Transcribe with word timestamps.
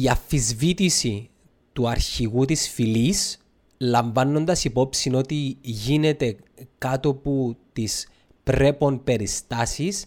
η 0.00 0.08
αφισβήτηση 0.08 1.30
του 1.72 1.88
αρχηγού 1.88 2.44
της 2.44 2.68
φυλής 2.68 3.38
λαμβάνοντας 3.78 4.64
υπόψη 4.64 5.14
ότι 5.14 5.56
γίνεται 5.60 6.36
κάτω 6.78 7.08
από 7.08 7.56
τις 7.72 8.08
πρέπον 8.44 9.04
περιστάσεις 9.04 10.06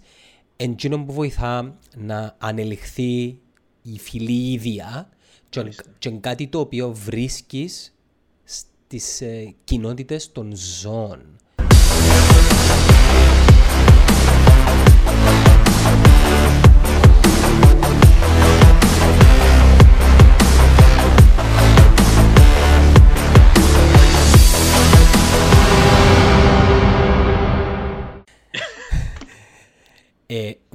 εντζήνων 0.56 1.06
που 1.06 1.14
βοηθά 1.14 1.78
να 1.98 2.36
ανελιχθεί 2.38 3.40
η 3.82 4.00
φυλή 4.00 4.52
ίδια 4.52 5.10
και, 5.50 5.74
και 6.00 6.10
κάτι 6.10 6.48
το 6.48 6.60
οποίο 6.60 6.94
βρίσκεις 6.94 7.96
στις 8.44 9.22
ε, 9.22 9.56
κοινότητες 9.64 10.32
των 10.32 10.56
ζώων. 10.56 11.39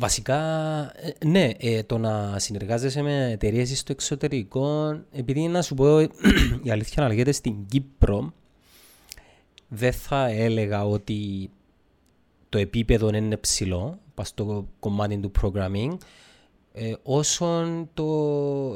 Βασικά, 0.05 0.41
ε, 0.97 1.27
ναι, 1.27 1.51
ε, 1.59 1.83
το 1.83 1.99
να 1.99 2.39
συνεργάζεσαι 2.39 3.03
με 3.03 3.31
εταιρείες 3.31 3.79
στο 3.79 3.93
εξωτερικό, 3.93 4.99
επειδή 5.13 5.49
να 5.49 5.63
σου 5.63 5.75
πω 5.75 6.01
η 6.67 6.71
αλήθεια 6.71 7.03
να 7.03 7.09
λέγεται 7.09 7.33
στην 7.33 7.67
Κύπρο, 7.67 8.33
δεν 9.69 9.93
θα 9.93 10.27
έλεγα 10.27 10.85
ότι 10.87 11.51
το 12.49 12.59
επίπεδο 12.59 13.09
είναι 13.15 13.37
ψηλό, 13.37 13.99
πας 14.15 14.29
στο 14.29 14.69
κομμάτι 14.81 15.19
του 15.19 15.33
programming, 15.43 15.97
ε, 16.73 16.93
όσο 17.03 17.65
το, 17.95 18.05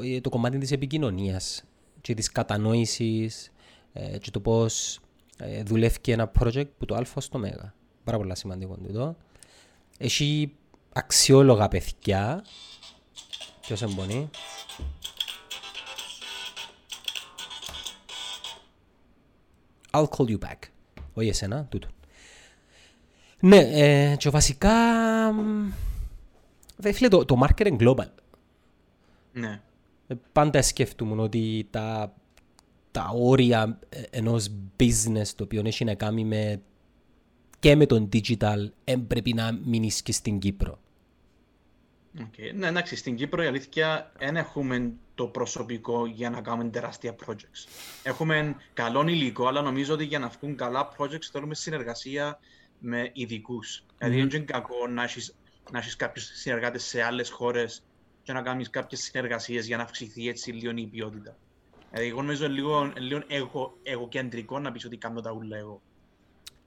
ε, 0.04 0.20
το 0.20 0.28
κομμάτι 0.28 0.58
της 0.58 0.72
επικοινωνίας 0.72 1.64
και 2.00 2.14
της 2.14 2.32
κατανόησης 2.32 3.52
ε, 3.92 4.18
και 4.18 4.30
το 4.30 4.40
πώς 4.40 5.00
ε, 5.38 5.62
δουλεύει 5.62 5.98
ένα 6.06 6.30
project 6.40 6.68
που 6.78 6.84
το 6.84 6.94
α 6.94 7.20
στο 7.20 7.38
μέγα. 7.38 7.74
Πάρα 8.04 8.18
πολύ 8.18 8.36
σημαντικό 8.36 8.76
τούτο. 8.86 9.16
Έχει 9.98 10.52
αξιόλογα 10.98 11.68
παιδιά. 11.68 12.44
Ποιος 13.60 13.82
εμπονεί; 13.82 14.30
I'll 19.90 20.08
call 20.08 20.26
you 20.26 20.38
back. 20.38 20.58
Όχι 21.14 21.28
εσένα, 21.28 21.64
τούτο. 21.64 21.88
Ναι, 23.40 23.56
ε, 23.56 24.16
και 24.16 24.30
βασικά... 24.30 24.72
Δε 26.76 26.92
φίλε, 26.92 27.08
το, 27.08 27.24
το 27.24 27.46
marketing 27.46 27.78
global. 27.78 28.08
Ναι. 29.32 29.60
Ε, 30.06 30.14
πάντα 30.32 30.62
σκέφτομαι 30.62 31.22
ότι 31.22 31.68
τα, 31.70 32.14
τα 32.90 33.10
όρια 33.14 33.78
ε, 33.88 34.02
ενός 34.10 34.50
business 34.80 35.26
το 35.36 35.44
οποίο 35.44 35.62
έχει 35.64 35.84
να 35.84 35.94
κάνει 35.94 36.24
με 36.24 36.62
και 37.58 37.76
με 37.76 37.86
τον 37.86 38.08
digital 38.12 38.68
έπρεπε 38.84 39.30
να 39.34 39.52
μείνει 39.64 39.90
και 40.02 40.12
στην 40.12 40.38
Κύπρο. 40.38 40.78
Okay. 42.18 42.54
Ναι, 42.54 42.66
εντάξει, 42.66 42.96
στην 42.96 43.16
Κύπρο 43.16 43.42
η 43.42 43.46
αλήθεια 43.46 44.12
δεν 44.18 44.36
έχουμε 44.36 44.92
το 45.14 45.26
προσωπικό 45.26 46.06
για 46.06 46.30
να 46.30 46.40
κάνουμε 46.40 46.70
τεράστια 46.70 47.16
projects. 47.26 47.68
Έχουμε 48.02 48.56
καλό 48.72 49.08
υλικό, 49.08 49.46
αλλά 49.46 49.62
νομίζω 49.62 49.94
ότι 49.94 50.04
για 50.04 50.18
να 50.18 50.28
βγουν 50.28 50.56
καλά 50.56 50.88
projects 50.98 51.28
θέλουμε 51.32 51.54
συνεργασία 51.54 52.38
με 52.78 53.10
ειδικούς. 53.12 53.82
Mm. 53.82 53.94
Δηλαδή, 53.98 54.16
δεν 54.16 54.28
είναι 54.28 54.44
κακό 54.44 54.86
να 54.86 55.02
έχεις 55.02 55.34
να 55.70 55.78
έχεις 55.78 55.96
κάποιους 55.96 56.30
συνεργάτες 56.34 56.84
σε 56.84 57.02
άλλες 57.02 57.30
χώρες 57.30 57.82
και 58.22 58.32
να 58.32 58.42
κάνεις 58.42 58.70
κάποιες 58.70 59.00
συνεργασίες 59.00 59.66
για 59.66 59.76
να 59.76 59.82
αυξηθεί 59.82 60.28
έτσι 60.28 60.52
λίγο 60.52 60.72
η 60.76 60.86
ποιότητα. 60.86 61.36
Δηλαδή, 61.90 62.08
εγώ 62.08 62.22
νομίζω 62.22 62.48
λίγο, 62.48 62.92
λίγο 62.98 63.22
εγώ, 63.26 63.78
εγωκεντρικό 63.82 64.58
να 64.58 64.72
πεις 64.72 64.84
ότι 64.84 64.96
κάνω 64.96 65.20
τα 65.20 65.32
ούλα 65.32 65.56
εγώ. 65.56 65.80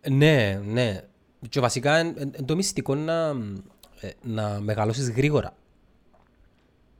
Ναι, 0.10 0.62
ναι. 0.64 1.02
Και 1.50 1.60
βασικά 1.60 2.00
είναι 2.00 2.32
το 2.45 2.56
μυστικό 2.56 2.95
να, 2.95 3.34
ε, 4.02 4.10
να 4.22 4.60
μεγαλώσεις 4.60 5.10
γρήγορα. 5.10 5.54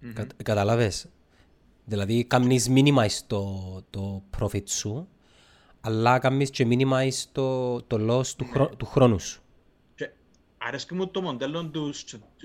Mm-hmm. 0.02 0.12
Κα, 0.14 0.28
καταλάβες; 0.44 1.10
Δηλαδή, 1.86 2.24
κάνεις 2.24 2.70
minimize 2.70 3.20
το, 3.28 3.84
το 3.90 4.24
profit 4.38 4.70
σου, 4.70 5.08
αλλά 5.82 6.20
κάνεις 6.20 6.50
και 6.50 6.68
minimize 6.70 7.24
το, 7.32 7.82
το 7.82 7.98
loss 8.10 8.28
του, 8.28 8.46
χρό, 8.46 8.70
του 8.78 8.86
χρόνου 8.86 9.20
σου. 9.20 9.42
Και 9.96 10.12
αρέσκει 10.58 10.94
μου 10.94 11.08
το 11.08 11.22
μοντέλο 11.22 11.66
του, 11.66 11.94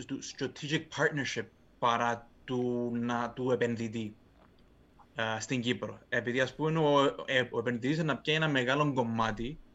του 0.07 0.19
strategic 0.37 0.81
partnership 0.81 1.47
παρά 1.79 2.29
του, 2.45 2.91
να, 2.95 3.31
του 3.31 3.51
επενδυτή 3.51 4.15
uh, 5.17 5.23
στην 5.39 5.61
Κύπρο. 5.61 5.99
Επειδή 6.09 6.41
ας 6.41 6.55
πούμε 6.55 6.79
ο, 6.79 7.05
ε, 7.27 7.49
ο 7.51 7.59
επενδυτής 7.59 8.05
να 8.05 8.17
πιάνει 8.17 8.45
ένα 8.45 8.53
μεγάλο 8.53 8.93
κομμάτι 8.93 9.59
Um, 9.59 9.66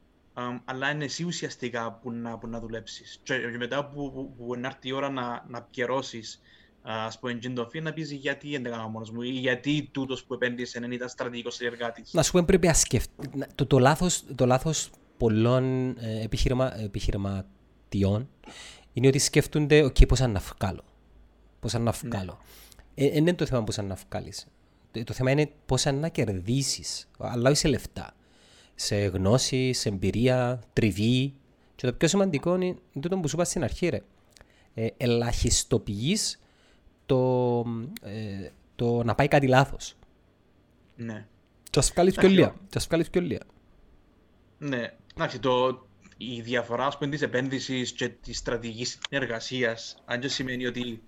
αλλά 0.66 0.92
είναι 0.92 1.04
εσύ 1.04 1.24
ουσιαστικά 1.24 2.00
που 2.02 2.12
να, 2.12 2.38
που 2.38 2.48
να 2.48 2.60
δουλέψεις. 2.60 3.20
Και, 3.24 3.38
και, 3.38 3.58
μετά 3.58 3.86
που, 3.86 4.12
που, 4.12 4.36
που 4.38 4.56
να 4.56 4.68
έρθει 4.68 4.88
η 4.88 4.92
ώρα 4.92 5.10
να, 5.10 5.46
να 5.48 5.62
πιερώσεις, 5.62 6.42
α 6.82 7.20
πούμε, 7.20 7.32
εντζεντοφή, 7.32 7.82
να 7.82 7.94
πεις 7.94 8.12
γιατί 8.12 8.50
δεν 8.50 8.66
έκανα 8.66 8.88
μόνος 8.88 9.12
μου 9.12 9.22
ή 9.22 9.30
γιατί 9.30 9.90
τούτος 9.92 10.24
που 10.24 10.34
επένδυσε 10.34 10.80
δεν 10.80 10.92
ήταν 10.92 11.10
στρατηγικός 11.10 11.56
συνεργάτη. 11.56 12.04
Να 12.12 12.24
σου 12.24 12.32
πω, 12.32 12.44
πρέπει 12.46 12.68
να 12.68 12.74
σκεφτεί. 12.74 13.30
Το, 13.56 13.66
το 13.66 13.80
λάθος 13.80 14.24
το 14.36 14.46
λάθος 14.46 14.90
πολλών 15.18 15.96
ε, 15.98 16.24
επιχειρημα, 16.24 16.80
επιχειρηματιών 16.82 18.30
είναι 18.94 19.08
ότι 19.08 19.20
σκέφτονται, 19.20 19.84
OK, 19.84 20.08
πώ 20.08 20.28
να 20.28 20.40
βγάλω. 20.40 20.84
Πώ 21.60 21.80
να 21.80 21.92
βγάλω. 21.92 22.40
Ναι. 22.96 23.06
Ε, 23.06 23.18
είναι 23.18 23.34
το 23.34 23.46
θέμα 23.46 23.64
πώ 23.64 23.82
να 23.82 23.98
βγάλεις. 24.10 24.48
Το, 24.92 25.04
το 25.04 25.14
θέμα 25.14 25.32
είναι 25.32 25.52
πώ 25.66 25.76
να 25.92 26.08
κερδίσεις, 26.08 27.10
αλλά 27.18 27.50
όχι 27.50 27.60
σε 27.60 27.68
λεφτά 27.68 28.14
σε 28.82 28.96
γνώση, 28.96 29.74
σε 29.74 29.90
εμπειρία, 29.90 30.62
τριβή. 30.74 31.34
Και 31.76 31.86
το 31.88 31.94
πιο 31.94 32.08
σημαντικό 32.08 32.56
είναι 32.56 32.76
το 33.00 33.18
που 33.20 33.28
σου 33.28 33.36
είπα 33.36 33.44
στην 33.44 33.64
αρχή, 33.64 33.90
ρε. 33.90 34.02
Ε, 34.74 34.88
ελαχιστοποιείς 34.98 36.40
το, 37.06 37.60
ε, 38.02 38.50
το 38.76 39.04
να 39.04 39.16
πάει 39.16 39.28
κάτι 39.28 39.48
λάθος. 39.48 39.96
Ναι. 40.96 41.28
Και 41.70 41.80
ας 41.80 41.92
βγάλεις 41.92 42.16
πιο 42.16 42.30
λία. 42.30 42.56
Και 42.70 42.78
ας 42.78 42.88
βγάλεις 42.88 43.10
πιο 43.10 43.22
λία. 43.22 43.44
Ναι. 44.58 44.94
Εντάξει, 45.16 45.40
το, 45.40 45.86
η 46.18 46.42
διαφορά 46.42 46.86
ας 46.86 46.98
πούμε, 46.98 47.12
της 47.12 47.22
επένδυσης 47.22 47.92
και 47.92 48.10
της 48.10 48.38
στρατηγικής 48.38 49.00
εργασίας, 49.10 50.04
αν 50.06 50.20
και 50.20 50.28
σημαίνει 50.28 50.66
ότι 50.66 51.02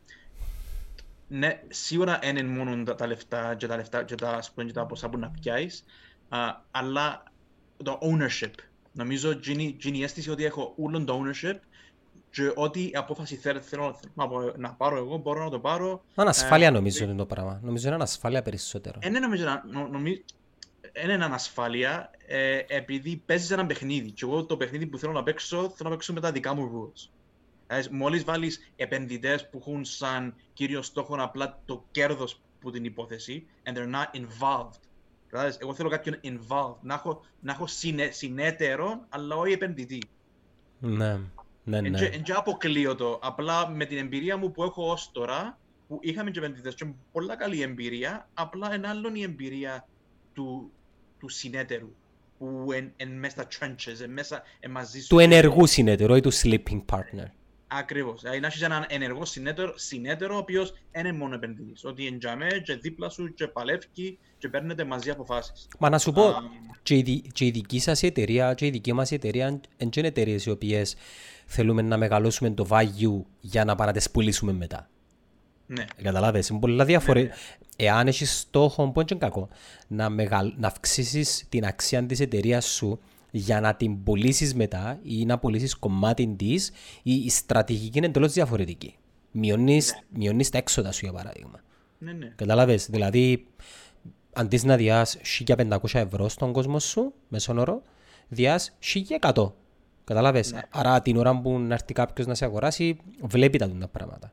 ναι, 1.27 1.61
σίγουρα 1.69 2.19
είναι 2.23 2.43
μόνο 2.43 2.83
τα, 2.83 2.95
τα 2.95 3.07
λεφτά 3.07 3.55
και 3.55 3.67
τα 3.67 3.75
λεφτά 3.75 4.03
και 4.03 4.15
τα, 4.15 4.29
ας 4.29 4.51
πούμε, 4.51 4.65
και 4.65 4.73
τα 4.73 4.85
ποσά 4.85 5.09
που 5.09 5.17
να 5.17 5.29
πιάσεις, 5.29 5.83
αλλά 6.71 7.23
το 7.83 7.99
ownership. 8.01 8.53
Νομίζω 8.91 9.31
γίνει 9.31 9.77
η 9.81 10.03
αίσθηση 10.03 10.29
ότι 10.29 10.45
έχω 10.45 10.73
όλο 10.77 11.03
το 11.03 11.21
ownership 11.21 11.59
και 12.33 12.51
ό,τι 12.55 12.89
απόφαση 12.93 13.35
θέλω, 13.35 13.61
θέλω 13.61 13.99
να, 14.13 14.27
να 14.57 14.73
πάρω 14.73 14.97
εγώ 14.97 15.17
μπορώ 15.17 15.43
να 15.43 15.49
το 15.49 15.59
πάρω. 15.59 16.03
Ανασφάλεια 16.15 16.67
ε, 16.67 16.71
νομίζω 16.71 17.03
είναι 17.03 17.15
το 17.15 17.25
πράγμα. 17.25 17.59
Νομίζω 17.63 17.85
είναι 17.85 17.95
ανασφάλεια 17.95 18.41
περισσότερο. 18.41 18.99
Είναι 19.03 19.19
νομίζω, 19.19 19.45
νομίζω, 19.91 20.21
είναι 21.03 21.13
ανασφάλεια 21.13 22.11
ε, 22.27 22.59
επειδή 22.67 23.21
παίζεις 23.25 23.51
ένα 23.51 23.65
παιχνίδι. 23.65 24.11
Και 24.11 24.25
εγώ 24.25 24.45
το 24.45 24.57
παιχνίδι 24.57 24.85
που 24.85 24.97
θέλω 24.97 25.11
να 25.11 25.23
παίξω, 25.23 25.57
θέλω 25.57 25.89
να 25.89 25.89
παίξω 25.89 26.13
με 26.13 26.19
τα 26.19 26.31
δικά 26.31 26.53
μου 26.53 26.91
rules. 26.93 27.09
Ε, 27.67 27.81
Μόλις 27.91 28.23
βάλεις 28.23 28.71
επενδυτές 28.75 29.49
που 29.49 29.57
έχουν 29.57 29.85
σαν 29.85 30.35
κύριο 30.53 30.81
στόχο 30.81 31.15
απλά 31.19 31.61
το 31.65 31.85
κέρδος 31.91 32.41
που 32.59 32.71
την 32.71 32.85
υπόθεση 32.85 33.45
and 33.63 33.77
they're 33.77 33.93
not 33.93 34.19
involved 34.19 34.79
εγώ 35.59 35.73
θέλω 35.73 35.89
κάποιον 35.89 36.19
involved, 36.23 36.75
να 36.81 36.93
έχω, 36.93 37.21
να 37.39 37.51
έχω 37.51 37.67
συνέ, 37.67 38.09
συνέτερο, 38.11 39.05
αλλά 39.09 39.35
όχι 39.35 39.53
επενδυτή. 39.53 40.01
Ναι, 40.79 41.19
ναι, 41.63 41.81
ναι. 41.81 41.99
Εν 41.99 42.23
και 42.23 42.31
αποκλείω 42.31 42.95
το. 42.95 43.19
Απλά 43.21 43.69
με 43.69 43.85
την 43.85 43.97
εμπειρία 43.97 44.37
μου 44.37 44.51
που 44.51 44.63
έχω 44.63 44.91
ως 44.91 45.11
τώρα, 45.11 45.59
που 45.87 45.99
είχαμε 46.01 46.31
και 46.31 46.39
επενδυτές 46.39 46.75
και 46.75 46.85
πολλά 47.11 47.35
καλή 47.35 47.61
εμπειρία, 47.61 48.29
απλά 48.33 48.75
είναι 48.75 48.87
άλλο 48.87 49.09
η 49.13 49.21
εμπειρία 49.21 49.87
του, 50.33 50.71
του 51.19 51.29
συνέτερου 51.29 51.89
που 52.37 52.67
είναι 52.99 53.13
μέσα 53.13 53.41
στα 53.41 53.47
trenches, 53.47 54.01
εν 54.01 54.11
μέσα 54.11 54.43
εν 54.59 54.71
μαζί 54.71 55.01
σου. 55.01 55.07
Του 55.07 55.19
ενεργού 55.19 55.65
συνέτερου 55.65 56.15
ή 56.15 56.21
του 56.21 56.33
sleeping 56.33 56.81
partner. 56.91 57.27
Ακριβώς. 57.77 58.21
Δηλαδή 58.21 58.39
να 58.39 58.47
έχεις 58.47 58.61
έναν 58.61 58.85
ενεργό 58.87 59.25
συνέτερο, 59.25 59.73
συνέτερο 59.75 60.35
ο 60.35 60.37
οποίος 60.37 60.73
είναι 60.95 61.11
μόνο 61.11 61.35
επενδυτής. 61.35 61.85
Ότι 61.85 62.07
εντιαμέ 62.07 62.47
και 62.63 62.75
δίπλα 62.75 63.09
σου 63.09 63.33
και 63.33 63.47
παλεύει 63.47 64.17
και 64.37 64.49
παίρνετε 64.49 64.83
μαζί 64.83 65.09
αποφάσεις. 65.09 65.67
Μα 65.79 65.89
να 65.89 65.97
σου 65.97 66.11
πω, 66.11 66.29
um, 66.29 66.33
και, 66.83 66.95
η, 66.95 67.23
και 67.33 67.45
η 67.45 67.51
δική 67.51 67.79
σας 67.79 68.03
εταιρεία 68.03 68.53
και 68.53 68.65
η 68.65 68.69
δική 68.69 68.93
μας 68.93 69.11
εταιρεία 69.11 69.47
είναι 69.77 69.89
και 69.89 69.99
εταιρείες 69.99 70.45
οι 70.45 70.49
οποίες 70.49 70.95
θέλουμε 71.45 71.81
να 71.81 71.97
μεγαλώσουμε 71.97 72.49
το 72.49 72.67
value 72.69 73.21
για 73.39 73.65
να 73.65 73.75
πουλήσουμε 74.11 74.53
μετά. 74.53 74.89
Ναι. 75.65 75.85
Καταλάβες, 76.03 76.47
είναι 76.47 76.59
πολλά 76.59 76.85
διαφορετικά. 76.85 77.35
Ναι, 77.35 77.41
ναι. 77.77 77.87
Εάν 77.87 78.07
έχεις 78.07 78.39
στόχο, 78.39 78.91
που 78.91 79.01
είναι 79.01 79.19
κακό, 79.19 79.49
να, 79.87 80.09
μεγαλ... 80.09 80.53
να 80.57 80.67
αυξήσεις 80.67 81.45
την 81.49 81.65
αξία 81.65 82.05
της 82.05 82.19
εταιρείας 82.19 82.65
σου 82.65 82.99
για 83.35 83.59
να 83.59 83.75
την 83.75 84.03
πουλήσεις 84.03 84.55
μετά 84.55 84.99
ή 85.03 85.25
να 85.25 85.39
πουλήσεις 85.39 85.75
κομμάτι 85.75 86.35
της, 86.37 86.71
η 87.03 87.29
στρατηγική 87.29 87.97
είναι 87.97 88.07
εντελώς 88.07 88.33
διαφορετική. 88.33 88.95
Μειώνεις 89.31 90.01
ναι. 90.17 90.43
τα 90.43 90.57
έξοδα 90.57 90.91
σου, 90.91 90.99
για 91.03 91.13
παράδειγμα. 91.13 91.61
Ναι, 91.97 92.11
ναι. 92.11 92.33
Κατάλαβες, 92.35 92.89
δηλαδή 92.89 93.47
αντί 94.33 94.59
να 94.63 94.75
διάς 94.75 95.17
1500 95.47 95.77
ευρώ 95.93 96.29
στον 96.29 96.51
κόσμο 96.51 96.79
σου, 96.79 97.13
μέσον 97.27 97.57
όρο, 97.57 97.81
διάς 98.27 98.77
1100. 99.19 99.51
Κατάλαβες; 100.03 100.51
Ναι. 100.51 100.61
Άρα 100.69 101.01
την 101.01 101.17
ώρα 101.17 101.41
που 101.41 101.59
να 101.59 101.73
έρθει 101.73 101.93
κάποιος 101.93 102.27
να 102.27 102.35
σε 102.35 102.45
αγοράσει, 102.45 102.97
βλέπει 103.21 103.57
τα 103.57 103.69
τούτα 103.69 103.87
πράγματα. 103.87 104.31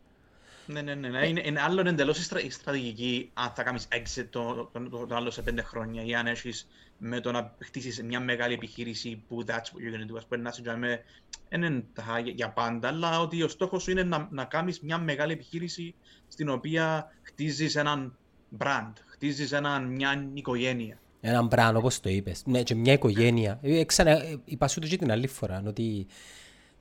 Ναι, 0.66 0.82
ναι, 0.82 0.94
ναι. 0.94 1.08
ναι. 1.08 1.26
Είναι, 1.26 1.42
είναι 1.44 1.60
άλλο 1.60 1.88
εντελώς 1.88 2.18
η, 2.18 2.22
στρα, 2.22 2.40
η 2.40 2.50
στρατηγική 2.50 3.30
αν 3.34 3.52
θα 3.54 3.62
κάνεις 3.62 3.88
exit 3.90 4.26
το, 4.30 4.70
το, 4.72 4.88
το, 4.88 5.06
το 5.06 5.14
άλλο 5.14 5.30
σε 5.30 5.42
πέντε 5.42 5.62
χρόνια 5.62 6.04
ή 6.04 6.14
αν 6.14 6.26
έχεις 6.26 6.68
με 6.98 7.20
το 7.20 7.32
να 7.32 7.54
χτίσεις 7.58 8.02
μια 8.02 8.20
μεγάλη 8.20 8.54
επιχείρηση 8.54 9.22
που 9.28 9.44
that's 9.46 9.50
what 9.50 9.54
you're 9.54 9.96
going 9.96 10.10
to 10.10 10.14
do. 10.14 10.16
Ας 10.16 10.26
πούμε 10.26 10.42
να 10.42 10.52
σε 10.52 10.62
τζάμε, 10.62 11.00
είναι 11.48 11.84
τα, 11.92 12.20
για, 12.22 12.32
για 12.36 12.50
πάντα, 12.50 12.88
αλλά 12.88 13.20
ότι 13.20 13.42
ο 13.42 13.48
στόχος 13.48 13.82
σου 13.82 13.90
είναι 13.90 14.02
να, 14.02 14.28
να 14.30 14.44
κάνεις 14.44 14.80
μια 14.80 14.98
μεγάλη 14.98 15.32
επιχείρηση 15.32 15.94
στην 16.28 16.48
οποία 16.48 17.14
χτίζεις 17.22 17.76
έναν 17.76 18.16
brand, 18.58 18.92
χτίζεις 19.06 19.52
έναν, 19.52 19.84
μια 19.84 20.30
οικογένεια. 20.34 20.98
Έναν 21.20 21.46
μπραν, 21.46 21.76
όπως 21.76 22.00
το 22.00 22.08
είπες. 22.08 22.42
Ναι, 22.46 22.62
και 22.62 22.74
μια 22.74 22.92
οικογένεια. 22.92 23.58
Ε, 23.62 23.84
Ξανά, 23.84 24.10
ε, 24.10 24.40
είπα 24.44 24.68
σου 24.68 24.80
το 24.80 24.86
και 24.86 24.96
την 24.96 25.10
άλλη 25.10 25.26
φορά, 25.26 25.62
ότι 25.66 26.06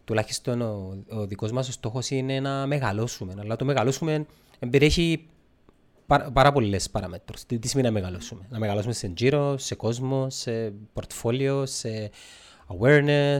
τουλάχιστον 0.09 0.61
ο, 0.61 1.03
ο 1.09 1.25
δικός 1.25 1.51
μας 1.51 1.69
ο 1.69 1.71
στόχος 1.71 2.09
είναι 2.09 2.39
να 2.39 2.67
μεγαλώσουμε. 2.67 3.33
Αλλά 3.39 3.55
το 3.55 3.65
μεγαλώσουμε 3.65 4.25
περιέχει 4.69 5.25
πάρα, 6.07 6.31
πάρα 6.31 6.51
πολλές 6.51 6.89
παραμέτρους. 6.89 7.45
Τι, 7.45 7.59
τι 7.59 7.67
σημαίνει 7.67 7.87
να 7.87 7.93
μεγαλώσουμε; 7.93 8.41
Να 8.49 8.59
μεγαλώσουμε 8.59 8.93
σε 8.93 9.13
γύρο, 9.17 9.57
σε 9.57 9.75
κόσμο, 9.75 10.29
σε 10.29 10.73
πορτφόλιο, 10.93 11.65
σε 11.65 12.11
awareness. 12.67 13.39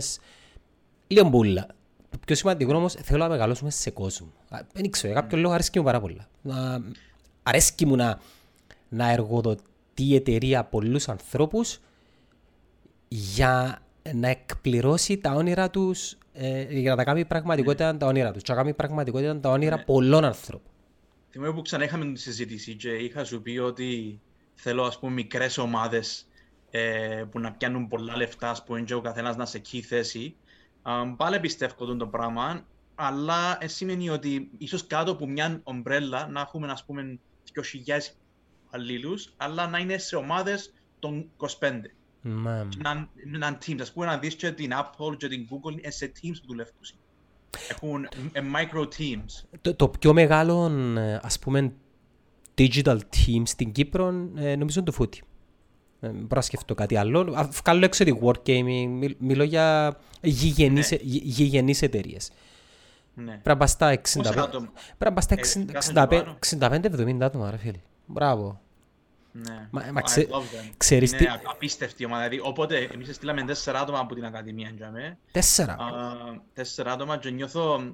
Λίγο 1.07 1.30
μπουλα. 1.30 1.68
Το 2.10 2.18
πιο 2.25 2.36
σημαντικό 2.36 2.75
όμως 2.75 2.94
θέλω 2.94 3.24
να 3.24 3.30
μεγαλώσουμε 3.30 3.69
σε 3.69 3.89
κόσμο. 3.89 4.31
Α, 4.50 4.60
Δεν 4.74 4.89
ξέρω, 4.89 5.13
για 5.13 5.21
κάποιο 5.21 5.38
λόγο 5.38 5.54
αρέσκει 5.54 5.77
μου 5.77 5.86
πάρα 5.86 6.00
πολλά. 6.00 6.27
Να, 6.42 6.81
αρέσκει 7.44 7.86
μου 7.86 7.95
να, 7.95 8.19
να 8.89 9.12
εργοδοτεί 9.12 9.63
η 9.95 10.16
εταιρεία 10.16 10.63
πολλούς 10.63 11.10
ανθρώπους 11.10 11.80
για 13.07 13.81
να 14.13 14.27
εκπληρώσει 14.27 15.18
τα 15.18 15.33
όνειρα 15.33 15.69
τους, 15.69 16.18
ε, 16.42 16.66
για 16.70 16.90
να 16.90 16.96
τα 16.96 17.04
κάνει 17.04 17.26
πραγματικότητα 17.26 17.98
τα 17.98 18.06
όνειρα 18.06 18.32
τους. 18.32 18.42
Και 18.42 18.52
να 18.52 18.58
κάνει 18.58 18.74
πραγματικότητα 18.74 19.40
τα 19.40 19.50
όνειρα 19.50 19.84
πολλών 19.84 20.26
ανθρώπων. 20.26 20.72
Θυμάμαι 21.30 21.54
που 21.54 21.62
ξανά 21.62 21.84
είχαμε 21.84 22.06
τη 22.14 22.20
συζήτηση 22.20 22.76
και 22.76 22.90
είχα 22.90 23.24
σου 23.24 23.42
πει 23.42 23.58
ότι 23.58 24.20
θέλω 24.54 24.84
ας 24.84 25.00
πούμε 25.00 25.12
μικρές 25.12 25.58
ομάδες 25.58 26.28
ε, 26.72 27.24
που 27.32 27.40
να 27.40 27.52
πιάνουν 27.52 27.88
πολλά 27.88 28.18
λεφτά, 28.18 28.50
ας 28.50 28.64
πούμε, 28.64 28.82
και 28.82 28.94
ο 28.94 29.02
καθένας 29.02 29.36
να 29.36 29.46
σε 29.46 29.62
key 29.72 29.80
θέση. 29.80 30.36
Um, 30.84 31.14
πάλι 31.18 31.40
πιστεύω 31.40 31.72
αυτό 31.72 31.96
το 31.96 32.08
πράγμα, 32.08 32.66
αλλά 32.96 33.58
ε, 33.60 33.68
σημαίνει 33.68 34.10
ότι 34.10 34.50
ίσως 34.58 34.88
κάτω 34.88 35.12
από 35.12 35.28
μια 35.28 35.60
ομπρέλα 35.64 36.28
να 36.28 36.42
έχουμε 36.42 36.72
ας 36.72 36.86
πούμε 36.86 37.20
2.000 37.86 38.00
αλλήλους, 38.70 39.34
αλλά 39.38 39.68
να 39.68 39.78
είναι 39.78 39.98
σε 39.98 40.16
ομάδες 40.16 40.74
των 41.00 41.30
25. 41.38 41.48
Μα, 42.21 42.68
Να, 42.77 42.94
να 43.38 43.48
είναι 43.48 43.57
teams. 43.66 43.77
Ας 43.81 43.92
πούμε 43.92 44.06
να 44.06 44.18
δεις 44.18 44.36
και 44.36 44.51
την 44.51 44.71
Apple 44.74 45.18
και 45.18 45.27
την 45.27 45.48
Google 45.50 45.71
είναι 45.80 45.92
σε 45.92 46.12
teams 46.21 46.36
που 46.42 46.48
δουλεύουν. 46.48 46.74
Έχουν 47.69 48.04
ε, 48.31 48.42
micro 48.56 48.81
teams. 48.83 49.48
το, 49.62 49.75
το 49.75 49.89
πιο 49.89 50.13
μεγάλο, 50.13 50.66
ε, 50.98 51.19
ας 51.24 51.39
πούμε, 51.39 51.74
digital 52.57 52.98
team 52.98 53.42
στην 53.44 53.71
Κύπρο, 53.71 54.07
ε, 54.36 54.56
νομίζω 54.56 54.80
είναι 54.80 54.92
το 54.92 54.98
Footy. 55.00 55.18
Ε, 56.01 56.07
μπορώ 56.07 56.25
να 56.36 56.42
σκεφτώ 56.42 56.75
κάτι 56.75 56.95
άλλο. 56.95 57.19
Α, 57.36 57.44
Βγάλω 57.63 57.86
έξω 57.86 58.04
τη 58.04 58.13
Wargaming, 58.24 58.88
μι- 58.88 59.16
μιλώ 59.19 59.44
για 59.44 59.98
γηγενείς, 60.21 60.92
γη- 60.92 61.21
γηγενείς 61.24 61.81
εταιρείες. 61.81 62.31
Ναι. 63.13 63.25
Πρέπει 63.25 63.48
να 63.48 63.57
πας 63.57 63.71
στα 63.71 63.92
65, 63.92 64.01
Πόσα 64.27 64.44
άτομα; 64.44 64.71
πρέπει 64.98 65.04
να 65.04 65.13
πας 65.13 65.24
στα 65.24 65.36
Ε, 65.36 65.39
60 65.39 65.71
κάθε 65.71 65.92
65 65.92 66.38
65-70 66.39 67.25
άτομα, 67.25 67.51
ρε 67.51 67.57
φίλε. 67.57 67.80
Μπράβο. 68.06 68.62
Ναι. 69.31 69.68
Μα- 69.72 69.86
μα 69.92 70.00
I 70.02 70.04
ξέ- 70.04 70.30
love 70.31 70.34
them. 70.42 70.70
ξέρεις 70.78 71.10
είναι 71.12 71.20
τι- 71.20 71.26
α- 71.28 71.42
απίστευτη 71.44 72.06
ομάδα. 72.06 72.28
Δηλαδή, 72.30 72.48
οπότε 72.50 72.78
εμείς 72.94 73.16
στείλαμε 73.16 73.44
τέσσερα 73.44 73.80
άτομα 73.80 74.00
από 74.00 74.16
την 74.16 74.26
Ακαδημία. 74.26 74.74
τζάμε. 74.76 75.18
Τέσσερα. 75.31 75.74
Α, 75.74 76.16
Τέσσερα 76.54 76.92
άτομα 76.92 77.18
και 77.18 77.30
νιώθω, 77.30 77.94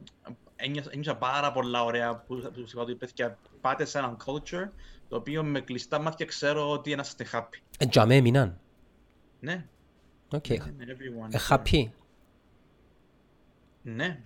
ένιωσα, 0.56 0.90
ένιωσα 0.94 1.16
πάρα 1.16 1.52
πολλά 1.52 1.84
ωραία 1.84 2.16
που, 2.16 2.36
που 2.36 2.52
τους 2.62 2.72
είπα 2.72 2.82
ότι 2.82 2.96
παιδιά 2.96 3.38
πάτε 3.62 3.86
σε 3.86 3.98
έναν 3.98 4.18
culture 4.26 4.70
το 5.10 5.16
οποίο 5.16 5.44
με 5.44 5.62
κλειστά 5.62 6.00
μάτια 6.00 6.26
ξέρω 6.26 6.70
ότι 6.72 6.96
να 6.96 7.02
είστε 7.02 7.26
happy. 7.32 7.60
Ε, 7.80 7.86
για 7.92 8.06
μέ 8.06 8.16
έμειναν. 8.16 8.60
Ναι, 9.40 9.66
Οκ. 10.32 10.48
ναι, 10.50 10.58
everyone. 10.88 11.34
Ε, 11.34 11.38
happy. 11.50 11.90
Ναι. 13.82 14.20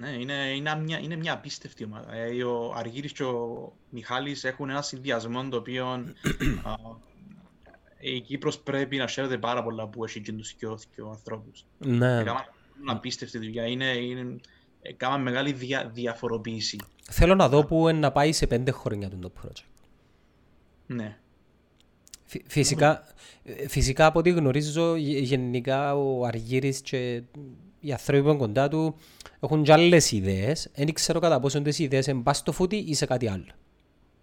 Ναι, 0.00 0.08
είναι, 0.08 0.32
είναι, 0.56 0.76
μια, 0.76 0.98
είναι 0.98 1.16
μια 1.16 1.32
απίστευτη 1.32 1.84
ομάδα. 1.84 2.14
Ε, 2.14 2.44
ο 2.44 2.72
Αργύρης 2.76 3.12
και 3.12 3.22
ο 3.24 3.72
Μιχάλης 3.90 4.44
έχουν 4.44 4.70
ένα 4.70 4.82
συνδυασμό 4.82 5.48
το 5.48 5.56
οποίο 5.56 5.86
α, 5.86 6.74
η 7.98 8.20
Κύπρος 8.20 8.58
πρέπει 8.58 8.96
να 8.96 9.06
χαίρεται 9.06 9.38
πάρα 9.38 9.62
πολλά 9.62 9.86
που 9.88 10.04
έχει 10.04 10.20
και 10.20 10.32
τους 10.32 10.54
δυο, 10.58 10.78
δυο 10.94 11.08
ανθρώπους. 11.10 11.64
Ναι. 11.78 12.18
Έκαναν 12.18 12.44
απίστευτη 12.86 13.38
δουλειά. 13.38 13.66
Είναι, 13.66 13.84
είναι, 13.84 14.36
έκαναν 14.82 15.22
μεγάλη 15.22 15.52
δια, 15.52 15.90
διαφοροποίηση. 15.94 16.78
Θέλω 17.10 17.34
να 17.34 17.48
δω 17.48 17.64
που 17.64 17.88
είναι 17.88 17.98
να 17.98 18.12
πάει 18.12 18.32
σε 18.32 18.46
πέντε 18.46 18.70
χρόνια 18.70 19.10
το 19.10 19.32
project. 19.42 19.64
Ναι. 20.86 21.18
Φυ- 22.24 22.44
Φυσικά, 22.48 23.02
ε, 23.44 23.68
φυσικά 23.68 24.06
από 24.06 24.18
ό,τι 24.18 24.30
γνωρίζω 24.30 24.94
γε- 24.96 25.22
γενικά 25.24 25.96
ο 25.96 26.24
Αργύρης 26.24 26.80
και 26.80 27.22
οι 27.80 27.92
άνθρωποι 27.92 28.22
που 28.22 28.28
είναι 28.28 28.38
κοντά 28.38 28.68
του 28.68 28.96
έχουν 29.40 29.62
και 29.62 29.72
άλλες 29.72 30.12
ιδέες. 30.12 30.70
Δεν 30.74 30.92
ξέρω 30.92 31.18
κατά 31.18 31.40
πόσο 31.40 31.62
τις 31.62 31.78
ιδέες 31.78 32.06
είναι 32.06 32.22
πας 32.22 32.36
στο 32.36 32.52
φούτι 32.52 32.76
ή 32.76 32.94
σε 32.94 33.06
κάτι 33.06 33.28
άλλο. 33.28 33.46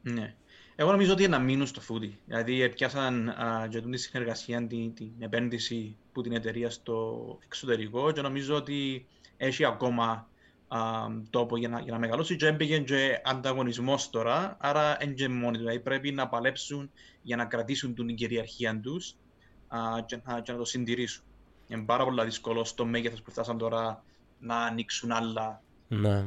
Ναι. 0.01 0.35
Εγώ 0.75 0.91
νομίζω 0.91 1.11
ότι 1.11 1.27
να 1.27 1.39
μείνουν 1.39 1.67
στο 1.67 1.81
φούτι. 1.81 2.19
Δηλαδή, 2.25 2.69
πιάσαν 2.69 3.29
α, 3.29 3.67
και 3.69 3.81
τη 3.81 3.97
συνεργασία, 3.97 4.67
την, 4.67 4.93
την 4.93 5.11
επένδυση 5.19 5.97
που 6.11 6.21
την 6.21 6.31
εταιρεία 6.31 6.69
στο 6.69 7.37
εξωτερικό 7.43 8.11
και 8.11 8.21
νομίζω 8.21 8.55
ότι 8.55 9.05
έχει 9.37 9.65
ακόμα 9.65 10.29
α, 10.67 10.79
τόπο 11.29 11.57
για 11.57 11.69
να, 11.69 11.79
για 11.79 11.91
να 11.91 11.99
μεγαλώσει 11.99 12.35
και 12.35 12.47
έμπαιγε 12.47 12.79
και 12.79 13.21
ανταγωνισμός 13.23 14.09
τώρα, 14.09 14.57
άρα 14.59 14.97
δεν 14.99 15.15
και 15.15 15.29
μόνοι 15.29 15.51
του. 15.51 15.59
Δηλαδή, 15.59 15.79
πρέπει 15.79 16.11
να 16.11 16.27
παλέψουν 16.27 16.91
για 17.21 17.35
να 17.35 17.45
κρατήσουν 17.45 17.95
την 17.95 18.15
κυριαρχία 18.15 18.79
τους 18.79 19.15
α, 19.67 19.79
και, 20.05 20.19
να, 20.23 20.41
και 20.41 20.51
να 20.51 20.57
το 20.57 20.65
συντηρήσουν. 20.65 21.23
Είναι 21.67 21.81
πάρα 21.83 22.03
πολύ 22.03 22.23
δύσκολο 22.23 22.63
στο 22.63 22.85
μέγεθος 22.85 23.21
που 23.21 23.31
φτάσαν 23.31 23.57
τώρα 23.57 24.03
να 24.39 24.57
ανοίξουν 24.57 25.11
άλλα. 25.11 25.61
Ναι. 25.87 26.25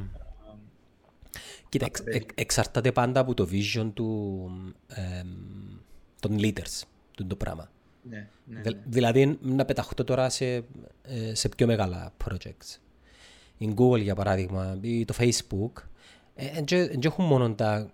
Κοίτα, 1.69 1.85
εξ, 1.85 1.99
εξ- 2.05 2.33
εξαρτάται 2.35 2.91
πάντα 2.91 3.19
από 3.19 3.33
το 3.33 3.47
vision 3.51 3.91
του, 3.93 4.49
εμ, 4.87 5.27
των 6.19 6.37
leaders 6.39 6.81
του 7.15 7.27
το 7.27 7.35
πράγμα. 7.35 7.69
Ναι, 8.01 8.27
ναι, 8.45 8.61
Δη- 8.61 8.73
ναι. 8.75 8.81
Δηλαδή 8.85 9.37
να 9.41 9.65
πεταχτώ 9.65 10.03
τώρα 10.03 10.29
σε, 10.29 10.45
ε, 11.01 11.33
σε 11.33 11.49
πιο 11.49 11.67
μεγάλα 11.67 12.13
projects. 12.25 12.77
Η 13.57 13.73
Google 13.77 14.01
για 14.01 14.15
παράδειγμα 14.15 14.77
ή 14.81 15.05
το 15.05 15.13
Facebook 15.17 15.71
δεν 16.35 16.99
έχουν 17.01 17.25
μόνο 17.25 17.53
τα, 17.53 17.91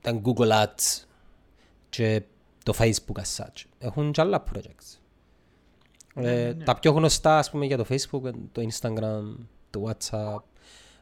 τα 0.00 0.20
Google 0.24 0.50
Ads 0.64 1.04
και 1.88 2.22
το 2.64 2.74
Facebook 2.78 3.20
as 3.22 3.44
such. 3.44 3.62
Έχουν 3.78 4.12
και 4.12 4.20
άλλα 4.20 4.44
projects. 4.54 4.98
Ε, 6.14 6.54
Τα 6.54 6.78
πιο 6.78 6.92
γνωστά 6.92 7.38
ας 7.38 7.50
πούμε 7.50 7.66
για 7.66 7.76
το 7.76 7.84
Facebook, 7.88 8.20
είναι 8.22 8.48
το 8.52 8.62
Instagram, 8.70 9.36
το 9.70 9.88
WhatsApp. 9.88 10.42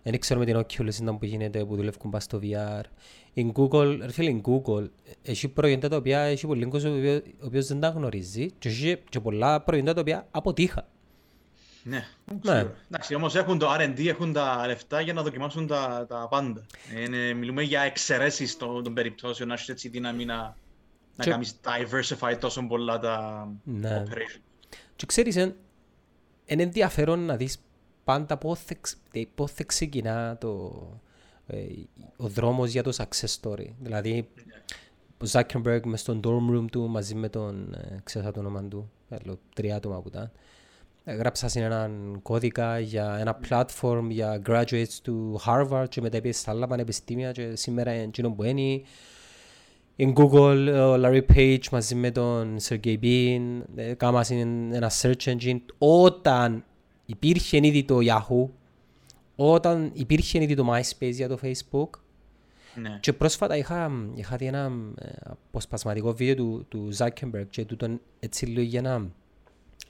Δεν 0.02 0.18
ξέρω 0.20 0.40
με 0.40 0.46
την 0.46 0.56
Oculus 0.56 0.94
ήταν 1.00 1.18
που 1.18 1.24
γίνεται 1.24 1.64
που 1.64 1.76
δουλεύουν 1.76 2.10
πάνω 2.10 2.20
στο 2.20 2.40
VR. 2.42 2.82
Η 3.32 3.52
Google, 3.56 3.98
ρε 4.00 4.12
φίλε, 4.12 4.30
η 4.30 4.42
Google 4.46 4.88
έχει 5.22 5.48
προϊόντα 5.48 5.88
τα 5.88 5.96
οποία 5.96 6.20
έχει 6.20 6.46
πολύ 6.46 6.64
κόσμο 6.66 6.90
ο 6.90 6.96
οποίος- 6.96 7.22
ο 7.42 7.46
οποίος 7.46 7.66
δεν 7.66 7.80
τα 7.80 7.88
γνωρίζει 7.88 8.50
και 8.58 8.68
έχει 8.68 8.98
και 9.08 9.20
πολλά 9.20 9.60
προϊόντα 9.60 9.94
τα 9.94 10.00
οποία 10.00 10.26
αποτύχα. 10.30 10.88
Ναι, 11.82 11.96
Ναι. 11.96 12.38
σίγουρα. 12.42 12.74
Εντάξει, 12.88 13.14
όμως 13.14 13.34
έχουν 13.34 13.58
το 13.58 13.68
R&D, 13.78 14.06
έχουν 14.08 14.32
τα 14.32 14.66
λεφτά 14.66 15.00
για 15.00 15.12
να 15.12 15.22
δοκιμάσουν 15.22 15.66
τα, 15.66 16.06
τα 16.08 16.26
πάντα. 16.30 16.66
Είναι, 17.04 17.32
μιλούμε 17.34 17.62
για 17.62 17.80
εξαιρέσεις 17.80 18.56
των, 18.56 18.82
των 18.84 18.94
περιπτώσεων, 18.94 19.48
να 19.48 19.54
έχεις 19.54 19.68
έτσι 19.68 19.88
δύναμη 19.88 20.24
να, 20.24 20.36
να 21.16 21.24
Και- 21.24 21.30
κάνεις 21.30 21.54
diversify 21.64 22.36
τόσο 22.40 22.66
πολλά 22.66 22.98
τα 22.98 23.48
Ναι. 23.64 24.02
operations. 24.06 24.40
Και 25.00 25.06
ξέρεις, 25.06 25.34
είναι 25.36 25.54
ενδιαφέρον 26.62 27.18
να 27.24 27.36
δεις 27.36 27.58
πάντα 28.04 28.36
πώς 28.36 28.58
θα 28.58 28.66
εξ- 28.68 29.00
ε, 29.12 29.22
πώς 29.34 29.52
θα 29.52 29.64
ξεκινά 29.64 30.36
το, 30.38 30.82
ε, 31.46 31.56
ο 32.16 32.28
δρόμος 32.28 32.70
για 32.70 32.82
το 32.82 32.92
success 32.96 33.40
story. 33.40 33.66
Δηλαδή, 33.80 34.28
ο 35.22 35.24
Zuckerberg 35.32 35.80
μες 35.84 36.00
στον 36.00 36.20
dorm 36.24 36.56
room 36.56 36.64
του 36.70 36.88
μαζί 36.88 37.14
με 37.14 37.28
τον, 37.28 37.74
ε, 37.74 38.00
ξέρω 38.02 38.30
το 38.30 38.40
όνομα 38.40 38.62
του, 38.62 38.90
άλλο 39.08 39.38
τρία 39.54 39.76
άτομα 39.76 40.00
που 40.00 40.08
ήταν, 40.08 40.30
γράψα 41.04 41.50
έναν 41.60 42.18
κώδικα 42.22 42.78
για 42.78 43.16
ένα 43.18 43.40
platform 43.48 44.06
για 44.08 44.42
graduates 44.46 44.98
του 45.02 45.40
Harvard 45.46 45.86
και 45.88 46.00
μετά 46.00 46.20
πήγες 46.20 46.38
στα 46.38 46.50
άλλα 46.50 46.66
πανεπιστήμια 46.66 47.32
και 47.32 47.56
σήμερα 47.56 47.94
είναι 47.94 48.02
εκείνο 48.02 48.30
που 48.30 48.44
είναι. 48.44 48.82
In 50.02 50.12
Google, 50.14 50.68
ο 50.74 50.94
Larry 50.94 51.22
Page 51.34 51.68
μαζί 51.70 51.94
με 51.94 52.10
τον 52.10 52.56
Sergey 52.68 52.98
Brin, 53.02 53.40
ε, 53.76 53.94
κάμας 53.94 54.30
είναι 54.30 54.76
ένα 54.76 54.90
search 55.00 55.24
engine. 55.24 55.60
Όταν 55.78 56.64
υπήρχε 57.06 57.56
ήδη 57.56 57.84
το 57.84 57.98
Yahoo, 58.02 58.48
όταν 59.36 59.90
υπήρχε 59.94 60.42
ήδη 60.42 60.54
το 60.54 60.72
MySpace 60.72 61.12
για 61.12 61.28
το 61.28 61.38
Facebook, 61.42 61.88
Ναι. 62.74 62.98
Και 63.00 63.12
πρόσφατα 63.12 63.56
είχα, 63.56 63.90
είχα 64.14 64.36
δει 64.36 64.46
ένα 64.46 64.72
ε, 64.98 65.08
αποσπασματικό 65.22 66.12
βίντεο 66.12 66.34
του, 66.34 66.66
του 66.68 66.88
Zuckerberg 66.96 67.46
και 67.50 67.64
του 67.64 67.76
τον 67.76 68.00
έτσι 68.20 68.46
λίγο 68.46 68.62
για 68.62 68.82
να 68.82 69.10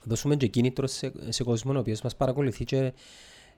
δώσουμε 0.03 0.35
και 0.35 0.47
κίνητρο 0.47 0.87
σε, 0.87 1.11
σε 1.29 1.43
κόσμο 1.43 1.73
ο 1.73 1.77
οποίος 1.77 2.01
μας 2.01 2.15
παρακολουθεί 2.15 2.63
και 2.63 2.93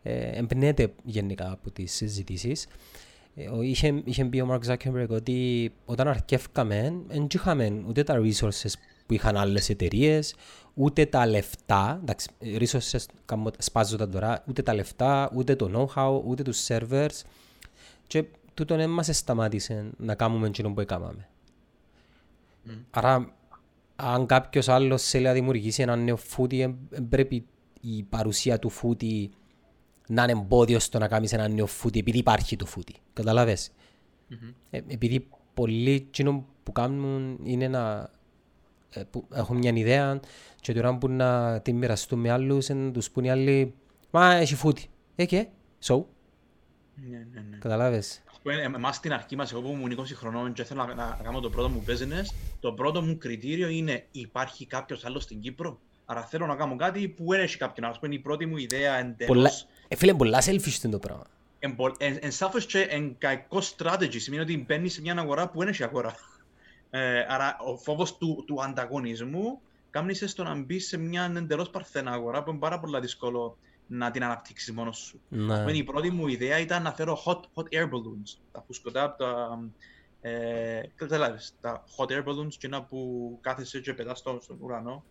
ε, 0.04 0.38
εμπνέεται 0.38 0.94
γενικά 1.04 1.52
από 1.52 1.72
τις 1.72 1.94
συζητήσεις. 1.94 2.68
Ε, 3.36 3.48
ο- 3.50 3.62
είχε, 3.62 4.02
είχε 4.06 4.26
πει 4.26 4.40
ο 4.40 4.48
Mark 4.52 4.72
Zuckerberg 4.74 5.08
ότι 5.10 5.72
όταν 5.86 6.08
αρκεύκαμε 6.08 6.94
δεν 7.08 7.28
είχαμε 7.34 7.84
ούτε 7.88 8.04
τα 8.04 8.22
resources 8.24 8.72
που 9.06 9.14
είχαν 9.14 9.38
άλλες 9.38 9.70
εταιρείες, 9.70 10.36
ούτε 10.74 11.06
τα 11.06 11.26
λεφτά, 11.28 12.00
εντάξει, 12.02 12.28
resources 12.42 13.06
κάμω- 13.26 13.52
σπάζονταν 13.58 14.12
τώρα, 14.12 14.44
ούτε 14.48 14.62
τα 14.62 14.74
λεφτά, 14.74 15.32
ούτε 15.36 15.56
το 15.56 15.70
know-how, 15.96 16.22
ούτε 16.26 16.44
τους 16.44 16.66
servers 16.68 17.22
και 18.08 18.24
τούτον 18.54 18.78
δεν 18.78 18.90
μας 18.90 19.10
σταμάτησε 19.18 19.90
να 19.98 20.16
κάνουμε 20.16 20.48
εκείνο 20.48 20.74
που 20.74 20.80
έκαναμε. 20.80 21.28
Άρα, 22.92 23.34
αν 23.96 24.26
κάποιος 24.26 24.68
άλλος 24.68 25.04
θέλει 25.04 25.24
να 25.24 25.34
δημιουργήσει 25.34 25.82
ένα 25.82 25.96
νέο 25.96 26.16
φούτι, 26.18 26.62
ε, 26.62 26.76
ε, 26.92 27.00
πρέπει 27.10 27.46
η 27.82 28.04
παρουσία 28.04 28.60
του 28.60 28.70
φούτι 28.70 29.32
να 30.08 30.24
είναι 30.24 30.32
εμπόδιο 30.32 30.80
στο 30.80 31.00
να 31.00 31.08
κάνεις 31.08 31.34
ένα 31.34 31.48
νέο 31.48 31.66
φούτι, 31.66 32.00
επειδή 32.00 32.18
υπάρχει 32.18 32.56
το 32.56 32.66
φούτι. 32.66 32.96
Καταλάβες; 33.14 33.72
Ε, 34.70 34.80
επειδή 34.88 35.28
πολλοί 35.54 35.92
εκείνο 35.92 36.46
που 36.64 36.72
κάνουν 36.72 37.40
είναι 37.44 37.68
να 37.68 38.10
ε, 38.94 39.04
που 39.04 39.28
έχουν 39.34 39.58
μια 39.58 39.72
ιδέα 39.76 40.20
και 40.62 40.74
τώρα 40.74 40.98
που 40.98 41.08
να 41.08 41.62
την 41.62 41.78
μοιραστούν 41.78 42.20
με 42.20 42.30
άλλους 42.30 42.70
ε, 42.70 42.74
να 42.74 42.92
τους 42.92 43.12
πούν 43.12 43.24
οι 43.24 43.32
άλλοι 43.32 43.74
«Μα 44.12 44.34
έχει 44.34 44.56
φούτι». 44.56 44.90
Ε, 45.16 45.26
και, 45.26 45.48
so, 45.84 46.04
Ναι, 46.96 47.18
ναι, 47.34 47.42
ναι. 47.50 47.58
καταλάβες; 47.58 48.24
Ας 48.32 48.40
πούμε, 48.44 48.56
ε, 48.56 48.64
εμάς 48.64 48.96
στην 48.96 49.14
αρχή 49.14 49.36
μας, 49.36 49.52
εγώ 49.52 49.62
που 49.62 49.68
ήμουν 49.68 49.92
20 49.92 50.16
χρονών 50.16 50.54
και 50.54 50.62
ήθελα 50.62 50.86
να, 50.86 50.96
να 50.96 51.20
κάνω 51.24 51.40
το 51.40 51.50
πρώτο 51.50 51.70
μου 51.70 51.84
business, 51.88 52.26
το 52.60 52.74
πρώτο 52.74 53.02
μου 53.02 53.18
κριτήριο 53.18 53.68
είναι 53.68 54.06
υπάρχει 54.12 54.66
κάποιος 54.66 55.06
άλλος 55.06 55.24
στην 55.24 55.40
Κύπρο; 55.40 55.80
Άρα 56.06 56.24
θέλω 56.24 56.46
να 56.46 56.56
κάνω 56.56 56.76
κάτι 56.76 57.08
που 57.08 57.26
δεν 57.28 57.40
έχει 57.40 57.58
κάποιον. 57.58 57.90
Ας 57.90 58.00
πούμε, 58.00 58.16
η 58.16 58.20
πρώτη 58.20 58.46
μου 58.46 58.58
ιδέα 58.58 58.92
Πολλά, 58.92 59.50
εντελώς 59.50 59.62
ε, 59.62 59.66
φίλε, 59.96 60.14
πολλά 60.14 60.44
selfish 60.46 60.84
είναι 60.84 60.94
το 60.94 61.00
πράγμα. 61.00 61.24
εν, 61.60 61.76
πο- 61.76 61.96
εν, 61.98 62.18
εν 62.22 62.32
selfish 62.40 62.64
και 62.68 62.80
εν 62.80 63.16
κακό 63.18 63.62
strategy. 63.78 64.20
Σημαίνει 64.20 64.42
ότι 64.42 64.66
μπαίνει 64.68 64.90
σε 64.90 65.02
μια 65.02 65.16
αγορά 65.18 65.50
που 65.50 65.60
δεν 65.60 65.68
έχει 65.68 65.84
αγορά. 65.84 66.16
Ε, 66.90 67.26
άρα 67.30 67.58
ο 67.66 67.78
φόβος 67.78 68.18
του, 68.18 68.44
του 68.48 68.64
ανταγωνισμού 68.64 69.62
κάνει 69.90 70.14
σε 70.14 70.28
στο 70.28 70.44
να 70.44 70.56
μπεις 70.56 70.88
σε 70.88 70.98
μια 70.98 71.34
εντελώς 71.38 71.70
παρθένα 71.70 72.12
αγορά 72.12 72.44
που 72.44 72.50
είναι 72.50 72.60
πάρα 72.60 72.80
πολύ 72.80 73.00
δύσκολο 73.00 73.58
να 73.88 74.12
την 74.12 74.24
αναπτύξεις 74.24 74.74
μόνος 74.74 74.98
σου. 74.98 75.22
Ναι. 75.30 75.54
Ας 75.54 75.60
πούμε, 75.60 75.72
η 75.72 75.84
πρώτη 75.84 76.12
μου 76.12 76.28
ιδέα 76.28 76.60
ήταν 76.60 76.84
να 76.84 76.94
φέρω 76.94 77.24
hot, 77.26 77.40
hot 77.54 77.64
air 77.64 77.84
balloons. 77.84 78.38
Τα 78.52 78.64
φουσκωτά 78.68 79.04
από 79.04 79.18
τα... 79.18 79.60
Ε, 80.22 80.82
καταλάβεις, 80.96 81.56
τα 81.62 81.84
hot 81.98 82.06
air 82.06 82.24
balloons 82.24 82.54
και 82.58 82.68
ένα 82.68 82.84
που 82.84 83.38
κάθεσαι 83.42 83.80
και 83.80 83.94
πετάς 83.94 84.20
στο, 84.20 84.40
στον 84.42 84.58
ουρανό. 84.62 85.04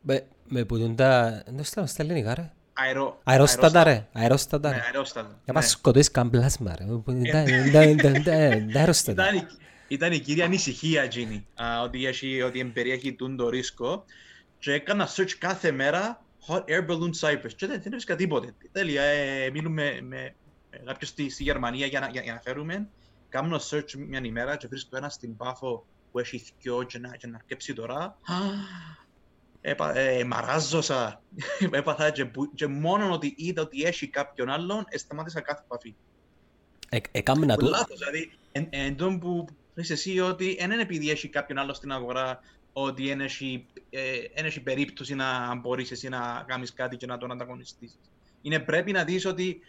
Με, 0.00 0.26
με 0.48 0.64
που 0.64 0.78
τον 0.78 0.96
τα... 0.96 1.42
Δεν 1.46 1.64
στα, 1.64 1.86
στα 1.86 2.02
ελληνικά 2.02 2.34
ρε. 2.34 2.52
Αερο, 2.78 3.20
Αερόστατα 3.24 3.84
ρε. 3.84 4.06
Αερόστατα 4.12 4.68
Ναι, 4.70 4.76
ρε. 4.76 4.82
αερόστατα. 4.82 5.28
Για 5.28 5.38
ναι. 5.46 5.52
πας 5.52 5.70
σκοτώσεις 5.70 6.10
καν 6.10 6.30
πλάσμα 6.30 6.74
ρε. 6.78 6.84
Τα- 7.32 7.42
τα- 7.72 7.94
τα- 8.02 8.12
τα- 8.22 8.66
Τα 8.72 8.78
αερόστατα. 8.78 9.22
Ήταν, 9.22 9.36
η- 9.36 9.46
ήταν 9.88 10.12
η 10.12 10.18
κύρια 10.18 10.44
ανησυχία 10.44 11.02
εκείνη, 11.02 11.46
α, 11.54 11.82
ότι, 11.82 12.06
έχει, 12.06 12.42
ότι 12.42 12.64
περιέχει 12.64 13.12
τούν 13.12 13.36
το 13.36 13.48
ρίσκο 13.48 14.04
και 14.58 14.72
έκανα 14.72 15.08
search 15.16 15.30
κάθε 15.38 15.70
μέρα 15.70 16.22
hot 16.48 16.58
air 16.64 16.86
balloon 16.90 17.10
Cyprus 17.20 17.52
και 17.56 17.66
δεν, 17.66 17.76
δεν 17.76 17.82
έβρισκα 17.86 18.16
τίποτε. 18.16 18.54
Τέλεια, 18.72 19.02
ε, 19.02 19.50
μιλούμε 19.50 19.98
με 20.02 20.34
με 20.70 20.82
κάποιον 20.84 21.10
στη, 21.10 21.30
στη 21.30 21.42
Γερμανία 21.42 21.86
για 21.86 22.00
να, 22.00 22.08
για, 22.08 22.22
για 22.22 22.32
να 22.32 22.40
φέρουμε. 22.40 22.88
Κάνω 23.28 23.60
search 23.70 23.92
μια 24.08 24.20
ημέρα 24.22 24.56
και 24.56 24.66
βρίσκω 24.68 24.96
ένα 24.96 25.08
στην 25.08 25.36
Πάφο 25.36 25.86
που 26.12 26.18
έχει 26.18 26.38
θκιό 26.38 26.82
και 26.82 26.98
να, 26.98 27.16
και 27.16 27.26
να 27.26 27.36
αρκέψει 27.36 27.72
τώρα. 27.72 28.18
Έπα, 29.68 29.96
ε, 29.96 30.24
μαράζωσα. 30.24 31.22
Έπαθα 31.70 32.10
και, 32.10 32.24
που- 32.24 32.54
και 32.54 32.66
μόνο 32.66 33.12
ότι 33.12 33.34
είδα 33.36 33.62
ότι 33.62 33.82
έχει 33.82 34.08
κάποιον 34.08 34.48
άλλον, 34.48 34.84
ε, 34.88 34.98
σταμάτησα 34.98 35.40
κάθε 35.40 35.62
επαφή. 35.64 35.94
Ε- 36.88 36.98
Έκαμε 37.10 37.46
να 37.46 37.54
Που 37.54 37.64
του... 37.64 37.70
Λάθος, 37.70 37.98
δηλαδή, 37.98 38.30
εν, 38.52 38.66
εν 38.70 38.96
τόν 38.96 39.18
που 39.18 39.46
λες 39.74 39.90
εσύ 39.90 40.20
ότι 40.20 40.56
δεν 40.58 40.70
είναι 40.70 40.82
επειδή 40.82 41.10
έχει 41.10 41.28
κάποιον 41.28 41.58
άλλο 41.58 41.74
στην 41.74 41.92
αγορά 41.92 42.40
ότι 42.72 43.06
δεν 43.06 43.20
έχει, 43.20 43.66
ε, 43.90 44.18
εν 44.34 44.44
έχει 44.44 44.60
περίπτωση 44.60 45.14
να 45.14 45.54
μπορείς 45.54 45.90
εσύ 45.90 46.08
να 46.08 46.44
κάνεις 46.46 46.72
κάτι 46.72 46.96
και 46.96 47.06
να 47.06 47.18
τον 47.18 47.30
ανταγωνιστείς. 47.32 47.98
Είναι 48.42 48.58
πρέπει 48.58 48.92
να 48.92 49.04
δεις 49.04 49.26
ότι 49.26 49.60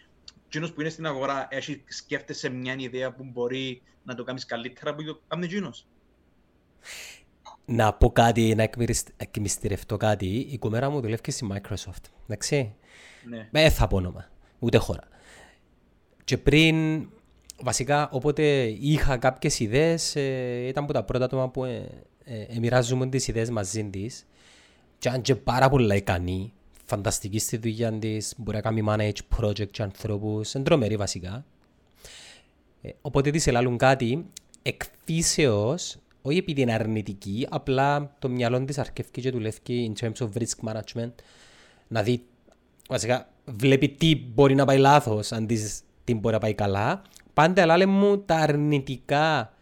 εκείνος 0.46 0.72
που 0.72 0.80
είναι 0.80 0.90
στην 0.90 1.06
αγορά 1.06 1.46
έχει, 1.50 1.82
σκέφτεσαι 1.86 2.48
μια 2.48 2.74
ιδέα 2.78 3.12
που 3.12 3.24
μπορεί 3.24 3.82
να 4.02 4.14
το 4.14 4.24
κάνεις 4.24 4.44
καλύτερα 4.44 4.90
από 4.90 5.02
το 5.02 5.20
κάνει 5.28 5.44
εκείνος. 5.44 5.86
Να 7.70 7.92
πω 7.92 8.10
κάτι, 8.10 8.54
να 8.54 8.62
εκμυρισ- 8.62 9.08
εκμυστηρευτώ 9.16 9.96
κάτι. 9.96 10.26
Η 10.50 10.58
κομμέρα 10.58 10.90
μου 10.90 11.00
δουλεύει 11.00 11.30
στη 11.30 11.46
Microsoft. 11.52 12.04
Εντάξει. 12.26 12.74
Ναι. 13.28 13.48
Δεν 13.50 13.70
θα 13.70 13.86
πω 13.86 13.96
όνομα, 13.96 14.28
ούτε 14.58 14.78
χώρα. 14.78 15.02
Και 16.24 16.38
πριν, 16.38 17.08
βασικά, 17.62 18.08
όποτε 18.12 18.64
είχα 18.66 19.16
κάποιες 19.16 19.58
ιδέες, 19.60 20.16
ε, 20.16 20.66
ήταν 20.66 20.84
από 20.84 20.92
τα 20.92 21.04
πρώτα 21.04 21.24
άτομα 21.24 21.48
που 21.48 21.64
ε, 21.64 21.88
ε, 22.24 22.40
ε, 22.40 22.58
μοιράζουμε 22.58 23.06
τις 23.08 23.28
ιδέες 23.28 23.50
μαζί 23.50 23.84
της. 23.84 24.26
Και 24.98 25.08
αν 25.08 25.22
και 25.22 25.34
πάρα 25.34 25.68
πολλά 25.68 25.94
ικανή, 25.94 26.52
φανταστική 26.84 27.38
στη 27.38 27.56
δουλειά 27.56 27.92
της, 27.92 28.34
μπορεί 28.36 28.56
να 28.56 28.62
κάνει 28.62 28.82
manage 28.88 29.38
project 29.40 29.70
και 29.70 29.82
ανθρώπους, 29.82 30.54
εντρομερή 30.54 30.96
βασικά. 30.96 31.44
Ε, 32.82 32.90
οπότε 33.00 33.30
της 33.30 33.46
ελάλουν 33.46 33.76
κάτι 33.76 34.26
εκφύσεως, 34.62 35.96
όχι 36.28 36.38
επειδή 36.38 36.60
είναι 36.60 36.72
αρνητική, 36.72 37.46
απλά 37.50 38.16
το 38.18 38.28
μυαλό 38.28 38.64
της 38.64 38.78
αρκεύει 38.78 39.10
και 39.10 39.30
δουλεύει 39.30 39.92
in 39.96 40.04
terms 40.04 40.26
of 40.26 40.28
risk 40.38 40.72
management, 40.72 41.12
να 41.88 42.02
δει, 42.02 42.22
βασικά, 42.88 43.28
βλέπει 43.44 43.88
τι 43.88 44.16
μπορεί 44.16 44.54
να 44.54 44.64
πάει 44.64 44.78
λάθος, 44.78 45.32
αντί 45.32 45.60
τι 46.04 46.14
μπορεί 46.14 46.34
να 46.34 46.40
πάει 46.40 46.54
καλά. 46.54 47.02
Πάντα 47.34 47.62
ελάλε 47.62 47.86
μου 47.86 48.18
τα 48.18 48.36
αρνητικά 48.36 49.52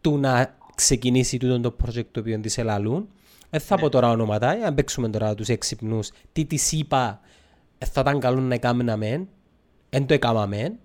του 0.00 0.18
να 0.18 0.56
ξεκινήσει 0.74 1.38
τούτο 1.38 1.60
το 1.60 1.76
project 1.84 2.06
το 2.10 2.20
οποίο 2.20 2.40
της 2.40 2.58
ελαλούν. 2.58 3.08
Δεν 3.50 3.60
θα 3.60 3.76
πω 3.76 3.88
τώρα 3.88 4.10
ονόματα, 4.10 4.54
για 4.54 4.64
να 4.64 4.74
παίξουμε 4.74 5.08
τώρα 5.08 5.34
τους 5.34 5.48
έξυπνους. 5.48 6.10
Τι 6.32 6.44
της 6.44 6.72
είπα, 6.72 7.20
ε, 7.78 7.86
θα 7.86 8.00
ήταν 8.00 8.20
καλό 8.20 8.40
να 8.40 8.54
έκαναμε, 8.54 9.26
δεν 9.90 10.06
το 10.06 10.14
έκαναμε. 10.14 10.78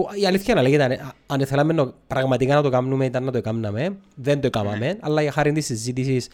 Που 0.00 0.08
η 0.20 0.26
αλήθεια 0.26 0.54
να 0.54 0.62
λέγεται, 0.62 0.82
αν- 0.84 1.12
αν 1.26 1.46
θέλαμε 1.46 1.72
να- 1.72 1.92
πραγματικά 2.06 2.54
να 2.54 2.62
το 2.62 2.68
κάνουμε, 2.70 3.04
ήταν 3.04 3.24
να 3.24 3.30
το 3.32 3.38
έκαναμε. 3.38 3.96
Δεν 4.14 4.40
το 4.40 4.46
έκαναμε, 4.46 4.96
αλλά 5.00 5.22
για 5.22 5.32
χάρη 5.32 5.52
της 5.52 5.64
συζήτησης 5.66 6.28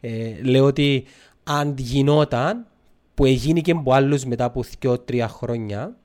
ε, 0.00 0.42
λέω 0.42 0.64
ότι 0.64 1.04
αν 1.44 1.74
γινόταν, 1.78 2.66
που 3.14 3.24
έγινε 3.24 3.60
και 3.60 3.70
από 3.72 3.92
άλλους 3.92 4.24
μετά 4.24 4.44
από 4.44 4.62
2-3 4.80 5.26
χρόνια, 5.28 5.96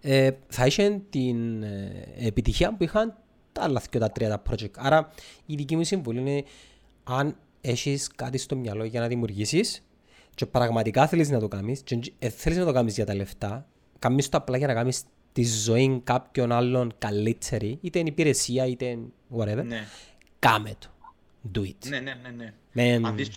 ε, 0.00 0.30
θα 0.48 0.66
είχε 0.66 1.00
την 1.10 1.62
ε, 1.62 2.04
επιτυχία 2.18 2.76
που 2.76 2.82
είχαν 2.82 3.14
τα 3.52 3.62
άλλα 3.62 3.82
και 3.90 3.98
τα 3.98 4.10
τρία 4.10 4.28
τα 4.28 4.42
project. 4.50 4.70
Άρα 4.76 5.12
η 5.46 5.54
δική 5.54 5.76
μου 5.76 5.84
συμβουλή 5.84 6.18
είναι 6.20 6.42
αν 7.04 7.36
έχεις 7.60 8.08
κάτι 8.16 8.38
στο 8.38 8.56
μυαλό 8.56 8.84
για 8.84 9.00
να 9.00 9.06
δημιουργήσεις 9.06 9.82
και 10.34 10.46
πραγματικά 10.46 11.06
θέλεις 11.06 11.30
να 11.30 11.38
το 11.40 11.48
κάνεις 11.48 11.80
και 11.82 11.98
ε, 12.18 12.28
θέλεις 12.28 12.58
να 12.58 12.64
το 12.64 12.72
κάνεις 12.72 12.94
για 12.94 13.06
τα 13.06 13.14
λεφτά, 13.14 13.66
κάνεις 13.98 14.28
το 14.28 14.36
απλά 14.36 14.56
για 14.56 14.66
να 14.66 14.74
κάνεις 14.74 15.02
τη 15.32 15.44
ζωή 15.44 16.00
κάποιον 16.04 16.52
άλλον 16.52 16.92
καλύτερη, 16.98 17.78
είτε 17.80 17.98
είναι 17.98 18.08
υπηρεσία 18.08 18.66
είτε 18.66 18.84
είναι 18.84 19.06
whatever, 19.36 19.64
Ναι. 19.64 19.86
κάμε 20.38 20.74
το. 20.78 20.88
Do 21.54 21.58
it. 21.60 21.74
Ναι, 21.88 22.00
ναι, 22.00 22.14
ναι, 22.22 22.28
ναι. 22.36 22.54
Μεν- 22.72 23.06
Αν 23.06 23.16
δεις, 23.16 23.30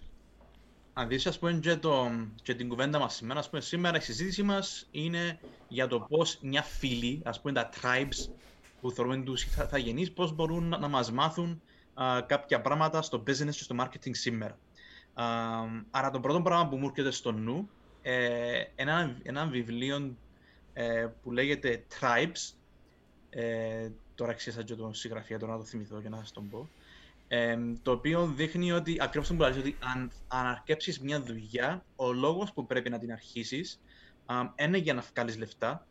αν 0.94 1.08
δεις 1.08 1.28
ας 1.28 1.40
πούμε 1.40 1.54
και, 1.62 1.76
το, 1.76 2.12
και 2.44 2.54
την 2.56 2.70
κουβέντα 2.70 3.00
μας 3.00 3.16
σήμερα, 3.16 3.40
ας 3.40 3.50
πούμε, 3.50 3.62
σήμερα 3.62 3.98
η 3.98 4.02
συζήτηση 4.02 4.44
μας 4.44 4.88
είναι 4.92 5.40
για 5.68 5.88
το 5.88 6.00
πώς 6.00 6.38
μια 6.42 6.62
φύλη, 6.64 7.22
ας 7.24 7.42
πούμε 7.42 7.54
τα 7.54 7.70
tribes 7.82 8.30
που 8.82 8.92
θεωρούμε 8.92 9.18
τους 9.24 9.44
θα, 9.44 9.68
θα 9.68 9.78
γεννείς, 9.78 10.12
πώς 10.12 10.34
μπορούν 10.36 10.64
να, 10.68 10.78
να 10.78 10.88
μας 10.88 11.12
μάθουν 11.12 11.62
α, 11.94 12.22
κάποια 12.26 12.62
πράγματα 12.62 13.02
στο 13.02 13.24
business 13.28 13.52
και 13.52 13.64
στο 13.64 13.76
marketing 13.80 14.12
σήμερα. 14.12 14.58
Α, 15.14 15.26
άρα 15.92 16.10
το 16.12 16.20
πρώτο 16.20 16.42
πράγμα 16.42 16.68
που 16.68 16.78
μου 16.78 16.86
έρχεται 16.88 17.12
στο 17.12 17.32
νου, 17.32 17.70
ε, 18.02 18.64
ένα, 18.76 19.18
ένα 19.24 19.46
βιβλίο 19.48 20.16
ε, 20.74 21.08
που 21.24 21.32
λέγεται 21.32 21.84
Tribes, 22.00 22.54
ε, 23.30 23.90
τώρα 24.16 24.34
ξέχασα 24.34 24.64
και 24.64 24.76
τον 24.76 24.94
συγγραφέα, 24.94 25.40
τώρα 25.40 25.52
να 25.52 25.58
το 25.58 25.66
θυμηθώ 25.66 26.00
για 26.00 26.10
να 26.10 26.18
σας 26.18 26.32
τον 26.32 26.50
πω. 26.50 26.70
Ε, 27.28 27.58
το 27.82 27.92
οποίο 27.92 28.34
δείχνει 28.36 28.72
ότι, 28.72 28.98
ακριβώς 29.00 29.30
αυτό 29.30 29.44
που 29.44 29.50
λέει, 29.50 29.60
ότι 29.60 29.78
αν, 29.96 30.12
αν 30.28 30.46
αρκέψεις 30.46 31.00
μια 31.00 31.22
δουλειά, 31.22 31.86
ο 31.96 32.12
λόγος 32.12 32.54
που 32.54 32.66
πρέπει 32.66 32.90
να 32.90 33.00
την 33.00 33.12
αρχίσεις 33.12 33.80
α, 34.26 34.36
είναι 34.56 34.78
για 34.78 34.94
να 34.94 35.04
βγάλεις 35.14 35.38
λεφτά, 35.38 35.88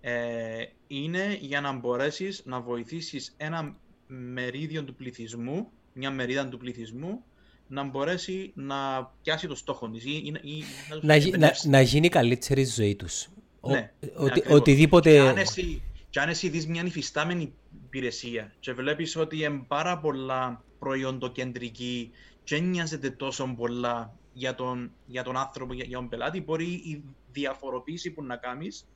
ε, 0.00 0.64
είναι 0.86 1.38
για 1.40 1.60
να 1.60 1.72
μπορέσεις 1.72 2.42
να 2.44 2.60
βοηθήσεις 2.60 3.34
ένα 3.36 3.76
μερίδιο 4.06 4.84
του 4.84 4.94
πληθυσμού, 4.94 5.68
μια 5.92 6.10
μερίδα 6.10 6.48
του 6.48 6.58
πληθυσμού, 6.58 7.24
να 7.68 7.82
μπορέσει 7.84 8.52
να 8.54 9.04
πιάσει 9.22 9.46
το 9.46 9.54
στόχο 9.54 9.90
της 9.90 10.04
ή, 10.04 10.10
ή, 10.10 10.50
ή 10.50 10.64
τους 10.90 11.02
να, 11.02 11.16
γι- 11.16 11.30
να, 11.30 11.34
εμπνεύσει. 11.36 11.68
να 11.68 11.80
γίνει 11.80 12.08
καλύτερη 12.08 12.60
η 12.60 12.64
ζωή 12.64 12.96
τους. 12.96 13.28
Ο- 13.64 13.70
Ναι, 13.70 13.92
οτι- 14.16 14.30
ακριβώς. 14.30 14.58
οτιδήποτε... 14.58 15.10
Και 15.10 15.18
αν 15.18 15.36
εσύ, 15.36 15.82
Και 16.10 16.20
αν 16.20 16.28
εσύ 16.28 16.48
δεις 16.48 16.66
μια 16.66 16.82
υφιστάμενη 16.84 17.52
υπηρεσία 17.84 18.52
και 18.60 18.72
βλέπεις 18.72 19.16
ότι 19.16 19.36
είναι 19.42 19.64
πάρα 19.68 19.98
πολλά 19.98 20.64
προϊόντοκεντρική 20.78 22.10
και 22.44 22.58
νοιάζεται 22.58 23.10
τόσο 23.10 23.54
πολλά 23.56 24.16
για 24.32 24.54
τον, 24.54 24.90
για 25.06 25.22
τον 25.22 25.36
άνθρωπο, 25.36 25.72
για, 25.72 25.84
για 25.84 25.96
τον 25.96 26.08
πελάτη, 26.08 26.40
μπορεί 26.40 26.64
η 26.64 27.04
διαφοροποίηση 27.32 28.10
που 28.10 28.22
να 28.22 28.36
κάνεις 28.36 28.86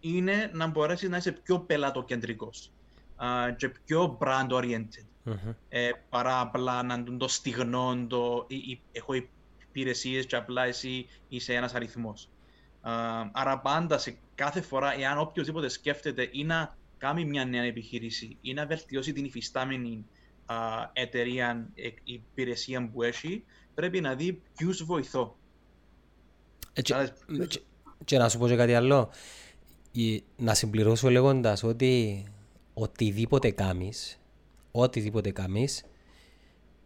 είναι 0.00 0.50
να 0.54 0.66
μπορέσεις 0.66 1.08
να 1.08 1.16
είσαι 1.16 1.32
πιο 1.32 1.58
πελατοκεντρικός 1.58 2.72
uh, 3.18 3.56
και 3.56 3.68
πιο 3.84 4.18
brand 4.20 4.48
oriented. 4.48 5.06
Mm-hmm. 5.26 5.54
Ε, 5.68 5.90
παρά 6.08 6.40
απλά 6.40 6.82
να 6.82 6.94
είναι 6.94 7.16
το 7.16 7.28
στιγνό, 7.28 8.06
το, 8.08 8.44
ή, 8.48 8.54
ή, 8.56 8.80
έχω 8.92 9.12
υπηρεσίες 9.70 10.26
και 10.26 10.36
απλά 10.36 10.64
εσύ 10.64 11.06
είσαι 11.28 11.54
ένας 11.54 11.74
αριθμός. 11.74 12.28
Uh, 12.88 13.28
άρα 13.32 13.58
πάντα 13.58 13.98
σε 13.98 14.16
κάθε 14.34 14.60
φορά, 14.60 15.00
εάν 15.00 15.18
οποιοδήποτε 15.18 15.68
σκέφτεται 15.68 16.28
ή 16.32 16.44
να 16.44 16.76
κάνει 16.98 17.24
μια 17.24 17.44
νέα 17.44 17.62
επιχείρηση 17.62 18.36
ή 18.40 18.52
να 18.52 18.66
βελτιώσει 18.66 19.12
την 19.12 19.24
υφιστάμενη 19.24 20.04
uh, 20.46 20.84
εταιρεία, 20.92 21.68
ε, 21.74 21.88
υπηρεσία 22.04 22.88
που 22.88 23.02
έχει, 23.02 23.44
πρέπει 23.74 24.00
να 24.00 24.14
δει 24.14 24.42
ποιους 24.56 24.84
βοηθώ. 24.84 25.36
Έτσι, 26.72 26.94
και, 27.48 27.60
και 28.04 28.18
να 28.18 28.28
σου 28.28 28.38
πω 28.38 28.48
και 28.48 28.56
κάτι 28.56 28.74
άλλο. 28.74 29.10
Να 30.36 30.54
συμπληρώσω 30.54 31.10
λέγοντας 31.10 31.62
ότι 31.62 32.24
οτιδήποτε 32.74 33.50
κάνεις, 33.50 34.20
οτιδήποτε 34.70 35.30
κάνεις, 35.30 35.84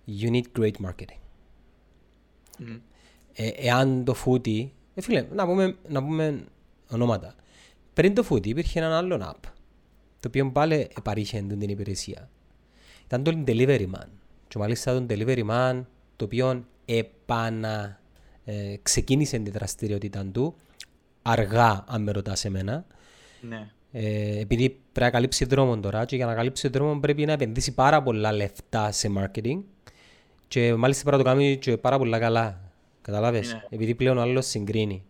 you 0.07 0.30
need 0.30 0.59
great 0.59 0.75
marketing. 0.85 1.21
Mm. 2.59 2.80
Ε, 3.33 3.49
εάν 3.49 4.04
το 4.04 4.14
φούτι, 4.14 4.75
ε, 4.94 5.00
φίλε, 5.00 5.26
να 5.32 5.47
πούμε, 5.47 5.76
να 5.88 6.02
πούμε 6.02 6.44
ονόματα. 6.90 7.35
Πριν 7.94 8.14
το 8.14 8.23
φούτι 8.23 8.49
υπήρχε 8.49 8.78
ένα 8.78 8.97
άλλο 8.97 9.16
app, 9.16 9.49
το 10.20 10.28
οποίο 10.28 10.50
πάλι 10.50 10.90
παρήχε 11.02 11.44
την 11.49 11.61
υπηρεσία. 11.61 12.28
Ήταν 13.04 13.23
το 13.23 13.42
Delivery 13.47 13.87
Man. 13.87 14.09
Και 14.49 14.59
μάλιστα 14.59 14.94
το 14.94 15.06
Delivery 15.09 15.50
Man, 15.50 15.85
το 16.16 16.25
οποίο 16.25 16.64
επανα, 16.85 18.00
ε, 18.44 18.75
ξεκίνησε 18.82 19.38
την 19.38 19.52
δραστηριότητα 19.52 20.26
του, 20.32 20.54
αργά, 21.23 21.85
αν 21.88 22.02
με 22.02 22.12
ρωτάς 22.12 22.44
εμένα. 22.44 22.85
Ναι. 23.40 23.70
Ε, 23.92 24.40
επειδή 24.40 24.68
πρέπει 24.68 25.06
να 25.06 25.11
καλύψει 25.11 25.44
δρόμο 25.44 25.80
τώρα 25.80 26.04
και 26.04 26.16
για 26.16 26.26
να 26.26 26.35
καλύψει 26.35 26.68
δρόμο 26.68 27.00
πρέπει 27.00 27.25
να 27.25 27.32
επενδύσει 27.32 27.75
πάρα 27.75 28.02
πολλά 28.02 28.32
λεφτά 28.32 28.92
σε 28.92 29.11
marketing 29.18 29.62
και 30.49 30.75
μάλιστα 30.75 31.02
πρέπει 31.04 31.23
να 31.23 31.25
το 31.25 31.37
κάνει 31.37 31.56
και 31.56 31.76
πάρα 31.76 31.99
πολλά 31.99 32.18
καλά. 32.18 32.61
Καταλάβες, 33.02 33.52
ναι. 33.52 33.62
επειδή 33.71 33.95
πλέον 33.95 34.19
ο 34.19 34.21
άλλος 34.21 34.47
συγκρίνει. 34.47 35.04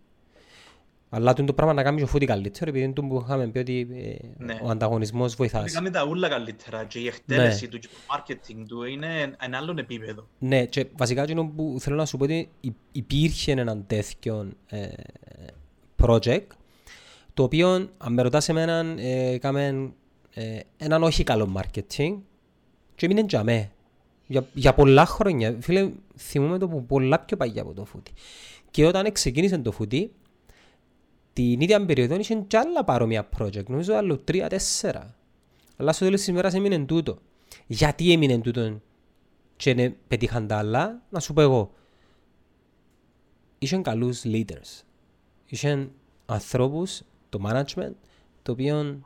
Αλλά 1.13 1.33
το 1.33 1.53
πράγμα 1.53 1.73
να 1.73 1.83
κάνεις 1.83 2.01
και 2.01 2.07
φούτι 2.07 2.25
καλύτερο, 2.25 2.69
επειδή 2.69 2.83
είναι 2.83 2.93
το 2.93 3.01
που 3.01 3.21
είχαμε 3.25 3.47
πει 3.47 3.59
ότι 3.59 3.87
ε, 3.93 4.43
ναι. 4.43 4.59
ο 4.63 4.69
ανταγωνισμός 4.69 5.35
βοηθάς. 5.35 5.71
Κάνει 5.71 5.89
τα 5.89 6.05
ούλα 6.05 6.29
καλύτερα 6.29 6.83
και 6.83 6.99
η 6.99 7.07
εκτέλεση 7.07 7.63
ναι. 7.63 7.69
του 7.69 7.79
και 7.79 7.87
το 7.87 8.15
marketing 8.15 8.65
του 8.67 8.83
είναι 8.83 9.35
ένα 9.39 9.57
άλλο 9.57 9.75
επίπεδο. 9.77 10.27
Ναι, 10.39 10.65
και 10.65 10.87
βασικά 10.97 11.25
και 11.25 11.35
που 11.35 11.75
θέλω 11.79 11.95
να 11.95 12.05
σου 12.05 12.17
πω 12.17 12.23
ότι 12.23 12.49
υπήρχε 12.91 13.51
ένα 13.51 13.83
τέτοιο 13.87 14.51
ε, 14.67 14.87
project 16.03 16.47
το 17.33 17.43
οποίο, 17.43 17.89
αν 17.97 18.13
με 18.13 18.21
ρωτάς 18.21 18.49
εμένα, 18.49 18.85
ε, 18.97 19.33
έκαμε 19.33 19.91
ε, 20.33 20.59
έναν 20.77 21.03
όχι 21.03 21.23
καλό 21.23 21.53
marketing 21.57 22.17
και 22.95 23.05
έμεινε 23.05 23.25
για 23.27 23.43
μέ. 23.43 23.71
Για, 24.31 24.47
για 24.53 24.73
πολλά 24.73 25.05
χρόνια. 25.05 25.57
Φίλε, 25.59 25.91
θυμούμαι 26.17 26.57
το 26.57 26.67
που 26.67 26.85
πολλά 26.85 27.19
πιο 27.19 27.37
παγιά 27.37 27.61
από 27.61 27.73
το 27.73 27.85
φούτι. 27.85 28.11
Και 28.71 28.85
όταν 28.85 29.11
ξεκίνησε 29.11 29.57
το 29.57 29.71
φούτι, 29.71 30.11
την 31.33 31.61
ίδια 31.61 31.85
περίοδο 31.85 32.15
είχε 32.15 32.35
και 32.35 32.57
άλλα 32.57 32.83
παρόμοια 32.83 33.29
project, 33.37 33.65
νομίζω 33.67 33.93
άλλο 33.93 34.17
τρία-τέσσερα. 34.17 35.15
Αλλά 35.77 35.91
στο 35.91 36.05
τέλος 36.05 36.19
της 36.19 36.29
ημέρας 36.29 36.53
έμεινε 36.53 36.79
τούτο. 36.79 37.17
Γιατί 37.67 38.11
έμεινε 38.11 38.37
τούτο 38.37 38.79
και 39.55 39.91
πετύχαν 40.07 40.47
τα 40.47 40.57
άλλα, 40.57 41.01
να 41.09 41.19
σου 41.19 41.33
πω 41.33 41.41
εγώ. 41.41 41.71
Είχαν 43.59 43.83
καλούς 43.83 44.21
leaders. 44.25 44.83
Είχαν 45.45 45.91
ανθρώπους 46.25 47.01
το 47.29 47.39
management, 47.47 47.93
το 48.41 48.51
οποίο 48.51 49.01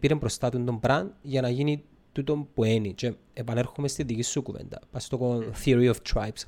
πήρε 0.00 0.14
μπροστά 0.14 0.50
του 0.50 0.64
τον 0.64 0.80
brand 0.82 1.06
για 1.22 1.40
να 1.40 1.48
γίνει 1.48 1.84
τούτο 2.18 2.48
που 2.54 2.64
είναι. 2.64 2.88
Και 2.88 3.12
επανέρχομαι 3.32 3.88
στη 3.88 4.02
δική 4.02 4.22
σου 4.22 4.42
κουβέντα. 4.42 4.80
Πας 4.90 5.04
στο 5.04 5.42
Theory 5.64 5.92
of 5.92 5.96
Tribes. 6.12 6.42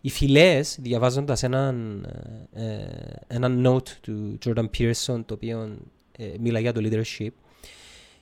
Οι 0.00 0.10
φυλές, 0.10 0.78
διαβάζοντας 0.80 1.42
έναν, 1.42 2.04
ε, 2.52 2.86
έναν 3.26 3.66
note 3.66 3.88
του 3.88 4.38
Jordan 4.44 4.68
Pearson, 4.78 5.22
το 5.26 5.34
οποίο 5.34 5.78
ε, 6.12 6.34
μιλά 6.40 6.58
για 6.58 6.72
το 6.72 6.80
leadership, 6.84 7.30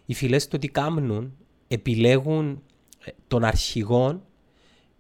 οι 0.07 0.15
φυλές 0.15 0.49
το 0.49 0.59
τι 0.59 0.69
κάνουν, 0.69 1.37
επιλέγουν 1.69 2.63
ε, 3.05 3.11
τον 3.29 3.45
αρχηγό 3.45 4.23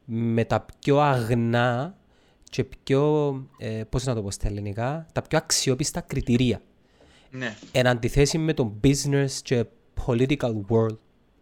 με 0.05 0.45
τα 0.45 0.67
πιο 0.79 0.99
αγνά 0.99 1.99
και 2.45 2.65
πιο, 2.65 3.33
ε, 3.59 3.83
πώς 3.89 4.05
να 4.05 4.15
το 4.15 4.23
πω 4.23 4.31
στα 4.31 4.49
ελληνικά, 4.49 5.07
τα 5.13 5.23
πιο 5.23 5.39
αξιόπιστα 5.39 6.01
κριτηρία. 6.01 6.63
Ναι. 7.31 7.57
Εν 7.73 7.87
αντιθέσει 7.87 8.39
με 8.39 8.55
το 8.55 8.73
business 8.85 9.31
και 9.43 9.65
political 10.07 10.61
world 10.69 10.99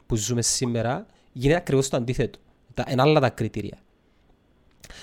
που 0.08 0.16
ζούμε 0.16 0.42
σήμερα, 0.42 1.06
γίνεται 1.32 1.58
ακριβώς 1.58 1.88
το 1.88 1.96
αντίθετο. 1.96 2.38
Τα, 2.74 2.84
εν 2.86 3.00
άλλα 3.00 3.20
τα 3.20 3.30
κριτήρια. 3.30 3.78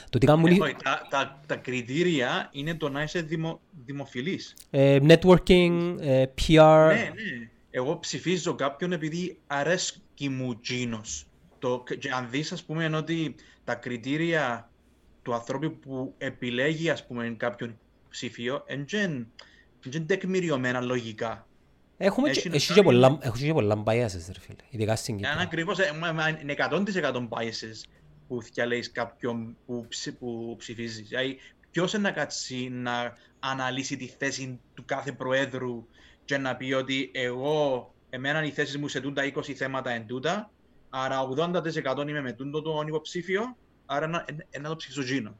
Το 0.09 0.17
τι 0.17 0.25
κάνουν... 0.25 0.57
τα, 0.57 1.07
τα, 1.09 1.41
τα, 1.45 1.55
κριτήρια 1.55 2.49
είναι 2.51 2.75
το 2.75 2.89
να 2.89 3.03
είσαι 3.03 3.21
δημο, 3.21 3.61
δημοφιλής. 3.85 4.55
Ε, 4.69 4.97
networking, 5.01 5.95
ε, 5.99 6.25
PR... 6.47 6.87
Ναι, 6.87 6.93
ναι. 6.93 7.49
Εγώ 7.69 7.99
ψηφίζω 7.99 8.55
κάποιον 8.55 8.91
επειδή 8.91 9.37
αρέσκει 9.47 10.29
μου 10.29 10.59
τζίνος. 10.59 11.25
Το, 11.59 11.83
και 11.99 12.09
αν 12.11 12.29
δεις, 12.29 12.51
ας 12.51 12.63
πούμε, 12.63 12.85
ότι 12.97 13.35
τα 13.63 13.75
κριτήρια 13.75 14.69
του 15.21 15.33
ανθρώπου 15.33 15.79
που 15.79 16.13
επιλέγει, 16.17 16.89
ας 16.89 17.05
πούμε, 17.05 17.35
κάποιον 17.37 17.79
ψήφιο, 18.09 18.63
εν 18.65 18.85
είναι 19.85 20.05
τεκμηριωμένα 20.05 20.81
λογικά. 20.81 21.47
Έχουμε 21.97 22.29
και 22.29 22.81
πολλά, 22.83 23.19
και 23.37 23.53
πολλά 23.53 23.83
biases, 23.85 24.27
ρε 24.33 24.39
φίλε, 24.39 24.55
ειδικά 24.69 24.95
στην 24.95 25.15
Κύπρο. 25.17 25.31
Είναι 25.31 25.41
ακριβώς, 25.41 25.79
ε, 25.79 25.91
είναι 26.41 26.55
100% 26.57 27.27
biases 27.29 27.89
που 28.27 28.41
διαλέγεις 28.41 28.91
κάποιον 28.91 29.57
που, 29.65 29.87
που 30.19 30.55
ψηφίζεις. 30.57 31.07
Δηλαδή, 31.07 31.37
ποιος 31.71 31.93
είναι 31.93 32.01
να 32.01 32.11
κάτσει 32.11 32.69
να 32.71 33.13
αναλύσει 33.39 33.97
τη 33.97 34.07
θέση 34.07 34.59
του 34.73 34.85
κάθε 34.85 35.11
προέδρου 35.11 35.87
και 36.25 36.37
να 36.37 36.55
πει 36.55 36.73
ότι 36.73 37.11
εγώ, 37.13 37.93
εμένα 38.09 38.43
οι 38.43 38.51
θέσεις 38.51 38.77
μου 38.77 38.87
σε 38.87 39.01
τούντα 39.01 39.23
20 39.35 39.53
θέματα 39.53 39.91
εν 39.91 40.05
τούτα, 40.05 40.51
άρα 40.89 41.27
80% 41.37 42.07
είμαι 42.07 42.21
με 42.21 42.31
τούντο 42.31 42.61
το 42.61 42.83
υποψήφιο, 42.87 43.57
άρα 43.85 44.07
να, 44.07 44.25
να 44.61 44.69
το 44.69 44.75
ψηφίσω 44.75 45.01
γίνω. 45.01 45.35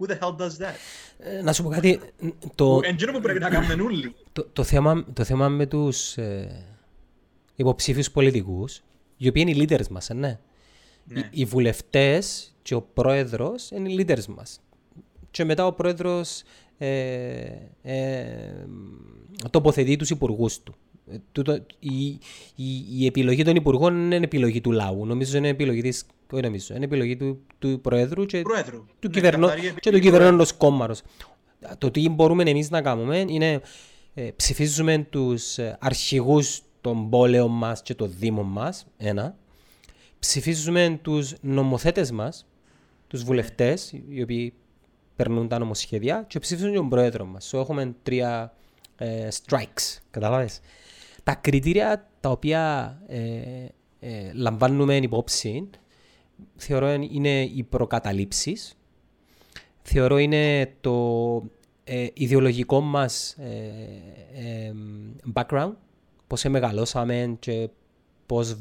Who 0.00 0.06
the 0.06 0.18
hell 0.20 0.36
does 0.36 0.58
that? 0.58 0.74
Ε, 1.18 1.42
να 1.42 1.52
σου 1.52 1.62
πω 1.62 1.68
κάτι. 1.68 2.00
Το, 2.54 2.80
Εντζήνο 2.82 3.12
που 3.12 3.20
πρέπει 3.20 3.38
να 3.38 3.48
κάνουμε 3.48 3.82
όλοι. 3.82 4.14
Το, 4.32 4.44
το, 4.52 4.62
θέμα, 4.62 5.04
το 5.12 5.24
θέμα 5.24 5.48
με 5.48 5.66
τους 5.66 6.16
ε, 6.16 6.64
υποψήφιους 7.54 8.10
πολιτικούς, 8.10 8.82
οι 9.16 9.28
οποίοι 9.28 9.44
είναι 9.46 9.62
οι 9.62 9.66
leaders 9.68 9.88
μας, 9.88 10.10
ε, 10.10 10.14
ναι. 10.14 10.38
ναι. 11.04 11.20
Οι, 11.20 11.28
οι 11.30 11.44
βουλευτές 11.44 12.54
και 12.62 12.74
ο 12.74 12.82
πρόεδρος 12.82 13.70
είναι 13.70 13.92
οι 13.92 14.04
leaders 14.06 14.26
μας. 14.26 14.60
Και 15.30 15.44
μετά 15.44 15.66
ο 15.66 15.72
πρόεδρος 15.72 16.42
ε, 16.78 16.88
ε, 17.82 18.66
τοποθετεί 19.50 19.96
τους 19.96 20.10
υπουργούς 20.10 20.62
του. 20.62 20.74
Ε, 21.12 21.16
τούτο, 21.32 21.52
η, 21.78 22.06
η, 22.54 22.84
η, 22.98 23.06
επιλογή 23.06 23.44
των 23.44 23.56
υπουργών 23.56 24.12
είναι 24.12 24.24
επιλογή 24.24 24.60
του 24.60 24.72
λαού. 24.72 25.06
Νομίζω 25.06 25.36
είναι 25.36 25.48
επιλογή 25.48 25.80
της, 25.80 26.06
όχι 26.32 26.42
νομίζω, 26.42 26.74
είναι 26.74 26.84
επιλογή 26.84 27.16
του, 27.16 27.40
του 27.58 27.80
Προέδρου 27.80 28.24
και 28.24 28.42
Προέδρου. 28.42 28.84
του, 28.98 29.08
ναι, 29.08 29.14
κυβερνό, 29.14 29.48
και 29.80 29.90
του 29.90 29.98
κυβερνώντος 29.98 30.52
κόμματος. 30.52 31.02
Το 31.78 31.90
τι 31.90 32.08
μπορούμε 32.08 32.42
εμείς 32.42 32.70
να 32.70 32.82
κάνουμε 32.82 33.24
είναι 33.28 33.60
ε, 34.14 34.30
ψηφίζουμε 34.36 35.06
τους 35.10 35.58
ε, 35.58 35.76
αρχηγούς 35.80 36.62
των 36.80 37.10
πόλεων 37.10 37.50
μας 37.50 37.82
και 37.82 37.94
των 37.94 38.12
δήμων 38.18 38.46
μας, 38.46 38.86
ένα. 38.96 39.36
Ψηφίζουμε 40.18 40.98
τους 41.02 41.34
νομοθέτες 41.40 42.10
μας, 42.10 42.46
τους 43.06 43.24
βουλευτές, 43.24 43.92
οι 44.08 44.22
οποίοι 44.22 44.52
περνούν 45.16 45.48
τα 45.48 45.58
νομοσχέδια 45.58 46.24
και 46.28 46.38
ψηφίζουν 46.38 46.74
τον 46.74 46.88
πρόεδρο 46.88 47.24
μας. 47.24 47.50
So, 47.52 47.58
έχουμε 47.58 47.94
τρία 48.02 48.54
ε, 48.96 49.28
strikes, 49.28 49.98
καταλάβες 50.10 50.60
τα 51.30 51.36
κριτήρια 51.36 52.08
τα 52.20 52.30
οποία 52.30 52.96
ε, 53.06 53.20
ε, 54.00 54.30
λαμβάνουμε 54.32 54.96
υπόψη 54.96 55.70
θεωρώ 56.56 56.92
είναι 56.92 57.42
οι 57.42 57.62
προκαταλήψεις, 57.62 58.76
θεωρώ 59.82 60.18
είναι 60.18 60.72
το 60.80 60.94
ε, 61.84 62.06
ιδεολογικό 62.12 62.80
μας 62.80 63.36
ε, 64.34 64.72
background, 65.34 65.72
πώς 66.26 66.44
μεγαλώσαμε 66.44 67.36
και 67.38 67.68
πώς 68.26 68.56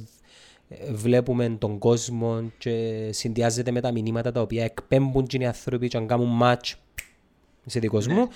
βλέπουμε 0.91 1.49
τον 1.49 1.77
κόσμο 1.77 2.51
και 2.57 3.07
συνδυάζεται 3.11 3.71
με 3.71 3.81
τα 3.81 3.91
μηνύματα 3.91 4.31
τα 4.31 4.41
οποία 4.41 4.63
εκπέμπουν 4.63 5.25
οι 5.29 5.45
άνθρωποι 5.45 5.87
και 5.87 5.97
αν 5.97 6.07
κάνουν 6.07 6.39
match 6.43 6.73
σε 7.65 7.79
δικό 7.79 7.97
μου. 7.97 8.15
Ναι. 8.15 8.27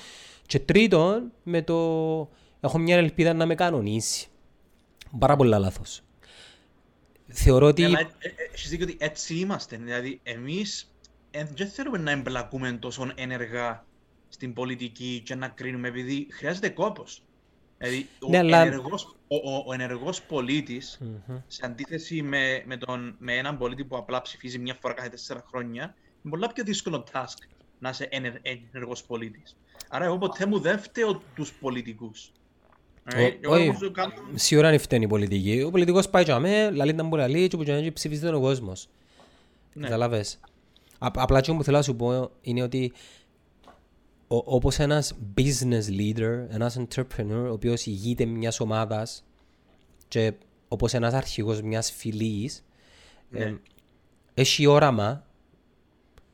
Και 0.46 0.60
τρίτον, 0.60 1.32
με 1.44 1.62
το 1.62 2.30
έχω 2.64 2.78
μια 2.78 2.98
ελπίδα 2.98 3.34
να 3.34 3.46
με 3.46 3.56
κανονίσει. 3.56 4.28
Πάρα 5.20 5.36
πολλά 5.36 5.60
λάθος. 5.60 6.02
Θεωρώ 7.28 7.68
ότι... 7.68 7.88
Ναι, 7.88 8.08
έχεις 8.54 8.70
δίκιο 8.70 8.86
ότι 8.86 8.98
έτσι 9.00 9.36
είμαστε. 9.36 9.78
Δηλαδή, 9.78 10.20
εμείς 10.24 10.94
δεν 11.32 11.68
θέλουμε 11.68 11.98
να 11.98 12.12
εμπλακούμε 12.12 12.72
τόσο 12.72 13.12
ενεργά 13.16 13.86
στην 14.28 14.54
πολιτική 14.54 15.22
και 15.26 15.36
να 15.36 15.48
κρίνουμε, 15.48 15.88
επειδή 15.88 16.28
χρειάζεται 16.32 16.70
κόπος. 16.70 17.24
Δηλαδή, 17.78 18.08
ναι, 18.30 18.38
ο, 18.38 18.40
αλλά... 18.40 18.62
ενεργός, 18.62 19.16
ο, 19.28 19.36
ο, 19.36 19.64
ο 19.66 19.74
ενεργός 19.74 20.22
πολίτης, 20.22 21.02
mm-hmm. 21.04 21.42
σε 21.48 21.66
αντίθεση 21.66 22.22
με, 22.22 22.64
με, 22.66 22.78
τον, 22.78 23.16
με 23.20 23.38
έναν 23.38 23.58
πολίτη 23.58 23.84
που 23.84 23.98
απλά 23.98 24.22
ψηφίζει 24.22 24.60
μια 24.60 24.78
φορά 24.82 24.94
κάθε 24.94 25.10
τέσσερα 25.10 25.44
χρόνια, 25.48 25.84
είναι 26.24 26.30
πολλά 26.30 26.54
πιο 26.54 26.64
δύσκολο 26.64 27.04
task 27.12 27.48
να 27.80 27.90
είσαι 27.90 28.08
ενεργ, 28.12 28.36
ενεργός 28.42 29.04
πολίτης. 29.04 29.58
Άρα 29.90 30.06
εγώ 30.06 30.18
ποτέ 30.18 30.46
μου 30.46 30.60
δεν 30.60 30.80
φταίω 30.80 31.22
τους 31.36 31.54
πολιτικούς. 31.54 32.32
Όχι, 33.48 33.74
σίγουρα 34.34 34.68
είναι 34.68 34.78
φταίνει 34.78 35.04
η 35.04 35.08
πολιτική. 35.08 35.64
Ο 35.66 35.70
πολιτικός 35.70 36.10
πάει 36.10 36.24
για 36.24 36.40
μέ, 36.40 36.72
λαλεί 36.72 36.94
τα 36.96 37.04
μπουλαλή 37.04 37.48
και 37.48 37.58
που 37.58 37.94
ψηφίζει 37.94 38.22
τον 38.22 38.42
κόσμος. 38.42 38.90
Ναι. 39.74 39.84
Καταλάβες. 39.84 40.40
Απλά 41.00 41.42
και 41.42 41.54
που 41.54 41.64
θέλω 41.64 41.78
να 41.78 41.84
σου 41.84 41.96
πω 41.96 42.32
είναι 42.42 42.62
ότι 42.62 42.92
όπως 44.28 44.80
ένας 44.80 45.16
business 45.38 45.84
leader, 46.00 46.46
ένας 46.50 46.80
entrepreneur, 46.80 47.46
ο 47.50 47.52
οποίος 47.52 47.86
ηγείται 47.86 48.26
μιας 48.26 48.60
ομάδας 48.60 49.24
και 50.08 50.34
όπως 50.68 50.94
ένας 50.94 51.14
αρχηγός 51.14 51.62
μιας 51.62 51.92
φυλής, 51.92 52.64
ναι. 53.30 53.44
ε, 53.44 53.56
έχει 54.34 54.66
όραμα 54.66 55.26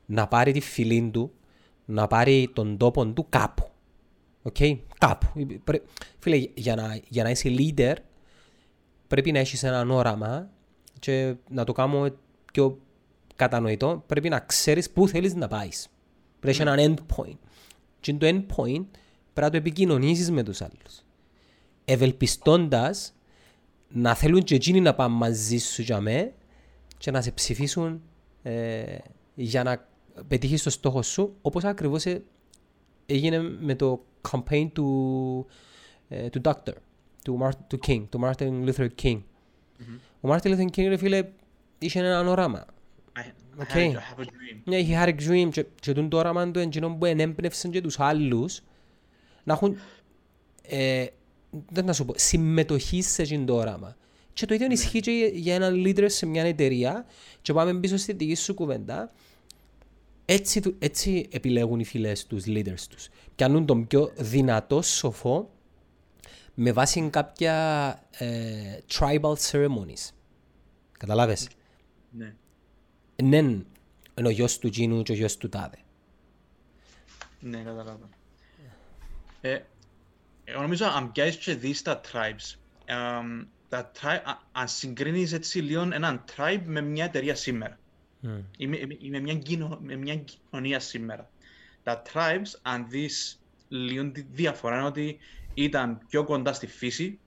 να 0.05 0.27
πάρει 0.27 0.51
τη 0.51 0.59
φυλή 0.59 1.09
του, 1.13 1.31
να 1.85 2.07
πάρει 2.07 2.51
τον 2.53 2.77
τόπο 2.77 3.05
του 3.05 3.25
κάπου. 3.29 3.68
Okay? 4.53 4.79
Κάπου. 4.97 5.27
Φίλε, 6.19 6.43
για 6.53 6.75
να, 6.75 6.99
για 7.07 7.23
να 7.23 7.29
είσαι 7.29 7.49
leader, 7.57 7.95
πρέπει 9.07 9.31
να 9.31 9.39
έχεις 9.39 9.63
έναν 9.63 9.91
όραμα 9.91 10.49
και 10.99 11.35
να 11.49 11.63
το 11.63 11.71
κάνω 11.71 12.09
πιο 12.53 12.79
κατανοητό, 13.35 14.03
πρέπει 14.05 14.29
να 14.29 14.39
ξέρεις 14.39 14.89
πού 14.89 15.07
θέλεις 15.07 15.35
να 15.35 15.47
πάεις. 15.47 15.87
Πρέπει 16.39 16.63
να 16.63 16.71
έχεις 16.71 16.79
έναν 16.81 16.95
end 16.95 17.15
point. 17.15 17.37
Και 17.99 18.13
το 18.13 18.27
end 18.27 18.45
point 18.55 18.85
πρέπει 19.33 19.41
να 19.41 19.49
το 19.49 19.57
επικοινωνήσεις 19.57 20.31
με 20.31 20.43
τους 20.43 20.61
άλλους. 20.61 21.03
Ευελπιστώντας 21.85 23.13
να 23.89 24.15
θέλουν 24.15 24.43
και 24.43 24.55
εκείνοι 24.55 24.81
να 24.81 24.95
πάνε 24.95 25.15
μαζί 25.15 25.57
σου 25.57 25.81
για 25.81 26.01
μέ 26.01 26.33
και 26.97 27.11
να 27.11 27.21
σε 27.21 27.31
ψηφίσουν 27.31 28.01
ε, 28.43 28.97
για 29.35 29.63
να 29.63 29.87
πετύχεις 30.27 30.63
το 30.63 30.69
στόχο 30.69 31.01
σου, 31.01 31.35
όπως 31.41 31.63
ακριβώς 31.63 32.05
ε, 32.05 32.23
έγινε 33.05 33.39
με 33.39 33.75
το 33.75 34.05
campaign 34.31 34.67
του, 34.73 35.47
ε, 36.07 36.29
του 36.29 36.41
Doctor, 36.43 36.73
του, 37.23 37.39
Martin, 37.41 37.57
του 37.67 37.79
King, 37.87 38.05
του 38.09 38.19
Martin 38.23 38.69
Luther 38.69 38.87
King. 39.01 39.17
Mm-hmm. 39.17 39.99
Ο 40.21 40.33
Martin 40.33 40.55
Luther 40.55 40.65
King, 40.75 40.85
ρε 40.87 40.97
φίλε, 40.97 41.29
είχε 41.79 41.99
έναν 41.99 42.27
όραμα. 42.27 42.65
Okay. 43.59 43.91
Ναι, 44.63 44.77
he 44.87 45.03
had 45.03 45.07
a 45.07 45.15
dream 45.27 45.49
και, 45.51 45.65
και 45.79 45.93
το 45.93 46.17
όραμα 46.17 46.51
του 46.51 46.59
εγγυνό 46.59 46.95
που 46.95 47.05
ενέμπνευσαν 47.05 47.71
και 47.71 47.81
τους 47.81 47.99
άλλους 47.99 48.61
να 49.43 49.53
έχουν, 49.53 49.77
ε, 50.61 51.05
δεν 51.69 51.85
να 51.85 51.93
σου 51.93 52.05
πω, 52.05 52.13
συμμετοχή 52.17 53.01
σε 53.01 53.21
εκείνο 53.21 53.45
το 53.45 53.55
όραμα. 53.55 53.97
Και 54.33 54.45
το 54.45 54.53
ίδιο 54.53 54.67
ναι. 54.67 54.73
ισχύει 54.73 54.99
και 54.99 55.31
για 55.33 55.55
έναν 55.55 55.83
leader 55.85 56.05
σε 56.07 56.25
μια 56.25 56.43
εταιρεία 56.43 57.05
και 57.41 57.53
πάμε 57.53 57.73
πίσω 57.79 57.97
στη 57.97 58.13
δική 58.13 58.35
σου 58.35 58.53
κουβέντα. 58.53 59.11
Έτσι, 60.25 60.75
έτσι 60.79 61.27
επιλέγουν 61.31 61.79
οι 61.79 61.85
φίλες 61.85 62.27
τους, 62.27 62.43
leaders 62.47 62.81
τους. 62.89 63.09
Πιάνουν 63.39 63.65
τον 63.65 63.87
πιο 63.87 64.11
δυνατό 64.17 64.81
σοφό 64.81 65.49
με 66.53 66.71
βάση 66.71 67.09
κάποια 67.09 67.55
ε, 68.11 68.77
tribal 68.91 69.33
ceremonies. 69.51 70.09
Καταλάβες; 70.97 71.47
Ναι 72.11 72.35
ναι, 73.23 73.37
είναι 73.37 73.65
ο 74.15 74.29
γιος 74.29 74.57
του 74.57 74.69
Τζίνου 74.69 75.03
και 75.03 75.11
ο 75.11 75.15
γιος 75.15 75.37
του 75.37 75.49
Τάδε. 75.49 75.77
Ναι, 77.39 77.57
καταλάβα. 77.57 78.09
Ε, 79.41 79.59
εγώ 80.43 80.61
νομίζω 80.61 80.85
αν 80.85 81.11
πιάσεις 81.11 81.35
και 81.35 81.55
δεις 81.55 81.81
τα 81.81 82.01
tribes, 82.11 82.55
um, 82.85 83.45
τα 83.69 83.85
tri- 83.85 84.23
αν 84.51 84.67
συγκρίνεις 84.67 85.33
έτσι 85.33 85.59
λίγο 85.59 85.81
έναν 85.81 86.23
tribe 86.35 86.63
με 86.65 86.81
μια 86.81 87.05
εταιρεία 87.05 87.35
σήμερα. 87.35 87.79
Mm. 88.23 88.27
Ή, 88.57 88.67
με, 88.67 88.77
με, 89.09 89.19
μια 89.19 89.35
κοινο, 89.35 89.79
με 89.81 89.95
μια 89.95 90.15
κοινωνία 90.15 90.79
σήμερα. 90.79 91.29
Τα 91.83 92.01
tribes, 92.13 92.59
αν 92.61 92.85
δεις 92.89 93.41
λίγο 93.67 94.11
τη 94.11 94.21
διαφορά, 94.21 94.75
είναι 94.77 94.85
ότι 94.85 95.17
ήταν 95.53 96.01
πιο 96.07 96.23
κοντά 96.23 96.53
στη 96.53 96.67
φύση, 96.67 97.19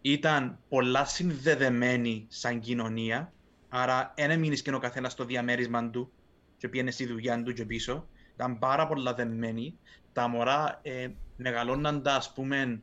ήταν 0.00 0.58
πολλά 0.68 1.04
συνδεδεμένοι 1.04 2.26
σαν 2.28 2.60
κοινωνία, 2.60 3.32
Άρα, 3.74 4.12
ένα 4.14 4.36
μήνυ 4.36 4.58
και 4.58 4.74
ο 4.74 4.78
καθένας 4.78 5.12
στο 5.12 5.24
διαμέρισμα 5.24 5.90
του 5.90 6.12
και 6.56 6.68
πήγαινε 6.68 6.90
στη 6.90 7.06
δουλειά 7.06 7.42
του 7.42 7.52
και 7.52 7.64
πίσω. 7.64 8.08
Ήταν 8.34 8.58
πάρα 8.58 8.86
πολλά 8.86 9.14
δεμένοι. 9.14 9.78
Τα 10.12 10.28
μωρά 10.28 10.78
ε, 10.82 11.08
μεγαλώναν 11.36 12.02
τα, 12.02 12.14
ας 12.14 12.32
πούμε, 12.32 12.82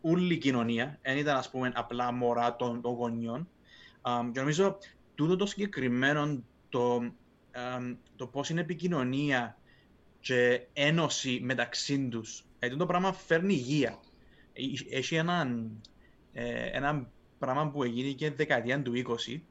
όλη 0.00 0.34
η 0.34 0.38
κοινωνία. 0.38 0.98
Δεν 1.02 1.16
ήταν, 1.16 1.36
ας 1.36 1.50
πούμε, 1.50 1.72
απλά 1.74 2.12
μωρά 2.12 2.56
των, 2.56 2.80
των 2.80 2.92
γονιών. 2.92 3.48
Um, 4.02 4.30
και 4.32 4.40
νομίζω, 4.40 4.78
τούτο 5.14 5.36
το 5.36 5.46
συγκεκριμένο, 5.46 6.42
το, 6.68 6.96
um, 7.52 7.96
το 8.16 8.26
πώς 8.26 8.50
είναι 8.50 8.60
επικοινωνία 8.60 9.56
και 10.24 10.60
ένωση 10.72 11.40
μεταξύ 11.42 12.08
τους, 12.08 12.44
ε, 12.58 12.68
το 12.68 12.86
πράγμα 12.86 13.12
φέρνει 13.12 13.54
υγεία. 13.54 13.98
Ε, 14.52 14.96
έχει 14.96 15.14
ένα, 15.14 15.56
ε, 16.32 16.64
ένα 16.64 17.10
πράγμα 17.38 17.70
που 17.70 17.82
έγινε 17.82 18.10
και 18.10 18.30
δεκαετία 18.30 18.82
του 18.82 18.92
20, 18.94 19.42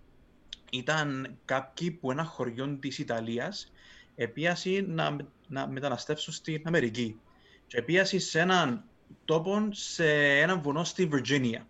ήταν 0.72 1.38
κάποιοι 1.46 1.92
που 1.92 2.12
ένα 2.12 2.24
χωριό 2.24 2.78
της 2.80 2.98
Ιταλίας 3.00 3.72
επίαση 4.16 4.86
να, 4.88 5.16
να 5.48 5.68
μεταναστεύσουν 5.68 6.34
στην 6.34 6.62
Αμερική. 6.66 7.20
Και 7.68 7.78
επίαση 7.78 8.20
σε 8.20 8.40
έναν 8.40 8.84
τόπο, 9.26 9.68
σε 9.72 10.40
έναν 10.40 10.62
βουνό 10.62 10.84
στη 10.84 11.06
Βιρτζίνια. 11.06 11.68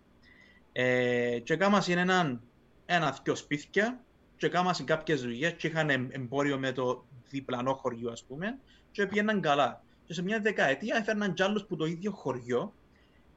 Ε, 0.72 1.38
και 1.38 1.56
κάμασαν 1.56 1.98
έναν, 1.98 2.40
ένα 2.86 3.18
δυο 3.22 3.34
σπίτια 3.34 4.00
και 4.36 4.48
κάμασαν 4.48 4.86
κάποιες 4.86 5.22
δουλειές 5.22 5.52
και 5.52 5.66
είχαν 5.66 5.90
εμπόριο 5.90 6.58
με 6.58 6.72
το 6.72 7.04
διπλανό 7.30 7.74
χωριό, 7.74 8.10
ας 8.10 8.24
πούμε, 8.24 8.58
και 8.94 9.06
πήγαιναν 9.06 9.40
καλά. 9.40 9.82
Και 10.06 10.14
σε 10.14 10.22
μια 10.22 10.40
δεκαετία 10.40 10.96
έφερναν 10.96 11.34
κι 11.34 11.42
που 11.68 11.76
το 11.76 11.84
ίδιο 11.84 12.10
χωριό 12.10 12.72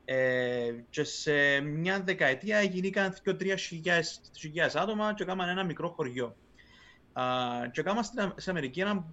ε, 0.06 0.72
και 0.90 1.04
σε 1.04 1.60
μια 1.62 2.02
δεκαετία 2.02 2.62
γίνηκαν 2.62 3.16
2-3 3.26 3.56
χιλιάδες 3.58 4.76
άτομα 4.76 5.14
και 5.14 5.24
έκαναν 5.24 5.50
ένα 5.50 5.64
μικρό 5.64 5.90
χωριό. 5.90 6.36
Α, 7.14 7.24
και 7.72 7.80
έκαναν 7.80 8.04
στην, 8.04 8.34
στην 8.36 8.52
Αμερική 8.52 8.80
ένα, 8.80 9.06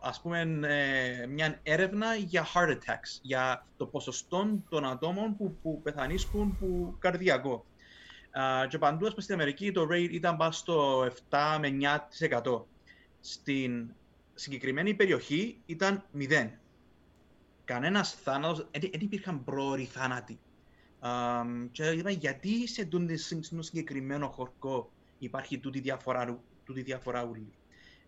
ας 0.00 0.20
πούμε, 0.20 0.40
ε, 0.62 1.26
μια 1.26 1.60
έρευνα 1.62 2.14
για 2.14 2.46
heart 2.54 2.70
attacks, 2.70 3.18
για 3.22 3.66
το 3.76 3.86
ποσοστό 3.86 4.62
των 4.68 4.84
ατόμων 4.84 5.36
που, 5.36 5.56
που 5.62 5.80
πεθανίσκουν 5.82 6.56
που 6.58 6.96
καρδιακό. 6.98 7.64
Uh, 8.36 8.68
και 8.68 8.78
παντού, 8.78 9.08
πούμε, 9.08 9.22
στην 9.22 9.34
Αμερική 9.34 9.72
το 9.72 9.86
rate 9.90 10.10
ήταν 10.10 10.36
πάνω 10.36 10.52
στο 10.52 11.06
7 11.30 11.58
με 11.60 11.68
9%. 12.42 12.62
Στην 13.20 13.90
συγκεκριμένη 14.34 14.94
περιοχή 14.94 15.58
ήταν 15.66 16.04
0 16.18 16.50
κανένας 17.64 18.14
θάνατος, 18.14 18.66
δεν 18.70 19.00
υπήρχαν 19.00 19.44
πρόοροι 19.44 19.84
θάνατοι. 19.84 20.38
Um, 21.00 21.68
και 21.72 21.84
είπα, 21.84 22.10
γιατί 22.10 22.68
σε 22.68 22.84
τον 22.84 23.08
συγκεκριμένο 23.58 24.28
χορκό 24.28 24.90
υπάρχει 25.18 25.58
τούτη 25.58 25.80
διαφορά, 25.80 26.40
τούτη 26.64 26.82
διαφορά 26.82 27.24
ούλη. 27.24 27.52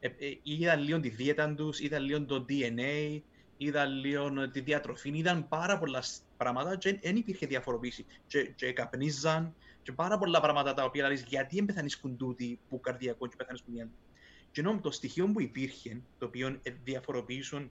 Ε, 0.01 0.07
ε, 0.07 0.39
είδα 0.43 0.77
λίγο 0.77 1.01
τη 1.01 1.09
δίαιτα 1.09 1.55
τους, 1.55 1.81
είδα 1.81 1.99
λίγο 1.99 2.25
το 2.25 2.45
DNA, 2.49 3.21
είδα 3.57 3.85
λίγο 3.85 4.51
τη 4.51 4.61
διατροφή, 4.61 5.11
είδαν 5.15 5.49
πάρα 5.49 5.79
πολλά 5.79 6.03
πράγματα 6.37 6.77
και 6.77 6.99
δεν 7.03 7.17
υπήρχε 7.17 7.47
διαφοροποίηση. 7.47 8.07
Και, 8.27 8.43
και 8.43 8.73
καπνίζαν 8.73 9.55
και 9.83 9.93
πάρα 9.93 10.19
πολλά 10.19 10.41
πράγματα 10.41 10.75
τα 10.75 10.85
οποία 10.85 11.07
λέει 11.07 11.25
γιατί 11.27 11.57
δεν 11.57 11.65
πεθανίσκουν 11.65 12.17
τούτοι 12.17 12.59
που 12.69 12.81
καρδιακό 12.81 13.27
και 13.27 13.37
πεθανίσκουν 13.37 13.75
οι 13.75 13.81
άλλοι. 13.81 13.91
Και 14.57 14.63
ενώ 14.63 14.79
το 14.83 14.91
στοιχείο 14.91 15.27
που 15.27 15.41
υπήρχε, 15.41 16.01
το 16.19 16.27
οποίο 16.27 16.61
διαφοροποιήσουν 16.85 17.71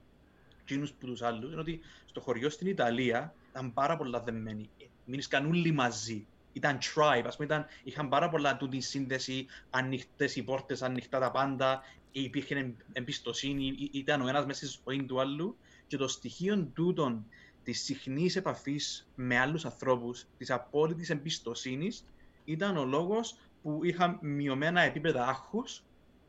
εκείνους 0.62 0.92
που 0.92 1.06
τους 1.06 1.22
άλλους, 1.22 1.52
είναι 1.52 1.60
ότι 1.60 1.80
στο 2.04 2.20
χωριό 2.20 2.50
στην 2.50 2.66
Ιταλία 2.66 3.34
ήταν 3.50 3.72
πάρα 3.72 3.96
πολλά 3.96 4.20
δεμένοι. 4.20 4.68
Μείναν 5.04 5.46
όλοι 5.46 5.72
μαζί. 5.72 6.26
Ήταν 6.52 6.78
tribe, 6.78 7.22
ας 7.26 7.36
πούμε, 7.36 7.46
ήταν, 7.46 7.66
είχαν 7.84 8.08
πάρα 8.08 8.28
πολλά 8.28 8.56
τούτη 8.56 8.80
σύνδεση, 8.80 9.46
ανοιχτές 9.70 10.36
οι 10.36 10.42
πόρτες, 10.42 10.82
ανοιχτά 10.82 11.18
τα 11.18 11.30
πάντα, 11.30 11.82
υπήρχε 12.12 12.74
εμπιστοσύνη, 12.92 13.88
ήταν 13.92 14.20
ο 14.20 14.28
ένας 14.28 14.46
μέσα 14.46 14.66
στη 14.66 14.78
ζωή 14.88 15.04
του 15.04 15.20
άλλου 15.20 15.56
και 15.86 15.96
το 15.96 16.08
στοιχείο 16.08 16.70
τούτων 16.74 17.26
της 17.62 17.84
συχνής 17.84 18.36
επαφής 18.36 19.08
με 19.14 19.38
άλλους 19.38 19.64
ανθρώπους, 19.64 20.26
της 20.38 20.50
απόλυτης 20.50 21.10
εμπιστοσύνης, 21.10 22.04
ήταν 22.44 22.76
ο 22.76 22.84
λόγος 22.84 23.36
που 23.62 23.80
είχαν 23.82 24.18
μειωμένα 24.20 24.80
επίπεδα 24.80 25.26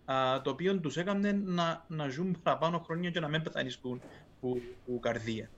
άγχου, 0.10 0.42
το 0.42 0.50
οποίο 0.50 0.80
τους 0.80 0.98
έκανε 0.98 1.32
να, 1.32 1.86
να 1.88 2.08
ζουν 2.10 2.38
παραπάνω 2.44 2.80
χρόνια 2.80 3.10
και 3.10 3.20
να 3.20 3.28
μην 3.28 3.44
πεθανίσκουν 3.44 4.02
που, 4.40 4.62
που 4.86 5.00
καρδία. 5.00 5.50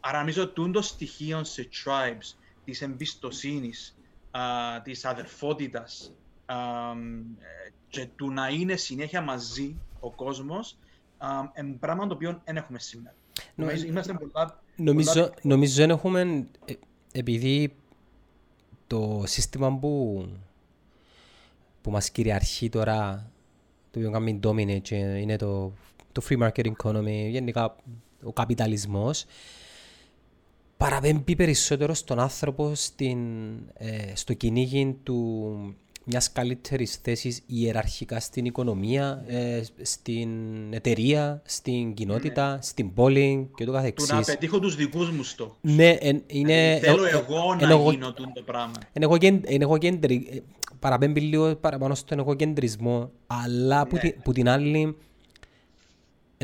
άρα 0.00 0.18
νομίζω 0.18 0.42
ότι 0.42 0.70
το 0.70 0.82
στοιχείο 0.82 1.44
σε 1.44 1.68
tribes 1.84 2.36
της 2.64 2.82
εμπιστοσύνης 2.82 3.96
α, 4.30 4.40
της 4.82 5.04
αδερφότητας 5.04 6.12
α, 6.46 6.56
και 7.88 8.08
του 8.16 8.30
να 8.30 8.48
είναι 8.48 8.76
συνέχεια 8.76 9.20
μαζί 9.20 9.76
ο 10.00 10.10
κόσμος 10.10 10.78
είναι 11.58 11.76
πράγμα 11.80 12.06
το 12.06 12.14
οποίο 12.14 12.40
δεν 12.44 12.56
έχουμε 12.56 12.78
σήμερα. 12.78 13.14
Νομίζω, 13.54 13.86
είμαστε 13.86 14.12
πολλά, 14.12 14.62
νομίζω, 14.76 15.12
πολλά... 15.12 15.34
νομίζω 15.42 15.74
δεν 15.74 15.90
έχουμε, 15.90 16.46
ε, 16.64 16.72
επειδή 17.12 17.76
το 18.86 19.22
σύστημα 19.26 19.78
που, 19.78 20.24
που 21.80 21.90
μας 21.90 22.10
κυριαρχεί 22.10 22.68
τώρα, 22.68 23.30
το 23.94 24.00
οποίο 24.00 24.10
κάνει 24.10 24.40
dominate 24.42 24.80
και 24.82 24.94
είναι 24.94 25.36
το, 25.36 25.72
το 26.12 26.22
free 26.28 26.42
market 26.42 26.66
economy, 26.76 27.28
γενικά 27.30 27.76
ο 28.22 28.32
καπιταλισμός, 28.32 29.24
παραπέμπει 30.76 31.36
περισσότερο 31.36 31.94
στον 31.94 32.18
άνθρωπο 32.18 32.74
στην, 32.74 33.18
ε, 33.74 34.12
στο 34.14 34.32
κυνήγι 34.32 34.96
του 35.02 35.56
μιας 36.04 36.32
καλύτερης 36.32 36.98
θέσης 37.02 37.42
ιεραρχικά 37.46 38.20
στην 38.20 38.44
οικονομία, 38.44 39.24
ε, 39.26 39.62
στην 39.82 40.30
εταιρεία, 40.72 41.42
στην 41.44 41.94
κοινότητα, 41.94 42.54
ναι. 42.54 42.62
στην 42.62 42.94
πόλη 42.94 43.50
και 43.54 43.64
το 43.64 43.72
καθεξής. 43.72 44.08
Του 44.08 44.14
να 44.14 44.22
πετύχω 44.22 44.58
τους 44.58 44.76
δικούς 44.76 45.10
μου 45.10 45.22
στόχους. 45.22 45.56
Ναι, 45.60 45.88
εν, 45.88 46.22
είναι... 46.26 46.78
Θέλω 46.82 47.04
εγώ 47.06 47.54
να 47.60 47.70
εγώ, 47.70 47.90
γίνω 47.90 48.12
το 48.12 48.42
πράγμα. 48.44 48.72
Είναι 48.92 49.64
εγώ 49.64 49.78
κέντρι, 49.78 50.42
παραπέμπει 50.84 51.20
λίγο 51.20 51.56
παραπάνω 51.56 51.94
στον 51.94 52.18
εγωκεντρισμό, 52.18 53.10
αλλά 53.26 53.78
ναι. 53.78 53.88
που, 53.88 53.98
την, 53.98 54.22
που 54.22 54.32
την 54.32 54.48
άλλη 54.48 54.96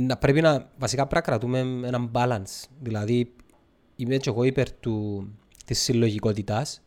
να 0.01 0.17
πρέπει 0.17 0.41
να, 0.41 0.71
βασικά 0.79 1.07
πρέπει 1.07 1.27
να 1.27 1.33
κρατούμε 1.33 1.59
έναν 1.87 2.11
balance. 2.13 2.69
Δηλαδή, 2.81 3.33
είμαι 3.97 4.17
και 4.17 4.31
εγώ 4.31 4.45
υπέρ 4.45 4.73
του, 4.73 5.29
της 5.65 5.81
συλλογικότητας, 5.81 6.83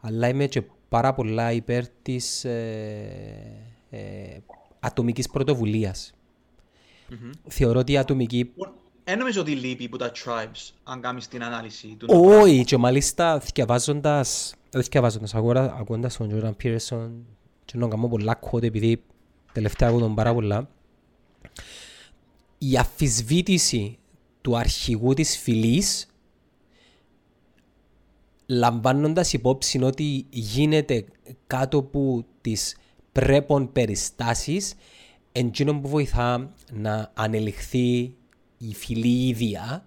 αλλά 0.00 0.28
είμαι 0.28 0.46
και 0.46 0.62
πάρα 0.88 1.14
πολλά 1.14 1.52
υπέρ 1.52 1.88
της 1.88 2.44
ε, 2.44 3.62
ε, 3.90 4.38
ατομικής 4.80 5.30
πρωτοβουλίας. 5.30 6.12
Mm-hmm. 7.10 7.30
Θεωρώ 7.48 7.78
ότι 7.78 7.92
η 7.92 7.98
ατομική... 7.98 8.52
Δεν 9.08 9.18
νομίζω 9.18 9.40
ότι 9.40 9.54
λείπει 9.54 9.84
από 9.84 9.96
τα 9.96 10.12
tribes, 10.14 10.70
αν 10.84 11.00
κάνεις 11.00 11.28
την 11.28 11.42
ανάλυση 11.42 11.96
του. 11.98 12.06
Όχι, 12.10 12.64
και 12.64 12.76
μάλιστα 12.76 13.40
θυκευάζοντας, 13.40 14.54
θυκευάζοντας, 14.82 15.34
ακούγοντας 15.34 16.16
τον 16.16 16.30
Jordan 16.32 16.62
Peterson 16.62 17.10
και 17.64 17.78
να 17.78 17.88
κάνω 17.88 18.08
πολλά 18.08 18.38
quote 18.40 18.62
επειδή 18.62 19.02
τελευταία 19.52 19.88
ακούω 19.88 20.00
τον 20.00 20.14
πάρα 20.14 20.34
πολλά, 20.34 20.68
η 22.58 22.76
αφισβήτηση 22.76 23.98
του 24.40 24.56
αρχηγού 24.56 25.14
της 25.14 25.38
φυλής 25.38 26.06
λαμβάνοντας 28.46 29.32
υπόψη 29.32 29.82
ότι 29.82 30.26
γίνεται 30.30 31.04
κάτω 31.46 31.78
από 31.78 32.24
τις 32.40 32.76
πρέπον 33.12 33.72
περιστάσεις 33.72 34.74
εντύνο 35.32 35.80
που 35.80 35.88
βοηθά 35.88 36.52
να 36.72 37.10
ανελιχθεί 37.14 38.14
η 38.58 38.74
φυλή 38.74 39.28
ίδια 39.28 39.84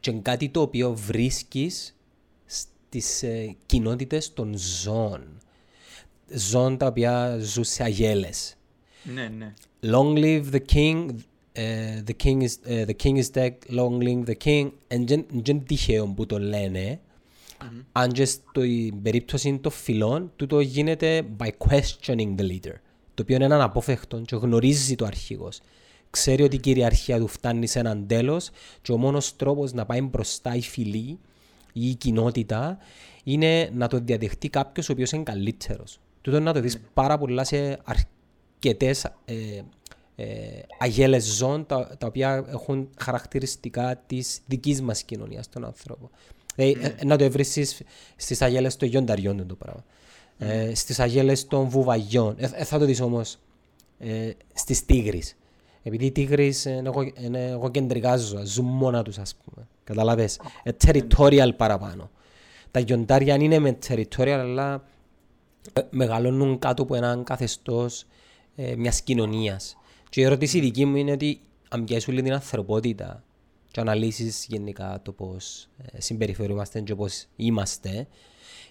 και, 0.00 0.12
κάτι 0.12 0.48
το 0.48 0.60
οποίο 0.60 0.94
βρίσκεις 0.94 1.96
στις 2.46 3.22
ε, 3.22 3.56
κοινότητες 3.66 4.32
των 4.34 4.54
ζώων. 4.56 5.22
Ζώων 6.34 6.76
τα 6.76 6.86
οποία 6.86 7.38
ζουν 7.40 7.64
σε 7.64 7.82
αγέλες. 7.82 8.56
Ναι, 9.02 9.28
ναι. 9.28 9.54
Long 9.82 10.16
live 10.16 10.44
the 10.52 10.60
king, 10.74 11.08
uh, 11.08 11.60
the, 12.06 12.14
king 12.24 12.40
is, 12.40 12.54
uh, 12.66 12.86
the 12.86 12.94
king 13.04 13.16
is 13.16 13.30
dead, 13.34 13.52
long 13.68 14.00
live 14.00 14.24
the 14.24 14.36
king. 14.44 14.70
Εν 14.88 15.64
τυχαίο 15.66 16.06
που 16.06 16.26
το 16.26 16.38
λένε, 16.38 17.00
Mm-hmm. 17.62 17.84
Αν 17.92 18.12
και 18.12 18.24
στην 18.24 19.02
περίπτωση 19.02 19.58
των 19.58 19.72
φυλών, 19.72 20.32
τούτο 20.36 20.60
γίνεται 20.60 21.22
by 21.38 21.48
questioning 21.68 22.34
the 22.36 22.42
leader. 22.42 22.74
Το 23.14 23.22
οποίο 23.22 23.36
είναι 23.36 23.44
έναν 23.44 23.60
απόφευκτο 23.60 24.20
και 24.20 24.36
γνωρίζει 24.36 24.94
το 24.94 25.04
αρχηγός. 25.04 25.60
Ξέρει 26.12 26.42
ότι 26.42 26.56
η 26.56 26.58
κυριαρχία 26.58 27.18
του 27.18 27.26
φτάνει 27.26 27.66
σε 27.66 27.78
έναν 27.78 28.06
τέλος 28.06 28.50
και 28.82 28.92
ο 28.92 28.96
μόνος 28.96 29.36
τρόπος 29.36 29.72
να 29.72 29.86
πάει 29.86 30.00
μπροστά 30.00 30.54
η 30.54 30.60
φυλή 30.60 31.18
ή 31.72 31.88
η 31.88 31.94
κοινότητα 31.94 32.78
είναι 33.24 33.70
να 33.74 33.88
το 33.88 33.98
διαδεχτεί 33.98 34.48
κάποιος 34.48 34.88
ο 34.88 34.92
οποίος 34.92 35.12
είναι 35.12 35.22
καλύτερος. 35.22 36.00
Τούτο 36.20 36.40
να 36.40 36.52
το 36.52 36.60
δεις 36.60 36.76
mm-hmm. 36.76 36.90
πάρα 36.94 37.18
πολλά 37.18 37.44
σε 37.44 37.78
αρκετές 37.84 39.04
ε, 39.24 39.34
ε, 40.16 40.26
αγέλες 40.78 41.24
ζώων 41.24 41.66
τα, 41.66 41.96
τα 41.98 42.06
οποία 42.06 42.46
έχουν 42.50 42.88
χαρακτηριστικά 42.98 44.02
της 44.06 44.40
δικής 44.46 44.82
μας 44.82 45.02
κοινωνίας 45.02 45.48
των 45.48 45.64
ανθρώπων. 45.64 46.10
Ε, 46.56 46.64
ναι. 46.64 46.94
ε, 46.98 47.04
να 47.04 47.16
το 47.16 47.30
βρει 47.30 47.44
στις 48.16 48.42
αγέλες 48.42 48.76
των 48.76 48.88
γιονταριών 48.88 49.46
το 49.46 49.54
πράγμα. 49.54 49.84
Ε, 50.38 50.64
ναι. 50.64 50.74
στις 50.74 51.00
αγέλες 51.00 51.46
των 51.46 51.68
βουβαγιών. 51.68 52.34
Ε, 52.38 52.50
ε, 52.54 52.64
θα 52.64 52.78
το 52.78 52.84
δεις 52.84 53.00
όμως 53.00 53.38
ε, 53.98 54.30
στις 54.54 54.84
τίγρεις. 54.84 55.36
Επειδή 55.82 56.06
οι 56.06 56.12
τίγρεις 56.12 56.64
είναι 56.64 57.48
εγώ 57.48 57.70
κεντρικά 57.70 58.16
ζώα, 58.16 58.44
ζουν 58.44 58.66
μόνα 58.66 59.02
τους 59.02 59.18
ας 59.18 59.34
πούμε. 59.34 59.66
Καταλαβες. 59.84 60.40
Ε, 60.62 60.70
territorial 60.84 61.50
παραπάνω. 61.56 62.10
Τα 62.70 62.80
γιοντάρια 62.80 63.34
είναι 63.34 63.58
με 63.58 63.78
territorial 63.88 64.28
αλλά 64.28 64.84
ε, 65.72 65.80
μεγαλώνουν 65.90 66.58
κάτω 66.58 66.82
από 66.82 66.94
έναν 66.94 67.24
καθεστώς 67.24 68.06
ε, 68.56 68.76
μιας 68.76 69.02
κοινωνίας. 69.02 69.76
Και 70.08 70.20
η 70.20 70.24
ερώτηση 70.24 70.60
δική 70.60 70.84
μου 70.84 70.96
είναι 70.96 71.12
ότι 71.12 71.40
αν 71.68 71.84
πιέσουν 71.84 72.14
την 72.14 72.32
ανθρωπότητα 72.32 73.24
και 73.70 73.80
αναλύσεις 73.80 74.46
γενικά 74.48 75.00
το 75.02 75.12
πώς 75.12 75.68
ε, 75.92 76.00
συμπεριφερούμαστε 76.00 76.80
και 76.80 76.94
πώς 76.94 77.26
είμαστε, 77.36 78.06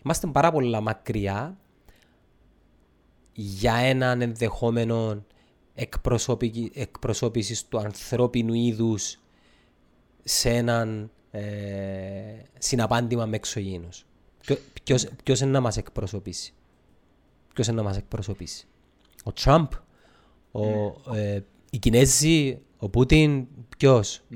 είμαστε 0.03 0.27
πάρα 0.27 0.51
πολλά 0.51 0.81
μακριά 0.81 1.57
για 3.33 3.75
έναν 3.75 4.21
ενδεχόμενο 4.21 5.23
εκπροσώπησης 6.73 7.67
του 7.67 7.79
ανθρώπινου 7.79 8.53
είδους 8.53 9.19
σε 10.23 10.49
έναν 10.49 11.11
ε, 11.31 11.41
συναπάντημα 12.57 13.25
με 13.25 13.35
εξωγήινους. 13.35 14.05
Ποιος, 14.83 15.07
ποιος 15.23 15.39
είναι 15.39 15.51
να 15.51 15.59
μας 15.59 15.77
εκπροσωπήσει; 15.77 16.53
Ποιος 17.53 17.67
είναι 17.67 17.75
να 17.75 17.83
μας 17.83 17.97
εκπροσωπήσει; 17.97 18.67
Ο 19.23 19.31
Τραμπ, 19.31 19.67
ο, 20.51 20.65
ναι. 21.11 21.19
ε, 21.19 21.43
οι 21.71 21.77
Κινέζοι, 21.77 22.59
ο 22.77 22.89
Πούτιν, 22.89 23.47
ποιος; 23.77 24.21
Mm. 24.31 24.35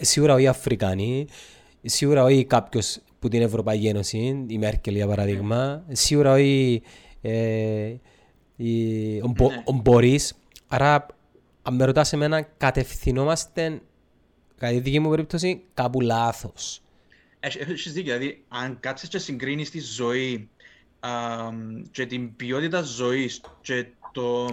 Σίγουρα 0.00 0.34
όχι 0.34 0.42
οι 0.42 0.46
Αφρικάνοι, 0.46 1.26
σίγουρα 1.82 2.24
όχι 2.24 2.44
κάποιος 2.44 3.00
που 3.18 3.28
την 3.28 3.42
Ευρωπαϊκή 3.42 3.86
Ένωση, 3.86 4.44
η 4.48 4.58
Μέρκελ 4.58 4.94
για 4.94 5.06
παράδειγμα, 5.06 5.84
mm. 5.88 5.90
σίγουρα 5.92 6.32
όχι 6.32 6.82
ε, 7.20 7.94
η, 8.56 9.20
ο, 9.20 9.32
mm. 9.38 9.50
ο 9.64 9.72
Μπορείς. 9.72 10.34
Άρα, 10.68 11.06
αν 11.62 11.74
με 11.74 11.84
ρωτάς 11.84 12.12
εμένα, 12.12 12.42
κατευθυνόμαστε, 12.42 13.82
κατά 14.58 14.72
τη 14.72 14.80
δική 14.80 14.98
μου 14.98 15.10
περίπτωση, 15.10 15.62
κάπου 15.74 16.00
λάθος. 16.00 16.82
Έχεις 17.40 17.92
δίκιο, 17.92 18.18
δηλαδή, 18.18 18.44
αν 18.48 18.80
κάτσεις 18.80 19.08
και 19.08 19.18
συγκρίνεις 19.18 19.70
τη 19.70 19.80
ζωή 19.80 20.48
α, 21.00 21.10
και 21.90 22.06
την 22.06 22.36
ποιότητα 22.36 22.82
ζωής 22.82 23.40
και 23.60 23.86
το, 24.12 24.44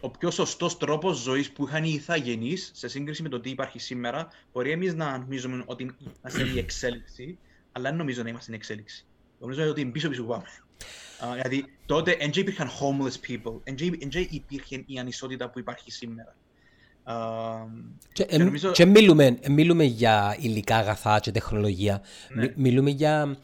ο 0.00 0.10
πιο 0.10 0.30
σωστός 0.30 0.76
τρόπος 0.76 1.16
ζωής 1.16 1.50
που 1.50 1.66
είχαν 1.66 1.84
οι 1.84 1.92
ηθαγενείς 1.94 2.70
σε 2.74 2.88
σύγκριση 2.88 3.22
με 3.22 3.28
το 3.28 3.40
τι 3.40 3.50
υπάρχει 3.50 3.78
σήμερα, 3.78 4.28
μπορεί 4.52 4.70
εμείς 4.70 4.94
να 4.94 5.18
νομίζουμε 5.18 5.62
ότι 5.66 5.96
είμαστε 6.18 6.42
η 6.42 6.58
εξέλιξη, 6.58 7.38
αλλά 7.72 7.88
δεν 7.88 7.98
νομίζω 7.98 8.22
να 8.22 8.28
είμαστε 8.28 8.52
η 8.52 8.54
εξέλιξη. 8.54 9.04
Νομίζω 9.40 9.68
ότι 9.68 9.80
είναι 9.80 9.90
πίσω 9.90 10.08
πίσω 10.08 10.24
πάμε. 10.24 10.44
Uh, 11.20 11.32
δηλαδή 11.32 11.64
τότε 11.86 12.16
δεν 12.18 12.30
υπήρχαν 12.34 12.68
homeless 12.68 13.30
people, 13.30 13.60
δεν 13.64 14.26
υπήρχε 14.30 14.82
η 14.86 14.98
ανισότητα 14.98 15.50
που 15.50 15.58
υπάρχει 15.58 15.90
σήμερα. 15.90 16.36
Uh, 17.04 17.66
και, 18.12 18.24
και, 18.24 18.38
νομίζω... 18.38 18.72
και 18.72 18.84
μιλούμε, 18.84 19.38
μιλούμε 19.48 19.84
για 19.84 20.36
υλικά 20.40 20.76
αγαθά 20.76 21.20
και 21.20 21.30
τεχνολογία. 21.30 22.02
Ναι. 22.34 22.52
Μιλούμε 22.56 22.90
για 22.90 23.38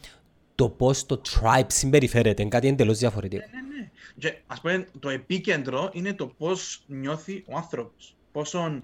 το 0.55 0.69
πώς 0.69 1.05
το 1.05 1.21
tribe 1.29 1.65
συμπεριφέρεται, 1.67 2.45
κάτι 2.45 2.67
εντελώς 2.67 2.97
διαφορετικό. 2.97 3.45
Ναι, 3.51 3.61
ναι, 3.61 3.67
ναι. 3.77 3.89
Και 4.17 4.41
ας 4.47 4.61
πούμε 4.61 4.87
το 4.99 5.09
επίκεντρο 5.09 5.89
είναι 5.93 6.13
το 6.13 6.27
πώς 6.27 6.83
νιώθει 6.87 7.43
ο 7.47 7.57
άνθρωπος. 7.57 8.15
Πόσο 8.31 8.83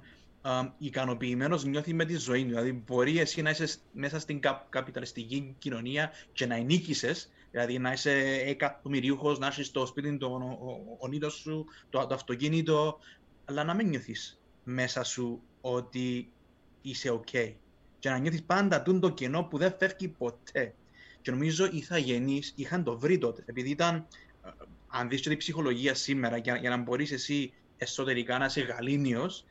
ικανοποιημένος 0.77 1.65
νιώθει 1.65 1.93
με 1.93 2.05
τη 2.05 2.15
ζωή 2.15 2.41
του. 2.41 2.47
Δηλαδή, 2.47 2.83
μπορεί 2.87 3.19
εσύ 3.19 3.41
να 3.41 3.49
είσαι 3.49 3.67
μέσα 3.91 4.19
στην 4.19 4.39
καπ, 4.39 4.69
καπιταλιστική 4.69 5.55
κοινωνία 5.59 6.11
και 6.33 6.45
να 6.45 6.55
ενίκησες, 6.55 7.29
δηλαδή 7.51 7.79
να 7.79 7.91
είσαι 7.91 8.11
εκατομμυρίουχο, 8.45 9.33
να 9.33 9.47
έχει 9.47 9.71
το 9.71 9.85
σπίτι, 9.85 10.17
το 10.17 10.39
ονείδο 10.97 11.29
σου, 11.29 11.65
το, 11.89 12.07
το 12.07 12.13
αυτοκίνητο, 12.13 12.99
αλλά 13.45 13.63
να 13.63 13.73
μην 13.73 13.87
νιώθεις 13.87 14.41
μέσα 14.63 15.03
σου 15.03 15.41
ότι 15.61 16.31
είσαι 16.81 17.11
OK. 17.11 17.53
Και 17.99 18.09
να 18.09 18.17
νιώθεις 18.17 18.43
πάντα 18.43 18.81
το 18.81 19.09
κενό 19.09 19.43
που 19.43 19.57
δεν 19.57 19.75
φεύγει 19.77 20.07
ποτέ. 20.07 20.73
Και 21.21 21.31
νομίζω 21.31 21.65
οι 21.65 21.77
ηθαγενείς 21.77 22.53
είχαν 22.55 22.83
το 22.83 22.97
βρει 22.97 23.17
τότε, 23.17 23.43
επειδή 23.45 23.69
ήταν 23.69 24.07
αν 24.87 25.09
δεις 25.09 25.21
και 25.21 25.29
την 25.29 25.37
ψυχολογία 25.37 25.93
σήμερα, 25.93 26.37
για, 26.37 26.55
για 26.55 26.69
να 26.69 26.77
μπορείς 26.77 27.11
εσύ 27.11 27.53
εσωτερικά 27.77 28.37
να 28.37 28.45
είσαι 28.45 28.61
γαλήνιος, 28.61 29.45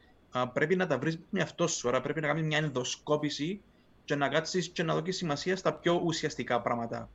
πρέπει 0.53 0.77
να 0.77 0.87
τα 0.87 0.99
βρεις 0.99 1.19
με 1.31 1.41
αυτό 1.41 1.67
σου. 1.67 1.89
Άρα 1.89 2.01
πρέπει 2.01 2.21
να 2.21 2.27
κάνεις 2.27 2.43
μια 2.43 2.59
ενδοσκόπηση 2.59 3.61
και 4.05 4.15
να 4.15 4.29
κάτσεις 4.29 4.69
και 4.69 4.83
να 4.83 4.95
δώσεις 4.95 5.17
σημασία 5.17 5.57
στα 5.57 5.75
πιο 5.75 6.01
ουσιαστικά 6.05 6.63
πράγματα 6.63 6.97
α, 6.99 7.09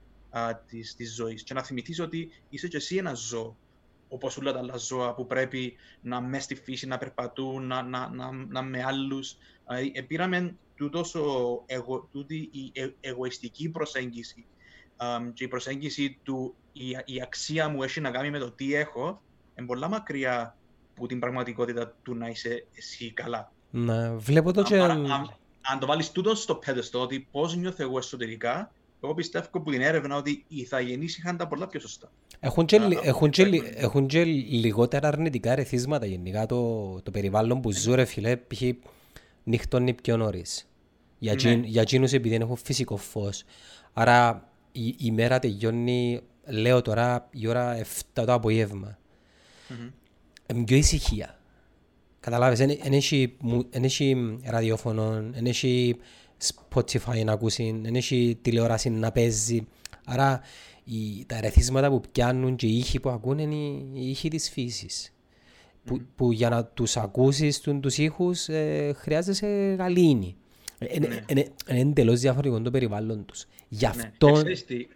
της, 0.67 0.96
της 0.96 1.13
ζωής 1.15 1.43
και 1.43 1.54
να 1.54 1.63
θυμηθείς 1.63 2.00
ότι 2.00 2.32
είσαι 2.50 2.67
και 2.67 2.78
εσύ 2.78 2.96
ένα 2.96 3.13
ζώο 3.13 3.58
όπως 4.08 4.38
όλα 4.38 4.54
τα 4.54 4.60
άλλα 4.60 4.78
ζώα 4.78 5.13
που 5.13 5.28
πρέπει 5.28 5.74
να 6.02 6.22
μες 6.22 6.43
στη 6.43 6.56
φύση, 6.56 6.88
να 6.88 6.98
περπατούν, 6.98 7.67
να, 7.67 7.82
να, 7.82 8.10
να, 8.10 8.32
να 8.32 8.62
με 8.62 8.84
άλλους. 8.84 9.38
Ε, 9.93 10.02
πήραμε 10.02 10.56
τούτος 10.76 11.15
ο, 11.15 11.63
εγω, 11.65 12.08
τούτη 12.12 12.50
η 12.52 12.72
ε, 12.74 12.89
εγωιστική 13.00 13.69
προσέγγιση 13.69 14.46
και 15.34 15.43
η 15.43 15.48
προσέγγιση 15.48 16.19
του, 16.24 16.56
η, 16.74 16.89
η 17.06 17.22
αξία 17.22 17.69
μου 17.69 17.84
έχει 17.84 18.02
να 18.02 18.12
κάνει 18.12 18.30
με 18.30 18.39
το 18.39 18.52
τι 18.52 18.76
έχω, 18.76 19.22
είναι 19.56 19.67
πολλά 19.67 19.88
μακριά 19.88 20.58
από 20.98 21.08
την 21.08 21.19
πραγματικότητα 21.19 21.96
του 22.04 22.15
να 22.15 22.28
είσαι 22.28 22.65
εσύ 22.76 23.12
καλά. 23.12 23.52
Ναι, 23.69 24.15
βλέπω 24.15 24.54
το 24.54 24.63
και... 24.63 24.80
Αν, 24.80 25.12
αν, 25.62 25.80
το 25.80 25.86
βάλεις 25.86 26.12
τούτος 26.12 26.41
στο 26.41 26.56
πέδεστο, 26.56 27.02
ότι 27.02 27.28
πώς 27.32 27.56
νιώθω 27.56 27.84
εγώ 27.84 27.98
εσωτερικά, 27.98 28.72
εγώ 29.04 29.13
πιστεύω 29.13 29.48
από 29.52 29.72
την 29.72 29.82
έρευνα 29.82 30.16
ότι 30.16 30.46
οι 30.48 30.58
ηθαγενείς 30.58 31.18
είχαν 31.18 31.38
τα 31.38 31.48
πολλά 31.48 31.68
πιο 31.68 31.80
σωστά. 31.80 32.12
Έχουν 32.39 32.66
και, 32.66 32.80
έχουν 33.04 33.30
και, 33.30 33.62
έχουν 33.76 34.08
και 34.08 34.24
λιγότερα 34.24 35.08
αρνητικά 35.08 35.56
ρεθίσματα 35.56 36.06
γενικά 36.06 36.46
το, 36.46 37.02
το 37.02 37.12
περιβάλλον 37.12 37.62
που 37.62 37.72
ζουν 37.72 37.96
ρε 37.96 38.06
φίλε, 38.06 38.38
π.χ. 38.38 38.62
νυχτώνει 39.44 39.94
πιο 39.94 40.18
νωρίς. 40.18 40.68
Για, 41.20 41.36
ναι. 41.42 41.54
για 41.54 41.82
εκείνους 41.82 42.13
επειδή 42.13 42.36
έχουν 42.36 42.56
φυσικό 42.56 42.98
φως. 42.98 43.44
Άρα 43.94 44.50
η, 44.72 44.96
η 44.98 45.12
μέρα 45.12 45.39
τελειώνει, 45.39 46.22
λέω 46.46 46.82
τώρα, 46.82 47.28
η 47.32 47.48
ώρα 47.48 47.78
7 47.82 47.84
το 48.13 48.34
απογεύμα. 48.34 48.98
Mm-hmm. 49.70 50.63
πιο 50.66 50.78
ησυχία. 50.78 51.38
Καταλάβεις, 52.20 52.60
δεν 52.60 52.94
έχει 53.84 54.39
ραδιόφωνο, 54.44 55.24
δεν 55.32 55.46
έχει 55.46 55.98
Spotify 56.52 57.24
να 57.26 57.32
ακούσει, 57.32 57.80
δεν 57.84 57.96
έχει 57.96 58.38
τηλεόραση 58.42 58.90
να 58.90 59.12
παίζει. 59.12 59.68
Άρα 60.06 60.42
οι, 60.84 61.26
τα 61.26 61.36
ερεθίσματα 61.36 61.90
που 61.90 62.02
πιάνουν 62.12 62.56
και 62.56 62.68
οι 62.68 62.78
ήχοι 62.78 63.00
που 63.00 63.10
ακούν 63.10 63.40
είναι 63.40 63.56
οι, 63.56 63.90
οι 63.94 64.10
ήχοι 64.10 64.30
της 64.30 64.50
φύσης. 64.50 65.10
Mm-hmm. 65.10 65.82
Που, 65.86 66.02
που, 66.16 66.32
για 66.32 66.50
να 66.50 66.66
τους 66.66 66.98
ακούσεις 66.98 67.60
του, 67.60 67.80
τους 67.80 67.98
ήχους 67.98 68.48
ε, 68.48 68.94
χρειάζεσαι 68.96 69.76
γαλήνη. 69.78 70.36
Είναι 70.92 71.26
ναι. 71.34 71.44
εντελώς 71.66 72.20
διαφορετικό 72.20 72.62
το 72.62 72.72
περιβάλλον 72.72 73.26
τους. 73.26 73.46
Γι' 73.68 73.86
ναι. 73.86 73.90
αυτό... 73.90 74.42
Ναι. 74.42 74.54
τι, 74.54 74.88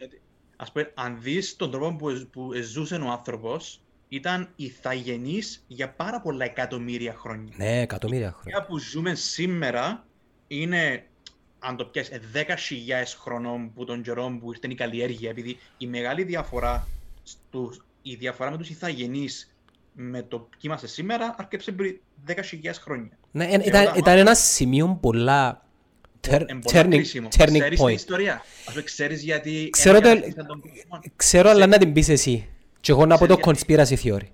ας 0.55 0.71
πούμε, 0.71 0.91
αν 0.95 1.17
δεις 1.21 1.55
τον 1.55 1.71
τρόπο 1.71 1.95
που, 1.95 2.27
που 2.31 2.53
ζούσε 2.53 2.95
ο 2.95 3.09
άνθρωπος, 3.09 3.81
ήταν 4.07 4.49
ηθαγενής 4.55 5.63
για 5.67 5.89
πάρα 5.89 6.21
πολλά 6.21 6.45
εκατομμύρια 6.45 7.13
χρόνια. 7.13 7.53
Ναι, 7.57 7.81
εκατομμύρια 7.81 8.31
χρόνια. 8.31 8.65
που 8.65 8.79
ζούμε 8.79 9.15
σήμερα 9.15 10.07
είναι, 10.47 11.05
αν 11.59 11.75
το 11.75 11.85
πιάσεις, 11.85 12.19
10.000 12.33 12.43
χρονών 13.19 13.73
που 13.73 13.85
τον 13.85 14.01
καιρό 14.01 14.37
που 14.39 14.51
ήρθε 14.53 14.67
η 14.67 14.75
καλλιέργεια, 14.75 15.29
επειδή 15.29 15.57
η 15.77 15.87
μεγάλη 15.87 16.23
διαφορά, 16.23 16.87
στους, 17.23 17.85
η 18.01 18.15
διαφορά 18.15 18.51
με 18.51 18.57
τους 18.57 18.69
ηθαγενείς 18.69 19.51
με 19.93 20.21
το 20.21 20.39
που 20.39 20.49
είμαστε 20.61 20.87
σήμερα 20.87 21.35
αρκέψε 21.37 21.71
πριν 21.71 21.99
10.000 22.27 22.33
χρόνια. 22.81 23.17
Ναι, 23.31 23.45
ήταν, 23.45 23.93
ήταν 23.95 24.17
ένα 24.17 24.35
σημείο 24.35 24.97
πολλά 25.01 25.65
turning, 26.29 26.99
turning 27.37 27.77
point. 27.77 27.91
ιστορία; 27.91 28.41
Ας 28.65 28.83
ξέρεις 28.83 29.23
γιατί... 29.23 29.69
Ξέρω, 29.69 29.99
το, 29.99 30.09
ξέρω 31.15 31.49
αλλά 31.49 31.67
να 31.67 31.77
την 31.77 31.93
πεις 31.93 32.09
εσύ. 32.09 32.47
Και 32.81 32.91
εγώ 32.91 33.05
να 33.05 33.17
πω 33.17 33.27
το 33.27 33.37
conspiracy 33.41 33.95
theory. 34.03 34.27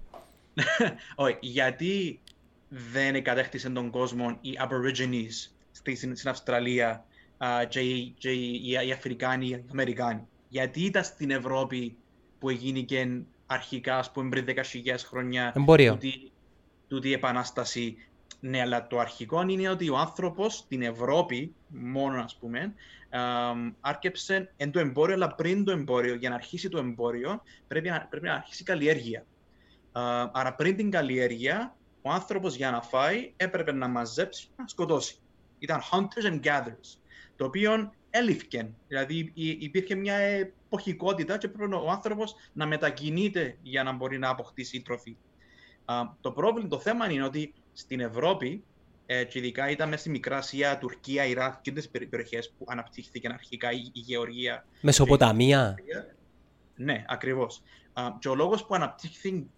Όχι, 1.16 1.38
γιατί 1.40 2.20
δεν 2.70 3.16
εγκατέχτησαν 3.16 3.74
τον 3.74 3.90
κόσμο 3.90 4.38
οι 4.42 4.58
Aborigines 4.60 5.52
στην, 5.72 6.16
στην 6.16 6.30
Αυστραλία 6.30 7.06
uh, 7.44 7.66
και, 7.68 7.80
οι, 7.80 8.14
και 8.18 8.32
οι, 8.32 8.72
οι, 8.88 8.92
Αφρικάνοι, 8.92 9.48
οι 9.48 9.66
Αμερικάνοι. 9.72 10.28
Γιατί 10.50 10.82
ήταν 10.82 11.04
στην 11.04 11.32
Ευρώπη 11.32 11.98
που 12.40 12.50
έγινε 12.50 12.86
αρχικά, 13.46 13.98
ας 13.98 14.12
πούμε, 14.12 14.30
πριν 14.30 14.46
10.000 14.48 14.62
χρόνια 14.98 15.54
Εμπόριο. 15.56 15.92
τούτη, 15.92 16.32
τούτη 16.88 17.14
επανάσταση 17.14 17.98
ναι, 18.46 18.62
αλλά 18.62 18.88
το 18.88 19.00
αρχικό 19.00 19.42
είναι 19.48 19.70
ότι 19.70 19.90
ο 19.90 19.98
άνθρωπος 19.98 20.56
στην 20.56 20.82
Ευρώπη, 20.82 21.54
μόνο 21.68 22.24
ας 22.24 22.36
πούμε, 22.36 22.74
άρκεψε 23.82 24.52
εν 24.58 24.72
το 24.72 24.80
εμπόριο, 24.80 25.16
αλλά 25.16 25.36
πριν 25.36 25.64
το 25.64 25.72
εμπόριο, 25.72 26.16
για 26.16 26.30
να 26.30 26.36
αρχίσει 26.36 26.70
το 26.70 26.78
εμπόριο, 26.78 27.42
πρέπει 27.68 27.90
να, 27.90 28.08
πρέπει 28.10 28.26
να 28.26 28.34
αρχίσει 28.34 28.62
η 28.62 28.66
καλλιέργεια. 28.66 29.26
άρα 30.32 30.54
πριν 30.56 30.76
την 30.76 30.92
καλλιέργεια, 30.92 31.76
ο 32.02 32.10
άνθρωπος 32.10 32.56
για 32.56 32.72
να 32.72 32.82
φάει 32.82 33.34
έπρεπε 33.36 33.72
να 33.72 33.88
μαζέψει, 33.88 34.48
να 34.58 34.68
σκοτώσει. 34.68 35.16
Ήταν 35.60 35.82
hunters 35.92 36.32
and 36.32 36.40
gatherers, 36.46 36.98
το 37.36 37.46
οποίο 37.46 37.92
έλειφε. 38.10 38.70
Δηλαδή 38.88 39.32
υπήρχε 39.36 39.96
μια 39.96 40.16
εποχικότητα 40.16 41.38
και 41.38 41.48
πρέπει 41.48 41.74
ο 41.74 41.90
άνθρωπος 41.90 42.36
να 42.54 42.66
μετακινείται 42.66 43.58
για 43.62 43.84
να 43.84 43.92
μπορεί 43.92 44.18
να 44.18 44.30
αποκτήσει 44.30 44.82
τροφή. 44.82 45.16
το 46.22 46.32
πρόβλημα, 46.32 46.68
το 46.70 46.80
θέμα 46.80 47.12
είναι 47.12 47.24
ότι 47.24 47.54
στην 47.74 48.00
Ευρώπη, 48.00 48.64
ε, 49.06 49.24
και 49.24 49.40
ειδικά 49.40 49.70
ήταν 49.70 49.90
μέσα 49.90 50.02
στη 50.02 50.10
Μικρά 50.10 50.38
Ασία, 50.38 50.78
Τουρκία, 50.78 51.26
Ιράκ 51.26 51.62
και 51.62 51.72
τις 51.72 51.90
περιοχές 51.90 52.54
που 52.58 52.66
αναπτύχθηκαν 52.70 53.32
αρχικά 53.32 53.72
η, 53.72 53.82
η 53.94 54.00
Γεωργία. 54.00 54.66
Μεσοποταμία. 54.82 55.76
ναι, 56.76 57.06
ακριβώς. 57.08 57.62
και 58.20 58.30
ο 58.30 58.36
λόγος 58.36 58.66
που 58.66 58.76
αναπτύχθηκαν 58.76 59.50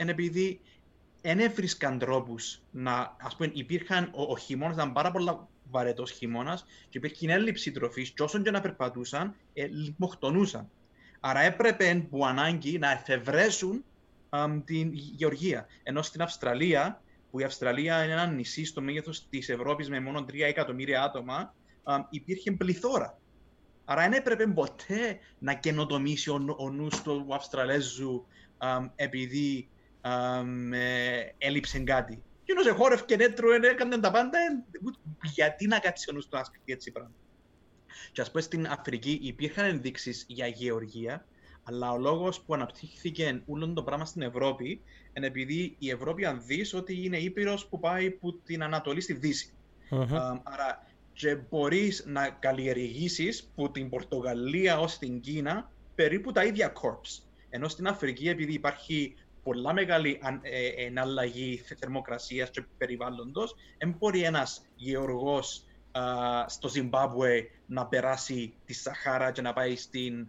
είναι 0.00 0.10
επειδή 0.10 0.60
δεν 1.22 1.38
έβρισκαν 1.38 1.98
τρόπους 1.98 2.62
να. 2.70 3.16
ας 3.20 3.36
πούμε, 3.36 3.50
υπήρχαν. 3.54 4.10
Ο, 4.14 4.22
ο 4.22 4.36
χειμώνας 4.36 4.74
ήταν 4.74 4.92
πάρα 4.92 5.10
πολύ 5.10 5.30
βαρετός 5.70 6.10
χειμώνας 6.10 6.64
και 6.88 6.98
υπήρχε 6.98 7.32
έλλειψη 7.32 7.72
τροφής, 7.72 8.10
και 8.10 8.22
όσον 8.22 8.42
και 8.42 8.50
να 8.50 8.60
περπατούσαν, 8.60 9.34
ε, 9.54 9.66
λιμοκτονούσαν. 9.66 10.70
Άρα 11.20 11.40
έπρεπε 11.40 12.06
που 12.10 12.26
ανάγκη 12.26 12.78
να 12.78 12.90
εφευρέσουν 12.90 13.84
την 14.64 14.90
γεωργία. 14.92 15.66
Ενώ 15.82 16.02
στην 16.02 16.22
Αυστραλία 16.22 17.02
που 17.30 17.40
η 17.40 17.44
Αυστραλία 17.44 18.04
είναι 18.04 18.12
ένα 18.12 18.26
νησί 18.26 18.64
στο 18.64 18.80
μέγεθος 18.80 19.28
της 19.28 19.48
Ευρώπης 19.48 19.88
με 19.88 20.00
μόνο 20.00 20.20
3 20.20 20.40
εκατομμύρια 20.40 21.02
άτομα, 21.02 21.54
υπήρχε 22.10 22.52
πληθώρα. 22.52 23.18
Άρα 23.84 24.02
δεν 24.02 24.12
έπρεπε 24.12 24.46
ποτέ 24.46 25.18
να 25.38 25.54
καινοτομήσει 25.54 26.30
ο, 26.30 26.56
ο 26.58 26.70
νους 26.70 27.02
του 27.02 27.26
Αυστραλέζου 27.30 28.26
επειδή 28.96 29.68
ε, 30.00 31.46
έλειψε 31.46 31.78
κάτι. 31.78 32.22
Και 32.46 32.52
ενώ 32.52 32.62
σε 32.62 32.70
χώρευ 32.70 33.04
και 33.04 33.14
έτρωε, 33.14 33.56
έκανε 33.62 33.98
τα 33.98 34.10
πάντα, 34.10 34.38
ε, 34.38 34.64
γιατί 35.34 35.66
να 35.66 35.78
κάτσει 35.78 36.10
ο 36.10 36.12
νους 36.12 36.28
του 36.28 36.36
να 36.36 36.44
σκεφτεί 36.44 36.72
έτσι 36.72 36.92
πράγμα. 36.92 37.14
Και 38.12 38.20
ας 38.20 38.30
πούμε 38.30 38.42
στην 38.42 38.66
Αφρική 38.66 39.18
υπήρχαν 39.22 39.64
ενδείξεις 39.64 40.24
για 40.28 40.46
γεωργία, 40.46 41.26
αλλά 41.62 41.92
ο 41.92 41.98
λόγος 41.98 42.40
που 42.40 42.54
αναπτύχθηκε 42.54 43.42
όλο 43.46 43.72
το 43.72 43.82
πράγμα 43.82 44.04
στην 44.04 44.22
Ευρώπη 44.22 44.80
είναι 45.12 45.26
επειδή 45.26 45.76
η 45.78 45.90
Ευρώπη, 45.90 46.24
αν 46.24 46.42
δεις, 46.46 46.74
ότι 46.74 47.04
είναι 47.04 47.16
ήπειρος 47.16 47.66
που 47.66 47.80
πάει 47.80 48.06
από 48.06 48.32
την 48.44 48.62
Ανατολή 48.62 49.00
στη 49.00 49.12
Δύση. 49.12 49.52
Uh, 49.90 50.40
άρα 50.42 50.86
και 51.12 51.36
μπορείς 51.48 52.04
να 52.06 52.28
καλλιεργήσεις 52.28 53.50
που 53.54 53.70
την 53.70 53.88
Πορτογαλία 53.88 54.78
ως 54.78 54.98
την 54.98 55.20
Κίνα 55.20 55.70
περίπου 55.94 56.32
τα 56.32 56.44
ίδια 56.44 56.72
corps. 56.72 57.22
Ενώ 57.48 57.68
στην 57.68 57.86
Αφρική, 57.86 58.28
επειδή 58.28 58.52
υπάρχει 58.52 59.14
πολλά 59.46 59.72
μεγάλη 59.72 60.20
ε, 60.42 60.66
εναλλαγή 60.84 61.56
θερμοκρασίας 61.56 62.50
και 62.50 62.64
περιβάλλοντος, 62.78 63.54
δεν 63.78 63.96
μπορεί 63.98 64.22
ένας 64.22 64.64
γεωργός 64.76 65.64
στο 66.46 66.68
Ζιμπάμπουε 66.68 67.50
να 67.66 67.86
περάσει 67.86 68.54
τη 68.64 68.72
Σαχάρα 68.72 69.32
και 69.32 69.40
να 69.40 69.52
πάει 69.52 69.76
στην 69.76 70.28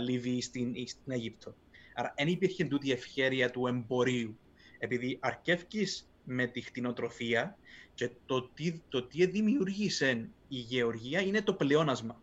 Λιβύη 0.00 0.42
στην, 0.42 0.74
στην 0.86 1.12
Αίγυπτο. 1.12 1.54
Άρα 1.94 2.14
δεν 2.16 2.28
υπήρχε 2.28 2.64
τούτη 2.64 2.88
η 2.88 2.92
ευχαίρεια 2.92 3.50
του 3.50 3.66
εμπορίου. 3.66 4.38
Επειδή 4.78 5.18
αρκεύει 5.20 5.86
με 6.24 6.46
τη 6.46 6.60
χτινοτροφία 6.60 7.56
και 7.94 8.10
το 8.26 8.42
τι, 8.42 8.80
το 8.88 9.02
τι 9.02 9.26
δημιούργησε 9.26 10.28
η 10.48 10.56
γεωργία 10.56 11.20
είναι 11.20 11.42
το 11.42 11.54
πλεόνασμα. 11.54 12.20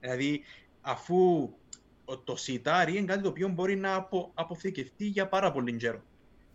Δηλαδή, 0.00 0.42
αφού 0.80 1.50
το 2.24 2.36
σιτάρι 2.36 2.96
είναι 2.96 3.06
κάτι 3.06 3.22
το 3.22 3.28
οποίο 3.28 3.48
μπορεί 3.48 3.76
να 3.76 3.94
απο, 3.94 4.30
αποθηκευτεί 4.34 5.06
για 5.06 5.28
πάρα 5.28 5.52
πολύ 5.52 5.76
καιρό. 5.76 6.02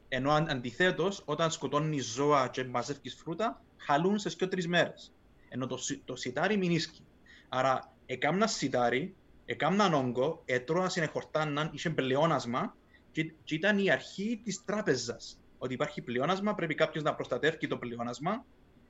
Ενώ 0.07 0.31
αντιθέτως, 0.31 1.21
όταν 1.25 1.51
σκοτώνει 1.51 1.99
ζώα 1.99 2.47
και 2.47 2.63
μαζεύεις 2.63 3.15
φρούτα, 3.15 3.61
χαλούν 3.77 4.19
σε 4.19 4.29
δύο-τρεις 4.29 4.67
μέρες. 4.67 5.13
Ενώ 5.49 5.67
το, 5.67 5.79
το 6.05 6.15
σιτάρι 6.15 6.57
μηνίσκει. 6.57 7.01
Άρα, 7.49 7.93
έκανα 8.05 8.47
σιτάρι 8.47 9.15
έκαναν 9.49 9.93
όγκο, 9.93 10.41
έτρωαν 10.45 10.89
συνεχορτάναν, 10.89 11.69
είχε 11.73 11.89
πλεόνασμα 11.89 12.75
και, 13.11 13.33
και 13.43 13.55
ήταν 13.55 13.77
η 13.77 13.91
αρχή 13.91 14.41
της 14.43 14.65
τράπεζας. 14.65 15.39
Ότι 15.57 15.73
υπάρχει 15.73 16.01
πλεόνασμα, 16.01 16.55
πρέπει 16.55 16.75
κάποιος 16.75 17.03
να 17.03 17.15
προστατεύει 17.15 17.67
το 17.67 17.77
πλεόνασμα. 17.77 18.45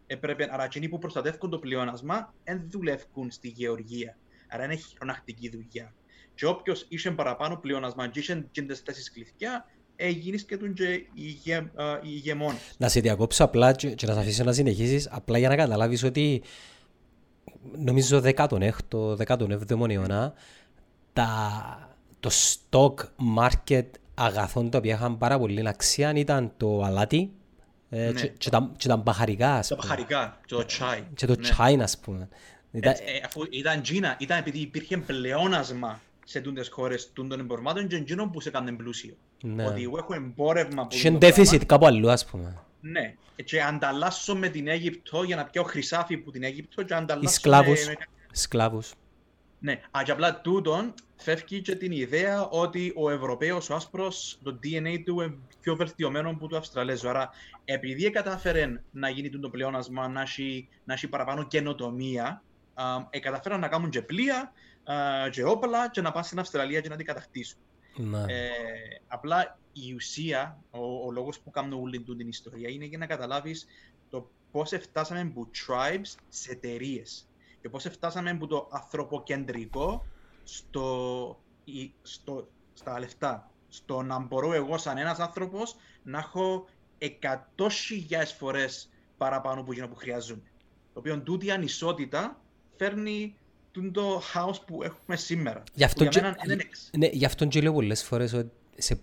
Έπρεπε, 0.07 0.47
άρα 0.51 0.64
εκείνοι 0.64 0.89
που 0.89 0.97
προστατεύουν 0.97 1.49
το 1.49 1.60
πλεόνασμα 1.60 2.34
δεν 2.43 2.70
δουλεύουν 2.70 3.32
στη 3.32 3.47
γεωργία. 3.47 4.18
Άρα 4.47 4.64
είναι 4.64 4.76
χειρονακτική 4.76 5.49
δουλειά. 5.49 5.93
Και 6.40 6.46
όποιος 6.46 6.86
είχε 6.90 7.12
παραπάνω 7.12 7.56
πλεόνασμα 7.58 8.08
και 8.08 8.20
είχε 8.20 8.48
τις 8.54 8.80
θέσει 8.80 9.12
κλειδιά, 9.12 9.66
έγινες 9.96 10.44
και 10.44 10.58
τον 10.58 10.74
ηγεμόν. 12.04 12.56
Να 12.78 12.90
σε 12.90 13.00
διακόψω 13.00 13.44
απλά 13.44 13.72
και, 13.72 13.90
και 13.90 14.06
να 14.06 14.14
σε 14.14 14.20
αφήσω 14.20 14.44
να 14.44 14.52
συνεχίσεις, 14.52 15.08
απλά 15.12 15.38
για 15.38 15.50
να 15.50 15.56
καταλάβεις 15.56 16.04
ότι 16.04 16.42
νομίζω 17.78 18.22
16ο, 18.24 19.16
17ο 19.28 19.90
αιώνα, 19.90 20.34
τα, 21.14 21.30
το 22.20 22.30
stock 22.32 22.94
market 23.38 23.86
αγαθών 24.14 24.70
τα 24.70 24.78
οποία 24.78 24.94
είχαν 24.94 25.18
πάρα 25.18 25.40
πολύ 25.40 25.68
αξία 25.68 26.12
ήταν 26.16 26.52
το 26.58 26.84
αλάτι 26.84 27.32
ε, 27.90 28.06
Ναι. 28.12 28.22
και, 28.22 28.28
και, 28.28 28.50
τα, 28.50 28.72
και 28.78 28.88
τα 28.88 28.98
μπαχαρικά, 28.98 29.54
ας 29.54 29.68
Τα 29.68 29.76
πούμε. 29.76 29.88
παχαρικά, 29.88 30.40
και 30.46 30.56
το 30.56 30.66
τσάι. 30.66 31.04
Και 31.16 31.26
το 31.26 31.36
Ναι. 31.36 31.42
τσάι, 31.42 31.82
ας 31.82 31.98
πούμε. 31.98 32.30
Ήταν- 32.72 32.94
Ε, 32.94 33.12
ε, 33.18 33.22
αφού 33.26 33.42
ήταν 33.50 33.82
Τζίνα, 33.82 34.16
ήταν 34.20 34.38
επειδή 34.38 34.60
υπήρχε 34.60 34.98
πλεόνασμα 34.98 36.00
σε 36.30 36.42
τούντες 36.42 36.70
χώρες 36.70 37.12
τούντων 37.14 37.40
εμπορμάτων 37.40 37.88
και 37.88 37.96
εκείνο 37.96 38.30
που 38.30 38.42
σε 38.42 38.50
έκανε 38.50 38.72
πλούσιο. 38.72 39.14
Ναι. 39.44 39.66
Ότι 39.66 39.84
εγώ 39.84 39.98
έχω 39.98 40.14
εμπόρευμα 40.14 40.88
που 40.88 40.96
Είχε 40.96 41.18
deficit 41.22 41.66
κάπου 41.66 41.86
αλλού, 41.86 42.12
ας 42.12 42.26
πούμε. 42.26 42.58
Ναι, 42.82 43.16
και 43.44 43.62
ανταλλάσσω 43.62 44.36
με 44.36 44.48
την 44.48 44.68
Αίγυπτο 44.68 45.24
για 45.24 45.36
να 45.36 45.46
πιω 45.46 45.64
χρυσάφι 45.64 46.18
που 46.18 46.32
την 46.32 46.44
Αίγυπτο 46.44 46.84
και 46.84 46.94
ανταλλάσσω 46.94 47.30
Οι 47.30 47.34
σκλάβους. 47.34 47.88
με... 47.88 47.96
Σκλάβους. 48.32 48.94
Ναι, 49.60 49.82
α, 49.92 50.02
και 50.04 50.12
απλά 50.12 50.42
τούτον 50.42 50.94
φεύγει 51.16 51.62
και 51.62 51.76
την 51.76 51.92
ιδέα 51.92 52.48
ότι 52.48 52.94
ο 52.96 53.10
Ευρωπαίος 53.10 53.70
ο 53.70 53.76
άσπρος, 53.76 54.40
το 54.44 54.60
DNA 54.64 55.02
του 55.06 55.22
είναι 55.22 55.36
πιο 55.62 55.76
βελτιωμένο 55.76 56.30
από 56.30 56.48
του 56.48 56.58
Αυστραλέζου. 56.58 57.10
Άρα, 57.10 57.30
επειδή 57.66 58.10
κατάφερε 58.10 58.82
να 58.92 59.10
γίνει 59.10 59.30
το 59.30 59.50
πλεόνασμα, 59.50 60.08
να 60.08 60.22
έχει, 60.22 60.68
να 60.84 60.94
έχει 60.94 61.08
παραπάνω 61.08 61.44
καινοτομία, 61.48 62.44
α, 62.74 62.84
ε, 63.10 63.20
καταφέραν 63.20 63.60
να 63.60 63.68
κάνουν 63.68 63.90
και 63.90 64.02
πλοία 64.02 64.52
α, 64.94 65.30
και 65.30 65.44
όπλα 65.44 65.90
και 65.90 66.02
να 66.02 66.12
πάνε 66.12 66.26
στην 66.26 66.40
Αυστραλία 66.40 66.82
και 66.82 66.90
να 66.90 66.96
την 66.96 67.06
κατακτήσουν. 67.06 67.60
Ναι. 67.96 68.20
Ε, 68.28 68.50
απλά 69.08 69.58
η 69.74 69.94
ουσία, 69.94 70.58
ο, 70.72 71.06
ο 71.06 71.12
λόγος 71.12 71.40
που 71.40 71.50
κάνω 71.50 71.80
όλη 71.82 72.00
τούτη 72.02 72.18
την 72.18 72.28
ιστορία 72.28 72.70
είναι 72.70 72.86
για 72.86 72.98
να 72.98 73.06
καταλάβεις 73.06 73.66
το 74.10 74.30
πώς 74.52 74.70
φτάσαμε 74.70 75.20
από 75.22 75.48
tribes 75.68 76.16
σε 76.30 76.52
εταιρείες 76.52 77.28
και 77.62 77.70
πώς 77.70 77.84
φτάσαμε 77.84 78.30
από 78.30 78.48
το 78.48 78.68
ανθρωποκεντρικό 78.72 80.06
στο, 80.44 81.40
η- 81.64 81.94
στο, 82.02 82.48
στα 82.74 83.00
λεφτά. 83.00 83.52
Στο 83.70 84.02
να 84.02 84.20
μπορώ 84.20 84.54
εγώ 84.54 84.78
σαν 84.78 84.98
ένας 84.98 85.20
άνθρωπος 85.20 85.76
να 86.04 86.18
έχω 86.18 86.66
εκατόσχιλιάδες 86.98 88.34
φορές 88.34 88.90
παραπάνω 89.18 89.62
από 89.62 89.72
εκείνο 89.72 89.88
που 89.88 89.96
χρειάζομαι. 89.96 90.52
Το 90.94 91.00
οποίο 91.00 91.22
τούτη 91.22 91.46
η 91.46 91.52
ανισότητα 91.52 92.42
φέρνει 92.78 93.36
το 93.94 94.22
house 94.34 94.62
που 94.66 94.84
έχουμε 94.84 95.18
σήμερα. 95.18 95.64
Γι' 95.74 95.84
αυτό 95.84 96.04
που 96.04 96.10
και- 96.10 96.20
για 96.20 96.30
μένα 96.30 96.54
είναι 96.54 96.64
εξ- 96.68 96.90
Ναι, 96.98 97.08
γι' 97.12 97.26
αυτό 97.26 97.46
και 97.46 97.62
λέω 97.62 97.74
πολλές 97.74 98.04
φορές 98.04 98.34
ότι 98.34 98.50
σε... 98.78 99.00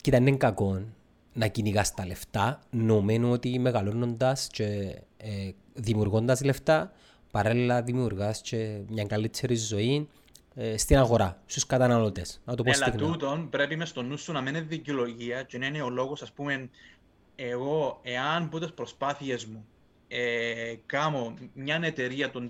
Κοίτα, 0.00 0.16
είναι 0.16 0.36
κακό 0.36 0.82
να 1.32 1.46
κυνηγάς 1.46 1.94
τα 1.94 2.06
λεφτά, 2.06 2.60
νομένου 2.70 3.30
ότι 3.32 3.58
μεγαλώνοντας 3.58 4.46
και 4.52 4.64
ε, 5.16 5.50
δημιουργώντας 5.74 6.42
λεφτά, 6.42 6.92
παράλληλα 7.30 7.82
δημιουργάς 7.82 8.40
και 8.40 8.78
μια 8.88 9.04
καλύτερη 9.04 9.54
ζωή 9.54 10.08
ε, 10.54 10.76
στην 10.76 10.96
αγορά, 10.98 11.42
στους 11.46 11.66
καταναλωτές. 11.66 12.40
Να 12.44 12.54
το 12.54 12.62
πω 12.62 12.70
Αλλά 12.74 12.86
στεγνά. 12.86 13.06
τούτον 13.10 13.48
πρέπει 13.48 13.76
μες 13.76 13.88
στο 13.88 14.02
νου 14.02 14.18
σου 14.18 14.32
να 14.32 14.40
μην 14.40 14.54
είναι 14.54 14.64
δικαιολογία 14.64 15.42
και 15.42 15.58
να 15.58 15.66
είναι 15.66 15.82
ο 15.82 15.88
λόγος, 15.90 16.22
ας 16.22 16.32
πούμε, 16.32 16.68
εγώ, 17.36 18.00
εάν 18.02 18.48
που 18.48 18.58
τις 18.58 18.72
προσπάθειες 18.72 19.44
μου 19.44 19.66
ε, 20.08 20.74
κάνω 20.86 21.34
μια 21.54 21.80
εταιρεία 21.82 22.30
των 22.30 22.48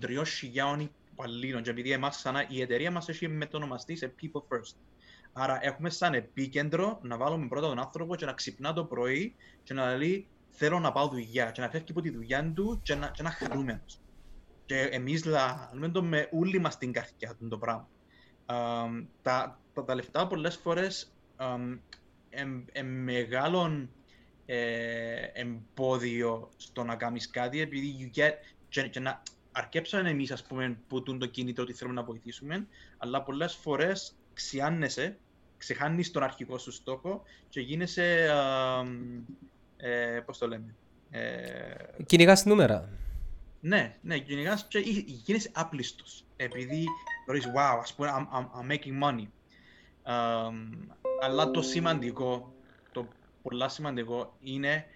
3.000 0.78 0.86
υπαλλήλων 1.14 1.62
και 1.62 1.70
επειδή 1.70 1.90
εμάς 1.90 2.16
ξανά 2.16 2.46
η 2.48 2.60
εταιρεία 2.60 2.90
μας 2.90 3.08
έχει 3.08 3.28
μετονομαστεί 3.28 3.96
σε 3.96 4.14
People 4.22 4.40
First. 4.40 4.76
Άρα 5.32 5.58
έχουμε 5.62 5.90
σαν 5.90 6.14
επίκεντρο 6.14 6.98
να 7.02 7.16
βάλουμε 7.16 7.48
πρώτα 7.48 7.68
τον 7.68 7.78
άνθρωπο 7.78 8.16
και 8.16 8.24
να 8.24 8.32
ξυπνά 8.32 8.72
το 8.72 8.84
πρωί 8.84 9.34
και 9.62 9.74
να 9.74 9.96
λέει 9.96 10.26
θέλω 10.50 10.78
να 10.78 10.92
πάω 10.92 11.08
δουλειά 11.08 11.50
και 11.50 11.60
να 11.60 11.68
φεύγει 11.68 11.90
από 11.90 12.00
τη 12.00 12.10
δουλειά 12.10 12.52
του 12.54 12.80
και 12.82 12.94
να, 12.94 13.10
και 13.10 13.22
να 13.22 13.30
χαρούμενος. 13.30 14.00
Και 14.66 14.80
εμείς 14.80 15.24
λέμε 15.24 15.88
το 15.88 16.02
με 16.02 16.28
όλη 16.32 16.58
μας 16.58 16.78
την 16.78 16.92
καρδιά 16.92 17.34
του 17.38 17.48
το 17.48 17.58
πράγμα. 17.58 17.88
Αμ, 18.46 19.06
τα, 19.22 19.60
τα, 19.72 19.84
τα 19.84 19.94
λεφτά 19.94 20.26
πολλές 20.26 20.56
φορές 20.56 21.14
είναι 22.30 22.82
μεγάλο 22.82 23.88
ε, 24.46 25.24
εμπόδιο 25.32 26.50
στο 26.56 26.84
να 26.84 26.96
κάνεις 26.96 27.30
κάτι 27.30 27.60
επειδή 27.60 27.96
you 28.00 28.18
get, 28.18 28.32
και, 28.68 28.88
και 28.88 29.00
να 29.00 29.22
αρκέψαμε 29.56 30.10
εμείς 30.10 30.30
ας 30.30 30.42
πούμε 30.44 30.78
που 30.88 31.02
τούν 31.02 31.18
το 31.18 31.26
κίνητρο 31.26 31.62
ότι 31.62 31.72
θέλουμε 31.72 31.96
να 32.00 32.06
βοηθήσουμε 32.06 32.66
αλλά 32.98 33.22
πολλές 33.22 33.54
φορές 33.54 34.16
ξιάνεσαι, 34.34 35.18
ξεχάνεις 35.58 36.10
τον 36.10 36.22
αρχικό 36.22 36.58
σου 36.58 36.72
στόχο 36.72 37.22
και 37.48 37.60
γίνεσαι, 37.60 38.28
αμ, 38.32 39.20
ε, 39.76 40.20
πώς 40.26 40.38
το 40.38 40.48
λέμε, 40.48 40.74
ε, 41.10 41.74
Κυνηγάς 42.06 42.44
νούμερα. 42.44 42.88
ναι, 43.60 43.96
ναι, 44.02 44.18
κυνηγάς 44.18 44.66
και 44.68 44.78
ή- 44.78 45.04
γίνεσαι 45.24 45.50
άπλιστος. 45.54 46.24
Επειδή 46.36 46.84
θεωρείς, 47.26 47.46
wow, 47.46 47.78
ας 47.80 47.94
πούμε, 47.94 48.08
I'm, 48.12 48.36
I'm, 48.36 48.44
I'm 48.60 48.72
making 48.76 49.02
money. 49.02 49.26
Αμ, 50.02 50.70
αλλά 51.22 51.50
το 51.50 51.62
σημαντικό, 51.62 52.54
το 52.92 53.08
πολλά 53.42 53.68
σημαντικό 53.68 54.36
είναι 54.42 54.86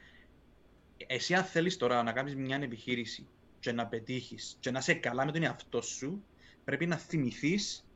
εσύ 1.07 1.35
αν 1.35 1.45
θέλεις 1.45 1.77
τώρα 1.77 2.03
να 2.03 2.13
κάνεις 2.13 2.35
μια 2.37 2.57
επιχείρηση 2.57 3.27
και 3.61 3.73
να 3.73 3.87
πετύχεις 3.87 4.57
και 4.61 4.71
να 4.71 4.79
είσαι 4.79 4.95
καλά 4.95 5.25
με 5.25 5.33
τον 5.33 5.43
εαυτό 5.43 5.83
σου, 5.83 6.23
πρέπει 6.65 6.87
να 6.87 6.97
θυμηθείς 6.97 7.87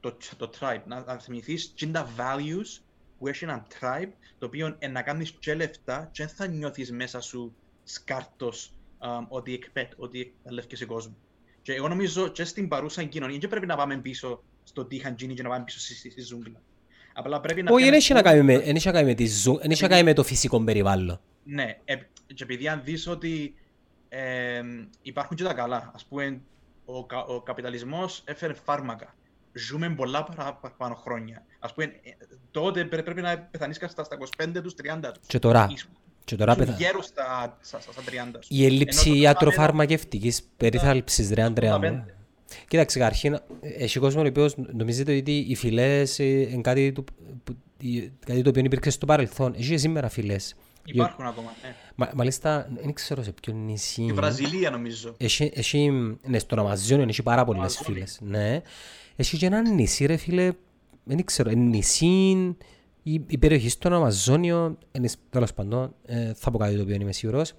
το, 0.00 0.16
το 0.36 0.50
tribe, 0.60 0.82
να, 0.86 1.04
να 1.04 1.18
θυμηθείς 1.18 1.72
και 1.74 1.86
τα 1.86 2.08
values 2.16 2.80
που 3.18 3.28
έχει 3.28 3.44
ένα 3.44 3.66
tribe, 3.80 4.10
το 4.38 4.46
οποίο 4.46 4.76
ε, 4.78 4.88
να 4.88 5.02
κάνεις 5.02 5.32
και 5.38 5.54
λεφτά 5.54 6.08
και 6.12 6.24
δεν 6.26 6.34
θα 6.36 6.46
νιώθεις 6.46 6.92
μέσα 6.92 7.20
σου 7.20 7.54
σκάρτος 7.84 8.72
α, 8.98 9.08
ότι, 9.28 9.54
εκπέτ, 9.54 9.92
ότι 9.96 10.20
εκπαιδεύκεσαι 10.20 10.84
κόσμο. 10.84 11.16
Και 11.62 11.72
εγώ 11.72 11.88
νομίζω 11.88 12.28
και 12.28 12.44
στην 12.44 12.68
παρούσα 12.68 13.04
κοινωνία 13.04 13.38
δεν 13.38 13.48
πρέπει 13.50 13.66
να 13.66 13.76
πάμε 13.76 13.96
πίσω 13.96 14.42
στο 14.64 14.84
τι 14.84 14.96
είχαν 14.96 15.14
γίνει 15.18 15.34
και 15.34 15.42
να 15.42 15.48
πάμε 15.48 15.64
πίσω 15.64 15.78
στη, 15.80 15.94
στη, 15.94 16.10
στη 16.10 16.20
ζούγκλα. 16.20 16.60
Απλά 17.14 17.40
πρέπει 17.40 17.62
να 17.62 17.70
Όχι, 17.72 17.82
δεν 17.82 17.88
πιάνεις 17.90 18.04
έχει 18.04 18.12
να 18.12 18.18
πού- 18.22 18.28
κάνει 18.28 18.42
με- 18.42 18.58
δεν 18.64 18.76
έχει 18.76 18.86
να 18.86 18.92
κάνει 18.92 19.06
με 19.06 19.14
τη 19.14 19.26
ζω- 19.26 19.60
δεν 19.60 19.70
έχει 19.70 19.82
να 19.82 19.88
κάνει 19.88 20.02
με 20.02 20.12
το 20.12 20.22
φυσικό 20.24 20.64
περιβάλλον. 20.64 21.20
Ναι, 21.44 21.78
ε, 21.84 21.96
και 22.34 22.42
επειδή 22.42 22.68
αν 22.68 22.82
δεις 22.84 23.06
ότι 23.06 23.54
ε, 24.18 24.62
υπάρχουν 25.02 25.36
και 25.36 25.42
τα 25.44 25.52
καλά, 25.54 25.90
ας 25.94 26.04
πούμε, 26.04 26.40
ο, 26.84 27.04
κα- 27.04 27.24
ο 27.24 27.40
καπιταλισμός 27.42 28.22
έφερε 28.26 28.52
φάρμακα. 28.64 29.14
Ζούμε 29.52 29.90
πολλά 29.90 30.24
παραπάνω 30.24 30.94
χρόνια. 30.94 31.42
Ας 31.58 31.74
πούμε, 31.74 31.84
ε, 31.86 32.10
τότε 32.50 32.84
πρέ- 32.84 33.02
πρέπει 33.04 33.20
να 33.20 33.38
πεθανείς 33.38 33.76
στα, 33.76 34.04
στα 34.04 34.16
25 34.16 34.62
τους, 34.62 34.74
30 34.74 35.12
τους. 35.12 35.26
Και 35.26 35.38
τώρα, 35.38 35.66
Ήσουν- 35.70 35.90
και 36.24 36.36
τώρα 36.36 36.52
ήσουν 36.52 36.64
πεθα... 36.64 36.76
γέρος 36.78 37.04
στα, 37.04 37.58
στα, 37.60 37.80
στα 37.80 38.02
30 38.06 38.38
τους. 38.38 38.46
Η 38.50 38.64
έλλειψη 38.64 39.08
Ενώ 39.08 39.16
το 39.16 39.22
ιατροφαρμακευτικής 39.22 40.42
περίθαλψης, 40.56 41.30
ρε 41.30 41.42
Αντρέα 41.42 41.78
μου. 41.78 42.04
85. 42.08 42.10
Κοίταξε, 42.68 42.98
καταρχήν, 42.98 43.38
έχει 43.60 43.98
κόσμο 43.98 44.22
ο 44.22 44.26
οποίος 44.26 44.54
νομίζετε 44.56 45.16
ότι 45.16 45.36
οι 45.48 45.54
φυλές 45.54 46.18
ε, 46.18 46.24
είναι 46.24 46.60
κάτι, 46.60 46.92
του- 46.92 47.04
που- 47.44 47.56
η- 47.80 48.12
κάτι 48.26 48.42
το 48.42 48.48
οποίο 48.48 48.62
υπήρξε 48.64 48.90
στο 48.90 49.06
παρελθόν. 49.06 49.54
Έχει 49.56 49.68
και 49.70 49.76
σήμερα 49.78 50.08
φυλές. 50.08 50.54
Υπάρχουν 50.86 51.26
ακόμα. 51.26 51.54
Ναι. 51.62 51.74
Μα, 51.94 52.10
μάλιστα, 52.14 52.68
δεν 52.82 52.92
ξέρω 52.92 53.22
σε 53.22 53.32
ποιο 53.32 53.52
νησί. 53.52 54.02
Η 54.02 54.12
Βραζιλία 54.12 54.70
νομίζω. 54.70 55.14
Έχει, 55.16 55.50
έχει, 55.54 55.90
ναι, 56.22 56.38
στον 56.38 56.58
Αμαζόνιο 56.58 57.06
έχει 57.08 57.22
πάρα 57.22 57.44
πολλές 57.44 57.60
Αμαζόνιο. 57.60 57.92
φύλες. 57.92 58.18
Ναι. 58.22 58.60
Έχει 59.16 59.36
και 59.36 59.46
ένα 59.46 59.70
νησί, 59.70 60.06
ρε 60.06 60.16
φίλε, 60.16 60.52
δεν 61.04 61.24
ξέρω, 61.24 61.50
είναι 61.50 61.64
νησί, 61.64 62.06
η, 63.02 63.24
η 63.26 63.38
περιοχή 63.38 63.68
στον 63.68 63.92
Αμαζόνιο, 63.92 64.78
είναι, 64.92 65.08
τέλος 65.30 65.54
πάντων, 65.54 65.94
ε, 66.06 66.32
θα 66.34 66.50
πω 66.50 66.58
κάτι 66.58 66.76
το 66.76 66.82
οποίο 66.82 66.94
είμαι 66.94 67.12
σίγουρος, 67.12 67.52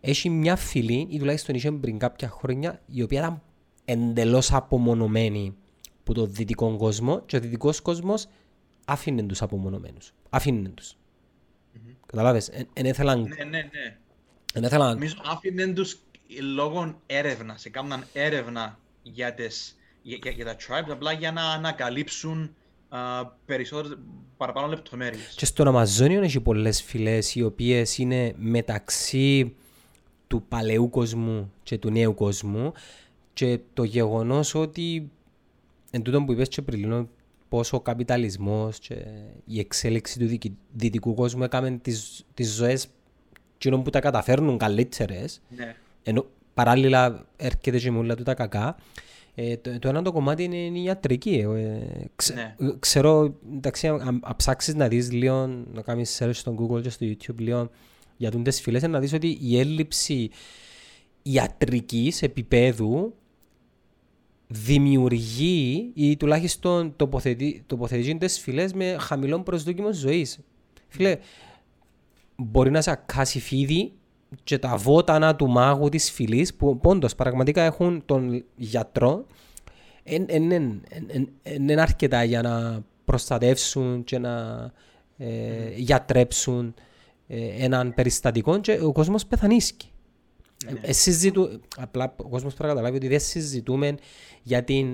έχει 0.00 0.30
μια 0.30 0.56
φυλή, 0.56 1.06
ή 1.10 1.18
τουλάχιστον 1.18 1.54
είχε 1.54 1.72
πριν 1.72 1.98
κάποια 1.98 2.28
χρόνια, 2.28 2.80
η 2.86 3.02
οποία 3.02 3.18
ήταν 3.18 3.42
εντελώς 3.84 4.52
απομονωμένη 4.52 5.54
από 6.00 6.14
το 6.14 6.26
δυτικό 6.26 6.76
κόσμο 6.76 7.20
και 7.26 7.36
ο 7.36 7.40
δυτικός 7.40 7.80
κόσμος 7.80 8.26
άφηνε 8.84 9.22
τους 9.22 9.42
απομονωμένους. 9.42 10.12
Άφηνε 10.30 10.68
τους. 10.68 10.96
Καταλάβες, 12.14 12.50
εν 12.72 12.86
ήθελαν, 12.86 13.20
Ναι, 13.20 13.44
ναι, 13.44 13.58
ναι. 13.58 13.96
εν 14.54 14.62
ήθελαν 14.62 14.92
Νομίζω 14.92 15.14
άφηναν 15.24 15.74
τους 15.74 15.98
λόγω 16.54 17.00
έρευνα. 17.06 17.56
Σε 17.56 17.68
κάμναν 17.68 18.04
έρευνα 18.12 18.78
για, 19.02 19.34
τις, 19.34 19.76
για, 20.02 20.18
για, 20.22 20.30
για 20.30 20.44
τα 20.44 20.56
tribes, 20.56 20.90
απλά 20.90 21.12
για 21.12 21.32
να 21.32 21.42
ανακαλύψουν 21.42 22.54
α, 22.88 23.26
περισσότερες 23.26 23.98
παραπάνω 24.36 24.66
λεπτομέρειες. 24.66 25.34
Και 25.36 25.44
στον 25.46 25.68
Αμαζόνιο 25.68 26.22
έχει 26.22 26.40
πολλές 26.40 26.82
φυλές 26.82 27.34
οι 27.34 27.42
οποίες 27.42 27.98
είναι 27.98 28.34
μεταξύ 28.36 29.54
του 30.26 30.42
παλαιού 30.48 30.90
κόσμου 30.90 31.52
και 31.62 31.78
του 31.78 31.90
νέου 31.90 32.14
κόσμου 32.14 32.72
και 33.32 33.60
το 33.72 33.82
γεγονός 33.82 34.54
ότι 34.54 35.10
εν 35.90 36.02
τούτο 36.02 36.24
που 36.24 36.32
είπες 36.32 36.48
και 36.48 36.62
πριν 36.62 37.08
λίγο, 37.54 37.70
πως 37.70 37.72
ο 37.72 37.80
καπιταλισμός 37.80 38.78
και 38.78 38.94
η 39.44 39.58
εξέλιξη 39.58 40.18
του 40.18 40.26
δικη- 40.26 40.56
δυτικού 40.72 41.14
κόσμου 41.14 41.42
έκαμε 41.42 41.70
τις, 41.82 42.24
τις 42.34 42.54
ζωές 42.54 42.86
εκείνων 43.54 43.82
που 43.82 43.90
τα 43.90 44.00
καταφέρνουν 44.00 44.58
καλύτερες 44.58 45.40
Ναι. 45.56 45.74
ενώ 46.02 46.26
παράλληλα 46.54 47.26
έρχεται 47.36 47.78
και 47.78 47.90
με 47.90 47.98
όλα 47.98 48.14
του 48.14 48.22
τα 48.22 48.34
κακά. 48.34 48.76
Ε, 49.34 49.56
το, 49.56 49.78
το 49.78 49.88
ένα 49.88 50.02
το 50.02 50.12
κομμάτι 50.12 50.42
είναι 50.42 50.56
η 50.78 50.82
ιατρική. 50.84 51.34
Ε, 51.56 51.80
ξε- 52.16 52.36
Ναι. 52.36 52.54
ε, 52.60 52.72
Ξέρω, 52.78 53.34
εντάξει, 53.54 53.86
αν, 53.88 54.00
αν 54.22 54.34
ψάξεις 54.36 54.74
να 54.74 54.88
δεις 54.88 55.12
λίγο, 55.12 55.46
να 55.72 55.82
κάνεις 55.82 56.18
search 56.22 56.30
στο 56.34 56.54
Google 56.58 56.82
και 56.82 56.88
στο 56.90 57.06
YouTube 57.06 57.38
λίγο 57.38 57.70
για 58.16 58.30
τούντες 58.30 58.60
φυλές, 58.60 58.82
να 58.82 59.00
δεις 59.00 59.12
ότι 59.12 59.38
η 59.40 59.58
έλλειψη 59.58 60.30
ιατρικής 61.22 62.22
επίπεδου 62.22 63.14
δημιουργεί 64.54 65.90
ή 65.94 66.16
τουλάχιστον 66.16 66.92
τοποθετεί, 66.96 67.62
τοποθετεί 67.66 68.16
τις 68.16 68.38
φυλές 68.38 68.72
με 68.72 68.96
χαμηλό 69.00 69.42
προσδόκιμο 69.42 69.92
ζωής. 69.92 70.38
Φίλε, 70.88 71.16
μπορεί 72.36 72.70
να 72.70 72.80
σε 72.80 72.90
ακάσει 72.90 73.40
φίδι 73.40 73.92
και 74.44 74.58
τα 74.58 74.76
βότανα 74.76 75.36
του 75.36 75.48
μάγου 75.48 75.88
της 75.88 76.10
φυλής 76.10 76.54
που 76.54 76.78
πόντος 76.78 77.14
πραγματικά 77.14 77.62
έχουν 77.62 78.02
τον 78.06 78.44
γιατρό 78.56 79.26
είναι 80.04 81.80
αρκετά 81.80 82.24
για 82.24 82.42
να 82.42 82.84
προστατεύσουν 83.04 84.04
και 84.04 84.18
να 84.18 84.64
ε, 85.16 85.74
γιατρέψουν 85.76 86.74
ε, 87.26 87.64
έναν 87.64 87.94
περιστατικό 87.94 88.60
και 88.60 88.80
ο 88.82 88.92
κόσμος 88.92 89.26
πεθανίσκει. 89.26 89.88
Ναι. 90.72 90.80
Ε, 90.82 90.92
συζητού... 90.92 91.60
Απλά 91.76 92.14
ο 92.16 92.28
κόσμος 92.28 92.54
πρέπει 92.54 92.62
να 92.62 92.68
καταλάβει 92.68 92.96
ότι 92.96 93.08
δεν 93.08 93.20
συζητούμε 93.20 93.94
για 94.42 94.64
την 94.64 94.88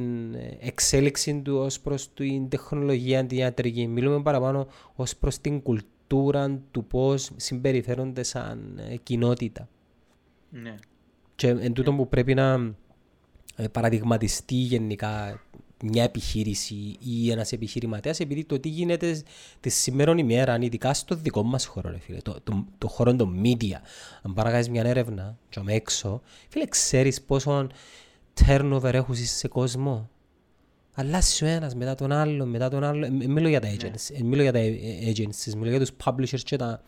εξέλιξη 0.60 1.40
του 1.40 1.56
ως 1.56 1.80
προς 1.80 2.12
την 2.14 2.48
τεχνολογία, 2.48 3.26
την 3.26 3.38
ιατρική. 3.38 3.86
Μιλούμε 3.86 4.22
παραπάνω 4.22 4.66
ως 4.94 5.16
προς 5.16 5.38
την 5.38 5.62
κουλτούρα 5.62 6.60
του 6.70 6.84
πώς 6.84 7.30
συμπεριφέρονται 7.36 8.22
σαν 8.22 8.80
ε, 8.90 8.96
κοινότητα. 8.96 9.68
Ναι. 10.50 10.74
Και 11.34 11.48
εν 11.48 11.72
τούτο 11.72 11.92
που 11.92 12.08
πρέπει 12.08 12.34
να 12.34 12.74
ε, 13.56 13.68
παραδειγματιστεί 13.68 14.54
γενικά 14.54 15.42
μια 15.82 16.02
επιχείρηση 16.02 16.96
ή 16.98 17.30
ένας 17.30 17.52
επιχειρηματίας, 17.52 18.20
επειδή 18.20 18.44
το 18.44 18.60
τι 18.60 18.68
γίνεται 18.68 19.22
τη 19.60 19.68
σήμερα 19.68 20.14
ημέρα, 20.16 20.58
ειδικά 20.60 20.94
στο 20.94 21.14
δικό 21.14 21.42
μας 21.42 21.66
χώρο, 21.66 21.90
ρε 21.90 21.98
φίλε, 21.98 22.18
το, 22.18 22.40
το, 22.44 22.64
το 22.78 22.88
χώρο 22.88 23.16
των 23.16 23.40
media. 23.44 23.80
Αν 24.22 24.34
παραγγείλεις 24.34 24.70
μια 24.70 24.82
έρευνα, 24.82 25.38
και 25.48 25.60
έξω, 25.66 26.20
φίλε, 26.48 26.66
ξέρεις 26.66 27.22
πόσο 27.22 27.66
turnover 28.46 28.92
έχουν 28.92 29.14
σε 29.16 29.48
κόσμο. 29.48 30.10
Αλλάζει 30.92 31.44
ο 31.44 31.46
ένας 31.46 31.74
μετά 31.74 31.94
τον 31.94 32.12
άλλο, 32.12 32.46
μετά 32.46 32.68
τον 32.68 32.84
άλλο. 32.84 33.06
Ε, 33.06 33.10
μιλώ 33.10 33.48
για 33.48 33.60
τα 33.60 33.68
ναι. 33.68 33.76
agencies, 33.78 34.16
ε, 34.18 34.22
μιλώ 34.22 34.42
για 34.42 34.52
τα 34.52 34.60
agencies, 35.12 35.54
μιλώ 35.56 35.70
για 35.70 35.78
τους 35.78 35.90
publishers 36.04 36.40
και 36.44 36.56
τα 36.56 36.82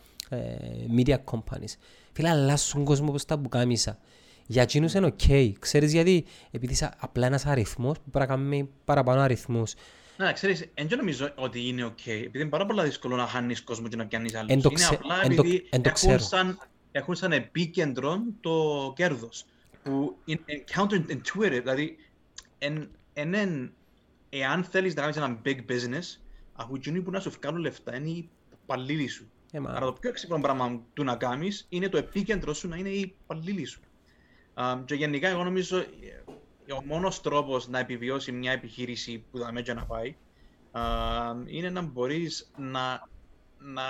media 0.97 1.15
companies. 1.31 1.73
Φίλε, 2.11 2.29
αλλάζουν 2.29 2.73
τον 2.73 2.83
κόσμο 2.83 3.07
όπως 3.09 3.25
τα 3.25 3.37
πουκάμισα. 3.37 3.97
Για 4.45 4.61
εκείνους 4.61 4.93
είναι 4.93 5.05
οκ. 5.05 5.19
Okay. 5.27 5.51
Ξέρεις 5.59 5.91
γιατί, 5.91 6.25
επειδή 6.51 6.73
είσαι 6.73 6.93
απλά 6.97 7.25
ένας 7.25 7.45
αριθμός 7.45 7.99
που 7.99 8.09
πρέπει 8.09 8.29
να 8.29 8.35
κάνουμε 8.35 8.67
παραπάνω 8.85 9.21
αριθμούς. 9.21 9.73
Να, 10.17 10.31
ξέρεις, 10.31 10.69
δεν 10.75 10.97
νομίζω 10.97 11.33
ότι 11.35 11.67
είναι 11.67 11.83
οκ. 11.83 11.97
Okay, 11.97 12.09
επειδή 12.09 12.39
είναι 12.39 12.49
πάρα 12.49 12.65
πολύ 12.65 12.83
δύσκολο 12.83 13.15
να 13.15 13.27
χάνεις 13.27 13.63
κόσμο 13.63 13.87
και 13.87 13.95
να 13.95 14.07
πιάνεις 14.07 14.35
άλλους. 14.35 14.51
Είναι 14.51 14.73
ξε... 14.73 14.93
απλά 14.93 15.23
επειδή 15.23 15.67
εν 15.69 15.81
το, 15.81 15.89
εν 15.89 16.11
έχουν, 16.13 16.19
σαν, 16.19 16.59
έχουν 16.91 17.15
σαν 17.15 17.31
επίκεντρο 17.31 18.21
το 18.41 18.93
κέρδος. 18.95 19.45
Που 19.83 20.17
είναι 20.25 20.41
counterintuitive, 20.75 21.59
δηλαδή, 21.61 21.97
εν, 22.57 22.89
εν, 23.13 23.33
εν, 23.33 23.73
εάν 24.29 24.63
θέλεις 24.63 24.95
να 24.95 25.01
κάνεις 25.01 25.17
ένα 25.17 25.41
big 25.45 25.57
business, 25.57 26.19
αφού 26.53 26.75
εκείνοι 26.75 27.01
που 27.01 27.11
να 27.11 27.19
σου 27.19 27.31
βγάλουν 27.41 27.59
λεφτά 27.59 27.95
είναι 27.95 28.09
οι 28.09 28.29
υπαλλήλοι 28.63 29.07
σου. 29.07 29.31
Ε, 29.51 29.59
Άρα 29.65 29.85
το 29.85 29.93
πιο 29.93 30.09
έξυπνο 30.09 30.39
πράγμα 30.41 30.81
του 30.93 31.03
να 31.03 31.15
κάνεις 31.15 31.65
είναι 31.69 31.89
το 31.89 31.97
επίκεντρο 31.97 32.53
σου 32.53 32.67
να 32.67 32.77
είναι 32.77 32.89
οι 32.89 32.99
υπαλλήλοι 32.99 33.65
σου. 33.65 33.79
Um, 34.55 34.81
και 34.85 34.95
γενικά 34.95 35.27
εγώ 35.27 35.43
νομίζω 35.43 35.77
ε, 35.77 36.71
ο 36.73 36.83
μόνος 36.85 37.21
τρόπος 37.21 37.67
να 37.67 37.79
επιβιώσει 37.79 38.31
μια 38.31 38.51
επιχείρηση 38.51 39.25
που 39.31 39.37
θα 39.37 39.51
μέτια 39.51 39.73
να 39.73 39.85
πάει 39.85 40.15
uh, 40.71 41.35
είναι 41.45 41.69
να 41.69 41.81
μπορείς 41.81 42.51
να, 42.57 43.09
να 43.57 43.83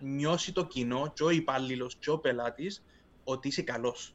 νιώσει 0.00 0.52
το 0.52 0.66
κοινό 0.66 1.12
και 1.14 1.22
ο 1.22 1.30
υπάλληλος 1.30 1.96
και 1.96 2.10
ο 2.10 2.18
πελάτης 2.18 2.84
ότι 3.24 3.48
είσαι 3.48 3.62
καλός. 3.62 4.14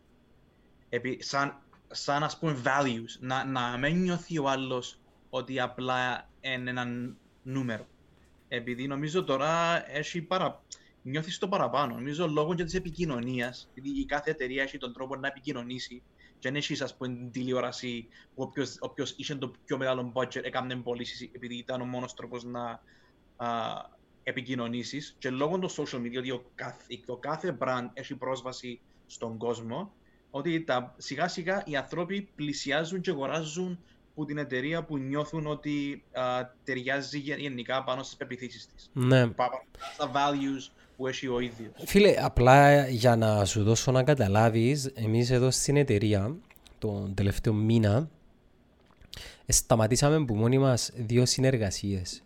Επί, 0.89 1.17
σαν, 1.21 1.61
σαν 1.87 2.23
ας 2.23 2.39
πούμε 2.39 2.61
values, 2.63 3.19
να, 3.19 3.45
να 3.45 3.77
μην 3.77 4.01
νιώθει 4.01 4.37
ο 4.37 4.49
άλλος 4.49 4.99
ότι 5.29 5.59
απλά 5.59 6.29
είναι 6.41 6.69
ένα 6.69 6.85
νούμερο. 7.43 7.87
Επειδή 8.47 8.87
νομίζω 8.87 9.23
τώρα 9.23 9.83
έχει 9.91 10.21
παρα, 10.21 10.61
νιώθεις 11.05 11.37
το 11.37 11.47
παραπάνω. 11.47 11.93
Νομίζω 11.93 12.27
λόγω 12.27 12.55
και 12.55 12.63
της 12.63 12.73
επικοινωνίας, 12.73 13.69
γιατί 13.73 13.99
η 13.99 14.05
κάθε 14.05 14.31
εταιρεία 14.31 14.63
έχει 14.63 14.77
τον 14.77 14.93
τρόπο 14.93 15.15
να 15.15 15.27
επικοινωνήσει. 15.27 16.01
Και 16.39 16.47
αν 16.47 16.55
έχεις, 16.55 16.81
ας 16.81 16.95
πούμε, 16.95 17.29
τηλεόραση 17.31 18.07
που 18.35 18.51
όποιος 18.79 19.13
είχε 19.17 19.35
το 19.35 19.51
πιο 19.65 19.77
μεγάλο 19.77 20.11
budget 20.15 20.43
έκανε 20.43 20.75
πωλήσεις, 20.75 21.29
επειδή 21.31 21.55
ήταν 21.55 21.81
ο 21.81 21.85
μόνος 21.85 22.13
τρόπος 22.13 22.43
να 22.43 22.81
επικοινωνήσεις. 24.23 25.15
Και 25.17 25.29
λόγω 25.29 25.59
των 25.59 25.69
social 25.69 25.99
media, 25.99 26.17
ότι 26.17 26.31
ο 26.31 26.45
κάθε, 26.55 26.99
ο 27.05 27.17
κάθε 27.17 27.57
brand 27.59 27.87
έχει 27.93 28.15
πρόσβαση 28.15 28.79
στον 29.05 29.37
κόσμο, 29.37 29.93
ότι 30.31 30.63
τα, 30.63 30.95
σιγά 30.97 31.27
σιγά 31.27 31.63
οι 31.65 31.75
άνθρωποι 31.75 32.29
πλησιάζουν 32.35 33.01
και 33.01 33.09
αγοράζουν 33.09 33.79
που 34.15 34.25
την 34.25 34.37
εταιρεία 34.37 34.83
που 34.83 34.97
νιώθουν 34.97 35.47
ότι 35.47 36.03
α, 36.11 36.49
ταιριάζει 36.63 37.19
γενικά 37.19 37.83
πάνω 37.83 38.03
στις 38.03 38.17
πεπιθήσεις 38.17 38.67
της. 38.67 38.89
Ναι. 38.93 39.29
Στα 39.93 40.11
values 40.13 40.71
που 40.97 41.07
έχει 41.07 41.27
ο 41.27 41.39
ίδιος. 41.39 41.71
Φίλε, 41.85 42.15
απλά 42.19 42.87
για 42.87 43.15
να 43.15 43.45
σου 43.45 43.63
δώσω 43.63 43.91
να 43.91 44.03
καταλάβεις, 44.03 44.85
εμείς 44.85 45.31
εδώ 45.31 45.51
στην 45.51 45.77
εταιρεία 45.77 46.35
τον 46.79 47.13
τελευταίο 47.13 47.53
μήνα 47.53 48.09
σταματήσαμε 49.47 50.25
που 50.25 50.35
μόνοι 50.35 50.57
μας 50.57 50.91
δύο 50.95 51.25
συνεργασίες. 51.25 52.23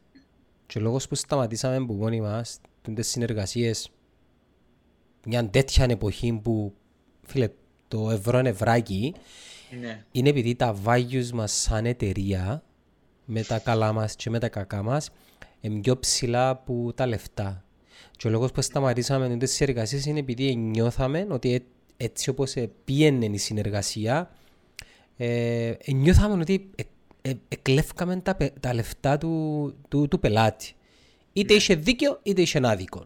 Και 0.65 0.78
ο 0.78 0.82
λόγος 0.82 1.07
που 1.07 1.15
σταματήσαμε 1.15 1.86
που 1.86 1.93
μόνοι 1.93 2.22
μας 2.22 2.59
τι 2.93 3.01
συνεργασίες 3.01 3.91
μια 5.26 5.49
τέτοια 5.49 5.86
εποχή 5.89 6.39
που 6.43 6.74
φίλε, 7.22 7.49
το 7.88 8.11
ευρώ 8.11 8.39
είναι 8.39 8.49
ευράκι, 8.49 9.15
ναι. 9.80 10.05
είναι 10.11 10.30
επειδή 10.30 10.55
τα 10.55 10.76
values 10.86 11.30
μας 11.34 11.51
σαν 11.51 11.86
εταιρεία 11.86 12.63
με 13.26 13.43
τα 13.43 13.59
καλά 13.59 13.93
μας 13.93 14.15
και 14.15 14.30
με 14.30 14.39
τα 14.39 14.49
κακά 14.49 14.84
μας 14.84 15.09
είναι 15.61 15.80
πιο 15.80 15.99
ψηλά 15.99 16.49
από 16.49 16.93
τα 16.95 17.07
λεφτά. 17.07 17.63
Και 18.11 18.27
ο 18.27 18.29
λόγος 18.29 18.51
που 18.51 18.61
σταματήσαμε 18.61 19.37
τις 19.37 19.51
συνεργασίες 19.51 20.05
είναι 20.05 20.19
επειδή 20.19 20.55
νιώθαμε 20.55 21.27
ότι 21.29 21.65
έτσι 21.97 22.29
όπως 22.29 22.55
πήγαινε 22.85 23.25
η 23.25 23.37
συνεργασία, 23.37 24.31
ε, 25.17 25.73
νιώθαμε 25.93 26.41
ότι 26.41 26.69
ε, 26.75 26.83
ε, 27.21 27.33
εκλέφκαμε 27.47 28.15
τα, 28.15 28.37
τα 28.59 28.73
λεφτά 28.73 29.17
του, 29.17 29.73
του, 29.87 30.07
του 30.07 30.19
πελάτη. 30.19 30.73
Είτε 31.33 31.53
είχε 31.53 31.75
δίκιο 31.75 32.19
είτε 32.23 32.41
είχε 32.41 32.59
άδικο. 32.63 33.05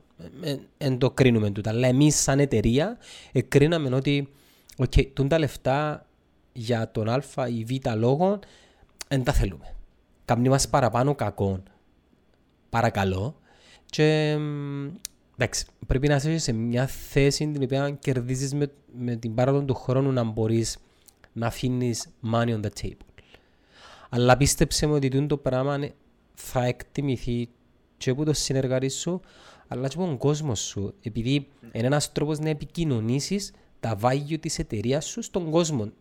Εν 0.78 0.98
το 0.98 1.12
κρίνουμε 1.12 1.52
τούτα. 1.52 1.70
Αλλά 1.70 1.88
εμείς 1.88 2.16
σαν 2.16 2.40
εταιρεία 2.40 2.98
εκρίναμε 3.32 3.96
ότι 3.96 4.30
okay, 4.78 5.28
τα 5.28 5.40
λεφτά 5.40 6.06
για 6.54 6.92
τον 6.92 7.10
α 7.10 7.48
ή 7.48 7.64
β 7.64 7.96
λόγο 7.96 8.40
δεν 9.08 9.24
τα 9.24 9.34
θέλουμε. 9.34 9.76
Καμνή 10.26 10.50
μας 10.50 10.70
παραπάνω 10.70 11.16
κακό. 11.16 11.64
Παρακαλώ. 12.70 13.36
Και 13.94 14.38
εντάξει, 15.38 15.66
πρέπει 15.88 16.08
να 16.08 16.16
είσαι 16.16 16.38
σε 16.38 16.52
μια 16.52 16.88
θέση 16.88 17.52
την 17.52 17.64
οποία 17.64 17.90
κερδίζεις 17.92 18.54
με, 18.54 18.72
με 18.98 19.16
την 19.16 19.36
πάροδο 19.36 19.64
του 19.64 19.74
χρόνου 19.74 20.12
να 20.12 20.24
μπορείς 20.24 20.78
να 21.34 21.48
αφήνεις 21.48 22.08
money 22.32 22.48
on 22.48 22.62
the 22.62 22.70
table. 22.82 23.24
Αλλά 24.10 24.38
πίστεψε 24.38 24.88
μου 24.88 24.94
ότι 24.94 25.26
το 25.26 25.38
πράγμα 25.38 25.90
θα 26.34 26.66
εκτιμηθεί 26.66 27.50
και 27.98 28.10
από 28.10 28.26
το 28.26 28.34
συνεργάτη 28.34 28.90
σου, 28.90 29.22
αλλά 29.68 29.88
και 29.88 29.96
από 29.98 30.06
τον 30.06 30.18
κόσμο 30.18 30.56
σου. 30.56 30.94
Επειδή 31.02 31.48
είναι 31.72 31.86
ένας 31.86 32.12
τρόπος 32.12 32.40
να 32.40 32.50
επικοινωνήσεις 32.50 33.52
τα 33.80 34.00
value 34.02 34.40
της 34.40 34.60
εταιρείας 34.60 35.06
σου 35.06 35.22
στον 35.22 35.52
κόσμο. 35.52 35.92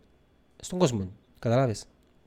Στον 0.59 0.79
κόσμο. 0.79 1.11
Καταλάβει. 1.39 1.75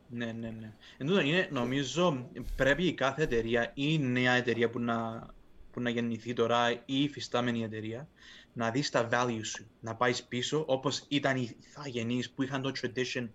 Ναι, 0.08 0.24
ναι, 0.24 0.54
ναι. 0.60 0.72
Εν 0.98 1.08
είναι, 1.26 1.48
νομίζω 1.50 2.28
πρέπει 2.56 2.86
η 2.86 2.92
κάθε 2.92 3.22
εταιρεία 3.22 3.70
ή 3.74 3.98
νέα 3.98 4.32
εταιρεία 4.32 4.70
που 4.70 4.80
να 4.80 5.26
που 5.76 5.82
να 5.82 5.90
γεννηθεί 5.90 6.32
τώρα 6.32 6.70
ή 6.72 6.78
η 6.84 7.02
υφιστάμενη 7.02 7.62
εταιρεία, 7.62 8.08
να 8.52 8.70
δεις 8.70 8.90
τα 8.90 9.08
values 9.12 9.44
σου, 9.44 9.66
να 9.80 9.94
πάεις 9.94 10.24
πίσω 10.24 10.64
όπως 10.66 11.04
ήταν 11.08 11.36
οι 11.36 11.56
θαγενείς 11.60 12.30
που 12.30 12.42
είχαν 12.42 12.62
το 12.62 12.72
tradition 12.80 13.28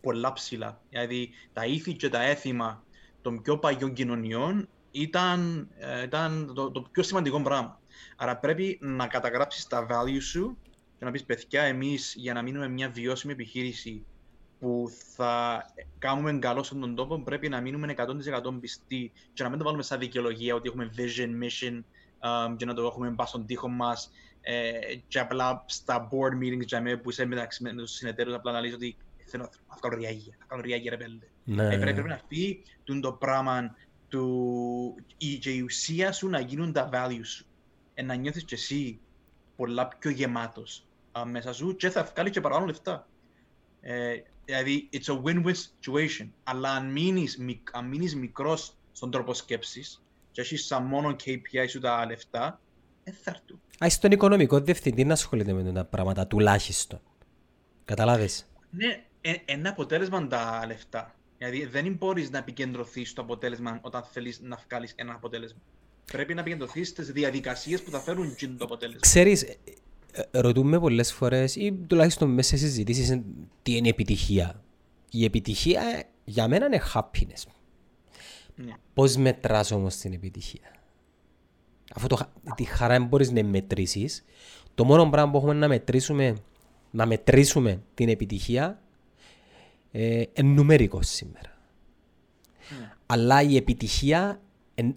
πολλά 0.00 0.32
ψηλά. 0.32 0.80
Δηλαδή 0.90 1.30
τα 1.52 1.66
ήθη 1.66 1.94
και 1.94 2.08
τα 2.08 2.22
έθιμα 2.22 2.84
των 3.22 3.42
πιο 3.42 3.58
παλιών 3.58 3.92
κοινωνιών 3.92 4.68
ήταν, 4.90 5.68
ε, 5.78 6.02
ήταν 6.02 6.52
το, 6.54 6.70
το, 6.70 6.80
πιο 6.80 7.02
σημαντικό 7.02 7.42
πράγμα. 7.42 7.80
Άρα 8.16 8.36
πρέπει 8.36 8.78
να 8.80 9.06
καταγράψεις 9.06 9.66
τα 9.66 9.86
values 9.90 10.22
σου 10.22 10.58
και 10.98 11.04
να 11.04 11.10
πεις 11.10 11.24
παιδιά 11.24 11.62
εμείς 11.62 12.14
για 12.16 12.32
να 12.32 12.42
μείνουμε 12.42 12.68
μια 12.68 12.88
βιώσιμη 12.88 13.32
επιχείρηση 13.32 14.06
που 14.60 14.90
θα 15.14 15.64
κάνουμε 15.98 16.38
καλό 16.38 16.62
στον 16.62 16.80
τον 16.80 16.94
τόπο, 16.94 17.18
πρέπει 17.18 17.48
να 17.48 17.60
μείνουμε 17.60 17.94
100% 17.96 18.60
πιστοί 18.60 19.12
και 19.32 19.42
να 19.42 19.48
μην 19.48 19.58
το 19.58 19.64
βάλουμε 19.64 19.82
σαν 19.82 19.98
δικαιολογία 19.98 20.54
ότι 20.54 20.68
έχουμε 20.68 20.90
vision, 20.96 21.44
mission 21.44 21.82
um, 22.20 22.56
και 22.56 22.64
να 22.64 22.74
το 22.74 22.86
έχουμε 22.86 23.14
πάει 23.14 23.26
στον 23.26 23.46
τοίχο 23.46 23.68
μας 23.68 24.10
ε, 24.40 24.72
και 25.08 25.18
απλά 25.18 25.64
στα 25.66 26.08
board 26.08 26.42
meetings 26.42 26.66
για 26.66 26.80
μένα 26.80 26.98
που 26.98 27.10
είσαι 27.10 27.24
μεταξύ 27.24 27.62
με 27.62 27.72
τους 27.72 27.90
συνεταίρους 27.90 28.34
απλά 28.34 28.52
να 28.52 28.60
λες 28.60 28.74
ότι 28.74 28.96
θέλω 29.24 29.50
να 29.68 29.76
κάνω 29.80 29.96
ριάγια, 29.96 30.36
να 30.38 30.46
κάνω 30.46 30.62
ριάγια 30.62 30.90
ρε 30.90 30.96
πέλτε. 30.96 31.28
Ναι. 31.44 31.64
Ε, 31.64 31.68
πρέπει, 31.68 31.92
πρέπει 31.92 32.08
να 32.08 32.20
πει 32.28 32.62
το 33.00 33.12
πράγμα 33.12 33.74
του, 34.08 34.94
η, 35.16 35.38
και 35.38 35.50
η 35.50 35.60
ουσία 35.60 36.12
σου 36.12 36.28
να 36.28 36.40
γίνουν 36.40 36.72
τα 36.72 36.88
values 36.92 37.24
σου. 37.24 37.46
Ε, 37.94 38.02
να 38.02 38.14
νιώθεις 38.14 38.44
και 38.44 38.54
εσύ 38.54 38.98
πολλά 39.56 39.88
πιο 39.88 40.10
γεμάτος 40.10 40.86
uh, 41.12 41.22
μέσα 41.26 41.52
σου 41.52 41.76
και 41.76 41.90
θα 41.90 42.02
βγάλεις 42.12 42.32
και 42.32 42.40
παραπάνω 42.40 42.66
λεφτά. 42.66 43.08
Ε, 43.80 44.16
δηλαδή, 44.46 44.88
it's 44.92 45.14
a 45.14 45.22
win-win 45.24 45.54
situation. 45.54 46.28
Αλλά 46.42 46.70
αν 46.70 46.92
μείνεις, 46.92 47.38
αν 47.72 47.88
μείνεις 47.88 48.16
μικρός 48.16 48.76
στον 48.92 49.10
τρόπο 49.10 49.34
σκέψης 49.34 50.02
και 50.30 50.40
έχεις 50.40 50.66
σαν 50.66 50.84
μόνο 50.84 51.16
KPI 51.24 51.68
σου 51.68 51.80
τα 51.80 52.06
λεφτά, 52.06 52.60
δεν 53.04 53.14
θα 53.22 53.30
έρθουν. 53.30 53.60
Α, 53.84 53.88
στον 53.90 54.10
οικονομικό 54.10 54.60
διευθυντή 54.60 55.04
να 55.04 55.12
ασχολείται 55.12 55.52
με 55.52 55.72
τα 55.72 55.84
πράγματα, 55.84 56.26
τουλάχιστον. 56.26 57.00
Καταλάβες; 57.84 58.46
Ναι, 58.70 59.04
ε, 59.20 59.34
ένα 59.44 59.70
αποτέλεσμα 59.70 60.26
τα 60.26 60.64
λεφτά. 60.66 61.14
Δηλαδή 61.38 61.64
δεν 61.64 61.92
μπορείς 61.92 62.30
να 62.30 62.38
επικεντρωθείς 62.38 63.10
στο 63.10 63.20
αποτέλεσμα 63.20 63.78
όταν 63.82 64.02
θέλεις 64.02 64.40
να 64.40 64.58
βγάλεις 64.68 64.92
ένα 64.96 65.14
αποτέλεσμα. 65.14 65.58
Πρέπει 66.12 66.34
να 66.34 66.40
επικεντρωθείς 66.40 66.88
στις 66.88 67.12
διαδικασίες 67.12 67.82
που 67.82 67.90
θα 67.90 68.00
φέρουν 68.00 68.36
το 68.58 68.64
αποτέλεσμα. 68.64 69.00
Ξέρεις, 69.00 69.42
ε, 69.42 69.56
ε, 69.64 69.72
ρωτούμε 70.30 70.80
πολλές 70.80 71.12
φορές 71.12 71.56
ή 71.56 71.72
τουλάχιστον 71.86 72.30
μέσα 72.30 72.56
σε 72.56 72.66
συζητήσεις 72.66 73.20
τι 73.62 73.76
είναι 73.76 73.88
επιτυχία. 73.88 74.62
Η 75.10 75.24
επιτυχία 75.24 76.04
για 76.24 76.48
μένα 76.48 76.66
είναι 76.66 76.82
happiness. 76.94 77.42
Ναι. 78.54 78.72
Πώς 78.94 79.16
μετράς 79.16 79.70
όμως 79.70 79.96
την 79.96 80.12
επιτυχία; 80.12 80.70
Αφού 81.94 82.06
το, 82.06 82.18
τη 82.54 82.64
χαρά 82.64 83.00
μπορείς 83.00 83.30
να 83.30 83.44
μετρήσεις, 83.44 84.24
το 84.74 84.84
μόνο 84.84 85.10
πράγμα 85.10 85.30
που 85.30 85.36
έχουμε 85.36 85.52
να 85.52 85.68
μετρήσουμε, 85.68 86.36
να 86.90 87.06
μετρήσουμε 87.06 87.82
την 87.94 88.08
επιτυχία 88.08 88.82
ε, 89.92 90.24
νούμερικος 90.42 91.08
σήμερα. 91.08 91.58
Ναι. 92.80 92.92
Αλλά 93.06 93.42
η 93.42 93.56
επιτυχία 93.56 94.40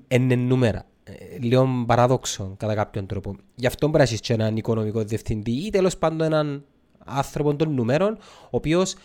είναι 0.07 0.35
νούμερα. 0.35 0.88
Ε, 1.09 1.37
λίγο 1.39 1.83
παράδοξο 1.87 2.55
κατά 2.57 2.75
κάποιον 2.75 3.05
τρόπο. 3.05 3.35
Γι' 3.55 3.67
αυτό 3.67 3.89
πρέπει 3.89 3.97
να 3.97 4.03
έχεις 4.03 4.19
και 4.19 4.33
έναν 4.33 4.57
οικονομικό 4.57 5.03
διευθυντή 5.03 5.51
ή 5.51 5.69
τέλος 5.69 5.97
πάντων 5.97 6.21
έναν 6.21 6.65
άνθρωπο 7.05 7.55
των 7.55 7.73
νούμερων, 7.73 8.17
ο 8.43 8.49
οποίος 8.49 8.95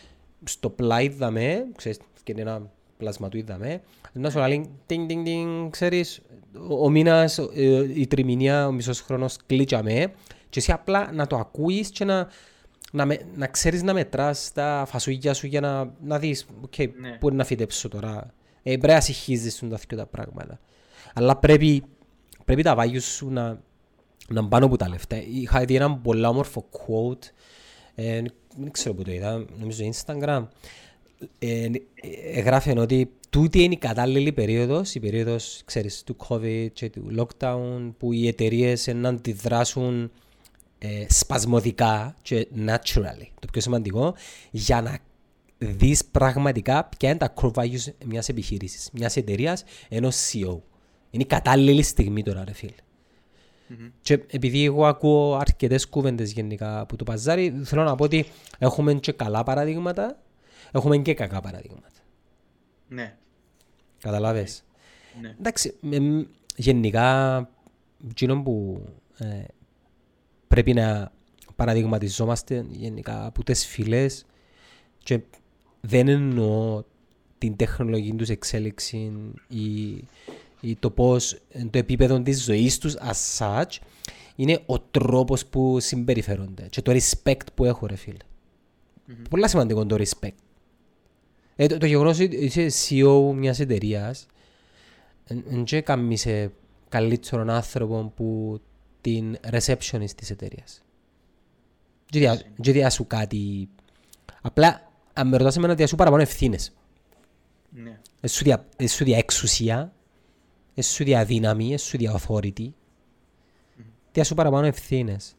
στο 0.44 0.70
πλάι 0.70 1.08
δαμέ, 1.08 1.66
ξέρεις, 1.76 1.98
και 2.22 2.32
είναι 2.32 2.40
ένα 2.40 2.70
πλάσμα 2.96 3.28
του 3.28 3.36
είδαμε, 3.36 3.80
να 4.12 4.30
σου 4.30 4.38
λέει, 4.38 4.70
τινγκ, 4.86 5.08
τινγκ, 5.08 5.24
τινγκ, 5.24 5.70
ξέρεις, 5.70 6.20
ο 6.80 6.90
μήνας, 6.90 7.38
ε, 7.38 7.90
η 7.94 8.06
τριμηνία, 8.06 8.66
ο 8.66 8.72
μισός 8.72 9.00
χρόνος 9.00 9.36
κλείτσαμε 9.46 10.12
και 10.48 10.60
εσύ 10.60 10.72
απλά 10.72 11.12
να 11.12 11.26
το 11.26 11.36
ακούεις 11.36 11.90
και 11.90 12.04
να, 12.04 12.28
να, 12.92 13.06
με, 13.06 13.18
να 13.34 13.46
ξέρεις 13.46 13.82
να 13.82 13.92
μετράς 13.92 14.52
τα 14.52 14.84
φασούγια 14.88 15.34
σου 15.34 15.46
για 15.46 15.60
να, 15.60 15.94
να 16.02 16.18
δεις 16.18 16.46
okay, 16.66 16.88
ναι. 17.00 17.16
πού 17.20 17.28
είναι 17.28 17.36
να 17.36 17.44
φυτέψω 17.44 17.88
τώρα. 17.88 18.34
Ε, 18.62 18.76
πρέπει 18.76 18.92
να 18.92 19.00
συγχύζεις 19.00 19.58
τα 19.58 19.96
τα 19.96 20.06
πράγματα. 20.06 20.60
Αλλά 21.14 21.36
πρέπει, 21.36 21.82
πρέπει 22.44 22.62
τα 22.62 22.74
βάγια 22.74 23.00
σου 23.00 23.30
να, 23.30 23.60
να 24.28 24.48
πάνω 24.48 24.66
από 24.66 24.76
τα 24.76 24.88
λεφτά. 24.88 25.22
Είχα 25.22 25.64
δει 25.64 25.74
ένα 25.74 25.96
πολύ 25.96 26.26
όμορφο 26.26 26.68
quote, 26.72 27.30
ε, 27.94 28.22
δεν 28.56 28.70
ξέρω 28.70 28.94
πού 28.94 29.02
το 29.02 29.12
είδα, 29.12 29.44
νομίζω 29.58 29.84
Instagram. 29.92 30.46
Ε, 31.38 31.68
ε, 32.32 32.40
γράφει 32.40 32.78
ότι 32.78 33.10
τούτη 33.30 33.62
είναι 33.62 33.74
η 33.74 33.78
κατάλληλη 33.78 34.32
περίοδος, 34.32 34.94
η 34.94 35.00
περίοδος 35.00 35.62
ξέρεις, 35.64 36.02
του 36.02 36.16
COVID 36.28 36.66
και 36.72 36.90
του 36.90 37.06
lockdown 37.18 37.92
που 37.98 38.12
οι 38.12 38.26
εταιρείες 38.26 38.86
να 38.94 39.08
αντιδράσουν 39.08 40.10
ε, 40.78 41.06
σπασμωδικά 41.08 42.16
και 42.22 42.48
naturally, 42.66 43.28
το 43.40 43.48
πιο 43.52 43.60
σημαντικό, 43.60 44.14
για 44.50 44.82
να 44.82 44.98
δεις 45.58 46.04
πραγματικά 46.04 46.84
ποια 46.84 47.08
είναι 47.08 47.18
τα 47.18 47.34
core 47.36 47.52
values 47.52 47.92
μιας 48.04 48.28
επιχείρησης, 48.28 48.90
μιας 48.92 49.16
εταιρείας, 49.16 49.64
ενός 49.88 50.16
CEO. 50.16 50.58
Είναι 51.14 51.22
η 51.22 51.26
κατάλληλη 51.26 51.82
στιγμή 51.82 52.22
τώρα, 52.22 52.44
ρε 52.44 52.52
φίλε. 52.52 52.72
Mm-hmm. 53.70 53.90
Και 54.00 54.12
επειδή 54.12 54.64
εγώ 54.64 54.86
ακούω 54.86 55.34
αρκετές 55.34 55.88
κουβέντες 55.88 56.32
γενικά 56.32 56.80
από 56.80 56.96
το 56.96 57.04
παζάρι, 57.04 57.60
θέλω 57.64 57.82
να 57.82 57.94
πω 57.94 58.04
ότι 58.04 58.26
έχουμε 58.58 58.94
και 58.94 59.12
καλά 59.12 59.42
παραδείγματα, 59.42 60.18
έχουμε 60.72 60.98
και 60.98 61.14
κακά 61.14 61.40
παραδείγματα. 61.40 61.88
Ναι. 62.88 63.16
Καταλάβες; 64.00 64.64
Ναι. 65.20 65.34
Εντάξει, 65.38 65.74
γενικά, 66.56 67.38
εκείνο 68.10 68.42
που 68.42 68.84
ε, 69.18 69.44
πρέπει 70.48 70.72
να 70.72 71.12
παραδειγματιζόμαστε 71.56 72.66
γενικά 72.70 73.26
από 73.26 73.44
τις 73.44 73.66
φυλές 73.66 74.26
και 74.98 75.20
δεν 75.80 76.08
εννοώ 76.08 76.82
την 77.38 77.56
τεχνολογική 77.56 78.16
τους 78.16 78.28
εξέλιξη 78.28 79.12
ή, 79.48 79.94
ή 80.64 80.76
το 80.76 80.90
πώς, 80.90 81.38
το 81.70 81.78
επίπεδο 81.78 82.22
της 82.22 82.44
ζωής 82.44 82.78
τους 82.78 82.96
as 82.96 83.38
such, 83.38 83.78
είναι 84.36 84.62
ο 84.66 84.80
τρόπος 84.80 85.46
που 85.46 85.80
συμπεριφέρονται 85.80 86.66
και 86.70 86.82
το 86.82 86.92
respect 86.92 87.46
που 87.54 87.64
έχω 87.64 87.86
ρε 87.86 87.96
φίλε. 87.96 88.16
Mm-hmm. 89.08 89.24
Πολλά 89.30 89.48
σημαντικό 89.48 89.86
το 89.86 89.96
respect. 89.98 90.34
Ε, 91.56 91.66
το, 91.66 91.78
το 91.78 91.86
γεγονός 91.86 92.20
ότι 92.20 92.36
είσαι 92.36 92.66
CEO 92.66 93.32
μιας 93.34 93.60
εταιρείας 93.60 94.26
δεν 95.26 95.84
κάνει 95.84 96.16
σε 96.16 96.52
καλύτερον 96.88 97.50
άνθρωπο 97.50 98.12
που 98.16 98.60
την 99.00 99.38
receptionist 99.50 100.10
της 100.16 100.30
εταιρείας. 100.30 100.82
Δεν 102.10 102.40
διάσου 102.56 103.06
κάτι... 103.06 103.68
Απλά, 104.42 104.92
αν 105.12 105.28
με 105.28 105.36
ρωτάς 105.36 105.56
εμένα, 105.56 105.74
διάσου 105.74 105.96
παραπάνω 105.96 106.22
ευθύνες. 106.22 106.72
Ναι. 107.70 107.98
Εσύ 108.20 109.04
δια 109.04 109.16
εξουσία, 109.16 109.93
εσύ 110.74 111.04
δια 111.04 111.24
δύναμη, 111.24 111.72
εσύ 111.72 111.96
δια 111.96 112.20
authority. 112.20 112.68
Διάσου 114.12 114.34
παραπάνω 114.34 114.66
ευθύνες. 114.66 115.36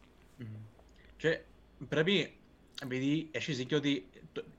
Και 1.16 1.40
πρέπει, 1.88 2.36
επειδή 2.82 3.28
έχεις 3.30 3.56
δίκιο 3.56 3.76
ότι 3.76 4.06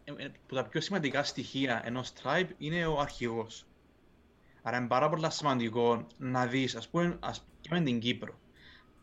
ε, 0.03 0.23
ε, 0.23 0.31
που 0.47 0.55
τα 0.55 0.63
πιο 0.63 0.81
σημαντικά 0.81 1.23
στοιχεία 1.23 1.81
ενός 1.85 2.13
tribe 2.23 2.49
είναι 2.57 2.85
ο 2.85 2.99
αρχηγός. 2.99 3.65
Άρα 4.61 4.77
είναι 4.77 4.87
πάρα 4.87 5.09
πολύ 5.09 5.31
σημαντικό 5.31 6.07
να 6.17 6.45
δεις, 6.45 6.75
ας 6.75 6.87
πούμε, 6.87 7.17
ας 7.19 7.45
πούμε 7.69 7.81
την 7.81 7.99
Κύπρο. 7.99 8.39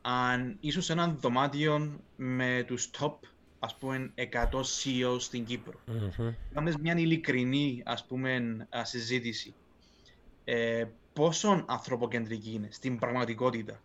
Αν 0.03 0.57
ήσουν 0.61 0.83
σε 0.83 0.93
ένα 0.93 1.09
δωμάτιο 1.09 2.01
με 2.17 2.65
τους 2.67 2.91
top, 2.99 3.15
ας 3.59 3.77
πούμε, 3.77 4.13
100 4.15 4.61
CEOs 4.61 5.21
στην 5.21 5.45
Κύπρο. 5.45 5.81
Mm-hmm. 5.87 6.75
μια 6.81 6.99
ειλικρινή, 6.99 7.83
ας 7.85 8.05
πούμε, 8.05 8.67
συζήτηση. 8.83 9.55
Ε, 10.45 10.85
πόσο 11.15 11.65
ανθρωποκεντρική 11.67 12.53
είναι 12.53 12.69
στην 12.71 12.99
πραγματικότητα. 12.99 13.81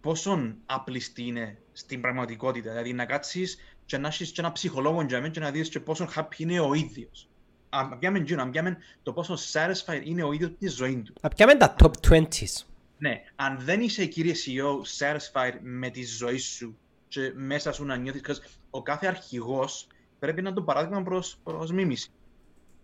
Πόσο 0.00 0.54
απλιστή 0.66 1.22
είναι 1.22 1.58
στην 1.72 2.00
πραγματικότητα. 2.00 2.70
Δηλαδή 2.70 2.92
να 2.92 3.04
κάτσεις 3.04 3.58
και 3.86 3.98
να 3.98 4.08
έχεις 4.08 4.30
και 4.30 4.40
ένα 4.40 4.52
ψυχολόγο 4.52 5.02
για 5.02 5.20
μένα 5.20 5.32
και 5.32 5.40
να 5.40 5.50
δεις 5.50 5.68
και 5.68 5.80
πόσο 5.80 6.08
happy 6.16 6.36
είναι 6.36 6.60
ο 6.60 6.74
ίδιος. 6.74 7.28
Αν 7.68 7.98
πιάμε 7.98 8.18
γίνω, 8.18 8.42
αν 8.42 8.50
πιάμε 8.50 8.76
το 9.02 9.12
πόσο 9.12 9.34
satisfied 9.52 10.00
είναι 10.04 10.22
ο 10.22 10.32
ίδιος 10.32 10.50
της 10.58 10.74
ζωής 10.74 11.02
του. 11.02 11.14
Αν 11.20 11.30
πιάμε 11.36 11.54
τα 11.54 11.76
top 11.78 11.90
20s. 12.08 12.64
Ναι, 12.98 13.22
αν 13.36 13.58
δεν 13.60 13.80
είσαι 13.80 14.06
κύριε 14.06 14.34
CEO 14.46 14.98
satisfied 14.98 15.58
με 15.60 15.90
τη 15.90 16.04
ζωή 16.04 16.38
σου 16.38 16.76
και 17.08 17.32
μέσα 17.34 17.72
σου 17.72 17.84
να 17.84 17.96
νιώθεις, 17.96 18.42
ο 18.70 18.82
κάθε 18.82 19.06
αρχηγός 19.06 19.86
πρέπει 20.18 20.42
να 20.42 20.48
είναι 20.48 20.58
το 20.58 20.64
παράδειγμα 20.64 21.02
προς, 21.02 21.38
προς 21.44 21.70
μίμηση. 21.72 22.10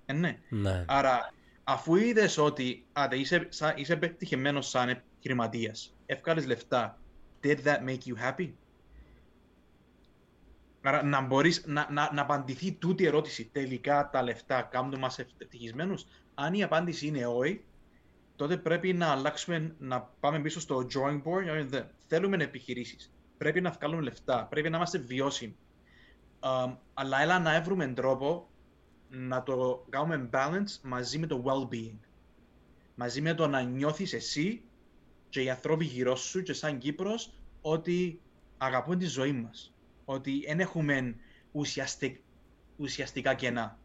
Ε, 0.06 0.12
ναι. 0.12 0.38
ναι. 0.48 0.84
Άρα, 0.86 1.32
αφού 1.72 1.96
είδες 1.96 2.38
ότι 2.38 2.86
άτε, 2.92 3.16
είσαι, 3.16 3.48
είσαι 3.74 3.96
πετυχημένος 3.96 4.68
σαν 4.68 4.88
επιχειρηματίας, 4.88 5.96
εύκαλες 6.06 6.46
λεφτά, 6.46 6.98
did 7.42 7.56
that 7.64 7.78
make 7.86 7.98
you 8.06 8.14
happy? 8.28 8.50
Άρα 10.82 11.02
να 11.02 11.20
μπορείς 11.20 11.64
να, 11.66 11.88
να, 11.90 12.10
να 12.12 12.22
απαντηθεί 12.22 12.72
τούτη 12.72 13.02
η 13.02 13.06
ερώτηση. 13.06 13.44
Τελικά 13.52 14.10
τα 14.12 14.22
λεφτά 14.22 14.62
κάνουν 14.62 14.98
μας 14.98 15.18
ευτυχισμένους; 15.18 16.06
Αν 16.34 16.54
η 16.54 16.62
απάντηση 16.62 17.06
είναι 17.06 17.26
όχι, 17.26 17.64
τότε 18.36 18.56
πρέπει 18.56 18.92
να 18.92 19.06
αλλάξουμε, 19.06 19.74
να 19.78 20.00
πάμε 20.00 20.40
πίσω 20.40 20.60
στο 20.60 20.86
drawing 20.94 21.22
board. 21.22 21.42
Δηλαδή, 21.42 21.84
θέλουμε 22.06 22.44
επιχειρήσεις. 22.44 23.12
Πρέπει 23.38 23.60
να 23.60 23.70
βγάλουμε 23.70 24.02
λεφτά. 24.02 24.46
Πρέπει 24.50 24.70
να 24.70 24.76
είμαστε 24.76 24.98
βιώσιμοι. 24.98 25.56
Um, 26.40 26.76
αλλά 26.94 27.20
έλα 27.20 27.38
να 27.38 27.60
βρούμε 27.60 27.86
τρόπο 27.86 28.49
να 29.10 29.42
το 29.42 29.86
κάνουμε 29.88 30.28
balance 30.32 30.78
μαζί 30.82 31.18
με 31.18 31.26
το 31.26 31.44
well-being. 31.46 31.98
Μαζί 32.94 33.20
με 33.20 33.34
το 33.34 33.46
να 33.46 33.60
νιώθεις 33.60 34.12
εσύ 34.12 34.62
και 35.28 35.42
οι 35.42 35.50
ανθρώποι 35.50 35.84
γύρω 35.84 36.16
σου 36.16 36.42
και 36.42 36.52
σαν 36.52 36.78
Κύπρος 36.78 37.32
ότι 37.60 38.20
αγαπούν 38.58 38.98
τη 38.98 39.06
ζωή 39.06 39.32
μας 39.32 39.74
ότι 40.04 40.44
δεν 40.46 40.60
έχουμε 40.60 41.14
ουσιαστικ, 41.52 42.16
ουσιαστικά 42.76 43.34
κενά. 43.34 43.78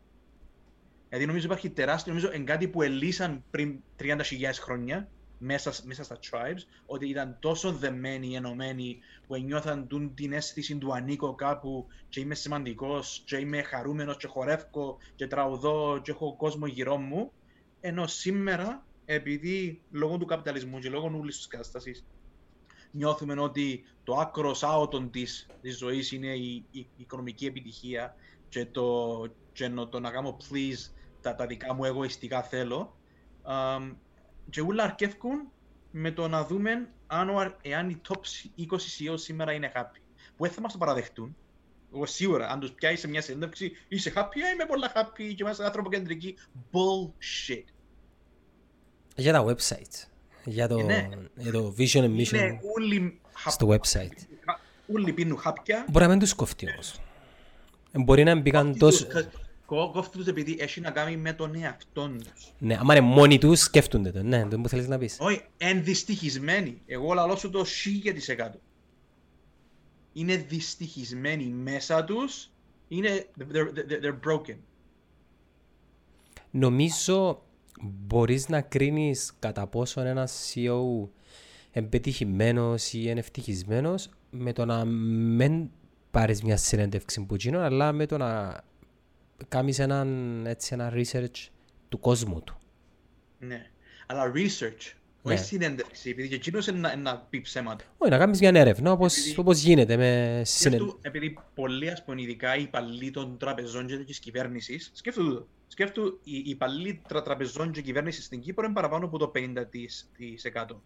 Δηλαδή 1.09 1.25
νομίζω 1.25 1.45
υπάρχει 1.45 1.69
τεράστιο, 1.69 2.13
νομίζω 2.13 2.33
είναι 2.33 2.43
κάτι 2.43 2.67
που 2.67 2.81
ελύσαν 2.81 3.43
πριν 3.51 3.79
30.000 3.99 4.17
χρόνια 4.59 5.09
μέσα, 5.45 5.73
μέσα 5.83 6.03
στα 6.03 6.19
tribes, 6.31 6.61
ότι 6.85 7.09
ήταν 7.09 7.37
τόσο 7.39 7.71
δεμένοι, 7.71 8.35
ενωμένοι, 8.35 8.99
που 9.27 9.35
νιώθαν 9.35 9.87
την 10.15 10.33
αίσθηση 10.33 10.77
του 10.77 10.93
ανήκω 10.93 11.35
κάπου 11.35 11.87
και 12.09 12.19
είμαι 12.19 12.35
σημαντικός, 12.35 13.23
και 13.25 13.37
είμαι 13.37 13.61
χαρούμενος, 13.61 14.17
και 14.17 14.27
χορεύω, 14.27 14.97
και 15.15 15.27
τραγουδώ, 15.27 15.99
και 16.03 16.11
έχω 16.11 16.35
κόσμο 16.35 16.65
γύρω 16.65 16.97
μου. 16.97 17.31
Ενώ 17.81 18.07
σήμερα, 18.07 18.85
επειδή 19.05 19.81
λόγω 19.91 20.17
του 20.17 20.25
καπιταλισμού 20.25 20.79
και 20.79 20.89
λόγω 20.89 21.17
όλη 21.19 21.31
της 21.31 21.47
κατάστασης, 21.47 22.05
νιώθουμε 22.91 23.41
ότι 23.41 23.83
το 24.03 24.13
άκρο 24.13 24.55
άωτον 24.61 25.11
της 25.11 25.47
της 25.61 25.77
ζωής 25.77 26.11
είναι 26.11 26.27
η, 26.27 26.65
η, 26.71 26.79
η, 26.79 26.87
οικονομική 26.97 27.45
επιτυχία 27.45 28.15
και 28.49 28.65
το, 28.65 29.27
και 29.53 29.69
το 29.69 29.99
να 29.99 30.11
κάνω 30.11 30.37
please 30.41 30.91
τα, 31.21 31.35
τα 31.35 31.45
δικά 31.45 31.73
μου 31.73 31.83
εγωιστικά 31.85 32.43
θέλω. 32.43 32.95
Um, 33.47 33.95
και 34.49 34.61
όλα 34.61 34.83
αρκεύκουν 34.83 35.51
με 35.91 36.11
το 36.11 36.27
να 36.27 36.45
δούμε 36.45 36.89
αν, 37.07 37.29
ο, 37.29 37.55
εάν 37.61 37.89
οι 37.89 38.01
top 38.09 38.17
20 38.59 38.73
CEO 38.73 39.13
σήμερα 39.15 39.51
είναι 39.53 39.71
happy. 39.75 39.99
Που 40.35 40.43
δεν 40.43 40.51
θα 40.51 40.61
μας 40.61 40.71
το 40.71 40.77
παραδεχτούν. 40.77 41.35
Εγώ 41.93 42.05
σίγουρα, 42.05 42.49
αν 42.49 42.59
τους 42.59 42.71
πιάσει 42.71 42.97
σε 42.97 43.07
μια 43.07 43.21
συνέντευξη, 43.21 43.71
είσαι 43.87 44.13
happy, 44.15 44.35
είμαι 44.53 44.65
πολλά 44.67 44.91
happy 44.95 45.33
και 45.35 45.43
είμαστε 45.43 45.65
άνθρωπο 45.65 45.89
κεντρική. 45.89 46.37
Bullshit. 46.71 47.63
Για 49.15 49.33
τα 49.33 49.45
websites. 49.45 50.07
Για 50.45 50.67
το, 50.67 50.81
ναι. 50.81 51.09
για 51.35 51.51
το 51.51 51.75
vision 51.77 52.01
and 52.01 52.19
mission 52.19 52.33
Είναι 52.33 52.59
όλοι 52.75 53.19
στο 53.47 53.69
website. 53.69 54.17
Όλοι 54.93 55.13
πίνουν 55.13 55.37
χάπια. 55.37 55.85
Μπορεί 55.89 56.05
να 56.05 56.11
μην 56.11 56.19
τους 56.19 56.33
κοφτεί 56.33 56.69
όμως. 56.71 56.99
Μπορεί 57.91 58.23
να 58.23 58.35
μπήκαν 58.35 58.77
τόσο... 58.77 59.07
Κόφτει 59.65 60.17
τους 60.17 60.27
επειδή 60.27 60.57
έχει 60.59 60.81
να 60.81 60.91
κάνει 60.91 61.17
με 61.17 61.33
τον 61.33 61.55
εαυτό 61.55 62.07
τους. 62.07 62.53
Ναι, 62.59 62.77
άμα 62.79 62.95
είναι 62.95 63.05
μόνοι 63.05 63.37
τους 63.37 63.59
σκέφτονται 63.59 64.11
το. 64.11 64.23
Ναι, 64.23 64.47
το 64.47 64.59
που 64.59 64.69
θέλεις 64.69 64.87
να 64.87 64.97
πεις. 64.97 65.17
Όχι, 65.19 65.41
ενδυστυχισμένοι. 65.57 66.81
Εγώ 66.85 67.13
λαλώ 67.13 67.35
σου 67.35 67.49
το 67.49 67.65
1000%. 68.37 68.49
Είναι 70.13 70.35
δυστυχισμένοι 70.35 71.45
μέσα 71.45 72.03
τους. 72.03 72.49
Είναι, 72.87 73.25
they're, 73.39 73.53
they're, 73.53 74.03
they're 74.03 74.19
broken. 74.31 74.57
Νομίζω 76.51 77.43
μπορείς 77.81 78.49
να 78.49 78.61
κρίνεις 78.61 79.33
κατά 79.39 79.67
πόσο 79.67 80.01
ένας 80.01 80.53
CEO 80.53 81.07
εμπετυχημένος 81.71 82.93
ή 82.93 82.99
είναι 83.03 83.19
ευτυχισμένος 83.19 84.09
με 84.29 84.53
το 84.53 84.65
να 84.65 84.85
μην 84.85 85.69
πάρεις 86.11 86.41
μια 86.41 86.57
συνέντευξη 86.57 87.25
που 87.25 87.35
γίνω, 87.35 87.59
αλλά 87.59 87.91
με 87.91 88.05
το 88.05 88.17
να 88.17 88.61
κάνεις 89.47 89.79
έναν, 89.79 90.45
έτσι, 90.45 90.73
ένα 90.73 90.93
research 90.95 91.47
του 91.89 91.99
κόσμου 91.99 92.41
του. 92.43 92.57
Ναι, 93.39 93.69
αλλά 94.05 94.31
research, 94.35 94.93
Ναι. 95.21 95.33
όχι 95.33 95.43
συνέντευξη, 95.43 96.09
επειδή 96.09 96.27
και 96.27 96.35
εκείνος 96.35 96.67
είναι 96.67 96.79
να, 96.79 96.95
να 96.95 97.17
πει 97.17 97.41
ψέματα. 97.41 97.83
Όχι, 97.97 98.11
να 98.11 98.17
κάνεις 98.17 98.39
μια 98.39 98.51
έρευνα 98.55 98.91
όπως, 98.91 99.17
Επειδή- 99.17 99.39
όπως 99.39 99.61
γίνεται 99.61 99.97
με 99.97 100.41
συνέντευξη. 100.45 100.89
Σκέφτου, 100.89 100.99
επειδή 101.01 101.37
πολλοί, 101.55 101.89
ας 101.89 102.03
πούμε, 102.03 102.21
ειδικά 102.21 102.55
οι 102.55 102.61
υπαλλήλοι 102.61 103.11
των 103.11 103.37
τραπεζών 103.37 103.87
και 103.87 103.97
της 103.97 104.19
κυβέρνησης, 104.19 104.91
σκέφτου 104.93 105.23
τούτο. 105.23 105.47
Σκέφτου, 105.67 106.19
οι 106.23 106.37
οι 106.37 106.49
υπαλλήλοι 106.49 107.01
τρα, 107.07 107.21
τραπεζών 107.21 107.71
και 107.71 107.81
κυβέρνησης 107.81 108.25
στην 108.25 108.39
Κύπρο 108.41 108.65
είναι 108.65 108.73
παραπάνω 108.73 109.05
από 109.05 109.17
το 109.17 109.27
50%. 109.27 110.81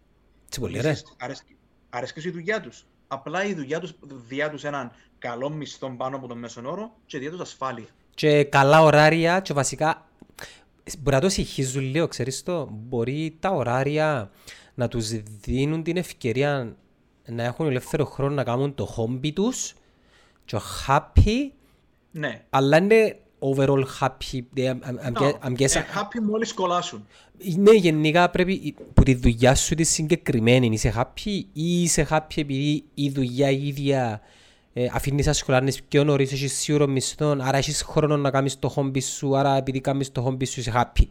Τι 0.48 0.60
πολύ 0.60 0.80
ρε. 0.80 0.94
Αρέσκει, 1.18 1.56
αρέσκει 1.90 2.28
η 2.28 2.30
δουλειά 2.30 2.60
τους. 2.60 2.86
Απλά 3.08 3.44
η 3.44 3.54
δουλειά 3.54 3.80
τους 3.80 3.94
διά 4.28 4.50
τους 4.50 4.64
έναν 4.64 4.92
καλό 5.18 5.50
μισθό 5.50 5.90
πάνω 5.96 6.16
από 6.16 6.26
τον 6.26 6.38
μέσον 6.38 6.66
όρο 6.66 6.96
και 7.06 7.18
διά 7.18 7.30
τους 7.30 7.40
ασφάλεια. 7.40 7.86
Και 8.20 8.44
καλά 8.44 8.82
ωράρια 8.82 9.40
και 9.40 9.52
βασικά 9.52 10.06
μπορεί 10.98 11.16
να 11.16 11.22
το 11.22 11.28
συγχύζουν 11.28 11.82
λίγο, 11.82 12.06
ξέρεις 12.08 12.42
το. 12.42 12.68
Μπορεί 12.72 13.36
τα 13.40 13.50
ωράρια 13.50 14.30
να 14.74 14.88
τους 14.88 15.08
δίνουν 15.40 15.82
την 15.82 15.96
ευκαιρία 15.96 16.76
να 17.26 17.42
έχουν 17.42 17.66
ελεύθερο 17.66 18.04
χρόνο 18.04 18.34
να 18.34 18.44
κάνουν 18.44 18.74
το 18.74 18.86
χόμπι 18.86 19.32
τους 19.32 19.74
και 20.44 20.58
happy, 20.86 21.50
Ναι. 22.10 22.44
αλλά 22.50 22.76
είναι 22.76 23.18
overall 23.38 23.84
happy. 24.00 24.40
I'm, 24.56 24.66
I'm, 24.66 25.06
I'm, 25.06 25.12
No, 25.12 25.32
I'm 25.42 25.56
guessing, 25.56 25.76
ε, 25.76 25.84
happy 25.94 26.20
μόλις 26.22 26.52
κολλάσουν. 26.52 27.06
ναι, 27.56 27.72
γενικά 27.72 28.30
πρέπει 28.30 28.74
που 28.94 29.02
τη 29.02 29.14
δουλειά 29.14 29.54
σου 29.54 29.74
τη 29.74 29.84
συγκεκριμένη 29.84 30.66
είσαι 30.72 30.94
happy 30.96 31.42
ή 31.52 31.82
είσαι 31.82 32.06
happy 32.10 32.36
επειδή 32.36 32.84
η 32.94 33.10
δουλειά 33.10 33.50
η 33.50 33.66
ίδια 33.66 34.20
ε, 34.72 34.86
αφήνεις 34.92 35.26
να 35.26 35.32
σχολάνεις 35.32 35.82
πιο 35.82 36.04
νωρίς, 36.04 36.32
έχεις 36.32 36.52
σίγουρο 36.52 36.86
μισθό, 36.86 37.36
άρα 37.40 37.56
έχεις 37.56 37.82
χρόνο 37.82 38.16
να 38.16 38.30
κάνεις 38.30 38.58
το 38.58 38.68
χόμπι 38.68 39.00
σου, 39.00 39.36
άρα 39.36 39.56
επειδή 39.56 39.80
κάνεις 39.80 40.12
το 40.12 40.20
χόμπι 40.20 40.44
σου 40.44 40.60
είσαι 40.60 40.72
happy. 40.74 41.04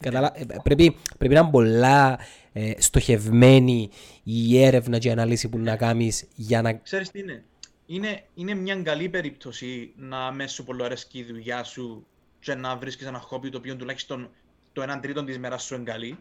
Καταλα... 0.00 0.32
ε, 0.34 0.44
πρέπει, 0.62 0.96
πρέπει 1.18 1.34
να 1.34 1.40
είναι 1.40 1.50
πολλά 1.50 2.18
ε, 2.52 2.72
στοχευμένη 2.78 3.90
η 4.22 4.62
έρευνα 4.62 4.98
και 4.98 5.08
η 5.08 5.10
ανάλυση 5.10 5.48
που 5.48 5.58
να 5.58 5.76
κάνεις 5.76 6.28
για 6.34 6.62
να... 6.62 6.72
Ξέρεις 6.72 7.10
τι 7.10 7.18
είναι; 7.18 7.44
Είναι, 7.86 8.22
είναι 8.34 8.54
μια 8.54 8.82
καλή 8.82 9.08
περίπτωση 9.08 9.92
να 9.96 10.32
μέσα 10.32 10.54
σου 10.54 10.64
πολύ 10.64 10.84
αρέσκει 10.84 11.18
η 11.18 11.24
δουλειά 11.24 11.64
σου 11.64 12.06
και 12.40 12.54
να 12.54 12.76
βρίσκεις 12.76 13.06
ένα 13.06 13.18
χόμπι 13.18 13.50
το 13.50 13.58
οποίο 13.58 13.76
τουλάχιστον 13.76 14.30
το 14.72 14.82
1 14.82 14.98
τρίτο 15.02 15.24
της 15.24 15.38
μέρας 15.38 15.62
σου 15.62 15.74
είναι 15.74 15.84
καλή. 15.84 16.18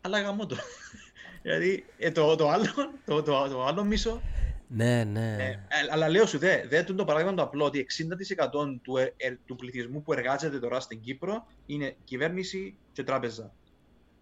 Αλλά 0.00 0.20
γαμώ 0.20 0.46
το. 0.46 0.56
δηλαδή 1.42 1.84
ε, 1.98 2.10
το, 2.10 2.36
το, 2.36 2.48
άλλο, 2.48 2.70
το, 3.06 3.22
το, 3.22 3.48
το 3.48 3.64
άλλο 3.64 3.84
μισό. 3.84 4.22
Ναι, 4.68 5.04
ναι. 5.04 5.36
Ε, 5.38 5.50
ε, 5.50 5.58
αλλά 5.90 6.08
λέω 6.08 6.26
σου, 6.26 6.38
δε, 6.38 6.66
δε 6.68 6.82
το 6.82 7.04
παράδειγμα 7.04 7.34
το 7.34 7.42
απλό 7.42 7.64
ότι 7.64 7.86
60% 8.48 8.80
του, 8.82 8.96
ε, 8.96 9.14
ε, 9.16 9.36
του 9.46 9.56
πληθυσμού 9.56 10.02
που 10.02 10.12
εργάζεται 10.12 10.58
τώρα 10.58 10.80
στην 10.80 11.00
Κύπρο 11.00 11.46
είναι 11.66 11.96
κυβέρνηση 12.04 12.76
και 12.92 13.02
τράπεζα. 13.02 13.52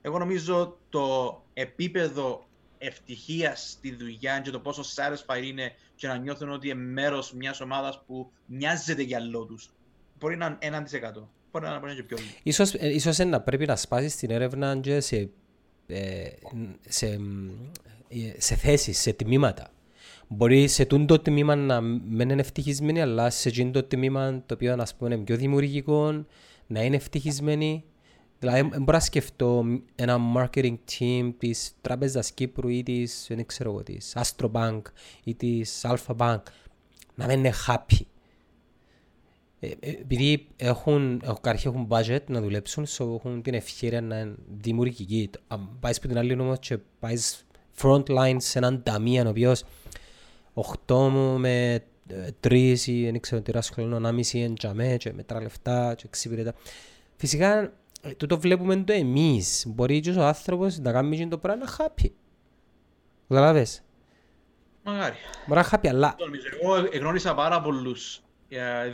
Εγώ 0.02 0.18
νομίζω 0.18 0.78
το 0.88 1.42
επίπεδο 1.54 2.48
ευτυχίας 2.78 3.70
στη 3.70 3.94
δουλειά 3.94 4.40
και 4.40 4.50
το 4.50 4.60
πόσο 4.60 4.82
satisfied 4.82 5.44
είναι 5.44 5.72
και 5.94 6.06
να 6.06 6.16
νιώθουν 6.16 6.50
ότι 6.50 6.68
είναι 6.68 6.80
μέρος 6.80 7.32
μιας 7.32 7.60
ομάδας 7.60 8.02
που 8.06 8.32
μοιάζεται 8.46 9.02
για 9.02 9.20
λόγους 9.20 9.66
του. 9.66 9.74
Μπορεί 10.18 10.36
να 10.36 10.46
είναι 10.46 10.76
1%. 10.76 11.28
Μπορεί 11.52 11.64
να 11.64 11.80
είναι 11.82 11.94
και 11.94 12.02
πιο 12.02 12.16
λίγο. 12.16 12.30
Ίσως, 12.42 12.74
ε, 12.74 12.88
ίσως 12.94 13.18
είναι 13.18 13.30
να 13.30 13.40
πρέπει 13.40 13.66
να 13.66 13.76
σπάσεις 13.76 14.16
την 14.16 14.30
έρευνα 14.30 14.78
και 14.80 15.00
σε, 15.00 15.30
ε, 15.86 16.28
σε, 16.88 17.06
ε, 18.08 18.32
σε 18.40 18.54
θέσεις, 18.54 18.98
σε 19.00 19.12
τμήματα. 19.12 19.73
Μπορεί 20.28 20.68
σε 20.68 20.84
τούτο 20.84 21.18
τμήμα 21.18 21.54
να 21.54 21.80
μην 21.80 22.30
είναι 22.30 22.40
ευτυχισμένοι, 22.40 23.00
αλλά 23.00 23.30
σε 23.30 23.48
εκείνο 23.48 23.70
το 23.70 23.82
τμήμα 23.82 24.42
το 24.46 24.54
οποίο 24.54 24.76
ας 24.78 24.94
πούμε, 24.94 25.14
είναι 25.14 25.24
πιο 25.24 25.36
δημιουργικό, 25.36 26.24
να 26.66 26.82
είναι 26.82 26.96
ευτυχισμένοι. 26.96 27.84
Δηλαδή, 28.38 28.68
δεν 28.68 28.82
μπορώ 28.82 28.96
να 28.98 29.04
σκεφτώ 29.04 29.64
ένα 29.94 30.18
marketing 30.36 30.76
team 30.90 31.32
της 31.38 31.72
Τράπεζας 31.80 32.32
Κύπρου 32.32 32.68
ή 32.68 32.82
της, 32.82 33.26
δεν 33.28 33.46
ξέρω 33.46 33.70
εγώ, 33.70 33.82
της 33.82 34.16
Astro 34.16 34.50
Bank 34.52 34.82
ή 35.24 35.34
της 35.34 35.84
Alpha 35.86 36.16
Bank 36.16 36.42
να 37.14 37.26
μην 37.26 37.38
είναι 37.38 37.52
happy. 37.66 38.00
Ε, 39.60 39.66
ε, 39.80 39.90
επειδή 39.90 40.46
έχουν, 40.56 41.20
έχουν, 41.24 41.40
καταρχήν 41.40 41.70
έχουν 41.70 41.86
budget 41.90 42.24
να 42.26 42.40
δουλέψουν, 42.40 42.86
so 42.86 43.14
έχουν 43.14 43.42
την 43.42 43.54
ευκαιρία 43.54 44.00
να 44.00 44.18
είναι 44.18 44.34
δημιουργικοί. 44.60 45.30
Αν 45.46 45.76
πάεις 45.80 45.96
από 45.96 46.08
την 46.08 46.18
άλλη 46.18 46.40
όμως 46.40 46.58
και 46.58 46.78
πάεις 47.00 47.46
front 47.80 48.04
line 48.06 48.36
σε 48.38 48.58
έναν 48.58 48.82
ταμείο, 48.82 49.24
ο 49.26 49.28
οποίος 49.28 49.64
8 50.54 51.08
με 51.38 51.84
3 52.46 52.76
ή 52.86 53.04
δεν 53.04 53.20
ξέρω 53.20 53.40
τι 53.42 53.50
ράσχολο, 53.52 53.98
να 53.98 54.12
μισή 54.12 54.38
εν 54.40 54.54
τζαμέ 54.54 54.96
και 54.96 55.12
μετρά 55.12 55.40
λεφτά 55.42 55.94
και 55.96 56.02
εξυπηρετά. 56.06 56.54
Φυσικά, 57.16 57.72
ε, 58.02 58.10
τούτο 58.16 58.38
βλέπουμε 58.38 58.76
το 58.76 58.92
εμείς. 58.92 59.64
Μπορεί 59.68 60.00
και 60.00 60.10
ο 60.10 60.22
άνθρωπος 60.24 60.78
να 60.78 60.92
κάνει 60.92 61.16
και 61.16 61.26
το 61.26 61.38
πράγμα 61.38 61.64
happy. 61.78 62.06
Καταλάβες; 63.28 63.82
Μαγάρι. 64.84 65.14
Μπορεί 65.46 65.60
να 65.60 65.68
happy, 65.70 65.88
αλλά 65.88 66.14
Το 66.18 66.24
νομίζω. 66.24 66.42
Εγώ 66.62 66.88
γνώρισα 66.98 67.34
πάρα 67.34 67.60
πολλούς 67.60 68.22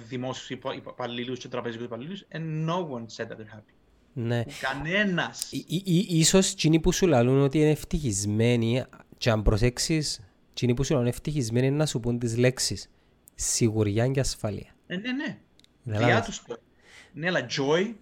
δημόσιους 0.08 0.50
υπαλλήλους 0.50 1.38
και 1.38 1.48
τραπεζικούς 1.48 1.86
υπαλλήλους 1.86 2.24
and 2.32 2.68
no 2.68 2.76
one 2.76 3.04
said 3.16 3.26
that 3.26 3.36
they're 3.36 3.56
happy. 3.56 3.74
ναι. 4.12 4.44
Κανένας. 4.60 5.52
Ή- 5.52 5.64
ή- 5.68 5.82
ή- 5.84 6.06
Ίσως 6.18 6.52
εκείνοι 6.52 6.80
που 6.80 6.92
σου 6.92 7.06
λαλούν 7.06 7.40
ότι 7.42 7.58
είναι 7.58 7.70
ευτυχισμένοι 7.70 8.84
και 9.18 9.30
αν 9.30 9.42
προσέξεις, 9.42 10.20
εκείνοι 10.50 10.74
που 10.74 10.84
σου 10.84 10.92
λαλούν 10.92 11.08
ευτυχισμένοι 11.08 11.66
είναι 11.66 11.76
να 11.76 11.86
σου 11.86 12.00
πούν 12.00 12.18
τις 12.18 12.36
λέξεις 12.36 12.90
σιγουριά 13.34 14.08
και 14.08 14.20
ασφάλεια. 14.20 14.74
Ε, 14.86 14.96
ναι, 14.96 15.12
ναι. 15.12 15.38
Καταλάβες. 15.84 16.14
Διά 16.14 16.22
τους 16.22 16.42
το. 16.42 16.56
Ναι, 17.12 17.26
αλλά 17.26 17.46
joy, 17.46 17.94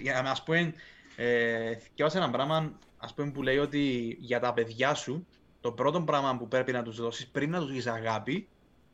για 0.00 0.22
να 0.22 0.30
ας 0.30 0.42
πούμε, 0.42 0.74
ε, 1.16 1.74
θυκιάσα 1.76 2.18
ένα 2.18 2.30
πράγμα 2.30 2.78
ας 2.96 3.14
πούμε, 3.14 3.30
που 3.30 3.42
λέει 3.42 3.58
ότι 3.58 4.16
για 4.20 4.40
τα 4.40 4.52
παιδιά 4.52 4.94
σου, 4.94 5.26
το 5.60 5.72
πρώτο 5.72 6.02
πράγμα 6.02 6.36
που 6.36 6.48
πρέπει 6.48 6.72
να 6.72 6.82
τους 6.82 6.96
δώσεις 6.96 7.26
πριν 7.26 7.50
να 7.50 7.60
τους 7.60 7.72
δεις 7.72 7.86
αγάπη, 7.86 8.48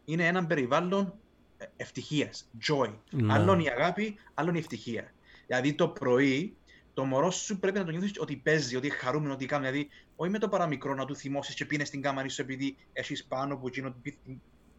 είναι 0.05 0.27
έναν 0.27 0.47
περιβάλλον 0.47 1.15
ε, 1.59 1.65
ευτυχίας, 1.77 2.49
joy. 2.69 2.95
Ναι. 3.11 3.33
Άλλον 3.33 3.61
η 3.61 3.69
αγάπη, 3.69 4.17
άλλον 4.35 4.55
η 4.55 4.59
ευτυχία. 4.59 5.13
Δηλαδή 5.47 5.75
το 5.75 5.89
πρωί, 5.89 6.57
το 7.01 7.07
μωρό 7.07 7.31
σου 7.31 7.59
πρέπει 7.59 7.79
να 7.79 7.85
το 7.85 7.91
νιώθεις 7.91 8.13
ότι 8.19 8.37
παίζει, 8.37 8.77
ότι 8.77 8.87
είναι 8.87 8.97
χαρούμενο, 8.97 9.33
ότι 9.33 9.47
κάνει. 9.47 9.67
Δηλαδή, 9.67 9.89
όχι 10.17 10.31
με 10.31 10.39
το 10.39 10.49
παραμικρό 10.49 10.95
να 10.95 11.05
του 11.05 11.17
θυμώσεις 11.17 11.55
και 11.55 11.65
πίνεις 11.65 11.89
στην 11.89 12.03
κάμαρη 12.03 12.29
σου 12.31 12.41
επειδή 12.43 12.77
έχεις 12.93 13.25
πάνω 13.25 13.55
από 13.55 13.67
εκείνο 13.67 13.91
την 13.91 14.01
πειθ- 14.03 14.39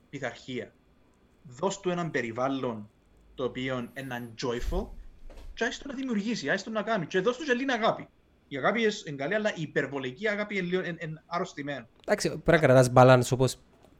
πειθαρχία. 0.09 0.73
Δώσ' 1.43 1.79
του 1.79 1.89
έναν 1.89 2.11
περιβάλλον 2.11 2.89
το 3.35 3.43
οποίο 3.43 3.89
είναι 3.99 4.29
joyful 4.41 4.87
και 5.53 5.63
άιστο 5.63 5.87
να 5.87 5.93
δημιουργήσει, 5.93 6.49
άιστο 6.49 6.69
να 6.69 6.81
κάνει. 6.81 7.05
Και 7.05 7.19
δώσ' 7.19 7.37
του 7.37 7.43
και 7.43 7.53
λίγη 7.53 7.71
αγάπη. 7.71 8.07
Η 8.47 8.57
αγάπη 8.57 8.81
είναι 9.05 9.15
καλή, 9.15 9.33
αλλά 9.35 9.49
η 9.55 9.61
υπερβολική 9.61 10.27
αγάπη 10.27 10.57
είναι, 10.57 10.67
λίγο- 10.67 10.83
είναι, 10.85 10.97
είναι 10.99 11.23
αρρωστημένη. 11.25 11.85
Εντάξει, 12.05 12.29
πρέπει 12.29 12.51
να 12.51 12.57
κρατάς 12.57 12.91
balance 12.95 13.31
όπως 13.33 13.55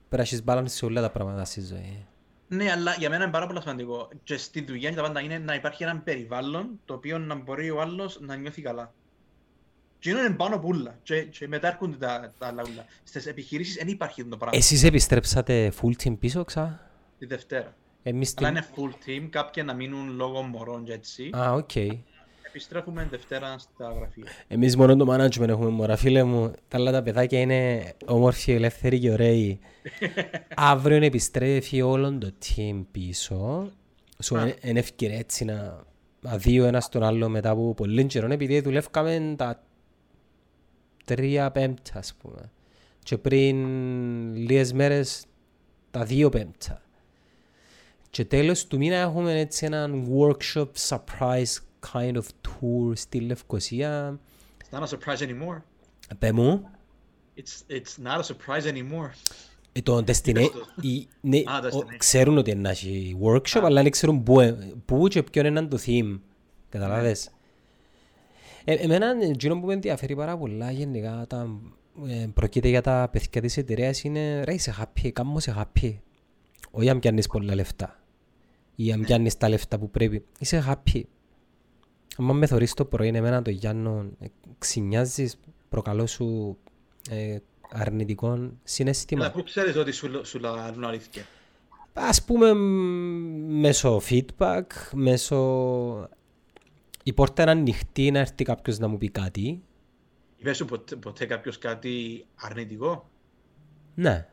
πρέπει 0.10 0.16
να 0.16 0.22
έχεις 0.22 0.44
balance 0.46 0.70
σε 0.78 0.86
όλα 0.86 1.02
τα 1.02 1.12
πράγματα 1.12 1.46
στη 1.46 1.62
ζωή. 1.62 2.06
Ναι, 2.54 2.72
αλλά 2.72 2.96
για 3.00 3.10
μένα 3.10 3.24
είναι 3.24 3.32
πάρα 3.32 3.48
πολύ 3.48 3.62
σημαντικό. 3.62 4.10
Και 4.24 4.38
στη 4.38 4.62
δουλειά 4.62 4.90
και 4.90 4.96
τα 4.96 5.02
πάντα 5.02 5.22
είναι 5.22 5.38
να 5.38 5.54
υπάρχει 5.54 5.84
ένα 5.84 5.98
περιβάλλον 5.98 6.80
το 6.86 6.94
οποίο 6.94 7.18
να 7.18 7.36
μπορεί 7.36 7.70
ο 7.70 7.82
άλλος 7.82 8.20
να 8.22 8.36
νιώθει 8.36 8.62
καλά. 8.62 8.94
Και 10.00 10.10
είναι 10.10 10.30
πάνω 10.30 10.56
από 10.56 10.68
όλα. 10.68 11.00
Και, 11.04 11.24
και 11.24 11.48
μετά 11.48 11.68
έρχονται 11.68 11.98
τα, 11.98 12.34
τα 12.38 12.48
άλλα 12.48 12.64
όλα. 12.64 12.86
Στις 13.04 13.26
επιχειρήσεις 13.26 13.76
δεν 13.76 13.88
υπάρχει 13.88 14.22
αυτό 14.22 14.32
το 14.32 14.38
πράγμα. 14.38 14.58
Εσείς 14.58 14.84
επιστρέψατε 14.84 15.72
full 15.82 16.04
team 16.04 16.20
πίσω 16.20 16.44
οξά; 16.44 16.90
Τη 17.20 17.26
Δευτέρα. 17.26 17.76
Εμείς 18.04 18.34
Αλλά 18.38 18.48
την... 18.48 18.58
είναι 18.58 18.68
full 18.76 19.08
team, 19.08 19.28
κάποιοι 19.30 19.64
να 19.66 19.74
μείνουν 19.74 20.16
λόγω 20.16 20.42
μωρών 20.42 20.84
και 20.84 20.94
έτσι. 20.94 21.30
Α, 21.38 21.54
οκ. 21.54 21.72
Επιστρέφουμε 22.54 23.08
Δευτέρα 23.10 23.58
στα 23.58 23.94
γραφεία. 23.98 24.24
Εμείς 24.48 24.76
μόνο 24.76 24.96
το 24.96 25.14
management 25.14 25.48
έχουμε 25.48 25.70
μωρά. 25.70 25.96
Φίλε 25.96 26.24
μου, 26.24 26.54
τα 26.68 26.78
άλλα 26.78 26.92
τα 26.92 27.04
παιδάκια 27.04 27.40
είναι 27.40 27.94
όμορφοι, 28.06 28.52
ελεύθεροι 28.52 29.00
και 29.00 29.12
ωραίοι. 29.12 29.60
Αύριο 30.56 30.98
επιστρέφει 31.04 31.82
όλο 31.82 32.18
το 32.18 32.32
team 32.46 32.84
πίσω. 32.92 33.72
Σου 34.20 34.38
Α. 34.38 34.42
είναι 34.42 34.56
είναι 34.62 34.80
ευκαιρία 34.80 35.18
έτσι 35.18 35.46
να, 35.46 35.84
να 36.22 36.38
δει 36.38 36.60
ο 36.60 36.66
ένας 36.66 36.90
τον 36.90 37.04
άλλο 37.04 37.30
μετά 37.30 37.50
από 37.50 37.74
πολύ 37.74 38.06
καιρό, 38.06 38.32
επειδή 38.32 38.60
δουλεύκαμε 38.60 39.34
τα 39.38 39.64
τρία 41.06 41.52
πέμπτα, 41.52 41.92
ας 42.00 42.14
πούμε. 42.14 42.52
Και 43.04 43.18
πριν 43.18 43.56
λίγες 44.36 44.74
μέρες 44.74 45.26
τα 45.92 46.04
δύο 46.04 46.30
πέμπτα. 46.30 46.82
Και 48.10 48.26
τέλος 48.26 48.68
του 48.68 48.78
μήνα 48.78 48.96
έχουμε 48.96 49.40
έτσι 49.40 49.66
έναν 49.66 50.08
workshop 50.18 50.68
surprise 50.88 51.56
kind 51.94 52.14
of 52.16 52.24
tour 52.48 52.92
στη 52.96 53.20
Λευκοσία. 53.20 54.20
It's 54.64 54.78
not 54.80 54.84
a 54.84 54.88
surprise 54.88 55.20
anymore. 55.22 55.62
Πε 56.20 56.32
μου, 56.32 56.70
It's, 57.38 57.72
it's 57.72 58.06
not 58.08 58.20
a 58.20 58.24
surprise 58.24 58.66
anymore. 58.74 59.10
ε, 59.72 59.82
το 59.82 59.98
destination, 59.98 60.28
Είπες 60.28 60.50
το. 60.52 60.66
η- 60.82 61.08
ναι, 61.22 61.38
Α, 61.38 61.42
ο- 61.58 61.78
destination. 61.80 61.96
ξέρουν 61.98 62.38
ότι 62.38 62.52
είναι 62.52 62.62
να 62.62 62.70
έχει 62.70 63.18
workshop, 63.24 63.62
αλλά 63.64 63.82
δεν 63.82 63.92
ξέρουν 63.92 64.24
πού, 64.24 64.40
ε- 64.40 64.74
πού 64.86 65.08
και 65.08 65.24
ποιον 65.24 65.46
είναι 65.46 65.62
το 65.66 65.78
theme. 65.86 66.20
Καταλάβες; 66.70 67.30
Ε, 68.66 68.74
εμένα, 68.74 69.16
εκείνο 69.22 69.60
που 69.60 69.66
με 69.66 69.74
ενδιαφέρει 69.74 70.16
πάρα 70.16 70.38
πολλά 70.38 70.72
γενικά, 70.72 71.26
τα, 71.30 71.60
ε, 72.08 72.28
προκείται 72.34 72.68
για 72.68 72.82
τα 72.82 73.10
παιδιά 73.12 73.42
της 73.42 73.58
εταιρείας 73.58 74.04
είναι 74.04 74.44
ρε 74.44 74.54
είσαι 74.54 74.76
happy, 74.80 75.10
κάμω 75.10 75.40
σε 75.40 75.56
happy. 75.58 75.98
Όχι 76.72 76.90
αν 76.90 77.00
πιάνεις 77.00 77.28
πολλά 77.28 77.56
λεφτά 77.56 78.00
ή 78.76 78.92
αν 78.92 79.02
πιάνεις 79.02 79.38
τα 79.38 79.50
λεφτά 79.50 79.80
που 79.80 79.90
πρέπει. 79.90 80.26
Είσαι 80.40 80.64
happy. 80.68 81.02
Αν 82.30 82.38
με 82.38 82.46
θωρείς 82.46 82.74
το 82.74 82.86
πρωί 82.86 83.08
εμένα 83.08 83.42
το 83.42 83.50
Γιάννο, 83.50 84.06
ε, 84.20 84.26
ξυνιάζεις, 84.58 85.40
προκαλώ 85.70 86.08
σου 86.08 86.58
ε, 87.10 87.38
αρνητικό 87.72 88.52
συναίσθημα. 88.64 89.24
Αλλά 89.24 89.34
πού 89.34 89.44
ξέρεις 89.44 89.76
ότι 89.76 89.92
σου, 89.92 90.22
σου 90.26 90.40
λαλούν 90.40 90.84
αλήθεια; 90.84 91.26
Ας 91.94 92.24
πούμε 92.24 92.54
μ, 92.54 93.60
μέσω 93.60 94.02
feedback, 94.10 94.64
μέσω... 94.94 96.10
Η 97.04 97.14
πόρτα 97.14 97.42
είναι 97.42 97.52
ανοιχτή 97.52 98.12
να 98.12 98.20
έρθει 98.20 98.44
κάποιος 98.44 98.80
να 98.80 98.88
μου 98.88 98.98
πει 98.98 99.10
κάτι. 99.10 99.64
Είπες 100.38 100.58
σου 100.58 100.66
ποτέ, 100.66 100.96
ποτέ 100.96 101.26
κάποιος 101.26 101.58
κάτι 101.58 102.26
αρνητικό; 102.36 103.10
Ναι. 103.96 104.28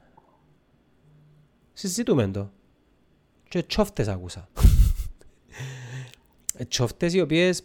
Συζητούμε 1.73 2.29
το. 2.29 2.51
Και 3.49 3.63
τσόφτες 3.63 4.09
άκουσα. 4.09 4.49
Ε, 6.61 6.65
τσόφτες 6.65 7.15
οι 7.15 7.21
οποίες... 7.21 7.63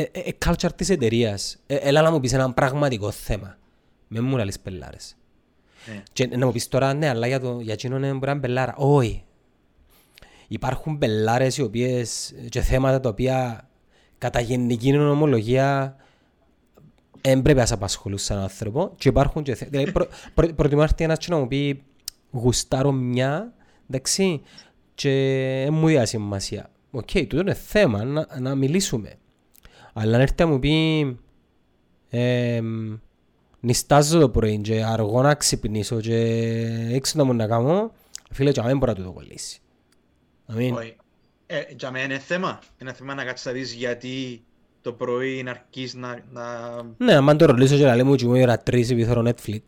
Ε, 0.00 0.02
ε, 0.12 0.20
ε, 0.20 0.30
culture 0.44 0.70
της 0.76 0.90
εταιρείας. 0.90 1.58
Ε, 1.66 1.74
έλα 1.74 2.02
να 2.02 2.10
μου 2.10 2.20
πεις 2.20 2.32
ένα 2.32 2.52
πραγματικό 2.52 3.10
θέμα. 3.10 3.58
Μεν 4.08 4.20
μου 4.20 4.36
λαλείς 4.36 4.60
πελλάρες. 4.60 5.16
Ναι. 5.86 6.02
Και 6.12 6.26
να 6.26 6.46
μου 6.46 6.52
πεις 6.52 6.68
τώρα, 6.68 6.94
ναι, 6.94 7.08
αλλά 7.08 7.26
για, 7.26 7.40
το, 7.40 7.60
για 7.60 7.72
εκείνον 7.72 8.02
είναι 8.02 8.12
μπορεί 8.12 8.24
να 8.24 8.30
είναι 8.30 8.40
πελλάρα. 8.40 8.74
Όχι. 8.76 9.24
Υπάρχουν 10.48 10.96
πελλάρες 10.96 11.56
οι 11.56 11.62
οποίες 11.62 12.34
και 12.48 12.60
θέματα 12.60 13.00
τα 13.00 13.08
οποία 13.08 13.68
κατά 14.18 14.40
γενική 14.40 14.92
νομολογία 14.92 15.96
δεν 17.20 17.42
πρέπει 17.42 17.58
να 17.58 17.66
σε 17.66 17.74
απασχολούν 17.74 18.18
σαν 18.18 18.38
άνθρωπο 18.38 18.92
και 18.96 19.08
υπάρχουν 19.08 19.42
και 19.42 19.54
θέματα. 19.54 19.78
Δηλαδή, 19.78 19.92
προ, 19.92 20.06
προ, 20.34 20.54
προτιμώ 20.54 20.80
να 20.80 20.86
έρθει 20.86 21.04
ένας 21.04 21.18
και 21.18 21.26
να 21.30 21.38
μου 21.38 21.48
πει 21.48 21.82
γουστάρω 22.30 22.92
μια, 22.92 23.52
εντάξει, 23.88 24.42
και 24.94 25.10
δεν 25.64 25.74
μου 25.74 25.86
δια 25.86 26.06
σημασία. 26.06 26.70
Οκ, 26.90 27.10
τούτο 27.10 27.40
είναι 27.40 27.54
θέμα, 27.54 28.04
να, 28.04 28.26
να 28.40 28.54
μιλήσουμε. 28.54 29.18
Αλλά 29.92 30.16
να 30.16 30.22
έρθει 30.22 30.34
να 30.38 30.46
μου 30.46 30.58
πει 30.58 31.16
εμ, 32.10 32.96
νιστάζω 33.60 34.20
το 34.20 34.28
πρωί 34.28 34.58
και 34.58 34.84
αργώ 34.84 35.22
να 35.22 35.34
ξυπνήσω 35.34 36.00
και 36.00 36.16
έξω 36.90 37.18
να 37.18 37.24
μου 37.24 37.34
να 37.34 37.46
κάνω, 37.46 37.92
φίλε, 38.30 38.52
και 38.52 38.62
δεν 38.62 38.78
μπορεί 38.78 38.90
να 38.90 38.96
του 38.96 39.04
το 39.04 39.12
κολλήσει. 39.12 39.60
Αμήν. 40.46 40.74
Όχι. 40.74 40.96
Ε, 41.46 41.62
για 41.78 41.90
μένα 41.90 42.04
είναι 42.04 42.18
θέμα. 42.18 42.58
Είναι 42.78 42.92
θέμα 42.92 43.14
να 43.14 43.24
κάτσεις 43.24 43.46
να 43.46 43.52
δεις 43.52 43.72
γιατί 43.72 44.42
το 44.82 44.92
πρωί 44.92 45.42
να 45.42 45.50
αρχίσεις 45.50 45.94
να... 45.94 46.18
να... 46.32 46.44
Ναι, 46.96 47.14
αν 47.30 47.36
το 47.38 47.44
ρωτήσω 47.46 47.76
και 47.76 47.84
να 47.84 47.96
λέμε 47.96 48.10
ότι 48.10 48.26
μου 48.26 48.34
η 48.34 48.42
ώρα 48.42 48.58
τρεις 48.58 48.90
επειδή 48.90 49.08
θέλω 49.08 49.32
Netflix. 49.34 49.60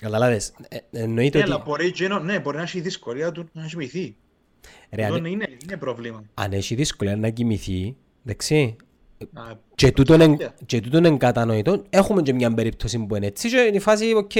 Καταλάβες, 0.00 0.52
ε, 0.68 0.78
εννοείται 0.90 1.38
Ναι, 1.38 1.44
ότι 1.44 1.52
αλλά 1.52 1.62
μπορεί, 1.66 1.90
και 1.92 2.04
ενώ- 2.04 2.18
ναι, 2.18 2.40
μπορεί 2.40 2.56
να 2.56 2.62
έχει 2.62 2.80
δυσκολία 2.80 3.32
του 3.32 3.48
να 3.52 3.66
κοιμηθεί. 3.66 4.16
Ρε, 4.90 5.02
Αυτό 5.02 5.14
αν, 5.14 5.24
είναι, 5.24 5.48
είναι 5.62 5.76
πρόβλημα. 5.76 6.22
αν 6.34 6.52
έχει 6.52 6.74
δυσκολία 6.74 7.16
να 7.16 7.28
κοιμηθεί, 7.30 7.96
εντάξει, 8.26 8.76
Να- 9.30 9.60
και 9.74 9.92
τούτον 9.92 10.20
εν- 10.20 10.36
Yeah. 10.40 10.48
και 10.66 10.80
τούτον 10.80 11.04
είναι 11.04 11.16
κατανοητό, 11.16 11.82
έχουμε 11.90 12.22
και 12.22 12.32
μια 12.32 12.54
περίπτωση 12.54 12.98
που 12.98 13.16
είναι 13.16 13.26
έτσι 13.26 13.48
και 13.48 13.56
είναι 13.56 13.76
η 13.76 13.80
φάση, 13.80 14.12
οκ, 14.14 14.30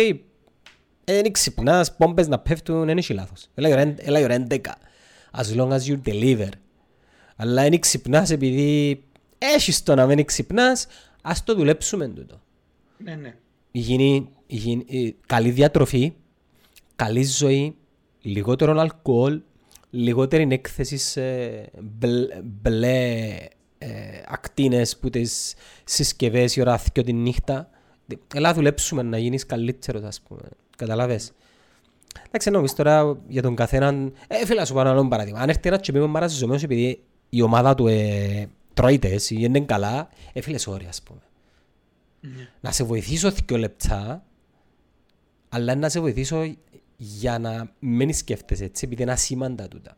δεν 1.05 1.33
ξυπνάς, 1.33 1.97
πόμπες 1.97 2.29
να 2.29 2.39
πέφτουν, 2.39 2.85
δεν 2.85 2.99
έχει 2.99 3.13
λάθος. 3.13 3.47
Έλα 3.55 3.69
η 3.69 3.73
ώρα 3.73 3.81
εν- 3.81 3.97
έλα 3.99 4.19
η 4.21 4.25
ώρα 4.25 4.35
11, 4.35 4.75
as 5.33 5.57
long 5.57 5.69
as 5.71 5.81
you 5.87 6.01
deliver. 6.05 6.49
Αλλά 7.37 7.63
δεν 7.63 7.81
ξυπνάς 7.81 8.31
επειδή 8.31 9.03
έχεις 9.39 9.83
το 9.83 9.95
να 9.95 10.07
μην 10.07 10.25
ξυπνάς, 10.25 10.87
ας 11.23 11.45
το 11.45 11.55
δουλέψουμε 11.55 12.09
τούτο. 12.09 12.41
Ναι, 12.99 13.15
ναι. 13.15 13.35
Υγιεινή, 13.71 14.29
υγιεινή, 14.47 14.85
ε, 14.89 15.11
καλή 15.27 15.51
διατροφή, 15.51 16.13
καλή 16.97 17.25
ζωή, 17.25 17.77
λιγότερο 18.23 18.81
αλκοόλ, 18.81 19.41
λιγότερη 19.93 20.49
έκθεση 20.51 20.97
σε 20.97 21.23
μπλε, 21.81 22.41
μπλε 22.43 23.37
ε, 23.79 23.89
ακτίνες 24.27 24.97
που 24.97 25.11
τις 25.11 25.55
συσκευές 25.85 26.57
η 26.57 26.61
ώρα 26.61 26.81
και 26.93 27.03
τη 27.03 27.13
νύχτα. 27.13 27.71
Έλα 28.35 28.55
δουλέψουμε 28.55 29.03
να 29.03 29.19
γίνεις 29.19 29.47
καλύτερος 29.47 30.03
ας 30.03 30.21
πούμε. 30.21 30.41
Καταλάβες. 30.77 31.33
Εντάξει, 32.27 32.51
νομίζω 32.51 32.75
τώρα 32.75 33.19
για 33.29 33.43
τον 33.43 33.55
καθέναν... 33.55 34.13
Ε, 34.29 34.47
φίλα 34.47 34.65
σου 34.65 34.75
πάνω 34.75 34.91
άλλο 34.91 35.09
παράδειγμα. 35.09 35.41
Αν 35.41 35.49
έρθει 35.49 35.69
ένας 35.69 35.81
και 35.81 35.93
πει 35.93 35.99
με 35.99 36.07
μαραζιζομένος 36.07 36.63
επειδή 36.63 37.03
η 37.29 37.43
ομάδα 37.43 37.75
του 37.75 37.87
ε, 37.87 38.49
τρώει 38.75 38.99
τες 38.99 39.31
ή 39.31 39.37
είναι 39.39 39.61
καλά, 39.61 40.09
ε, 40.33 40.41
φίλε, 40.41 40.59
sorry 40.67 40.85
ας 40.89 41.03
πούμε 41.03 41.21
να 42.61 42.73
σε 42.73 42.85
βοηθήσω 42.85 43.31
δύο 43.31 43.57
λεπτά, 43.57 44.25
αλλά 45.49 45.75
να 45.75 45.89
σε 45.89 46.01
βοηθήσω 46.01 46.57
για 46.97 47.39
να 47.39 47.73
μην 47.79 48.15
σκέφτεσαι 48.15 48.65
έτσι, 48.65 48.85
επειδή 48.87 49.03
είναι 49.03 49.13
ασήμαντα 49.13 49.69
τούτα. 49.69 49.97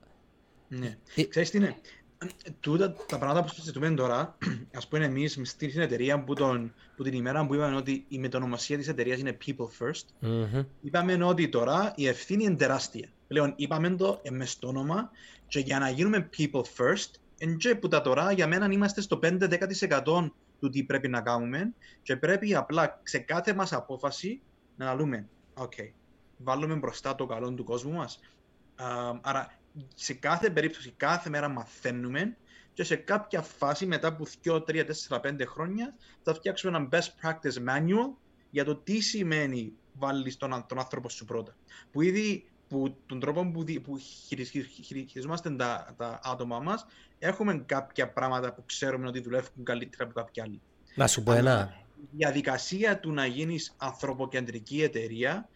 Ναι. 0.69 0.97
Ε, 1.15 1.25
Ξέρεις 1.25 1.51
τι 1.51 1.57
είναι; 1.57 1.77
Τούτα 2.61 2.93
τα 2.93 3.19
πράγματα 3.19 3.47
που 3.47 3.55
συζητούμε 3.55 3.91
τώρα, 3.91 4.39
ας 4.77 4.89
πούμε 4.89 5.05
εμείς 5.05 5.41
στην 5.43 5.81
εταιρεία 5.81 6.25
που, 6.25 6.35
τον, 6.35 6.75
που 6.97 7.03
την 7.03 7.13
ημέρα 7.13 7.47
που 7.47 7.55
είπαμε 7.55 7.77
ότι 7.77 8.05
η 8.09 8.19
μετονομασία 8.19 8.79
της 8.79 8.89
εταιρείας 8.89 9.19
είναι 9.19 9.37
people 9.47 9.69
first, 9.79 10.05
Μμμ. 10.19 10.63
είπαμε 10.81 11.25
ότι 11.25 11.49
τώρα 11.49 11.93
η 11.97 12.07
ευθύνη 12.07 12.45
είναι 12.45 12.55
τεράστια. 12.57 13.09
Πλέον 13.27 13.53
είπαμε 13.57 13.91
το 13.91 14.21
ε, 14.23 14.31
μες 14.31 14.51
στο 14.51 14.69
όνομα 14.69 15.11
και 15.49 15.59
για 15.59 15.79
να 15.79 15.91
γίνουμε 15.91 16.29
people 16.39 16.63
first, 16.77 17.11
εν 17.39 17.57
και 17.57 17.75
που 17.75 17.89
τα 17.89 18.01
τώρα 18.01 18.33
για 18.33 18.47
μένα 18.47 18.69
είμαστε 18.73 19.01
στο 19.01 19.19
5-10% 19.23 20.31
του 20.61 20.71
τι 20.71 20.83
πρέπει 20.83 21.09
να 21.09 21.21
κάνουμε 21.21 21.73
και 22.03 22.17
πρέπει 22.17 22.55
απλά 22.55 23.01
σε 23.03 23.19
κάθε 23.19 23.55
μας 23.55 23.73
απόφαση 23.73 24.41
να 24.77 24.95
λέμε 24.95 25.29
ok, 25.55 25.91
βάλουμε 26.45 26.75
μπροστά 26.75 27.15
το 27.15 27.27
καλό 27.27 27.53
του 27.53 27.65
κόσμου 27.65 27.93
μας. 27.93 28.21
Α, 28.77 28.87
άρα 29.23 29.59
σε 29.95 30.15
κάθε 30.15 30.51
περίπτωση, 30.51 30.95
κάθε 30.97 31.29
μέρα 31.31 31.49
μαθαίνουμε 31.49 32.37
και 32.73 32.85
σε 32.85 32.97
κάποια 32.97 33.43
φάση 33.43 33.87
μετά 33.87 34.09
από 34.09 34.27
2, 34.45 34.63
3, 34.67 34.85
4, 35.09 35.21
5 35.21 35.47
χρόνια 35.47 35.95
θα 36.23 36.35
φτιάξουμε 36.35 36.77
ένα 36.77 36.89
best 36.93 37.09
practice 37.29 37.69
manual 37.69 38.17
για 38.51 38.65
το 38.65 38.77
τι 38.77 39.01
σημαίνει 39.01 39.73
βάλεις 39.93 40.37
τον, 40.37 40.53
αν- 40.55 40.67
τον 40.67 40.79
άνθρωπο 40.79 41.09
σου 41.09 41.25
πρώτα. 41.25 41.57
Που 41.93 42.01
ήδη 42.03 42.49
που 42.69 42.97
τον 43.07 43.21
τρόπο 43.21 43.51
που, 43.51 43.65
δι- 43.65 43.81
που 43.81 43.99
χειρισ- 43.99 44.51
χειρι- 44.51 45.09
χειριζόμαστε 45.11 45.51
τα, 45.51 45.95
τα 45.97 46.21
άτομα 46.23 46.59
μας 46.59 46.87
έχουμε 47.19 47.63
κάποια 47.67 48.09
πράγματα 48.13 48.53
που 48.53 48.63
ξέρουμε 48.67 49.09
ότι 49.09 49.21
δουλεύουν 49.21 49.65
καλύτερα 49.65 50.05
από 50.05 50.13
κάποιοι 50.13 50.43
άλλοι. 50.43 50.61
Να 50.95 51.07
σου 51.07 51.23
πω 51.23 51.33
Αλλά 51.33 51.39
ένα. 51.41 51.75
Η 52.01 52.17
διαδικασία 52.17 52.99
του 53.01 53.13
να 53.13 53.27
γίνεις 53.27 53.75
ανθρωποκεντρική 53.77 54.83
εταιρεία 54.83 55.49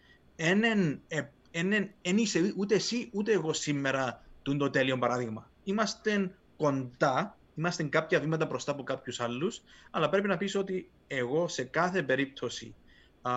δεν 2.01 2.17
είσαι 2.17 2.53
ούτε 2.57 2.75
εσύ 2.75 3.09
ούτε 3.13 3.31
εγώ 3.31 3.53
σήμερα 3.53 4.23
του 4.41 4.57
το 4.57 4.69
τέλειο 4.69 4.97
παράδειγμα. 4.97 5.49
Είμαστε 5.63 6.31
κοντά, 6.57 7.37
είμαστε 7.55 7.83
κάποια 7.83 8.19
βήματα 8.19 8.45
μπροστά 8.45 8.71
από 8.71 8.83
κάποιους 8.83 9.19
άλλους, 9.19 9.61
αλλά 9.91 10.09
πρέπει 10.09 10.27
να 10.27 10.37
πεις 10.37 10.55
ότι 10.55 10.89
εγώ 11.07 11.47
σε 11.47 11.63
κάθε 11.63 12.03
περίπτωση 12.03 12.75
α, 13.21 13.31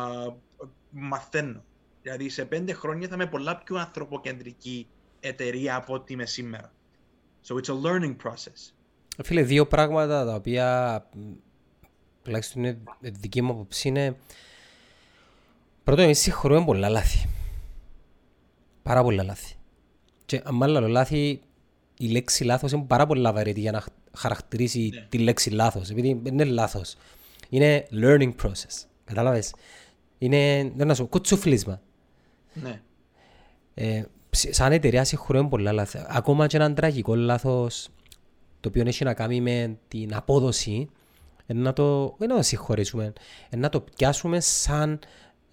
μαθαίνω. 0.91 1.65
Δηλαδή 2.03 2.29
σε 2.29 2.45
πέντε 2.45 2.73
χρόνια 2.73 3.09
θα 3.09 3.15
είμαι 3.15 3.27
πολλά 3.27 3.59
πιο 3.59 3.77
ανθρωποκεντρική 3.77 4.89
εταιρεία 5.21 5.77
από 5.77 5.95
ό,τι 5.95 6.13
είμαι 6.13 6.27
σήμερα. 6.27 6.73
So 7.47 7.55
it's 7.55 7.69
a 7.69 7.81
learning 7.83 8.17
process. 8.25 8.73
Φίλε, 9.23 9.43
δύο 9.43 9.67
πράγματα 9.67 10.25
τα 10.25 10.35
οποία 10.35 11.09
μ, 11.15 11.33
τουλάχιστον 12.23 12.65
είναι 12.65 12.79
δική 13.01 13.43
μου 13.43 13.53
άποψη 13.53 13.89
είναι 13.89 14.17
πρώτον 15.85 16.05
εμείς 16.05 16.19
συγχωρούμε 16.19 16.65
πολλά 16.65 16.89
λάθη. 16.89 17.29
Πάρα 18.83 19.03
πολλά 19.03 19.23
λάθη. 19.23 19.55
Και 20.27 20.41
αν 20.45 20.55
μάλλον 20.55 20.87
λάθη, 20.87 21.41
η 21.99 22.09
λέξη 22.09 22.45
λάθος 22.45 22.73
είναι 22.73 22.85
πάρα 22.87 23.07
πολλά 23.07 23.33
βαρετή 23.33 23.61
για 23.61 23.73
να 23.73 23.85
χαρακτηρίσει 24.17 24.91
Ναι. 24.95 25.07
τη 25.09 25.19
λέξη 25.19 25.51
λάθος, 25.51 25.91
επειδή 25.91 26.21
δεν 26.23 26.33
είναι 26.33 26.45
λάθος. 26.45 26.97
Είναι 27.49 27.87
learning 27.93 28.33
process. 28.43 28.85
Κατάλαβες; 29.05 29.55
Είναι, 30.19 30.73
δεν 30.77 30.87
να 30.87 30.95
σου 30.95 31.03
πω, 31.03 31.09
κουτσουφλίσμα. 31.09 31.81
Ναι. 32.53 32.81
Ε, 33.75 34.03
σ- 34.31 34.55
σαν 34.55 34.73
εταιρεία 34.73 35.05
συγχωρούμε 35.05 35.49
πολλά 35.49 35.73
λάθη. 35.73 35.99
Ακόμα 36.07 36.47
και 36.47 36.57
έναν 36.57 36.75
τραγικό 36.75 37.15
λάθος, 37.15 37.89
το 38.61 38.69
οποίο 38.69 38.83
έχει 38.87 39.05
να 39.05 39.15
κάνει 39.15 39.41
με 39.41 39.79
την 39.89 40.15
απόδοση, 40.15 40.89
ε, 41.47 41.53
να 41.55 41.73
το, 41.73 42.15
δεν 42.19 42.29
να 42.29 42.37
το 42.37 42.43
συγχωρήσουμε, 42.43 43.13
ε, 43.51 43.57
να 43.57 43.69
το 43.69 43.81
πιάσουμε 43.81 44.41
σαν 44.41 44.99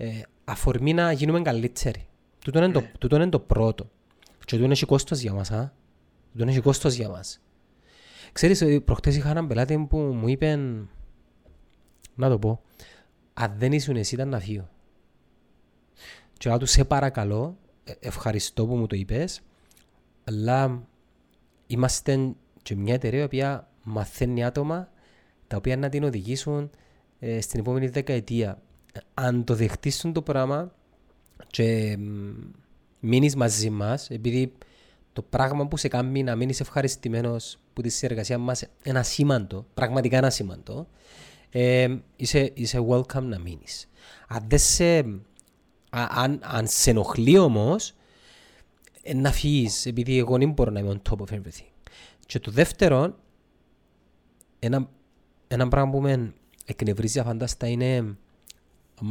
ε, 0.01 0.21
αφορμή 0.45 0.93
να 0.93 1.11
γίνουμε 1.11 1.41
καλύτεροι. 1.41 2.07
Τούτο 2.39 2.63
είναι, 2.63 2.71
το, 2.71 2.79
Ναι. 2.79 2.91
τούτο 2.99 3.15
είναι 3.15 3.29
το 3.29 3.39
πρώτο. 3.39 3.89
Και 4.45 4.57
τούτο 4.57 4.71
έχει 4.71 4.85
κόστος 4.85 5.19
για 5.19 5.33
μας, 5.33 5.51
α. 5.51 5.73
Τούτο 6.33 6.49
έχει 6.49 6.59
κόστος 6.59 6.93
για 6.93 7.09
μας. 7.09 7.41
Ξέρεις, 8.31 8.61
ε, 8.61 8.79
προχτές 8.79 9.15
είχα 9.15 9.29
έναν 9.29 9.47
πελάτη 9.47 9.85
που 9.89 9.97
μου 9.97 10.27
είπε, 10.27 10.55
να 12.15 12.29
το 12.29 12.39
πω, 12.39 12.61
αν 13.33 13.53
δεν 13.57 13.71
ήσουν 13.71 13.95
εσύ 13.95 14.15
ήταν 14.15 14.29
να 14.29 14.39
φύγω. 14.39 14.69
Και 16.37 16.49
να 16.49 16.57
του 16.57 16.65
σε 16.65 16.83
παρακαλώ, 16.83 17.57
ε, 17.83 17.93
ευχαριστώ 17.99 18.67
που 18.67 18.75
μου 18.75 18.87
το 18.87 18.95
είπες, 18.95 19.41
αλλά 20.23 20.87
είμαστε 21.67 22.35
και 22.61 22.75
μια 22.75 22.93
εταιρεία 22.93 23.19
η 23.19 23.23
οποία 23.23 23.69
μαθαίνει 23.83 24.43
άτομα 24.43 24.89
τα 25.47 25.57
οποία 25.57 25.77
να 25.77 25.89
την 25.89 26.03
οδηγήσουν 26.03 26.69
ε, 27.19 27.41
στην 27.41 27.59
επόμενη 27.59 27.87
δεκαετία. 27.87 28.61
Ε, 28.91 28.99
Αν 29.13 29.43
το 29.43 29.55
δεχτείς 29.55 30.05
το 30.13 30.21
πράγμα 30.21 30.71
και 31.47 31.97
μ, 31.97 32.31
μείνεις 32.99 33.35
μαζί 33.35 33.69
μας, 33.69 34.09
επειδή 34.09 34.53
το 35.13 35.21
πράγμα 35.21 35.67
που 35.67 35.77
σε 35.77 35.87
κάνει 35.87 36.23
να 36.23 36.35
μείνεις 36.35 36.59
ευχαριστημένος 36.59 37.57
που 37.73 37.81
τη 37.81 37.89
συνεργασία 37.89 38.37
μας 38.37 38.63
είναι 38.83 38.99
ασήμαντο, 38.99 39.65
πραγματικά 39.73 40.17
είναι 40.17 40.27
ασήμαντο, 40.27 40.87
ε, 41.49 41.95
είσαι, 42.15 42.51
είσαι 42.53 42.85
welcome 42.89 43.21
να 43.23 43.39
μείνεις. 43.39 43.89
Αν, 44.27 44.45
δεν 44.47 44.59
σε, 44.59 44.99
α- 45.89 46.09
αν, 46.09 46.39
αν 46.43 46.67
σε 46.67 46.89
ενοχλεί 46.89 47.37
όμως, 47.37 47.93
ε, 49.01 49.13
να 49.13 49.31
φύγεις, 49.31 49.85
επειδή 49.85 50.17
εγώ 50.17 50.37
δεν 50.37 50.51
μπορώ 50.51 50.71
να 50.71 50.79
είμαι 50.79 51.01
on 51.03 51.11
top 51.11 51.17
of 51.17 51.35
everything. 51.35 51.71
Και 52.25 52.39
το 52.39 52.51
δεύτερο, 52.51 53.15
ένα, 54.59 54.89
ένα 55.47 55.67
πράγμα 55.67 55.91
που 55.91 56.01
με 56.01 56.33
εκνευρίζει 56.65 57.19
αφαντάστα 57.19 57.67
είναι 57.67 58.17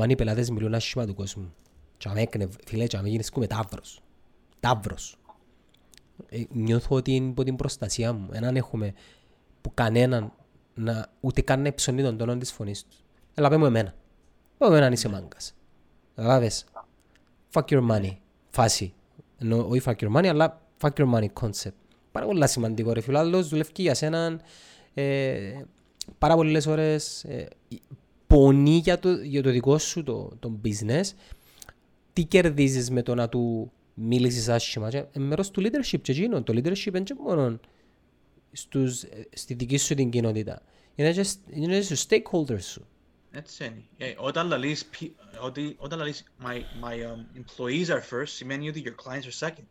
αν 0.01 0.11
οι 0.11 0.14
πελάτες 0.14 0.51
μιλούν 0.51 0.74
άσχημα 0.74 1.07
του 1.07 1.14
κόσμου. 1.14 1.55
Και 1.97 2.09
αν 2.09 2.16
εκνευ, 2.16 2.55
φίλε, 2.66 2.86
και 2.86 2.97
αν 2.97 3.07
γίνεις 3.07 3.30
κουμε 3.30 3.47
ταύρος. 3.47 4.01
Ταύρος. 4.61 5.18
Ε, 6.28 6.43
νιώθω 6.51 6.97
ότι 6.97 7.14
είναι 7.14 7.28
υπό 7.28 7.43
την 7.43 7.57
προστασία 7.57 8.12
μου. 8.12 8.28
Έναν 8.32 8.57
έχουμε 8.57 8.95
που 9.61 9.70
κανέναν 9.74 10.32
να, 10.74 11.07
ούτε 11.20 11.41
καν 11.41 11.61
να 11.62 11.68
υψωνεί 11.68 12.03
τον 12.03 12.16
τόνο 12.16 12.36
της 12.36 12.53
φωνής 12.53 12.84
τους. 12.84 13.05
Έλα 13.34 13.49
πέ 13.49 13.57
μου 13.57 13.64
εμένα. 13.64 13.95
Πέ 14.59 14.64
μου 14.64 14.70
εμένα 14.70 14.86
αν 14.86 14.93
είσαι 14.93 15.09
μάγκας. 15.09 15.55
Καταλάβες. 16.14 16.64
Fuck 17.53 17.64
your 17.64 17.89
money. 17.91 18.16
Φάση. 18.51 18.93
Ενώ 19.39 19.66
όχι 19.68 19.82
fuck 19.84 19.97
your 19.97 20.16
money, 20.16 20.26
αλλά 20.26 20.61
fuck 20.80 20.93
your 20.93 21.14
money 21.14 21.26
concept. 21.41 21.72
Πάρα 22.12 22.26
πολύ 22.26 22.49
σημαντικό 22.49 22.93
ρε 22.93 23.01
φίλο. 23.01 23.18
Άλλος 23.18 23.49
δουλεύει 23.49 23.70
για 23.76 23.95
σέναν 23.95 24.41
ε, 24.95 25.62
πάρα 26.18 26.34
πολλές 26.34 26.66
ώρες 26.66 27.24
ε, 27.24 27.49
πονεί 28.29 28.76
για 28.76 28.99
το, 28.99 29.12
για 29.12 29.43
το 29.43 29.51
δικό 29.51 29.79
σου 29.79 30.03
το, 30.03 30.37
το 30.41 30.61
business. 30.64 31.03
Τι 32.12 32.24
κερδίζεις 32.24 32.91
με 32.91 33.03
το 33.03 33.14
να 33.14 33.29
του 33.29 33.72
μίλησες 33.95 34.49
άσχημα; 34.49 34.89
Και, 34.91 35.05
ε, 35.12 35.18
μέρος 35.18 35.51
του 35.51 35.61
leadership 35.62 36.01
και 36.03 36.12
εκείνο. 36.12 36.43
Το 36.43 36.53
leadership 36.57 36.87
είναι 36.87 37.01
και 37.01 37.14
μόνο 37.14 37.59
στους, 38.53 39.03
ε, 39.03 39.26
στη 39.33 39.55
δική 39.55 39.76
σου 39.76 39.95
την 39.95 40.11
κοινότητα. 40.11 40.62
Είναι 40.95 41.12
και, 41.12 41.22
σ- 41.22 41.39
είναι 41.51 41.74
και 41.74 41.83
στους 41.83 42.07
stakeholders 42.09 42.62
σου. 42.62 42.87
Έτσι 43.31 43.64
είναι. 43.64 43.83
Ε, 43.97 44.14
όταν 44.18 44.47
λαλείς, 44.49 44.85
πι- 44.87 45.14
ότι, 45.43 45.74
όταν 45.79 45.99
λαλείς 45.99 46.24
my, 46.43 46.57
my 46.85 46.95
um, 46.95 47.41
employees 47.41 47.87
are 47.87 48.03
first, 48.11 48.26
σημαίνει 48.26 48.68
ότι 48.68 48.83
your 48.87 49.05
clients 49.05 49.22
are 49.45 49.49
second. 49.49 49.64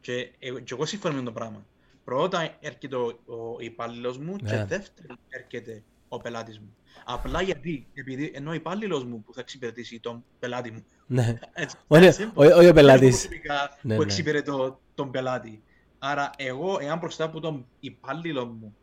Και, 0.00 0.12
ε, 0.38 0.50
και 0.50 0.74
εγώ 0.74 0.86
συμφωνώ 0.86 1.14
με 1.14 1.22
το 1.22 1.32
πράγμα. 1.32 1.66
Πρώτα 2.04 2.56
έρχεται 2.60 2.96
ο, 2.96 3.06
ο 3.26 3.56
υπάλληλος 3.60 4.18
μου 4.18 4.36
και 4.36 4.54
Ναι. 4.54 4.64
δεύτερον 4.64 5.18
έρχεται 5.28 5.82
ο 6.08 6.18
πελάτης 6.18 6.58
μου. 6.58 6.76
Απλά 7.04 7.42
γιατί, 7.42 7.86
επειδή 7.94 8.30
ενώ 8.34 8.50
ο 8.50 8.54
υπάλληλος 8.54 9.04
μου 9.04 9.22
που 9.22 9.34
θα 9.34 9.40
εξυπηρετήσει 9.40 10.00
τον 10.00 10.24
πελάτη 10.38 10.70
μου. 10.70 10.84
Ναι. 11.06 11.38
Έτσι, 11.52 11.76
Όχι 11.86 12.04
that's 12.08 12.22
simple. 12.22 12.32
όχι- 12.34 12.48
όχι 12.52 12.52
ο 12.52 12.54
Δεν 12.56 12.62
είναι 12.62 12.72
πελάτης. 12.72 13.10
προσωπικά 13.16 13.78
Ναι, 13.82 13.94
που 13.94 14.00
ναι. 14.00 14.04
εξυπηρετώ 14.06 14.80
τον 14.94 15.10
πελάτη. 15.10 15.62
Άρα 15.98 16.30
εγώ, 16.36 16.78
εάν 16.80 16.98
μπροστά 16.98 17.24
από 17.24 17.40
τον 17.40 17.66
υπάλληλο 17.80 18.46
μου 18.46 18.76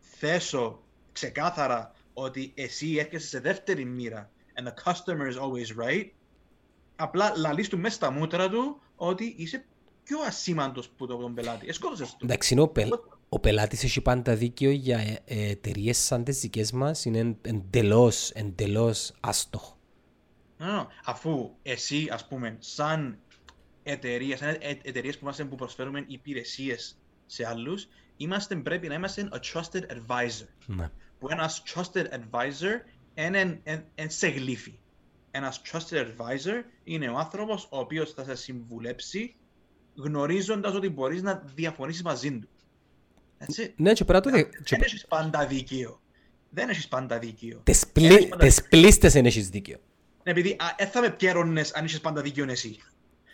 θέσω 0.00 0.82
ξεκάθαρα 1.12 1.94
ότι 2.14 2.52
εσύ 2.54 2.96
έρχεσαι 2.96 3.26
σε 3.26 3.40
δεύτερη 3.40 3.84
μοίρα 3.84 4.30
and 4.54 4.66
the 4.68 4.72
customer 4.92 5.32
is 5.34 5.40
always 5.42 5.84
right, 5.86 6.08
απλά 6.96 7.32
λαλείς 7.36 7.68
του 7.68 7.78
μέσα 7.78 7.94
στα 7.94 8.10
μούτρα 8.10 8.48
του 8.48 8.80
ότι 8.96 9.34
είσαι 9.38 9.64
πιο 10.04 10.18
ασήμαντος 10.20 10.88
που 10.88 11.06
το- 11.06 11.16
τον 11.16 11.34
πελάτη. 11.34 11.68
Εσκότωσες 11.68 12.10
του. 12.10 12.24
Εντάξει, 12.24 12.52
είναι 12.54 12.62
ο, 12.62 12.68
πελ, 12.68 12.90
ο 13.32 13.38
πελάτης 13.38 13.84
έχει 13.84 14.00
πάντα 14.00 14.34
δίκαιο 14.34 14.70
για 14.70 14.98
ε, 14.98 15.22
ε, 15.24 15.48
εταιρείες 15.50 15.98
σαν 15.98 16.24
τις 16.24 16.40
δικές 16.40 16.72
μας. 16.72 17.04
Είναι 17.04 17.18
εν- 17.18 17.36
εντελώς, 17.42 18.30
εντελώς 18.30 19.12
άστοχο. 19.20 19.78
No, 20.58 20.62
no, 20.62 20.86
Αφού 21.04 21.50
εσύ, 21.62 22.08
ας 22.10 22.26
πούμε, 22.28 22.56
σαν 22.58 23.18
εταιρεία, 23.82 24.36
σαν 24.36 24.48
ε- 24.60 24.78
εταιρείες 24.82 25.14
που, 25.14 25.20
είμαστε, 25.22 25.44
που 25.44 25.54
προσφέρουμε 25.56 26.04
υπηρεσίες 26.06 26.98
σε 27.26 27.46
άλλους, 27.46 27.88
είμαστε, 28.16 28.56
πρέπει 28.56 28.88
να 28.88 28.94
είμαστε 28.94 29.28
a 29.32 29.36
trusted 29.52 29.82
advisor. 29.82 30.46
Ναι. 30.66 30.90
που 31.18 31.28
ένας 31.30 31.62
trusted 31.74 32.04
advisor 32.04 32.74
είναι 33.14 33.60
εν- 33.62 33.84
εν 33.94 34.10
σε 34.10 34.28
γλύφει. 34.28 34.78
Ένας 35.30 35.62
trusted 35.72 35.96
advisor 36.06 36.62
είναι 36.84 37.08
ο 37.08 37.16
άνθρωπος 37.18 37.68
ο 37.70 37.78
οποίος 37.78 38.12
θα 38.12 38.24
σε 38.24 38.34
συμβουλέψει 38.34 39.34
γνωρίζοντας 39.94 40.74
ότι 40.74 40.88
μπορείς 40.88 41.22
να 41.22 41.42
διαφωνήσεις 41.54 42.02
μαζί 42.02 42.38
του. 42.38 42.48
Έτσι. 43.42 43.74
Ναι, 43.76 43.92
και 43.92 44.04
πέρα 44.04 44.20
το... 44.20 44.30
δε- 44.30 44.42
και- 44.42 44.76
Δεν 44.76 44.80
έχεις 44.82 45.06
πάντα 45.06 45.46
δίκαιο. 45.46 46.00
Δεν 46.50 46.68
έχεις 46.68 46.88
πάντα 46.88 47.18
δίκαιο. 47.18 47.60
Τις 47.64 47.82
Έχεις 47.82 47.92
πλή- 47.92 48.28
πάντα 48.28 48.44
τις 48.44 48.62
πλήστες 48.68 49.12
δεν 49.12 49.26
έχεις 49.26 49.48
δίκαιο. 49.48 49.78
Επειδή 50.22 50.56
δεν 50.78 50.88
θα 50.88 51.00
με 51.00 51.10
πιέρωνες 51.10 51.72
αν 51.74 51.84
έχεις 51.84 52.00
πάντα 52.00 52.20
δίκιο 52.22 52.46
εσύ. 52.50 52.78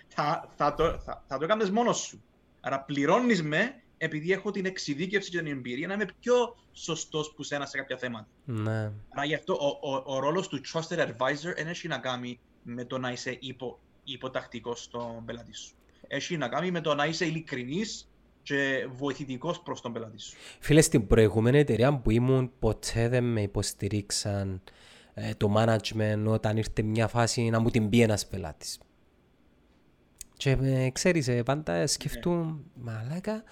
Θα, 0.09 0.53
θα, 0.57 0.75
το, 0.75 0.99
θα, 0.99 1.25
θα 1.29 1.39
το 1.39 1.45
έκανες 1.45 1.71
μόνος 1.71 1.99
σου. 1.99 2.23
Άρα 2.61 2.81
πληρώνεις 2.81 3.43
με 3.43 3.81
επειδή 3.99 4.33
έχω 4.33 4.51
την 4.51 4.67
εξειδίκευση 4.67 5.31
και 5.31 5.39
την 5.39 5.47
εμπειρία 5.47 5.87
να 5.87 5.95
είμαι 5.95 6.07
πιο 6.21 6.57
σωστός 6.73 7.33
που 7.37 7.43
σένα 7.43 7.67
σε 7.67 7.77
κάποια 7.77 7.97
θέματα. 7.97 8.27
Ναι. 8.45 8.93
Άρα 9.09 9.25
γι' 9.25 9.35
αυτό 9.35 9.53
ο, 9.55 9.91
ο, 9.93 10.03
ο 10.15 10.19
ρόλος 10.19 10.49
του 10.49 10.61
trusted 10.73 10.99
advisor 10.99 11.53
δεν 11.57 11.67
έχει 11.67 11.89
να 11.89 11.99
κάνει 11.99 12.39
με 12.63 12.85
το 12.85 12.99
να 12.99 13.11
είσαι 13.11 13.37
υπο, 13.41 13.79
υποτακτικός 14.05 14.83
στον 14.83 15.25
πελάτη 15.25 15.55
σου. 15.57 15.73
Έχει 16.07 16.37
να 16.37 16.49
κάνει 16.49 16.71
με 16.71 16.81
το 16.81 16.95
να 16.95 17.05
είσαι 17.07 17.25
ειλικρινής 17.25 18.09
και 18.47 18.89
βοηθητικός 18.97 19.61
προς 19.61 19.81
τον 19.81 19.93
πελάτη 19.93 20.21
σου. 20.21 20.37
Φίλε, 20.61 20.81
στην 20.81 21.07
προηγούμενη 21.07 21.59
εταιρεία 21.59 21.97
που 21.99 22.11
ήμουν, 22.11 22.51
ποτέ 22.59 23.09
δεν 23.09 23.25
με 23.25 23.43
υποστηρίξαν 23.43 24.63
ε, 25.15 25.35
το 25.35 25.55
management 25.57 26.25
όταν 26.27 26.57
ήρθε 26.57 26.83
μια 26.83 27.09
φάση 27.09 27.43
να 27.51 27.61
μου 27.61 27.71
την 27.71 27.89
πει 27.89 28.01
ένας 28.01 28.27
πελάτης. 28.27 28.79
Και 30.37 30.51
ε, 30.63 30.91
ξέρεις, 30.91 31.29
ε, 31.29 31.43
πάντα 31.43 31.87
σκεφτούν, 31.87 32.65
μαλάκα, 32.75 33.43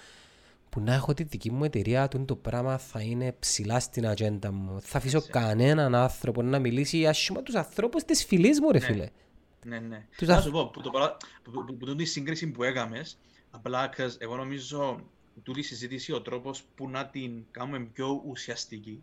που 0.69 0.81
να 0.81 0.95
έχω 0.95 1.15
τη 1.15 1.23
δική 1.23 1.51
μου 1.53 1.65
εταιρεία, 1.65 2.09
τούτο 2.09 2.25
το 2.25 2.37
πράγμα 2.37 2.79
θα 2.79 3.01
είναι 3.01 3.33
ψηλά 3.39 3.81
στην 3.81 4.07
ατζέντα 4.07 4.53
μου. 4.53 4.81
Θα 4.81 4.99
αφήσω 4.99 5.17
Έτσι. 5.17 5.31
κανέναν 5.31 5.95
άνθρωπο 5.95 6.43
να 6.43 6.59
μιλήσει 6.59 7.07
άσχημα 7.07 7.43
τους 7.43 7.55
ανθρώπους 7.55 8.03
της 8.05 8.25
φυλής 8.25 8.61
μου, 8.61 8.71
ρε 8.71 8.79
Ναι. 8.79 8.85
φίλε. 8.85 9.09
Ναι, 9.67 9.79
ναι. 9.79 10.07
Τους 10.17 10.29
Να 10.29 10.35
αθ- 10.35 10.43
σου 10.45 10.51
πω, 10.51 10.71
που, 10.73 10.81
το, 10.81 10.91
παρα- 10.91 11.17
που, 11.43 11.51
που, 11.51 11.65
που, 11.65 11.77
που, 11.77 11.95
τη 11.95 12.05
σύγκριση 12.05 12.47
που 12.51 12.63
έκαμες, 12.63 13.19
απλά 13.55 13.91
'cause 13.97 14.15
εγώ 14.19 14.37
νομίζω 14.37 15.01
τούτη 15.43 15.61
η 15.61 15.63
συζήτηση 15.63 16.13
ο 16.13 16.21
τρόπος 16.23 16.63
που 16.75 16.89
να 16.91 17.07
την 17.07 17.45
κάνουμε 17.51 17.81
πιο 17.93 18.23
ουσιαστική 18.27 19.03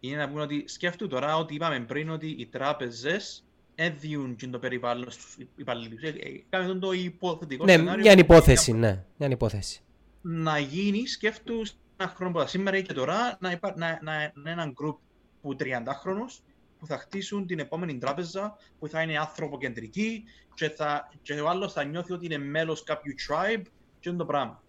είναι 0.00 0.16
να 0.16 0.28
πούμε 0.28 0.42
ότι 0.42 0.64
σκέφτου 0.66 1.08
τώρα 1.08 1.36
ότι 1.36 1.54
είπαμε 1.54 1.80
πριν 1.80 2.10
ότι 2.10 2.26
οι 2.38 2.46
τράπεζες 2.46 3.44
έδιουν 3.74 4.36
και 4.36 4.46
το 4.46 4.58
περιβάλλον 4.58 5.10
στους 5.10 5.36
υπαλλήλους. 5.56 6.02
Ε, 6.02 6.08
ε, 6.08 6.42
Κάμε 6.48 6.66
τον 6.66 6.80
το 6.80 6.92
υποθετικό 6.92 7.64
Ναι, 7.64 7.72
σενάριο 7.72 8.02
μια 8.02 8.12
που 8.14 8.18
υπόθεση, 8.20 8.72
ναι, 8.72 9.04
μια 9.16 9.28
υπόθεση. 9.28 9.80
να 10.20 10.58
γίνει, 10.58 11.06
σκέφτου 11.06 11.62
ένα 11.96 12.08
χρόνο 12.16 12.38
από 12.38 12.48
σήμερα 12.48 12.76
ή 12.76 12.82
και 12.82 12.92
τώρα, 12.92 13.36
να, 13.40 13.50
υπά, 13.50 13.74
να, 13.76 13.98
να, 14.02 14.12
να 14.12 14.32
είναι 14.40 14.50
ένα 14.50 14.66
γκρουπ 14.66 14.98
που 15.42 15.56
30 15.56 15.94
χρόνους 16.00 16.40
που 16.78 16.86
θα 16.86 16.98
χτίσουν 16.98 17.46
την 17.46 17.58
επόμενη 17.58 17.98
τράπεζα 17.98 18.56
που 18.78 18.88
θα 18.88 19.02
είναι 19.02 19.18
ανθρωποκεντρική 19.18 20.24
και, 20.54 20.68
θα, 20.68 21.10
και 21.22 21.32
ο 21.40 21.48
άλλος 21.48 21.72
θα 21.72 21.84
νιώθει 21.84 22.12
ότι 22.12 22.24
είναι 22.26 22.38
μέλος 22.38 22.82
κάποιου 22.82 23.14
tribe 23.28 23.62
και 24.00 24.08
είναι 24.08 24.18
το 24.18 24.26
πράγμα. 24.26 24.62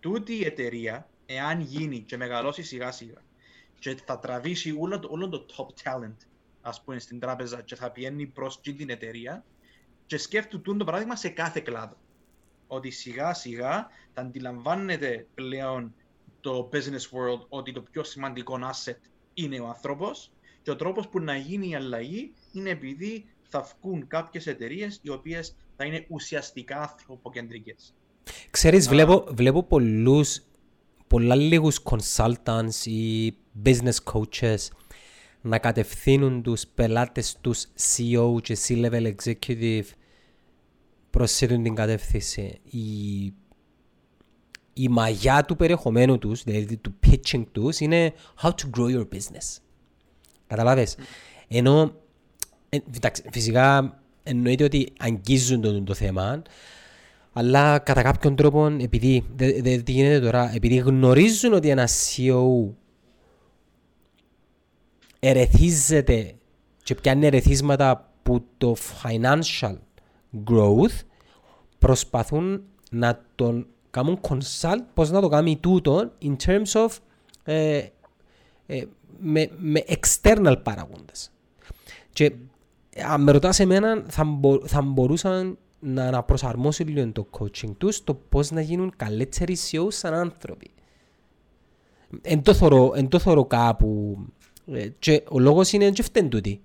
Τούτη 0.00 0.34
η 0.34 0.44
εταιρεία, 0.44 1.10
εάν 1.26 1.60
γίνει 1.60 2.00
και 2.00 2.16
μεγαλώσει 2.16 2.62
σιγά 2.62 2.90
σιγά 2.92 3.24
και 3.78 3.96
θα 4.04 4.18
τραβήσει 4.18 4.76
όλο, 4.78 4.98
το- 4.98 5.08
όλο 5.10 5.28
το 5.28 5.46
top 5.56 5.66
talent 5.82 6.16
ας 6.60 6.82
πούμε 6.82 6.98
στην 6.98 7.18
τράπεζα 7.20 7.62
και 7.62 7.74
θα 7.76 7.90
πηγαίνει 7.90 8.26
προς 8.26 8.56
αυτή 8.56 8.74
την 8.74 8.90
εταιρεία 8.90 9.44
και 10.06 10.16
σκέφτου 10.18 10.60
τούτο 10.60 10.78
το 10.78 10.84
παράδειγμα 10.84 11.16
σε 11.16 11.28
κάθε 11.28 11.60
κλάδο. 11.60 11.96
ότι 12.68 12.90
σιγά 12.90 13.34
σιγά 13.34 13.88
θα 14.12 14.20
αντιλαμβάνεται 14.20 15.26
πλέον 15.34 15.94
το 16.40 16.68
business 16.72 17.10
world 17.10 17.46
ότι 17.48 17.72
το 17.72 17.82
πιο 17.82 18.04
σημαντικό 18.04 18.58
asset 18.62 18.98
είναι 19.34 19.60
ο 19.60 19.66
άνθρωπος 19.68 20.32
και 20.62 20.70
ο 20.70 20.76
τρόπος 20.76 21.08
που 21.08 21.20
να 21.20 21.36
γίνει 21.36 21.68
η 21.68 21.74
αλλαγή 21.74 22.32
είναι 22.52 22.70
επειδή 22.70 23.34
θα 23.48 23.60
βγουν 23.62 24.06
κάποιες 24.06 24.46
εταιρείες 24.46 24.98
οι 25.02 25.08
οποίες 25.10 25.56
θα 25.76 25.84
είναι 25.84 26.06
ουσιαστικά 26.08 26.80
ανθρωποκεντρικές. 26.80 27.94
Ξέρεις, 28.50 28.88
βλέπω, 28.88 29.24
βλέπω 29.30 29.62
πολλούς, 29.62 30.42
πολλά 31.06 31.34
λίγους 31.34 31.82
consultants 31.84 32.84
ή 32.84 33.34
business 33.64 33.96
coaches 34.12 34.56
να 35.40 35.58
κατευθύνουν 35.58 36.42
τους 36.42 36.66
πελάτες 36.74 37.36
τους 37.40 37.66
CEO 37.78 38.42
και 38.42 38.56
C-level 38.66 39.14
executive 39.14 39.84
προς 41.10 41.32
την 41.32 41.74
κατεύθυνση. 41.74 42.60
Η, 42.70 43.24
η 44.72 44.88
μαγιά 44.88 45.44
του 45.44 45.56
περιεχομένου 45.56 46.18
τους, 46.18 46.42
δηλαδή 46.42 46.76
του 46.76 46.94
pitching 47.06 47.44
τους, 47.52 47.80
είναι 47.80 48.12
how 48.42 48.48
to 48.48 48.78
grow 48.78 48.96
your 48.96 49.08
business. 49.08 49.58
Καταλάβες; 50.46 50.96
Ενώ, 51.48 51.94
ε, 52.68 52.78
φυσικά 53.30 53.98
εννοείται 54.22 54.64
ότι 54.64 54.92
αγγίζουν 54.98 55.60
το, 55.60 55.82
το 55.82 55.94
θέμα, 55.94 56.42
αλλά 57.38 57.78
κατά 57.78 58.02
κάποιον 58.02 58.36
τρόπο, 58.36 58.66
επειδή, 58.66 59.24
δε, 59.36 59.60
δε, 59.62 59.76
τι 59.76 59.92
γίνεται 59.92 60.20
τώρα, 60.20 60.54
επειδή 60.54 60.76
γνωρίζουν 60.76 61.52
ότι 61.52 61.68
ένα 61.68 61.88
CEO 61.88 62.70
ερεθίζεται 65.20 66.34
και 66.82 66.94
πιάνει 66.94 67.26
ερεθίσματα 67.26 68.12
που 68.22 68.44
το 68.58 68.76
financial 69.02 69.76
growth 70.46 71.00
προσπαθούν 71.78 72.62
να 72.90 73.24
τον 73.34 73.66
κάνουν 73.90 74.20
consult 74.28 74.80
πώς 74.94 75.10
να 75.10 75.20
το 75.20 75.28
κάνει 75.28 75.56
τούτο 75.56 76.12
in 76.22 76.36
terms 76.46 76.86
of 76.86 76.88
ε, 77.44 77.86
ε, 78.66 78.84
με, 79.18 79.50
με 79.56 79.84
external 79.88 80.56
παραγόντες. 80.62 81.32
Και 82.12 82.32
αν 83.06 83.22
με 83.22 83.32
ρωτάς 83.32 83.60
εμένα 83.60 84.04
θα, 84.08 84.24
μπο, 84.24 84.66
θα 84.66 84.82
μπορούσαν 84.82 85.58
να, 85.86 86.10
να 86.10 86.22
προσαρμόσουν 86.22 86.88
λίγο 86.88 87.12
το 87.12 87.26
coaching 87.38 87.74
τους 87.78 88.04
το 88.04 88.14
πώς 88.14 88.50
να 88.50 88.60
γίνουν 88.60 88.92
καλύτεροι 88.96 89.56
CEOs 89.70 89.92
σαν 89.92 90.14
άνθρωποι. 90.14 90.70
Εν 92.22 92.42
το 93.08 93.18
θωρώ 93.18 93.44
κάπου 93.44 94.18
ε, 94.72 94.88
και 94.98 95.22
ο 95.28 95.38
λόγος 95.38 95.72
είναι 95.72 95.90
και 95.90 96.02
φταίνει 96.02 96.28
τούτοι. 96.28 96.60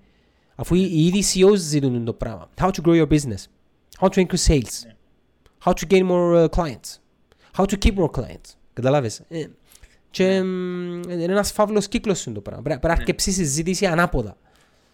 Αφού 0.56 0.76
οι 0.76 1.06
ίδιοι 1.06 1.24
CEOs 1.34 1.56
ζητούν 1.56 2.06
το 2.06 2.14
πράγμα. 2.14 2.50
How 2.58 2.70
to 2.70 2.82
grow 2.86 3.06
your 3.06 3.08
business. 3.08 3.44
How 4.00 4.10
to 4.10 4.26
increase 4.26 4.46
sales. 4.48 4.86
How 5.66 5.74
to 5.74 5.88
gain 5.88 6.06
more 6.08 6.36
uh, 6.36 6.48
clients. 6.48 7.00
How 7.58 7.66
to 7.66 7.78
keep 7.78 7.96
more 7.96 8.12
clients. 8.18 8.56
Καταλάβες. 8.74 9.22
Ε, 9.28 9.46
και 10.10 10.36
είναι 10.36 11.24
ένας 11.24 11.52
φαύλος 11.52 11.88
κύκλος 11.88 12.24
το 12.24 12.42
πράγμα. 12.42 12.62
Πρέπει 12.62 12.88
να 12.88 12.94
αρκεψείς 12.94 13.36
συζήτηση 13.36 13.86
ανάποδα. 13.86 14.38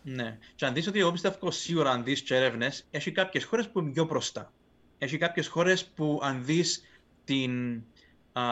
Ναι. 0.10 0.38
Και 0.55 0.66
αν 0.66 0.74
δεις 0.74 0.88
ότι 0.88 0.99
εγώ 0.99 1.12
πιστεύω 1.12 1.51
σίγουρα 1.51 1.91
αν 1.91 2.03
δεις 2.03 2.22
και 2.22 2.36
έρευνες, 2.36 2.88
έχει 2.91 3.12
κάποιες 3.12 3.43
χώρες 3.43 3.70
που 3.70 3.80
είναι 3.80 3.91
πιο 3.91 4.05
μπροστά. 4.05 4.51
Έχει 4.97 5.18
κάποιες 5.18 5.47
χώρες 5.47 5.86
που 5.86 6.20
αν 6.24 6.45
δεις 6.45 6.84
την, 7.24 7.84
α, 8.34 8.43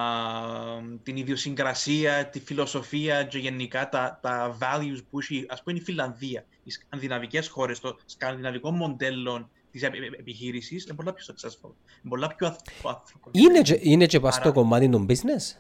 την 1.04 1.18
ιδιοσυγκρασία, 1.18 2.28
τη 2.28 2.40
φιλοσοφία 2.40 3.24
και 3.24 3.38
γενικά 3.38 3.90
τα, 3.90 4.20
τα 4.22 4.58
values 4.62 4.98
που 5.10 5.20
έχει, 5.20 5.46
ας 5.50 5.64
πούμε 5.64 5.78
η 5.78 5.82
Φιλανδία, 5.82 6.46
οι 6.64 6.72
σκανδιναβικές 6.72 7.48
χώρες, 7.48 7.80
το 7.80 7.98
σκανδιναβικό 8.06 8.72
μοντέλο 8.72 9.50
της 9.72 9.84
επιχείρησης 9.84 10.84
είναι 10.84 10.96
πολλά 10.96 11.14
πιο 11.14 11.26
successful, 11.28 11.72
είναι 12.02 12.10
πολλά 12.10 12.36
πιο 12.36 12.48
άνθρωπος. 12.84 13.32
Είναι, 13.32 13.62
και, 13.62 13.80
είναι 13.82 14.06
και 14.06 14.20
πας 14.20 14.36
στο 14.36 14.52
κομμάτι 14.52 14.90
των 14.90 15.06
business. 15.10 15.58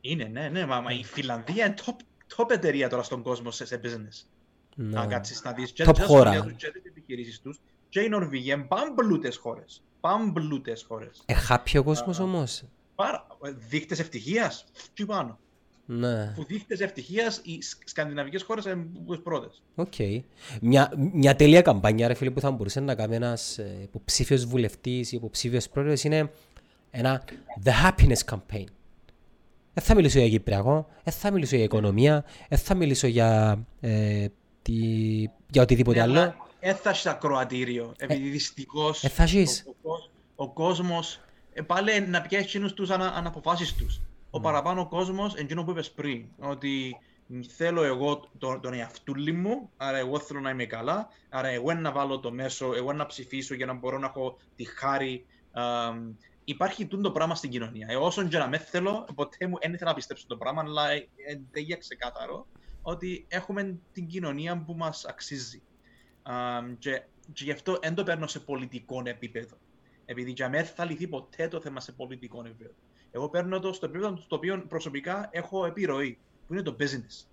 Είναι, 0.00 0.24
ναι, 0.24 0.48
ναι, 0.48 0.66
μα, 0.66 0.80
μα 0.80 0.92
η 0.92 1.04
Φιλανδία 1.04 1.66
είναι 1.66 1.74
top, 1.86 1.94
top 2.36 2.50
εταιρεία 2.50 2.88
τώρα 2.88 3.02
στον 3.02 3.22
κόσμο 3.22 3.50
σε, 3.50 3.66
σε 3.66 3.80
business. 3.84 4.39
Ναι. 4.82 4.98
Αν 4.98 5.08
κάτσεις 5.08 5.42
να 5.42 5.52
δεις 5.52 5.72
και 5.72 5.84
top 5.86 5.98
χώρα. 5.98 6.54
Και 6.56 6.70
τις 6.70 6.82
επιχειρήσεις 6.84 7.40
τους 7.40 7.60
και 7.88 8.00
η 8.00 8.08
Νορβηγία 8.08 8.54
είναι 8.54 8.64
πάμπλουτες 8.64 9.36
χώρες. 9.36 9.82
Πάμπλουτες 10.00 10.84
χώρες. 10.88 11.22
Εχάπει 11.26 11.78
ο 11.78 11.82
κόσμος 11.82 12.18
uh, 12.18 12.22
όμως. 12.22 12.62
Πάρα, 12.94 13.26
δείχτες 13.68 13.98
ευτυχίας, 13.98 14.64
τζιαι 14.94 15.04
πάνω. 15.04 15.38
Ναι. 15.86 16.32
Που 16.36 16.44
δείχτες 16.44 16.80
ευτυχίας 16.80 17.40
οι 17.44 17.58
σκανδιναβικές 17.84 18.42
χώρες 18.42 18.64
είναι 18.64 18.86
πρώτες. 19.22 19.62
Οκ. 19.74 19.92
Okay. 19.98 20.20
Μια, 20.60 20.92
μια 21.12 21.36
τέλεια 21.36 21.62
καμπάνια 21.62 22.08
ρε 22.08 22.14
φίλε 22.14 22.30
που 22.30 22.40
θα 22.40 22.50
μπορούσε 22.50 22.80
να 22.80 22.94
κάνει 22.94 23.14
ένας 23.14 23.58
ε, 23.58 23.78
υποψήφιος 23.82 24.46
βουλευτής 24.46 25.12
ή 25.12 25.16
υποψήφιος 25.16 25.68
πρόεδρος 25.68 26.04
είναι 26.04 26.30
ένα 26.90 27.24
The 27.64 27.70
Happiness 27.84 28.34
Campaign. 28.34 28.64
Δεν 29.74 29.84
θα 29.84 29.94
μιλήσω 29.94 30.18
για 30.18 30.28
Κυπριακό, 30.28 30.88
δεν 31.04 31.12
θα 31.12 31.30
μιλήσω 31.30 31.56
για 31.56 31.64
οικονομία, 31.64 32.24
δεν 32.48 32.58
θα 32.58 32.74
μιλήσω 32.74 33.06
για, 33.06 33.58
ε, 33.80 34.26
τη, 34.62 34.74
για 35.50 35.62
οτιδήποτε 35.62 35.96
ναι, 35.96 36.02
άλλο. 36.02 36.34
Δεν 36.60 36.76
θα 36.76 36.90
είσαι 36.90 37.10
ακροατήριο, 37.10 37.92
επειδή 37.96 38.28
ε, 38.28 38.30
δυστυχώς 38.30 39.04
ε, 39.04 39.10
ο, 39.82 39.90
ο, 39.90 39.94
ο, 40.34 40.48
κόσμος 40.48 41.20
ε, 41.52 41.62
πάλι 41.62 42.00
να 42.00 42.20
πιάσει 42.20 42.44
εκείνους 42.44 42.72
τους 42.72 42.90
ανα, 42.90 43.06
αναποφάσεις 43.06 43.74
τους. 43.74 44.00
Ο 44.30 44.38
mm. 44.38 44.42
παραπάνω 44.42 44.88
κόσμος, 44.88 45.34
εκείνο 45.34 45.64
που 45.64 45.70
είπες 45.70 45.90
πριν, 45.90 46.24
ότι 46.38 46.96
θέλω 47.56 47.82
εγώ 47.82 48.28
τον, 48.38 48.60
τον 48.60 48.74
εαυτούλη 48.74 49.32
μου, 49.32 49.70
άρα 49.76 49.98
εγώ 49.98 50.18
θέλω 50.18 50.40
να 50.40 50.50
είμαι 50.50 50.64
καλά, 50.64 51.08
άρα 51.28 51.48
εγώ 51.48 51.74
να 51.74 51.92
βάλω 51.92 52.20
το 52.20 52.32
μέσο, 52.32 52.74
εγώ 52.74 52.92
να 52.92 53.06
ψηφίσω 53.06 53.54
για 53.54 53.66
να 53.66 53.72
μπορώ 53.72 53.98
να 53.98 54.06
έχω 54.06 54.36
τη 54.56 54.64
χάρη 54.64 55.24
υπάρχει 56.50 56.86
το 56.86 57.10
πράγμα 57.10 57.34
στην 57.34 57.50
κοινωνία. 57.50 57.86
Ε, 57.90 57.96
όσον 57.96 58.28
και 58.28 58.38
να 58.38 58.48
με 58.48 58.58
θέλω, 58.58 59.08
ποτέ 59.14 59.46
μου 59.46 59.58
δεν 59.60 59.72
ήθελα 59.72 59.90
να 59.90 59.96
πιστέψω 59.96 60.24
το 60.26 60.36
πράγμα, 60.36 60.62
αλλά 60.66 60.92
είναι 60.94 61.48
για 61.52 61.76
ξεκάθαρο 61.76 62.46
ότι 62.82 63.24
έχουμε 63.28 63.78
την 63.92 64.06
κοινωνία 64.06 64.62
που 64.62 64.74
μας 64.74 65.04
αξίζει. 65.04 65.62
Um, 66.22 66.74
και, 66.78 67.02
και 67.32 67.44
γι' 67.44 67.50
αυτό 67.50 67.78
δεν 67.82 67.94
το 67.94 68.02
παίρνω 68.02 68.26
σε 68.26 68.40
πολιτικό 68.40 69.02
επίπεδο. 69.04 69.56
Επειδή 70.04 70.30
για 70.30 70.48
μένα 70.48 70.64
θα 70.64 70.84
λυθεί 70.84 71.08
ποτέ 71.08 71.48
το 71.48 71.60
θέμα 71.60 71.80
σε 71.80 71.92
πολιτικό 71.92 72.40
επίπεδο. 72.46 72.74
Εγώ 73.10 73.28
παίρνω 73.28 73.60
το 73.60 73.72
στο 73.72 73.86
επίπεδο 73.86 74.16
στο 74.16 74.36
οποίο 74.36 74.64
προσωπικά 74.68 75.28
έχω 75.32 75.66
επιρροή, 75.66 76.18
που 76.46 76.52
είναι 76.52 76.62
το 76.62 76.76
business. 76.78 77.26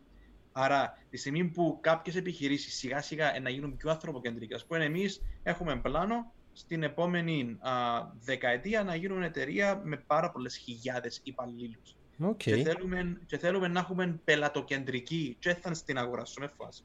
Άρα, 0.51 0.97
τη 1.09 1.17
στιγμή 1.17 1.45
που 1.45 1.77
κάποιες 1.81 2.15
επιχειρήσεις 2.15 2.75
σιγά 2.77 3.01
σιγά 3.01 3.39
να 3.39 3.49
γίνουν 3.49 3.77
πιο 3.77 3.89
ανθρωποκεντρικές, 3.89 4.65
που 4.65 4.75
εμείς 4.75 5.21
έχουμε 5.43 5.75
πλάνο 5.75 6.31
στην 6.53 6.83
επόμενη 6.83 7.57
α, 7.59 7.71
δεκαετία 8.19 8.83
να 8.83 8.95
γίνουν 8.95 9.23
εταιρεία 9.23 9.81
με 9.83 9.97
πάρα 9.97 10.31
πολλές 10.31 10.57
χιλιάδες 10.57 11.19
υπαλλήλους. 11.23 11.96
Okay. 12.23 12.35
Και, 12.35 12.55
θέλουμε, 12.55 13.17
και 13.25 13.37
θέλουμε 13.37 13.67
να 13.67 13.79
έχουμε 13.79 14.19
πελατοκεντρική 14.23 15.35
και 15.39 15.55
θα 15.61 15.73
στην 15.73 15.97
αγορά 15.97 16.25
σου 16.25 16.39
με 16.39 16.51
φάση. 16.57 16.81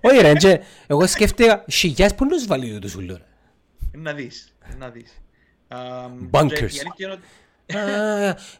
Όχι 0.00 0.20
ρε, 0.20 0.32
και 0.32 0.60
εγώ 0.86 1.06
σκέφτηκα 1.06 1.64
χιλιάδες 1.70 2.14
που 2.14 2.26
τους 2.26 2.46
βάλει 2.46 2.78
το 2.78 2.88
σουλό. 2.88 3.20
Να 3.92 4.12
δεις, 4.12 4.56
να 4.78 4.90
δεις. 4.90 5.22
Bunkers. 6.30 6.70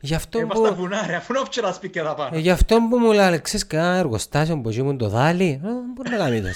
Γι' 0.00 0.14
αυτό 0.14 0.38
που... 0.38 0.44
Είμαστε 0.44 0.70
βουνά 0.70 1.06
ρε, 1.06 1.14
αφού 1.14 1.34
είναι 1.34 1.66
να 1.66 1.72
σπίτι 1.72 1.98
εδώ 1.98 2.14
πάνω. 2.14 2.38
Γι' 2.38 2.50
αυτό 2.50 2.86
που 2.90 2.98
μου 2.98 3.12
λέει, 3.12 3.40
ξέρεις 3.40 3.66
κανένα 3.66 3.96
εργοστάσιο 3.96 4.60
που 4.60 4.70
ήμουν 4.70 4.98
το 4.98 5.08
δάλι, 5.08 5.60
μπορεί 5.94 6.10
να 6.10 6.16
κάνει 6.16 6.42
το. 6.42 6.48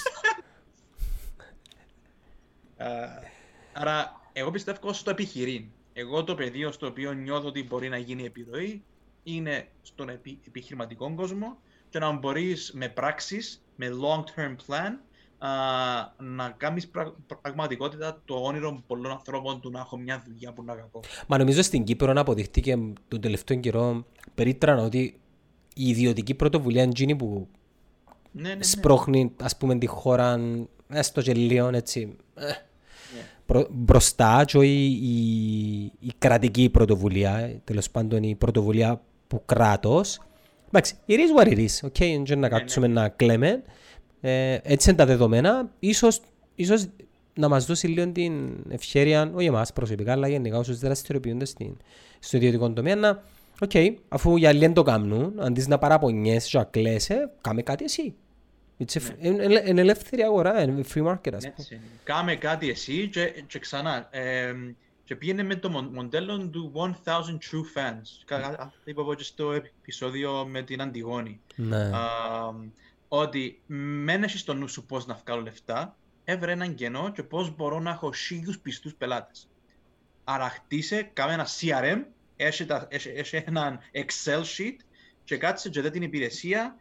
Άρα, 3.73 4.21
εγώ 4.33 4.51
πιστεύω 4.51 4.93
στο 4.93 5.11
επιχειρήν. 5.11 5.65
Εγώ 5.93 6.25
το 6.25 6.35
πεδίο 6.35 6.73
στο 6.73 6.87
οποίο 6.87 7.13
νιώθω 7.13 7.49
ότι 7.49 7.65
μπορεί 7.65 7.89
να 7.89 7.97
γίνει 7.97 8.25
επιρροή 8.25 8.83
είναι 9.23 9.69
στον 9.83 10.09
επι... 10.09 10.39
επιχειρηματικό 10.47 11.15
κόσμο 11.15 11.57
και 11.89 11.99
να 11.99 12.13
μπορείς 12.13 12.73
με 12.75 12.89
πράξεις, 12.89 13.65
με 13.77 13.89
long-term 13.89 14.57
plan, 14.67 14.93
α, 15.39 15.49
να 16.19 16.51
κάνεις 16.57 16.91
πραγματικότητα 17.43 18.23
το 18.25 18.35
όνειρο 18.35 18.83
πολλών 18.87 19.11
ανθρώπων 19.11 19.61
του 19.61 19.71
να 19.71 19.81
έχω 19.81 19.97
μια 19.97 20.23
δουλειά 20.27 20.53
που 20.53 20.63
να 20.65 20.73
αγαπώ. 20.73 21.01
Μα 21.27 21.39
νομίζω 21.39 21.63
στην 21.63 21.85
Κύπρο 21.85 22.13
να 22.13 22.21
αποδειχτήκε 22.21 22.79
τον 23.09 23.21
τελευταίο 23.21 23.59
καιρό 23.59 24.07
περίτρανα 24.35 24.83
ότι 24.83 25.21
η 25.75 25.89
ιδιωτική 25.89 26.35
πρωτοβουλία 26.35 26.89
είναι 26.99 27.17
που 27.17 27.49
ναι, 28.33 28.49
ναι, 28.49 28.55
ναι. 28.55 28.63
σπρώχνει 28.63 29.33
ας 29.41 29.57
πούμε 29.57 29.79
τη 29.79 29.87
χώρα 29.87 30.41
έστω 30.89 31.23
και 31.23 31.35
λίγο 31.35 31.69
έτσι. 31.69 32.17
Ε, 32.35 32.53
μπροστά 33.71 34.45
και 34.45 34.59
η, 34.59 34.85
η, 34.87 35.93
η, 35.99 36.13
κρατική 36.19 36.71
πρωτοβουλία, 36.71 37.61
τέλος 37.65 37.91
πάντων 37.91 38.23
η 38.23 38.35
πρωτοβουλία 38.35 39.03
που 39.33 39.43
κράτος. 39.47 40.21
Εντάξει, 40.69 40.95
it 41.07 41.13
is 41.13 41.41
what 41.41 41.53
it 41.53 41.59
is, 41.59 41.89
okay, 41.89 42.23
και 42.25 42.37
να 42.37 42.49
κάτσουμε 42.49 42.87
να 42.87 43.09
κλαίμε. 43.09 43.63
Ε, 44.21 44.59
έτσι 44.63 44.89
είναι 44.89 44.99
τα 44.99 45.07
δεδομένα. 45.07 45.71
Ίσως, 45.79 46.21
ίσως 46.55 46.87
να 47.35 47.49
μας 47.49 47.67
δώσει 47.67 47.87
λίγο 47.87 48.13
την 48.13 48.65
ευχέρεια, 48.69 49.31
όχι 49.35 49.47
εμάς 49.47 49.73
προσωπικά, 49.73 50.13
αλλά 50.13 50.29
γενικά 50.29 50.59
όσους 50.59 50.79
δραστηριοποιούνται 50.79 51.45
στην, 51.45 51.77
στο 52.19 52.37
ιδιωτικό 52.37 52.73
τομέα, 52.73 52.97
να, 52.97 53.23
οκ, 53.61 53.71
okay, 53.75 53.95
αφού 54.09 54.37
οι 54.37 54.47
άλλοι 54.47 54.73
το 54.73 54.83
κάνουν, 54.83 55.35
αντί 55.39 55.65
να 55.69 55.79
παραπονιέσαι 55.79 56.49
και 56.51 56.59
να 56.59 56.65
κλαίεσαι, 56.65 57.31
κάμε 57.41 57.63
κάτι 57.63 57.85
εσύ. 57.85 58.15
Είναι 59.21 59.47
ναι. 59.47 59.81
ελεύθερη 59.81 60.23
αγορά, 60.23 60.63
είναι 60.63 60.85
free 60.95 61.07
market 61.07 61.33
ας 61.35 61.51
πούμε. 61.51 61.81
Κάμε 62.05 62.35
κάτι 62.35 62.71
εσύ 62.71 63.09
και, 63.09 63.25
και 63.47 63.59
ξανά. 63.59 64.09
Ε, 64.11 64.53
και 65.05 65.17
πήγαινε 65.17 65.43
με 65.43 65.57
το 65.57 65.69
μοντέλο 65.69 66.49
του 66.49 66.73
1000 67.05 67.11
True 67.11 67.79
Fans. 67.79 68.37
Αυτό 68.59 68.81
είπα 68.85 69.01
εγώ 69.01 69.15
και 69.15 69.23
στο 69.23 69.53
επεισόδιο 69.53 70.47
με 70.47 70.63
την 70.63 70.83
Αντιγόνη. 70.83 71.41
Ναι. 71.57 71.91
ότι 73.09 73.61
μεν 73.67 74.23
έχεις 74.23 74.41
στο 74.41 74.55
νου 74.55 74.69
σου 74.69 74.87
πώς 74.87 75.07
να 75.07 75.15
βγάλω 75.15 75.43
λεφτά, 75.43 75.97
έβρε 76.25 76.53
έναν 76.53 76.75
κενό 76.75 77.13
και 77.13 77.23
πώς 77.23 77.57
μπορώ 77.57 77.81
να 77.81 77.91
έχω 77.91 78.13
χίλιους 78.13 78.59
πιστούς 78.59 78.95
πελάτες. 78.95 79.49
Άρα 80.25 80.49
χτίσε, 80.49 81.11
κάμε 81.13 81.33
ένα 81.33 81.47
CRM, 81.61 82.03
έχει, 82.37 82.67
έχει, 82.89 83.37
έναν 83.47 83.79
Excel 83.93 84.41
sheet 84.41 84.77
και 85.25 85.37
κάτσε 85.37 85.69
και 85.69 85.91
την 85.91 86.03
υπηρεσία 86.03 86.77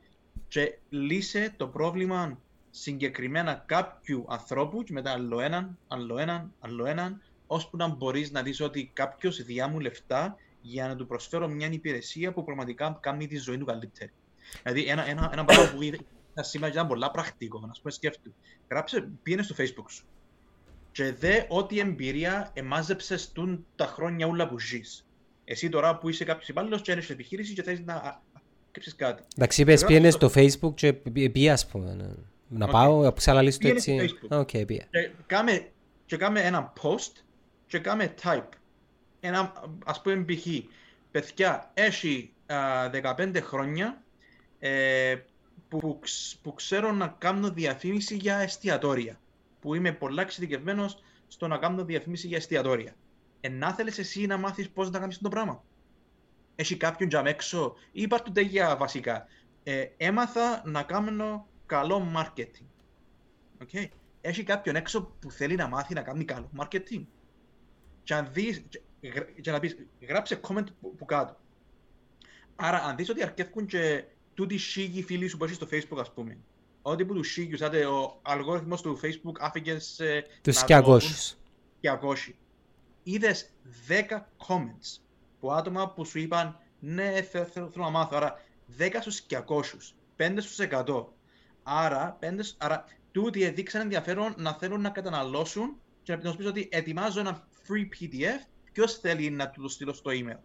και 0.48 0.78
λύσε 0.90 1.54
το 1.58 1.68
πρόβλημα 1.68 2.40
συγκεκριμένα 2.70 3.64
κάποιου 3.66 4.26
ανθρώπου 4.28 4.84
και 4.84 4.94
μετά 4.94 5.12
άλλο 5.12 5.40
έναν, 5.40 5.78
άλλο 5.88 6.18
έναν, 6.18 6.54
άλλο 6.60 6.86
έναν, 6.86 7.22
ώσπου 7.52 7.78
να 7.78 7.88
μπορείς 7.88 8.32
να 8.32 8.42
δεις 8.42 8.62
ότι 8.62 8.92
κάποιος 8.94 9.44
διά 9.44 9.68
μου 9.68 9.80
λεφτά 9.80 10.36
για 10.62 10.88
να 10.88 10.96
του 10.96 11.08
προσφέρω 11.08 11.48
μια 11.48 11.68
υπηρεσία 11.72 12.34
που 12.34 12.44
πραγματικά 12.44 12.98
κάνει 13.02 13.28
τη 13.28 13.38
ζωή 13.38 13.58
του 13.58 13.66
καλύτερη. 13.66 14.12
Δηλαδή 14.64 14.84
ένα, 14.84 15.10
ένα, 15.10 15.30
ένα 15.34 15.46
πράγμα 15.46 15.72
που 15.72 15.82
είδα 15.82 15.98
σήμερα 16.36 16.74
ήταν 16.74 16.88
πολλά 16.88 17.12
πρακτικό, 17.12 17.60
να 17.68 17.74
σου 17.74 17.82
πω 17.82 17.90
σκέφτου. 17.90 18.34
Γράψε, 18.70 19.10
πήγαινε 19.24 19.44
στο 19.44 19.56
facebook 19.58 19.90
σου 19.90 20.06
και 20.92 21.14
δε 21.14 21.42
ό,τι 21.48 21.80
εμπειρία 21.80 22.52
εμάζεψες 22.54 23.32
τα 23.76 23.86
χρόνια 23.86 24.28
όλα 24.28 24.48
που 24.48 24.60
ζεις. 24.60 25.06
Εσύ 25.44 25.70
τώρα 25.70 25.98
που 25.98 26.10
είσαι 26.10 26.24
κάποιος 26.24 26.48
υπάλληλος 26.48 26.82
και 26.82 26.92
έχεις 26.92 27.10
επιχείρηση 27.10 27.54
και 27.54 27.64
θέλεις 27.64 27.80
να 27.80 28.22
κρύψεις 28.72 28.96
κάτι. 28.96 29.24
Εντάξει, 29.36 29.62
είπες 29.62 29.86
πήγαινε 29.86 30.10
στο 30.10 30.32
facebook 30.36 30.74
και 30.74 30.94
πήγε 30.94 31.52
ας 31.52 31.68
πούμε. 31.68 31.94
Ναι. 31.94 32.08
Να 32.48 32.68
okay. 32.68 32.72
πάω, 32.72 33.12
οξά 33.12 33.27
λαλείς 33.27 33.58
το 33.58 33.68
έτσι. 33.68 34.10
Οκ, 34.30 34.50
okay, 34.54 34.64
πήγε. 34.68 34.88
Και 34.90 35.12
κάμε, 35.26 35.72
και 36.06 36.18
κάμε 36.18 36.42
ένα 36.42 36.74
post 36.82 37.24
και 37.72 37.80
κάμε 37.80 38.14
type. 38.22 38.50
Ένα, 39.20 39.54
ας 39.86 40.02
πούμε 40.02 40.26
π.χ. 40.26 40.48
Παιδιά, 41.12 41.72
έχει 41.74 42.34
uh, 42.48 43.16
15 43.16 43.38
χρόνια 43.42 44.04
ε, 44.60 45.16
που, 45.68 46.00
που 46.42 46.54
ξέρω 46.54 46.92
να 46.92 47.08
κάνω 47.08 47.50
διαφήμιση 47.50 48.16
για 48.16 48.38
εστιατόρια. 48.38 49.20
Που 49.60 49.76
είμαι 49.76 49.92
πολλά 49.92 50.22
εξειδικευμένος 50.22 51.04
στο 51.28 51.48
να 51.48 51.58
κάνω 51.58 51.86
διαφήμιση 51.86 52.28
για 52.28 52.38
εστιατόρια. 52.38 52.96
Ενά 53.42 53.74
θέλεις 53.74 53.98
εσύ 53.98 54.26
να 54.26 54.38
μάθεις 54.38 54.70
πώς 54.70 54.90
να 54.92 55.00
κάνεις 55.00 55.18
το 55.18 55.30
πράγμα; 55.30 55.64
Έχει 56.56 56.78
κάποιον 56.78 57.10
τζαμ 57.10 57.26
έξω 57.26 57.76
ή 57.92 58.02
υπάρχουν 58.02 58.34
τέτοια 58.34 58.76
βασικά; 58.78 59.28
Ε, 59.64 59.86
έμαθα 59.98 60.62
να 60.66 60.84
κάνω 60.84 61.48
καλό 61.66 62.12
marketing. 62.16 62.68
Okay. 63.64 63.86
Έχει 64.22 64.44
κάποιον 64.44 64.76
έξω 64.76 65.04
που 65.20 65.32
θέλει 65.32 65.56
να 65.56 65.68
μάθει 65.68 65.94
να 65.94 66.02
κάνει 66.02 66.26
καλό 66.26 66.50
marketing. 66.58 67.04
Και, 68.04 68.14
αν 68.14 68.30
δεις, 68.32 68.64
και, 69.42 69.52
να 69.52 69.60
πεις, 69.60 69.78
γράψε 70.08 70.40
comment 70.48 70.66
που, 70.82 70.96
που 70.96 71.06
κάτω. 71.06 71.38
Άρα, 72.56 72.84
αν 72.84 72.96
δεις 72.96 73.10
ότι 73.10 73.24
αρκεύκουν 73.24 73.66
και 73.66 74.04
τούτοι 74.34 74.58
σίγοι 74.58 75.04
φίλοι 75.04 75.28
σου 75.28 75.38
που 75.38 75.44
έχεις 75.44 75.56
στο 75.56 75.68
facebook, 75.72 76.00
ας 76.00 76.14
πούμε, 76.14 76.38
ότι 76.82 77.06
που 77.06 77.14
τους 77.14 77.32
σίγιους, 77.32 77.58
δηλαδή 77.60 77.84
ο 77.84 78.20
αλγόριθμος 78.22 78.82
του 78.82 79.00
facebook 79.04 79.36
άφηκε 79.40 79.80
σε... 79.80 80.26
Τους 80.42 80.64
200. 80.68 81.00
200. 81.82 82.34
Είδες 83.04 83.50
10 83.88 84.26
comments 84.48 85.02
που 85.40 85.52
άτομα 85.52 85.90
που 85.94 86.06
σου 86.06 86.20
είπαν 86.20 86.60
ναι, 86.80 87.22
θέλω, 87.22 87.46
θέλω, 87.46 87.70
θέλω 87.70 87.84
να 87.84 87.90
μάθω. 87.90 88.16
Άρα 88.18 88.42
10 88.78 88.90
στους 89.00 89.26
200, 89.30 89.40
5 90.18 90.36
στους 90.38 90.68
100. 90.72 91.06
Άρα, 91.64 92.18
5, 92.22 92.26
άρα 92.58 92.86
τούτοι 93.12 93.44
έδειξαν 93.44 93.82
ενδιαφέρον 93.82 94.34
να 94.38 94.54
θέλουν 94.54 94.82
να 94.82 94.90
καταναλώσουν 94.90 95.76
και 96.04 96.16
να 96.16 96.36
πεις 96.36 96.46
ότι 96.46 96.70
ετοιμάζω 96.72 97.20
ένα 97.20 97.48
free 97.68 97.86
PDF, 97.86 98.46
ποιος 98.72 99.00
θέλει 99.00 99.30
να 99.30 99.50
του 99.50 99.62
το 99.62 99.68
στείλω 99.68 99.94
στο 99.94 100.12
email. 100.14 100.40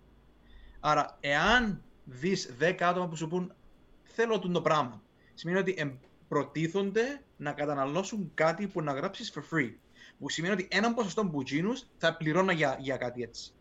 Άρα, 0.80 1.16
εάν 1.20 1.82
δεις 2.04 2.54
10 2.60 2.74
άτομα 2.80 3.08
που 3.08 3.16
σου 3.16 3.28
πούν 3.28 3.54
θέλω 4.02 4.38
το 4.38 4.62
πράγμα, 4.62 5.02
σημαίνει 5.34 5.58
ότι 5.58 5.98
προτίθονται 6.28 7.20
να 7.36 7.52
καταναλώσουν 7.52 8.30
κάτι 8.34 8.66
που 8.66 8.82
να 8.82 8.92
γράψεις 8.92 9.32
for 9.34 9.54
free. 9.54 9.72
Που 10.18 10.30
σημαίνει 10.30 10.52
ότι 10.52 10.68
έναν 10.70 10.94
ποσοστό 10.94 11.22
μπουτζίνου 11.24 11.72
θα 11.98 12.16
πληρώνω 12.16 12.52
για, 12.52 12.76
για 12.80 12.96
κάτι 12.96 13.22
έτσι. 13.22 13.52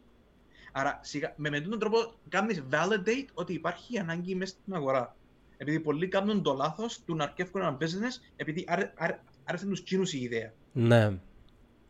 Άρα, 0.72 1.00
σιγά, 1.04 1.34
με, 1.38 1.50
με 1.50 1.60
τον 1.60 1.80
τρόπο 1.80 2.14
κάνεις 2.30 2.64
validate 2.72 3.26
ότι 3.34 3.54
υπάρχει 3.54 4.00
ανάγκη 4.00 4.36
μέσα 4.36 4.56
στην 4.62 4.74
αγορά. 4.74 5.16
Επειδή 5.58 5.80
πολλοί 5.80 6.08
κάνουν 6.08 6.44
το 6.44 6.54
λάθος 6.54 7.04
του 7.04 7.16
να 7.16 7.24
αρκεύουν 7.24 7.62
ένα 7.62 7.78
business 7.80 8.22
επειδή 8.36 8.68
άρεσε 9.44 9.66
τους 9.66 9.82
κίνους 9.82 10.14
η 10.14 10.20
ιδέα. 10.22 10.54
Ναι. 10.72 11.18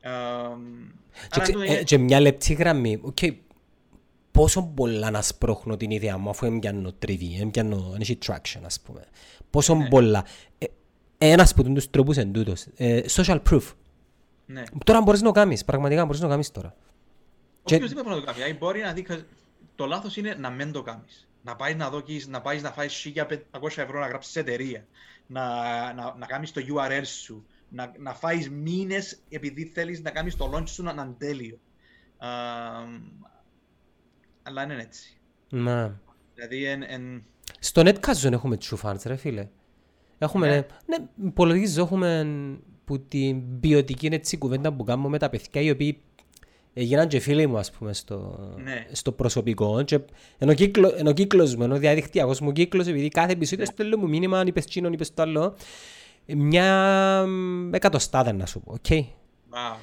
Um, 0.06 0.92
και, 1.30 1.74
ε, 1.74 1.84
και, 1.84 1.98
μια 1.98 2.20
λεπτή 2.20 2.54
γραμμή. 2.54 3.02
Okay. 3.14 3.36
Πόσο 4.32 4.64
πολλά 4.64 5.12
να 5.12 5.22
σπρώχνω 5.22 5.78
την 5.78 5.92
ιδέα 5.92 6.18
μου 6.18 6.30
αφού 6.30 6.46
έμπιανω 6.46 6.94
τριβή, 6.94 7.38
έμπιανω, 7.42 7.96
έχει 8.00 8.18
traction 8.26 8.60
ας 8.66 8.82
πούμε. 8.82 9.02
Πόσο 9.50 9.76
ναι. 9.76 9.88
πολλά. 9.88 10.26
Ε, 10.58 10.66
ένας 11.18 11.52
από 11.52 11.64
τους 11.64 11.90
τρόπους 11.90 12.18
εν 12.18 12.32
τούτος. 12.32 12.66
Ε, 12.76 13.02
social 13.10 13.40
proof. 13.50 13.62
Ναι. 14.46 14.64
Τώρα 14.86 15.02
μπορείς 15.02 15.22
να 15.22 15.28
το 15.28 15.34
κάνεις, 15.34 15.66
πραγματικά 15.66 16.06
μπορείς 16.06 16.20
να 16.20 16.26
το 16.26 16.32
κάνεις 16.32 16.52
τώρα. 16.52 16.76
Όποιος 17.64 17.94
δεν 17.94 18.04
μπορεί 18.04 18.16
να 18.16 18.26
το 18.26 18.34
κάνει. 18.40 18.54
Μπορεί 18.54 18.82
να 18.82 18.94
δει, 18.94 19.06
το 19.76 19.86
λάθος 19.86 20.18
είναι 20.18 20.36
να 20.40 20.50
μην 20.50 20.72
το 20.72 20.82
κάνεις. 20.82 21.28
Να 21.42 21.56
πάει 21.56 21.76
να 21.76 21.90
δοκίσεις, 21.90 22.28
να 22.28 22.42
πάεις 22.42 22.62
να 22.62 22.72
φάεις 22.72 23.12
1500 23.16 23.82
ευρώ 23.82 24.00
να 24.00 24.08
γράψεις 24.08 24.36
εταιρεία. 24.36 24.86
Να, 25.28 25.44
να, 25.94 26.16
να 26.18 26.26
κάνεις 26.26 26.52
το 26.52 26.62
URL 26.62 27.06
σου 27.06 27.46
να, 27.70 27.94
να 27.98 28.14
φάεις 28.14 28.50
μήνες 28.50 29.20
επειδή 29.30 29.66
θέλεις 29.66 30.02
να 30.02 30.12
κάνεις 30.12 30.36
το 30.36 30.52
launch 30.54 30.70
σου 30.70 30.84
να 30.84 30.92
είναι 30.92 31.16
τέλειο. 31.18 31.60
αλλά 34.44 34.64
είναι 34.64 34.82
έτσι. 34.82 35.18
Ναι. 35.50 35.92
Δηλαδή, 36.34 36.66
εν, 36.66 36.84
εν... 36.88 37.24
Στο 37.60 37.82
Netcast 37.82 38.20
δεν 38.22 38.34
έχουμε 38.34 38.58
true 38.62 38.78
fans, 38.82 39.02
ρε 39.06 39.16
φίλε. 39.16 39.48
Έχουμε, 40.18 40.48
ναι, 40.48 40.66
ναι 40.86 41.08
υπολογίζω, 41.26 41.82
έχουμε 41.82 42.28
που 42.86 43.00
την 43.00 43.60
ποιοτική 43.60 44.08
έτσι 44.12 44.38
κουβέντα 44.38 44.74
που 44.74 44.84
κάνουμε 44.84 45.10
με 45.10 45.18
τα 45.18 45.30
παιδιά 45.30 45.62
οι 45.62 45.70
οποίοι 45.70 46.02
έγιναν 46.74 47.08
και 47.08 47.20
φίλοι 47.20 47.48
μου 47.48 47.58
ας 47.58 47.72
πούμε 47.72 47.94
στο, 47.94 48.50
ναι. 48.64 48.86
στο 48.92 49.12
προσωπικό 49.12 49.84
και 49.84 50.00
ενώ, 50.38 50.54
κύκλο, 50.54 50.94
ενώ 50.98 51.14
κύκλος 51.14 51.56
μου, 51.56 51.64
ενώ 51.64 51.78
διαδικτυακός 51.78 52.40
μου 52.40 52.52
κύκλος 52.52 52.88
επειδή 52.88 53.08
κάθε 53.08 53.32
επεισόδιο 53.32 53.66
ναι. 53.66 53.72
στέλνουν 53.72 53.98
μου 53.98 54.08
μήνυμα 54.08 54.40
αν 54.40 54.48
είπες 54.48 54.66
τζείνον, 54.66 54.94
είπες 54.94 55.14
το 55.14 55.22
άλλο 55.22 55.56
μια 56.28 57.26
εκατοστάδα 57.72 58.34
να 58.34 58.46
σου 58.46 58.60
πω, 58.60 58.72
οκ. 58.74 58.86
Okay. 58.90 59.04
Wow, 59.52 59.76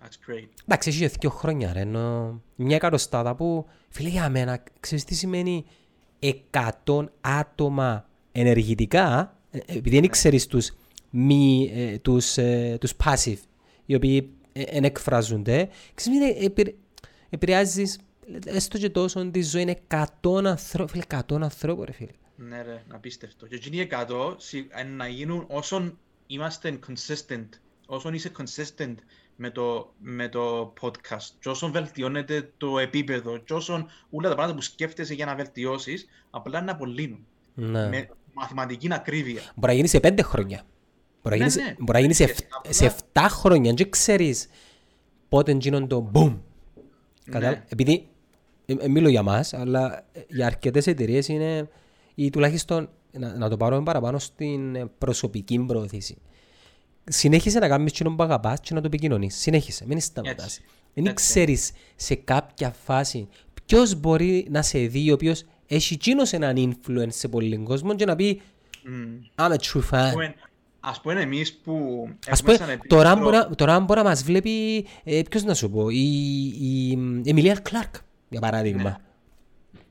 that's 0.00 0.30
great. 0.30 0.48
Εντάξει, 0.64 0.88
έχει 0.88 1.06
δύο 1.06 1.30
χρόνια 1.30 1.72
ρε, 1.72 1.80
ενώ 1.80 2.40
μια 2.56 2.76
εκατοστάδα 2.76 3.34
που, 3.34 3.66
φίλε 3.88 4.08
για 4.08 4.28
μένα, 4.28 4.62
ξέρεις 4.80 5.04
τι 5.04 5.14
σημαίνει 5.14 5.64
εκατόν 6.18 7.10
άτομα 7.20 8.08
ενεργητικά, 8.32 9.36
ε, 9.50 9.58
επειδή 9.66 10.00
δεν 10.00 10.08
ξέρεις 10.08 10.46
τους, 10.46 10.70
μη, 11.10 11.70
ε, 11.74 11.98
τους, 11.98 12.36
ε, 12.36 12.76
τους 12.80 12.92
passive, 13.04 13.40
οι 13.86 13.94
οποίοι 13.94 14.30
δεν 14.52 14.84
εκφράζονται, 14.84 15.68
ξέρεις 15.94 16.18
επηρεάζεις 17.30 17.98
έστω 18.44 18.78
και 18.78 18.90
τόσο 18.90 19.30
τη 19.30 19.42
ζωή 19.42 19.62
είναι 19.62 19.70
εκατόν 19.70 20.46
ανθρώπου, 20.46 20.90
φίλε, 20.90 21.02
εκατόν 21.02 21.42
ανθρώπου 21.42 21.84
ρε 21.84 21.92
φίλε. 21.92 22.10
Ναι 22.36 22.62
ρε, 22.62 22.82
απίστευτο. 22.88 23.46
Και 23.46 23.54
εκείνοι 23.54 23.80
εκατό 23.80 24.36
να 24.96 25.08
γίνουν 25.08 25.44
όσον 25.48 25.98
είμαστε 26.26 26.78
consistent, 26.86 27.48
όσον 27.86 28.14
είσαι 28.14 28.32
consistent 28.38 28.94
με 29.36 29.50
το, 29.50 29.92
με 29.98 30.28
το 30.28 30.72
podcast 30.80 31.28
και 31.40 31.48
όσον 31.48 31.72
βελτιώνεται 31.72 32.52
το 32.56 32.78
επίπεδο 32.78 33.36
και 33.36 33.52
όσον 33.52 33.86
όλα 34.10 34.28
τα 34.28 34.34
πράγματα 34.34 34.58
που 34.58 34.62
σκέφτεσαι 34.62 35.14
για 35.14 35.26
να 35.26 35.34
βελτιώσεις 35.34 36.06
απλά 36.30 36.62
να 36.62 36.72
απολύνουν. 36.72 37.26
Ναι. 37.54 37.88
Με 37.88 38.08
μαθηματική 38.32 38.88
ακρίβεια. 38.92 39.40
Μπορεί 39.40 39.66
να 39.66 39.72
γίνει 39.72 39.88
σε 39.88 40.00
πέντε 40.00 40.22
χρόνια. 40.22 40.62
Μπορεί 41.22 41.38
να 41.38 41.46
γίνει, 41.46 41.62
ναι, 41.62 41.68
ναι. 41.68 41.76
Μπορεί 41.78 41.92
να 41.92 42.00
γίνει 42.00 42.14
σε, 42.14 42.34
σε 42.68 42.94
7 43.12 43.26
χρόνια. 43.28 43.72
Δεν 43.76 43.90
ξέρεις 43.90 44.48
πότε 45.28 45.52
γίνονται 45.52 45.86
το 45.86 46.10
boom. 46.14 46.38
Ναι. 47.24 47.64
Επειδή, 47.68 48.08
ε, 48.66 48.74
ε, 48.78 48.88
μιλώ 48.88 49.08
για 49.08 49.22
μας, 49.22 49.54
αλλά 49.54 50.04
για 50.28 50.46
αρκετές 50.46 50.86
εταιρείες 50.86 51.28
είναι 51.28 51.68
ή 52.14 52.30
τουλάχιστον 52.30 52.88
να, 53.12 53.36
να 53.36 53.48
το 53.48 53.56
πάρουμε 53.56 53.82
παραπάνω 53.82 54.18
στην 54.18 54.90
προσωπική 54.98 55.58
προωθήση. 55.58 56.16
Συνέχισε 57.04 57.58
να 57.58 57.68
κάνεις 57.68 57.92
κοινό 57.92 58.14
που 58.14 58.22
αγαπάς 58.22 58.60
και 58.60 58.74
να 58.74 58.80
το 58.80 58.86
επικοινωνείς. 58.86 59.36
Συνέχισε, 59.36 59.84
μην 59.86 60.00
σταματάς. 60.00 60.60
Δεν 60.94 61.14
ξέρεις 61.14 61.72
σε 61.96 62.14
κάποια 62.14 62.70
φάση 62.84 63.28
ποιος 63.66 63.94
μπορεί 63.94 64.46
να 64.50 64.62
σε 64.62 64.78
δει 64.78 65.10
ο 65.10 65.14
οποίος 65.14 65.44
έχει 65.66 65.96
κοινός 65.96 66.32
έναν 66.32 66.56
influence 66.56 67.08
σε 67.08 67.28
πολλοί 67.28 67.56
κόσμο 67.56 67.94
και 67.94 68.04
να 68.04 68.16
πει 68.16 68.40
mm. 69.36 69.44
I'm 69.44 69.50
a 69.50 69.56
true 69.56 69.82
fan. 69.90 70.32
Ας 70.84 71.00
πούμε 71.00 71.20
εμείς 71.20 71.54
που 71.54 72.08
Ας 72.28 72.42
πούμε, 72.42 72.78
τώρα, 72.86 73.16
μπορεί, 73.16 73.38
τώρα 73.56 73.80
μπορεί 73.80 74.00
να 74.00 74.08
μας 74.08 74.22
βλέπει, 74.22 74.86
ε, 75.04 75.22
ποιος 75.30 75.44
να 75.44 75.54
σου 75.54 75.70
πω, 75.70 75.88
η, 75.88 76.46
η 76.46 76.92
Εμιλία 77.24 77.54
Κλάρκ, 77.54 77.94
για 78.28 78.40
παράδειγμα. 78.40 78.82
Ναι 78.82 78.96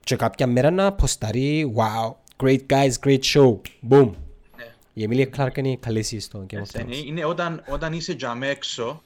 και 0.03 0.15
κάποια 0.15 0.47
μέρα 0.47 0.71
να 0.71 0.93
ποσταρεί 0.93 1.73
wow, 1.75 2.13
great 2.43 2.65
guys, 2.67 2.91
great 3.05 3.19
show, 3.19 3.59
boom. 3.89 4.09
Ναι. 4.57 4.73
Η 4.93 5.03
Εμίλια 5.03 5.25
Κλάρκ 5.25 5.57
είναι 5.57 5.75
καλή 5.75 6.03
στο 6.03 6.45
Game 6.49 6.55
of 6.55 6.79
Thrones. 6.79 7.05
Είναι 7.05 7.25
όταν, 7.25 7.63
όταν 7.69 7.93
είσαι 7.93 8.15
τζαμέ 8.15 8.47
έξω 8.47 9.01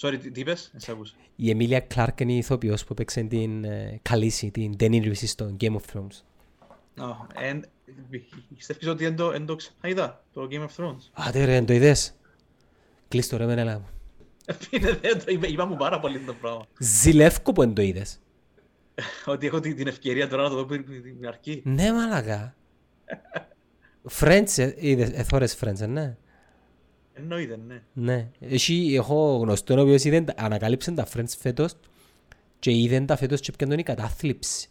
Sorry, 0.00 0.18
τι 0.20 0.30
τι 0.30 0.40
είπες, 0.40 0.68
δεν 0.72 0.80
σε 0.80 0.90
άκουσα. 0.90 1.14
Η 1.36 1.50
Εμίλια 1.50 1.80
Κλάρκ 1.80 2.20
είναι 2.20 2.32
η 2.32 2.36
ηθοποιός 2.36 2.84
που 2.84 2.92
έπαιξε 2.92 3.22
την 3.22 3.64
ε, 3.64 3.98
Καλύση, 4.02 4.50
την 4.50 4.76
Daenerys 4.80 5.14
στο 5.14 5.56
Game 5.60 5.72
of 5.72 5.80
Thrones. 5.92 6.22
Ω, 6.98 7.26
εν- 7.34 7.64
Πιστεύεις 8.56 8.88
ότι 8.88 9.04
δεν 9.04 9.16
το, 9.16 9.30
δεν 9.30 9.46
το 9.46 9.56
ξαναείδα, 9.56 10.24
το 10.32 10.48
Game 10.50 10.60
of 10.60 10.84
Thrones. 10.84 10.98
Άντε 11.12 11.44
ρε, 11.44 11.62
το 11.62 11.72
είδες; 11.72 12.14
Κλείς 13.08 13.28
το 13.28 13.36
ρε 13.36 13.46
με 13.46 13.52
έλα. 13.52 13.82
Είναι, 14.70 14.92
δεν 15.02 15.18
το 15.18 15.24
είπα, 15.26 15.46
είπα 15.46 15.66
μου 15.66 15.76
πάρα 15.76 16.00
πολύ 16.00 16.18
το 16.18 16.34
πράγμα. 16.34 16.66
Ζηλεύκω 16.78 17.52
που 17.52 17.60
δεν 17.60 17.74
το 17.74 17.82
είδες. 17.82 18.20
Ότι 19.24 19.46
έχω 19.46 19.60
την 19.60 19.76
την 19.76 19.86
ευκαιρία 19.86 20.28
τώρα 20.28 20.42
να 20.42 20.48
το 20.48 20.54
δω 20.54 20.64
πριν 20.64 20.84
την 21.02 21.26
αρχή. 21.26 21.62
Ναι, 21.64 21.92
μαλακά. 21.92 22.54
Friends, 24.20 24.52
ε, 24.56 24.72
είδες, 24.76 25.10
εθώρες 25.10 25.58
Friends, 25.60 25.80
ε, 25.80 25.86
ναι. 25.86 26.16
Εννοείται, 27.14 27.56
ναι. 27.66 27.82
Ναι. 27.92 28.28
Έχει, 28.40 28.94
έχω 28.94 29.36
γνωστό 29.36 29.78
ο 29.78 29.80
οποίος 29.80 30.04
είδε, 30.04 30.20
τα- 30.20 30.34
ανακάλυψε 30.36 30.90
τα 30.92 31.06
Friends 31.14 31.34
φέτος 31.38 31.74
και 32.58 32.70
είδε 32.70 33.00
τα 33.00 33.16
φέτος 33.16 33.40
και 33.40 33.52
πιάνε 33.52 33.74
η 33.74 33.82
κατάθλιψη. 33.82 34.68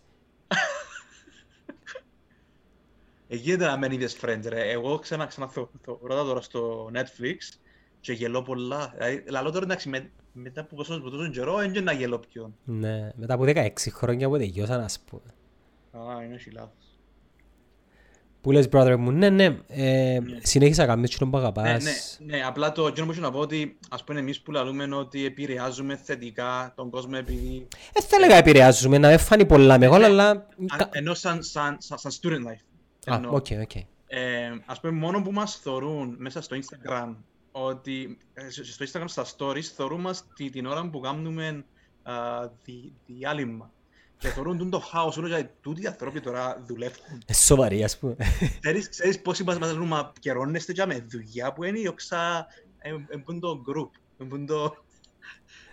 Εγίνεται 3.27 3.65
να 3.65 3.77
μην 3.77 3.91
είδες 3.91 4.17
Friends, 4.21 4.41
ρε. 4.47 4.71
Εγώ 4.71 4.99
ξανά, 4.99 5.25
ξανά 5.25 5.51
το, 5.53 5.71
το 5.85 5.99
ρώτα 6.03 6.23
τώρα 6.23 6.41
στο 6.41 6.91
Netflix 6.93 7.57
και 7.99 8.13
γελώ 8.13 8.41
πολλά. 8.41 8.91
Δηλαδή, 8.93 9.23
λαλώ 9.29 9.51
τώρα 9.51 9.65
εντάξει, 9.65 9.89
με, 9.89 10.11
μετά 10.33 10.61
από 10.61 10.75
τόσο, 10.75 10.93
από 10.95 11.09
τόσο 11.09 11.29
καιρό, 11.29 11.55
δεν 11.55 11.83
να 11.83 11.91
γελώ 11.91 12.19
πιο. 12.19 12.53
Ναι, 12.63 13.11
μετά 13.15 13.33
από 13.33 13.43
16 13.47 13.69
χρόνια 13.91 14.27
που 14.29 14.37
τελειώσαν, 14.37 14.81
ας 14.81 14.99
πούμε. 14.99 15.33
Α, 16.11 16.23
είναι 16.23 16.33
όχι 16.35 16.51
λάθος. 16.51 16.73
Που 18.41 18.51
λες, 18.51 18.67
brother 18.71 18.95
μου, 18.99 19.11
ναι, 19.11 19.29
ναι, 19.29 19.57
ε, 19.67 20.19
συνέχισα 20.41 20.81
να 20.85 20.87
κάνεις 20.93 21.13
εκείνο 21.13 21.29
που 21.29 21.37
Ναι, 21.37 21.43
αγαπάς. 21.43 21.83
ναι, 21.83 22.37
ναι, 22.37 22.43
απλά 22.45 22.71
το 22.71 22.87
εκείνο 22.87 23.05
που 23.05 23.11
ήθελα 23.11 23.27
να 23.27 23.33
πω 23.33 23.39
ότι 23.39 23.77
ας 23.89 24.03
πούμε 24.03 24.19
εμείς 24.19 24.41
που 24.41 24.51
λαλούμε 24.51 24.95
ότι 24.95 25.25
επηρεάζουμε 25.25 25.95
θετικά 25.95 26.73
τον 26.75 26.89
κόσμο 26.89 27.13
επειδή 27.17 27.67
Δεν 27.93 28.03
θα 28.03 28.15
έλεγα 28.15 28.35
επηρεάζουμε, 28.35 28.97
να 28.97 29.09
με 29.09 29.17
φάνει 29.17 29.45
πολλά 29.45 29.79
μεγάλο, 29.79 30.05
αλλά... 30.05 30.29
Α, 30.29 30.45
ενώ 30.91 31.13
σαν, 31.13 31.43
σαν, 31.43 31.77
σαν, 31.79 31.97
σαν 31.97 32.11
student 32.21 32.47
life. 32.51 32.61
Α, 33.11 33.15
Εννοώ. 33.15 33.35
οκ, 33.35 33.45
οκ. 33.61 33.75
Ε, 34.07 34.49
ας 34.65 34.79
πούμε 34.79 34.93
μόνο 34.93 35.21
που 35.21 35.31
μας 35.31 35.55
θωρούν 35.55 36.15
μέσα 36.19 36.41
στο 36.41 36.55
Instagram 36.55 37.15
ότι 37.51 38.17
ε, 38.33 38.49
στο 38.49 38.85
Instagram 38.85 39.03
στα 39.07 39.25
stories 39.37 39.61
θωρούν 39.61 40.01
μας 40.01 40.27
τη- 40.35 40.49
την 40.49 40.65
ώρα 40.65 40.89
που 40.89 40.99
κάνουμε 40.99 41.65
α, 42.03 42.47
δι, 42.63 42.93
διάλειμμα. 43.05 43.71
Και 44.17 44.27
θωρούν 44.27 44.57
τούτο 44.57 44.69
το 44.69 44.79
χάος 44.79 45.17
όλο 45.17 45.27
γιατί 45.27 45.51
τούτοι 45.61 45.81
οι 45.81 45.87
άνθρωποι 45.87 46.19
τώρα 46.19 46.63
δουλεύουν. 46.67 47.21
Ε, 47.25 47.33
Σοβαρή, 47.33 47.83
ας 47.83 47.97
πούμε. 47.97 48.15
Ξέρεις, 48.59 48.89
ξέρεις 48.89 49.21
πόσοι 49.21 49.43
μας 49.43 49.59
μας 49.59 49.71
λένε 49.71 49.85
μα 49.85 50.11
πληρώνεστε 50.19 50.71
γιαμέ 50.71 51.05
δουλειά 51.09 51.53
που 51.53 51.63
είναι 51.63 51.79
η 51.79 51.87
οξά 51.87 52.47
εν 53.07 53.20
που 53.20 53.39
το 53.39 53.61
group, 53.67 53.89
εν 54.17 54.28
που 54.28 54.45
το... 54.45 54.75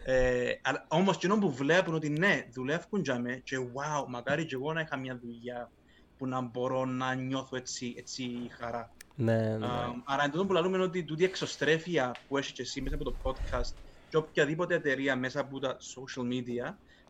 Ε, 0.05 0.52
αλλά 0.62 0.84
όμως 0.88 1.18
κοινό 1.18 1.38
που 1.38 1.52
βλέπουν 1.52 1.94
ότι 1.94 2.09
ναι, 2.09 2.48
δουλεύουν 2.52 3.00
γιαμέ 3.02 3.40
και 3.44 3.56
wow, 3.59 4.05
μακάρι 4.09 4.46
και 4.46 4.55
εγώ 4.55 4.72
να 4.72 4.80
είχα 4.80 4.96
μια 4.96 5.18
δουλειά 5.22 5.70
που 6.18 6.26
να 6.26 6.40
μπορώ 6.40 6.84
να 6.84 7.14
νιώθω 7.14 7.56
έτσι, 7.56 7.94
έτσι 7.98 8.30
χαρά. 8.59 8.92
Ναι, 9.20 9.56
ναι. 9.56 9.66
Um, 9.66 10.02
άρα 10.04 10.24
εν 10.24 10.30
τούτο 10.30 10.46
που 10.46 10.52
λέμε 10.52 10.78
ότι 10.78 11.04
τούτη 11.04 11.24
εξωστρέφεια 11.24 12.14
που 12.28 12.36
έχει 12.36 12.52
και 12.52 12.62
εσύ 12.62 12.80
μέσα 12.80 12.94
από 12.94 13.04
το 13.04 13.14
podcast 13.22 13.72
και 14.08 14.16
οποιαδήποτε 14.16 14.74
εταιρεία 14.74 15.16
μέσα 15.16 15.40
από 15.40 15.58
τα 15.58 15.76
social 15.76 16.22
media, 16.22 16.66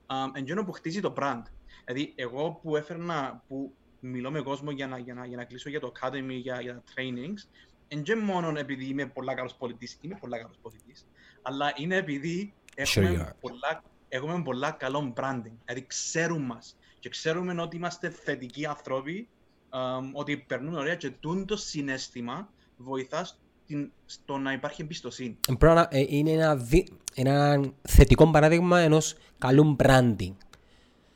um, 0.06 0.30
εν 0.32 0.44
γένω 0.44 0.64
που 0.64 0.72
χτίζει 0.72 1.00
το 1.00 1.14
brand. 1.16 1.42
Δηλαδή, 1.84 2.12
εγώ 2.16 2.60
που 2.62 2.76
έφερνα, 2.76 3.42
που 3.48 3.74
μιλώ 4.00 4.30
με 4.30 4.40
κόσμο 4.40 4.70
για 4.70 4.86
να, 4.86 4.98
για 4.98 5.14
να, 5.14 5.26
για 5.26 5.36
να 5.36 5.44
κλείσω 5.44 5.70
για 5.70 5.80
το 5.80 5.92
academy, 6.00 6.38
για, 6.40 6.60
για 6.60 6.74
τα 6.74 6.82
trainings, 6.94 7.48
εν 7.88 8.02
και 8.02 8.16
μόνο 8.16 8.58
επειδή 8.58 8.84
είμαι 8.84 9.06
πολλά 9.06 9.34
καλός 9.34 9.54
πολιτής, 9.54 9.98
είμαι 10.00 10.16
πολλά 10.20 10.38
καλός 10.38 10.58
πολιτής, 10.62 11.06
αλλά 11.42 11.72
είναι 11.76 11.96
επειδή 11.96 12.52
Sure 12.76 12.98
you 12.98 13.02
έχουμε, 13.02 13.28
are. 13.28 13.36
πολλά, 13.40 13.82
έχουμε 14.08 14.42
πολλά 14.42 14.70
καλό 14.70 15.12
branding. 15.16 15.56
Δηλαδή, 15.64 15.86
ξέρουν 15.86 16.42
μας 16.42 16.78
και 16.98 17.08
ξέρουμε 17.08 17.62
ότι 17.62 17.76
είμαστε 17.76 18.10
θετικοί 18.10 18.66
άνθρωποι 18.66 19.28
um, 19.70 20.10
ότι 20.12 20.36
περνούν 20.36 20.74
ωραία 20.74 20.94
και 20.94 21.10
τούτο 21.10 21.56
συνέστημα 21.56 22.48
βοηθάς 22.76 23.38
στην, 23.64 23.90
στο 24.06 24.36
να 24.38 24.52
υπάρχει 24.52 24.82
εμπιστοσύνη. 24.82 25.36
Ε, 25.48 25.52
πρέπει 25.58 25.74
να- 25.74 25.88
ε, 25.90 26.04
Είναι 26.08 26.30
ένα, 26.30 26.56
δι- 26.56 26.88
είναι 27.14 27.28
ένα 27.30 27.72
θετικό 27.82 28.30
παράδειγμα 28.30 28.80
ενός 28.80 29.16
καλού 29.38 29.76
branding. 29.78 30.34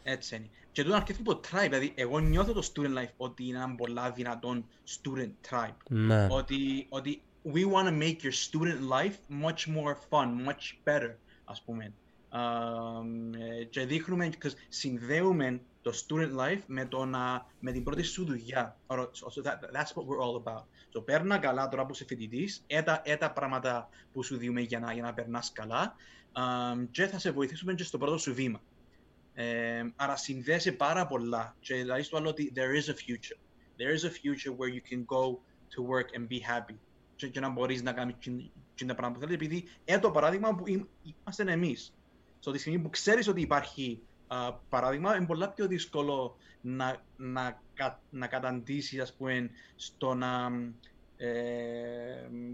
Έτσι 0.02 0.36
είναι. 0.36 0.48
Και 0.72 0.82
τούτο 0.82 0.96
αρκετό 0.96 1.22
το 1.22 1.40
tribe, 1.50 1.66
δηλαδή 1.68 1.92
εγώ 1.94 2.18
νιώθω 2.18 2.52
το 2.52 2.70
student 2.74 2.98
life 2.98 3.12
ότι 3.16 3.46
είναι 3.46 3.56
ένα 3.58 3.74
πολλά 3.74 4.10
δυνατόν 4.10 4.66
student 4.88 5.30
tribe. 5.50 5.76
Ναι. 5.88 6.26
Ότι, 6.30 6.86
ότι 6.88 7.22
we 7.54 7.58
want 7.72 7.86
to 7.88 7.98
make 8.02 8.16
your 8.22 8.34
student 8.50 8.78
life 8.98 9.44
much 9.44 9.74
more 9.76 9.94
fun, 10.10 10.26
much 10.48 10.88
better, 10.88 11.14
ας 11.44 11.62
πούμε. 11.62 11.92
Um, 12.32 13.34
ε, 13.60 13.64
και 13.64 13.84
δείχνουμε, 13.86 14.28
because 14.32 14.52
συνδέουμε 14.68 15.60
το 15.82 15.92
student 16.06 16.36
life 16.40 16.60
με, 16.66 16.86
το 16.86 17.04
να, 17.04 17.46
με 17.60 17.72
την 17.72 17.84
πρώτη 17.84 18.02
σου 18.02 18.24
δουλειά. 18.24 18.76
Or, 18.86 18.98
so, 18.98 19.04
so 19.04 19.42
that, 19.42 19.58
that's 19.74 19.92
what 19.94 20.04
we're 20.06 20.22
all 20.24 20.42
about. 20.44 20.62
So, 20.94 21.04
παίρνα 21.04 21.38
καλά 21.38 21.68
τώρα 21.68 21.86
που 21.86 21.92
είσαι 21.92 22.04
φοιτητής, 22.04 22.64
έτα, 22.66 23.00
έτα 23.04 23.32
πράγματα 23.32 23.88
που 24.12 24.22
σου 24.22 24.36
διούμε 24.36 24.60
για 24.60 24.78
να, 24.78 24.92
για 24.92 25.02
να 25.02 25.14
περνάς 25.14 25.52
καλά 25.52 25.94
um, 26.32 26.86
και 26.90 27.06
θα 27.06 27.18
σε 27.18 27.30
βοηθήσουμε 27.30 27.74
και 27.74 27.84
στο 27.84 27.98
πρώτο 27.98 28.18
σου 28.18 28.34
βήμα. 28.34 28.62
Ε, 29.34 29.82
άρα 29.96 30.16
συνδέεσαι 30.16 30.72
πάρα 30.72 31.06
πολλά 31.06 31.56
και 31.60 31.74
δηλαδή 31.74 32.02
στο 32.02 32.16
άλλο 32.16 32.28
ότι 32.28 32.52
there 32.56 32.82
is 32.82 32.88
a 32.88 32.94
future. 32.94 33.38
There 33.76 33.98
is 33.98 34.04
a 34.04 34.10
future 34.10 34.52
where 34.56 34.68
you 34.74 34.92
can 34.92 35.04
go 35.04 35.38
to 35.74 35.82
work 35.82 36.18
and 36.18 36.26
be 36.28 36.38
happy 36.38 36.74
και, 37.16 37.28
και 37.28 37.40
να 37.40 37.48
μπορείς 37.48 37.82
να 37.82 37.92
κάνεις 37.92 38.14
την- 38.18 38.50
την 38.74 38.86
τα 38.86 38.94
πράγματα 38.94 39.26
που 39.26 39.32
θέλεις 39.32 39.46
επειδή 39.46 39.68
είναι 39.84 39.98
το 39.98 40.10
παράδειγμα 40.10 40.54
που 40.54 40.62
ειμ- 40.66 40.86
είμαστε 41.02 41.52
εμείς. 41.52 41.94
So, 42.44 42.52
τη 42.52 42.58
στιγμή 42.58 42.78
που 42.78 42.90
ξέρεις 42.90 43.28
ότι 43.28 43.40
υπάρχει 43.40 44.02
α, 44.32 44.52
παράδειγμα, 44.68 45.16
είναι 45.16 45.26
πολλά 45.26 45.48
πιο 45.48 45.66
δύσκολο 45.66 46.36
να, 46.60 47.02
να, 47.16 47.60
κα, 47.74 48.00
να 48.10 48.26
καταντήσεις, 48.26 49.00
ας 49.00 49.12
πούμε, 49.12 49.50
στο 49.76 50.14
να, 50.14 50.50
ε, 51.16 51.30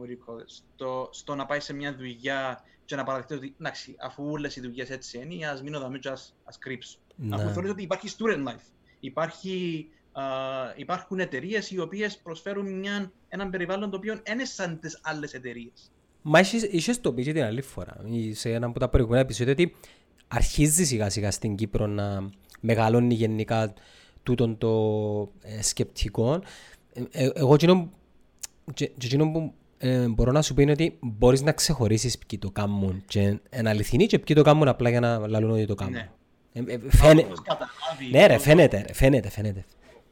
what 0.00 0.04
do 0.06 0.10
you 0.10 0.34
call 0.34 0.38
it, 0.38 0.44
στο, 0.46 1.08
στο 1.12 1.34
να 1.34 1.46
πάεις 1.46 1.64
σε 1.64 1.72
μια 1.74 1.94
δουλειά 1.94 2.64
και 2.84 2.96
να 2.96 3.04
παραδεχτείς 3.04 3.36
ότι, 3.36 3.54
εντάξει, 3.60 3.96
αφού 3.98 4.30
όλες 4.30 4.56
οι 4.56 4.60
δουλειές 4.60 4.90
έτσι 4.90 5.28
είναι, 5.30 5.46
ας 5.46 5.62
μείνω 5.62 5.80
δαμέ 5.80 5.98
και 5.98 6.08
ας, 6.08 6.36
ας 6.44 6.58
κρύψω. 6.58 6.98
Αφού 7.30 7.44
Ναι. 7.44 7.52
θεωρείς 7.52 7.70
ότι 7.70 7.82
υπάρχει 7.82 8.08
student 8.18 8.48
life. 8.48 8.64
Υπάρχει, 9.00 9.88
α, 10.12 10.22
υπάρχουν 10.76 11.18
εταιρείες 11.20 11.70
οι 11.70 11.78
οποίες 11.78 12.18
προσφέρουν 12.18 12.78
μια, 12.78 13.12
έναν 13.28 13.50
περιβάλλον 13.50 13.90
το 13.90 13.96
οποίο 13.96 14.20
δεν 14.24 14.34
είναι 14.34 14.44
σαν 14.44 14.80
τις 14.80 15.00
άλλες 15.02 15.34
εταιρείες. 15.34 15.90
Μα 16.22 16.38
είχες, 16.40 16.62
είχες 16.62 17.00
το 17.00 17.12
πει 17.12 17.22
και 17.22 17.32
την 17.32 17.42
άλλη 17.42 17.62
φορά, 17.62 17.96
ή 18.06 18.34
σε 18.34 18.52
ένα 18.52 18.66
από 18.66 18.78
τα 18.78 18.88
προηγούμενα 18.88 19.22
επεισόδια, 19.22 19.52
ότι 19.52 19.74
αρχίζει 20.28 20.84
σιγά 20.84 21.10
σιγά 21.10 21.30
στην 21.30 21.54
Κύπρο 21.54 21.86
να 21.86 22.30
μεγαλώνει 22.60 23.14
γενικά 23.14 23.72
τούτον 24.22 24.58
το 24.58 24.70
ε, 25.42 25.62
σκεπτικό. 25.62 26.42
Ε, 26.92 27.02
ε, 27.24 27.30
εγώ 27.34 27.54
εκείνο, 27.54 27.90
και, 28.74 28.86
και 28.86 29.06
εκείνο 29.06 29.30
που 29.30 29.52
ε, 29.78 30.08
μπορώ 30.08 30.32
να 30.32 30.42
σου 30.42 30.54
πω 30.54 30.62
είναι 30.62 30.70
ότι 30.70 30.98
μπορείς 31.00 31.42
να 31.42 31.52
ξεχωρίσεις 31.52 32.18
ποιοι 32.18 32.38
το 32.38 32.50
κάνουν 32.50 33.02
και 33.06 33.20
είναι 33.20 33.68
αληθινοί 33.68 34.06
και 34.06 34.18
ποιοι 34.18 34.36
το 34.36 34.42
κάνουν 34.42 34.68
απλά 34.68 34.90
για 34.90 35.00
να 35.00 35.26
λαλούν 35.26 35.50
ότι 35.50 35.66
το 35.66 35.74
κάνουν. 35.74 35.92
Ναι. 35.94 36.10
Ε, 36.52 36.60
ε, 36.66 36.78
φαίνε- 36.88 37.24
Όπως 37.24 37.42
καταλάβει, 37.42 38.10
Ναι 38.10 38.26
ρε, 38.26 38.34
ο 38.34 38.38
φαίνεται, 38.38 38.84
ρε, 38.86 38.92
φαίνεται, 38.94 39.30
φαίνεται. 39.30 39.64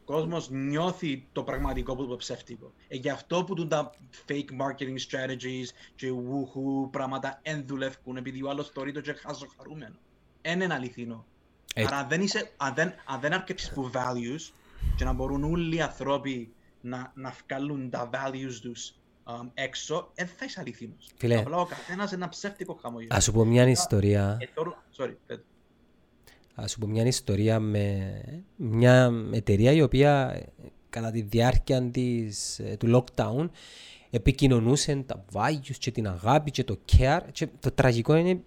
κόσμος 0.05 0.51
νιώθει 0.51 1.27
το 1.33 1.43
πραγματικό 1.43 1.93
από 1.93 2.07
το 2.07 2.17
ψεύτικο. 2.17 2.73
Ε, 2.89 2.97
γι' 2.97 3.11
αυτό 3.11 3.45
που 3.45 3.55
τούν 3.55 3.69
τα 3.69 3.91
fake 4.29 4.33
marketing 4.61 4.97
strategies 5.11 5.69
και 5.95 6.07
woohoo 6.11 6.91
πράγματα 6.91 7.39
εν 7.43 7.65
δουλεύουν 7.67 8.17
επειδή 8.17 8.43
ο 8.43 8.51
άλλος 8.51 8.71
θεωρεί 8.71 8.93
το 8.93 9.01
και 9.01 9.13
χάζω 9.13 9.47
χαρούμενο. 9.57 9.95
Εν 10.49 10.61
είναι 10.61 10.75
αληθινό. 10.75 11.25
Έτσι. 11.75 11.93
Άρα 11.93 12.03
αν 12.03 12.09
δεν, 12.09 12.21
είσαι, 12.21 12.51
αν 12.57 12.75
δεν, 12.75 12.93
αν 13.07 13.21
δεν 13.21 13.33
αρκέψεις 13.33 13.71
που 13.71 13.91
values 13.95 14.53
και 14.97 15.05
να 15.05 15.13
μπορούν 15.13 15.45
όλοι 15.45 15.77
οι 15.77 15.81
άνθρωποι 15.81 16.53
να, 16.81 17.13
να 17.15 17.35
βγάλουν 17.47 17.91
τα 17.91 18.11
values 18.13 18.53
τους 18.63 18.95
um, 19.25 19.49
έξω, 19.55 20.11
δεν 20.15 20.27
θα 20.27 20.45
είσαι 20.45 20.61
αληθινός. 20.61 21.11
Φίλε. 21.17 21.37
Απλά 21.37 21.57
ο 21.57 21.67
καθένας 21.67 22.13
είναι 22.13 22.23
ένα 22.23 22.29
ψεύτικο 22.29 22.79
χαμόγελο. 22.83 23.09
Ας 23.13 23.25
σου 23.25 23.33
πω 23.33 23.45
μια 23.45 23.69
ιστορία. 23.69 24.37
Ε, 24.41 24.47
τώρα, 24.55 24.85
sorry, 24.97 25.15
πέτω. 25.27 25.43
Ας 26.55 26.71
σου 26.71 26.79
πω 26.79 26.87
μια 26.87 27.05
ιστορία 27.05 27.61
με 27.61 28.13
μια 28.57 29.13
εταιρεία 29.33 29.73
η 29.73 29.83
οποία 29.83 30.33
ε, 30.35 30.53
κατά 30.91 31.11
τη 31.11 31.23
διάρκεια 31.23 31.91
της, 31.91 32.59
ε, 32.59 32.77
του 32.79 33.05
lockdown 33.15 33.49
επικοινωνούσε 34.11 35.05
τα 35.07 35.25
values 35.33 35.77
και 35.79 35.91
την 35.91 36.09
αγάπη 36.09 36.51
και 36.51 36.65
το 36.65 36.79
care 36.93 37.23
και 37.33 37.49
το 37.61 37.71
τραγικό 37.71 38.15
είναι 38.15 38.41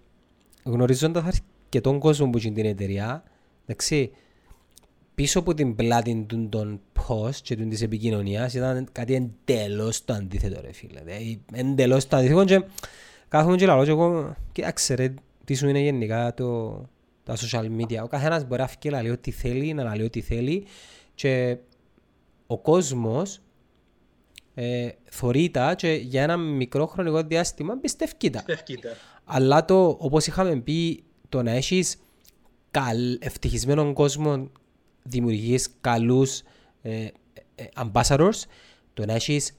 γνωρίζοντας 0.64 1.42
αρκετόν 1.70 2.00
κόσμο 2.00 2.30
που 2.30 2.40
είναι 2.44 2.54
την 2.54 2.66
εταιρεία 2.66 3.24
εντάξει, 3.66 4.12
πίσω 5.16 5.40
από 5.40 5.54
την 5.54 5.76
πλάτη 5.76 6.26
του 6.28 6.50
των 6.50 6.80
post 6.94 7.36
και 7.44 7.56
του 7.56 7.68
της 7.68 7.82
επικοινωνίας 7.82 8.54
ήταν 8.54 8.88
κάτι 8.92 9.14
εντελώς 9.16 10.06
το 10.06 10.14
αντίθετο 10.14 10.62
ρε 10.62 10.74
φίλε 10.74 11.02
δηλαδή, 11.04 11.42
εντελώς 11.54 12.08
το 12.08 12.18
αντίθετο 12.18 12.46
και 12.46 12.64
κάθομαι 13.28 13.56
και 13.56 13.66
λαλώ 13.66 13.84
και 13.84 13.90
εγώ 13.90 14.36
κοίταξε 14.52 14.94
ρε 14.94 15.14
τι 15.46 15.54
σου 15.54 15.68
είναι 15.68 15.80
γενικά 15.80 16.34
το, 16.34 16.72
τα 17.24 17.36
social 17.36 17.66
media 17.80 18.04
ο 18.04 18.08
καθένας 18.08 18.46
μπορεί 18.46 18.62
να 18.62 18.68
φύγει 18.68 18.80
και 18.80 18.90
να 18.90 19.02
λέει 19.02 19.12
ό,τι 19.12 19.32
θέλει 19.32 19.74
να 19.74 19.96
λέει 19.96 20.06
ό,τι 20.06 20.22
θέλει 20.22 20.66
και 21.16 21.58
ο 22.48 22.58
κόσμος 22.58 23.42
ε, 24.54 24.90
θωρεί 25.10 25.50
τα 25.50 25.74
και 25.74 25.92
για 25.92 26.24
ένα 26.24 26.38
μικρό 26.38 26.86
χρονικό 26.86 27.22
διάστημα 27.24 27.78
πιστεύει 27.78 28.30
τα. 28.30 28.44
Πιστεύκείτε. 28.44 28.96
Αλλά 29.26 29.66
το, 29.66 29.98
όπως 30.00 30.28
είχαμε 30.28 30.56
πει, 30.56 31.04
το 31.30 31.44
να 31.44 31.52
έχεις 31.52 31.98
καλ, 32.72 33.18
ευτυχισμένο 33.22 33.94
κόσμο 33.94 34.52
δημιουργείς 35.04 35.70
καλούς 35.82 36.42
ε, 36.82 37.08
ε, 37.56 37.66
ambassadors, 37.76 38.44
το 38.94 39.06
να 39.06 39.14
έχεις 39.14 39.54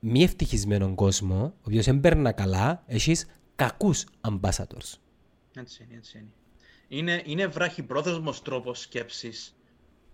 μη 0.00 0.22
ευτυχισμένο 0.22 0.94
κόσμο, 0.94 1.42
ο 1.44 1.64
οποίος 1.66 1.84
δεν 1.84 2.00
παίρνει 2.00 2.32
καλά, 2.32 2.82
έχεις 2.86 3.26
κακούς 3.56 4.06
ambassadors. 4.20 4.98
Έτσι 5.54 5.86
είναι, 5.88 5.96
έτσι 5.96 6.18
είναι. 6.18 6.32
Είναι, 6.88 7.22
είναι 7.24 7.46
βραχυπρόθεσμος 7.46 8.42
τρόπος 8.42 8.80
σκέψης 8.80 9.56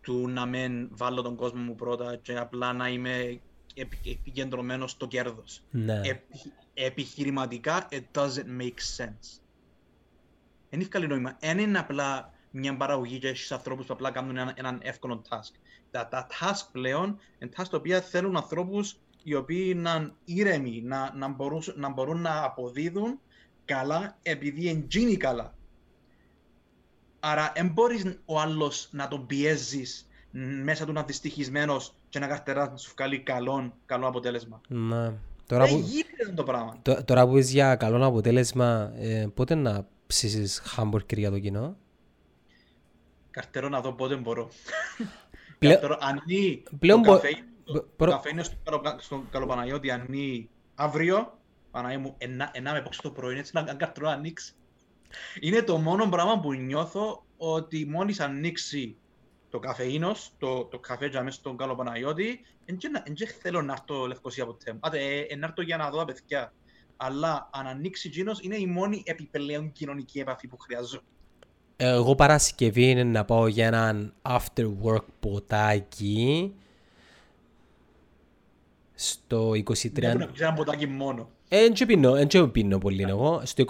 του 0.00 0.28
να 0.28 0.46
μην 0.46 0.88
βάλω 0.92 1.22
τον 1.22 1.36
κόσμο 1.36 1.62
μου 1.62 1.74
πρώτα 1.74 2.16
και 2.16 2.36
απλά 2.36 2.72
να 2.72 2.88
είμαι 2.88 3.40
επικεντρωμένο 3.74 4.86
στο 4.86 5.06
κέρδος. 5.06 5.62
Ναι. 5.70 6.00
Επι, 6.04 6.52
επιχειρηματικά, 6.74 7.88
it 7.90 8.02
doesn't 8.20 8.60
make 8.60 8.78
sense. 8.96 9.40
Δεν 10.70 10.80
έχει 10.80 10.88
καλή 10.88 11.06
νόημα. 11.06 11.36
Δεν 11.40 11.58
είναι 11.58 11.78
απλά 11.78 12.32
μια 12.50 12.76
παραγωγή 12.76 13.18
και 13.18 13.28
έχεις 13.28 13.52
ανθρώπους 13.52 13.86
που 13.86 13.92
απλά 13.92 14.10
κάνουν 14.10 14.36
έναν, 14.36 14.52
έναν 14.56 14.78
εύκολο 14.82 15.22
task. 15.28 15.52
Τα, 15.90 16.08
τα 16.08 16.26
task 16.30 16.66
πλέον 16.72 17.18
είναι 17.38 17.50
task 17.56 17.64
τα 17.70 17.76
οποία 17.76 18.00
θέλουν 18.00 18.36
ανθρώπους 18.36 18.96
οι 19.22 19.34
οποίοι 19.34 19.74
να 19.76 19.94
είναι 19.94 20.12
ήρεμοι, 20.24 20.82
να, 20.84 21.12
να, 21.16 21.28
μπορούν, 21.28 21.62
να 21.76 21.88
μπορούν 21.88 22.20
να 22.20 22.44
αποδίδουν 22.44 23.20
καλά 23.64 24.18
επειδή 24.22 24.68
εντζίνει 24.68 25.16
καλά. 25.16 25.54
Άρα 27.20 27.52
δεν 27.56 27.68
μπορείς 27.68 28.18
ο 28.24 28.40
άλλος 28.40 28.88
να 28.92 29.08
τον 29.08 29.26
πιέζεις 29.26 30.08
μέσα 30.64 30.84
του 30.84 30.92
να 30.92 31.02
δυστυχισμένος 31.02 31.94
και 32.08 32.18
να 32.18 32.26
καρτεράς 32.26 32.70
να 32.70 32.76
σου 32.76 32.92
βγάλει 32.96 33.18
καλό, 33.20 33.72
καλό 33.86 34.06
αποτέλεσμα. 34.06 34.60
Ναι. 34.68 35.12
Τώρα 35.46 35.64
Δεν 35.64 35.74
που, 35.80 35.86
γίνεται 35.86 36.32
το 36.34 36.42
πράγμα. 36.42 36.78
τω- 36.82 37.04
τώρα 37.04 37.26
που 37.26 37.36
είσαι 37.36 37.50
για 37.52 37.76
καλό 37.76 38.06
αποτέλεσμα, 38.06 38.92
ε, 38.96 39.26
πότε 39.34 39.54
να 39.54 39.86
ψήσεις 40.12 40.58
χάμπουργκερ 40.64 41.18
για 41.18 41.30
το 41.30 41.38
κοινό; 41.38 41.76
Καρτερώ 43.30 43.68
να 43.68 43.80
δω 43.80 43.92
πότε 43.92 44.16
μπορώ. 44.16 44.48
Πλέον- 45.58 45.80
Καρτερώ, 45.80 45.98
ανοίγει 46.00 46.62
πλέον 46.78 47.02
το 47.02 47.08
μπο- 47.10 47.14
καφέ, 47.18 47.44
μπο- 47.66 47.72
το, 47.72 47.88
προ- 47.96 48.10
το 48.10 48.16
καφέ 48.16 48.28
είναι 48.30 48.42
στο, 48.42 48.56
Καλο- 48.80 49.00
στον 49.00 49.28
Καλοπαναγιώτη 49.30 49.90
ανοίγει 49.90 50.48
αύριο. 50.74 51.38
Παναγία 51.70 51.98
μου, 51.98 52.14
ενά, 52.18 52.50
ενά 52.52 52.72
με 52.72 52.82
πόξω 52.82 53.02
το 53.02 53.10
πρωί, 53.10 53.38
έτσι 53.38 53.50
να 53.54 53.62
να 53.62 53.74
καρτερώ 53.74 54.06
να 54.06 54.12
ανοίξει. 54.12 54.52
Είναι 55.40 55.62
το 55.62 55.76
μόνο 55.78 56.08
πράγμα 56.08 56.40
που 56.40 56.52
νιώθω 56.54 57.24
ότι 57.36 57.84
μόλις 57.86 58.20
ανοίξει 58.20 58.96
το 59.50 59.58
καφεΐνος, 59.58 60.32
το, 60.38 60.64
το 60.64 60.78
καφέ 60.78 61.06
για 61.06 61.22
μέσα 61.22 61.38
στον 61.38 61.56
Καλοπαναγιώτη, 61.56 62.40
δεν 62.64 62.78
θέλω 63.40 63.62
να 63.62 63.72
έρθω 63.72 64.06
Λευκοσία 64.06 64.46
ποτέ. 64.46 64.76
Άτε, 64.80 64.98
ε, 64.98 65.20
ε, 65.20 65.36
να 65.36 65.46
έρθω 65.46 65.62
για 65.62 65.76
να 65.76 65.90
δω 65.90 65.98
τα 65.98 66.04
παιδιά. 66.04 66.52
Αλλά 67.00 67.50
αν 67.52 67.66
ανοίξει 67.66 68.08
εκείνος, 68.08 68.40
είναι 68.40 68.56
η 68.56 68.66
μόνη 68.66 69.02
επιπλέον 69.06 69.72
κοινωνική 69.72 70.18
επαφή 70.18 70.48
που 70.48 70.58
χρειάζομαι. 70.58 71.02
Εγώ 71.76 72.14
Παρασκευή 72.14 72.90
είναι 72.90 73.04
να 73.04 73.24
πάω 73.24 73.46
για 73.46 73.66
έναν 73.66 74.14
after 74.22 74.72
work 74.82 75.04
ποτάκι 75.20 76.54
στο 78.94 79.50
23... 79.50 79.54
Δεν 79.92 80.18
να 80.18 80.26
πεις 80.26 80.40
ένα 80.40 80.52
ποτάκι 80.52 80.86
μόνο. 80.86 81.30
Εν 81.48 81.72
και 81.72 81.86
πίνω, 81.86 82.14
εν 82.14 82.26
και 82.26 82.46
πίνω 82.46 82.78
πολύ 82.78 83.02
εγώ. 83.02 83.42
Στο 83.44 83.64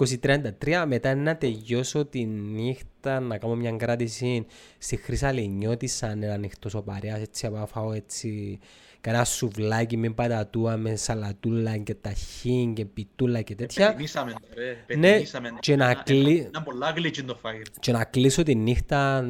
2033 0.63 0.85
μετά 0.87 1.15
να 1.15 1.37
τελειώσω 1.37 2.05
τη 2.05 2.25
νύχτα 2.25 3.21
να 3.21 3.39
κάνω 3.39 3.55
μια 3.55 3.73
κράτηση 3.73 4.47
στη 4.79 4.97
Χρυσαλενιώτη 4.97 5.87
σαν 5.87 6.23
ένα 6.23 6.35
ανοιχτός 6.35 6.75
ο 6.75 6.83
παρέας 6.83 7.21
έτσι 7.21 7.49
να 7.49 7.67
φάω 7.67 7.93
έτσι 7.93 8.59
κανένα 9.01 9.25
σουβλάκι 9.25 9.97
με 9.97 10.11
πατατούα, 10.11 10.77
με 10.77 10.97
σαλατούλα 10.97 11.77
και 11.77 11.95
ταχύν 11.95 12.75
και 12.75 12.85
πιτούλα 12.85 13.43
και 13.43 13.55
τέτοια 13.55 13.87
Πετεινήσαμε, 13.89 14.33
ρε. 14.55 14.97
Ναι, 14.97 15.09
Πετεινήσαμε. 15.11 15.51
και 15.61 15.77
να 15.77 15.85
Ένα- 15.91 16.03
κλεί- 16.03 16.39
ένα- 16.39 16.47
Ένα 16.49 16.62
πολλά 16.62 16.91
γλύτσι 16.91 17.25
το 17.25 17.35
φάγερ. 17.35 17.62
και 17.81 17.93
να 17.93 18.05
κλείσω 18.05 18.43
τη 18.43 18.55
νύχτα 18.55 19.20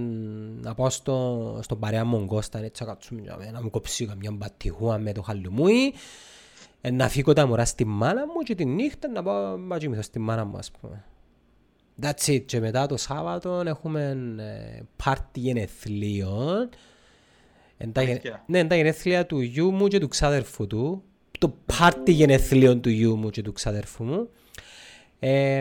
να 0.61 0.75
πάω 0.75 0.91
στο, 0.91 1.59
στον 1.63 1.79
παρέα 1.79 2.05
μου 2.05 2.27
Κώστα 2.27 2.59
έτσι 2.59 2.83
να 2.85 2.89
κάτσουμε 2.89 3.21
για 3.21 3.37
μένα, 3.37 3.51
να 3.51 3.63
μου 3.63 3.71
κόψει 3.71 4.07
καμιά 4.07 4.31
μπατιχούα 4.33 4.99
με 4.99 5.13
το 5.13 5.23
χαλουμούι 5.23 5.95
ε, 6.81 6.91
να 6.91 7.09
φύγω 7.09 7.33
τα 7.33 7.47
μωρά 7.47 7.65
στη 7.65 7.85
μάνα 7.85 8.27
μου 8.27 8.41
και 8.45 8.55
τη 8.55 8.65
νύχτα 8.65 9.09
να 9.09 9.23
πάω 9.23 9.57
να 9.57 9.79
κοιμηθώ 9.79 10.03
στη 10.03 10.19
μάνα 10.19 10.45
μου 10.45 10.57
ας 10.57 10.71
πούμε. 10.71 11.05
That's 12.03 12.27
it. 12.27 12.43
Και 12.47 12.61
μετά 12.61 12.87
το 12.87 12.97
Σάββατο 12.97 13.63
έχουμε 13.67 14.17
ε, 14.39 14.83
πάρτι 15.05 15.41
γενεθλίων. 15.41 16.59
Εν 16.61 16.69
τα, 16.69 16.69
γεν- 16.69 16.69
Αλήθεια. 16.69 17.68
Ναι, 18.47 18.59
εν 18.59 18.69
τα 18.69 18.75
γενέθλια 18.77 19.27
του 19.27 19.41
γιού 19.41 19.71
μου 19.73 19.87
και 19.89 19.99
του 19.99 20.09
ξάδερφου 20.09 20.67
του. 20.67 21.03
Το 21.39 21.55
πάρτι 21.79 22.13
γενεθλίων 22.13 22.81
του 22.81 22.89
γιού 22.89 23.17
μου 23.17 23.31
και 23.31 23.43
του 23.43 23.53
ξάδερφου 23.53 24.05
μου. 24.05 24.29
Ε, 25.19 25.59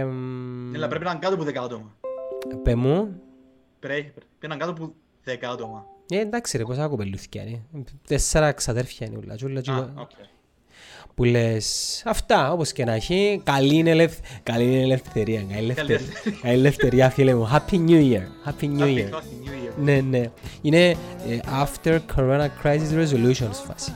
Έλα, 0.76 0.88
πρέπει 0.88 1.04
να 1.04 1.12
είναι 1.12 1.20
κάτω 1.20 1.34
από 1.36 1.44
10 1.44 1.56
άτομα. 1.64 1.96
πέ 2.64 2.76
μου, 2.76 3.22
Πρέπει 3.80 4.04
πρέπει 4.14 4.48
να 4.48 4.54
είναι 4.54 4.64
κάτω 4.66 4.72
από 4.72 4.94
10 5.26 5.36
άτομα. 5.54 5.86
Ε, 6.10 6.20
εντάξει 6.20 6.58
ρε, 6.58 6.64
πόσα 6.64 6.88
κοπελούθηκια 6.88 7.44
είναι. 7.44 7.62
Τέσσερα 8.08 8.52
ξαδέρφια 8.52 9.08
είναι 9.08 9.18
ούλα. 9.18 9.36
και 9.36 9.46
ούλα 9.46 9.62
και- 9.62 9.72
Α, 9.72 9.94
οκ. 9.96 10.10
Που 11.16 11.24
λες, 11.24 12.02
αυτά 12.06 12.52
όπως 12.52 12.72
και 12.72 12.86
να 12.86 12.94
έχει, 12.94 13.42
καλή 13.44 13.76
είναι, 13.76 13.90
ελευ... 13.90 14.14
καλή 14.44 14.64
είναι 14.64 14.82
ελευθερία. 14.82 15.40
Καλή 15.42 15.54
ελευθερία. 15.58 15.96
ελευθερία. 15.96 16.40
καλή 16.42 16.54
ελευθερία 16.54 17.10
φίλε 17.10 17.36
μου. 17.36 17.50
Happy 17.52 17.74
New 17.88 18.12
Year. 18.12 18.22
Happy 18.50 18.64
New 18.64 18.80
Happy 18.80 18.98
Year. 18.98 19.10
fucking 19.10 19.46
New 19.46 19.52
Year. 19.52 19.57
Ναι, 19.84 20.02
ναι. 20.10 20.24
Είναι 20.62 20.90
ε, 20.90 20.96
after 21.64 22.00
Corona 22.16 22.48
Crisis 22.64 22.92
Resolutions 23.04 23.58
φάση. 23.68 23.94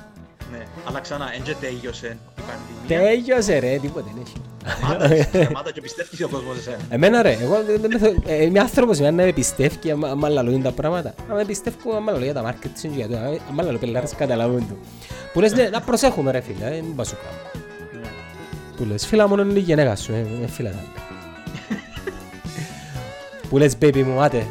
Ναι, 0.51 0.63
αλλά 0.87 0.99
ξανά, 0.99 1.31
εν 1.35 1.41
τζιαι 1.43 1.55
τέλειωσε 1.61 2.17
η 2.37 2.41
πανδημία; 2.47 3.15
Τέλειωσε 3.15 3.57
ρε, 3.59 3.77
τίποτε 3.81 4.09
δεν 4.13 4.23
έχει. 4.25 4.35
Σταμάτα, 4.77 5.39
σταμάτα 5.43 5.71
και 5.71 5.81
πιστεύεις 5.81 6.21
ο 6.23 6.27
κόσμος 6.27 6.57
εσένα. 6.57 6.77
Εμένα 6.89 7.21
ρε, 7.21 7.37
εγώ 7.41 7.63
δεν- 7.65 7.81
δεν 7.81 7.99
θέλω- 7.99 8.23
ε, 8.27 8.43
είμαι 8.43 8.59
άνθρωπος 8.59 8.99
με 8.99 9.05
να 9.11 9.23
με 9.23 9.31
πιστεύει 9.31 9.91
άμα 9.91 10.07
άμα 10.09 10.29
λαλούν 10.29 10.61
τα 10.61 10.71
πράγματα. 10.71 11.13
Αν 11.29 11.35
με 11.35 11.45
πιστεύω 11.45 11.95
άμα 11.95 12.11
λαλούν 12.11 12.23
για 12.23 12.33
τα 12.33 12.53
marketing 12.53 12.89
για 12.95 13.07
το, 13.07 13.17
άμα 13.49 13.63
λαλούν 13.63 13.79
πελάρες 13.79 14.15
καταλαβούν 14.15 14.67
του. 14.67 14.77
Που 15.33 15.39
λες 15.39 15.53
ναι, 15.53 15.69
να 15.69 15.81
προσέχουμε 15.81 16.31
ρε 16.31 16.39
φίλε, 16.41 16.65
ε, 16.77 16.81
μην 16.81 16.95
πας 16.95 17.07
σου 17.07 17.15
κάνω. 17.23 17.63
Που 18.77 18.83
λες 18.85 19.05
φίλα 19.07 19.27
μόνο 19.27 19.41
είναι 19.41 19.59
η 19.59 19.61
γενέκα 19.61 19.95
σου, 19.95 20.11
ε, 20.13 20.25
με 20.41 20.47
φίλα 20.47 20.69
τα 20.69 20.77
άλλα. 20.77 20.89
Που 23.49 23.57
λες 23.57 23.73
baby 23.81 24.03
μου, 24.03 24.21
άτε, 24.21 24.45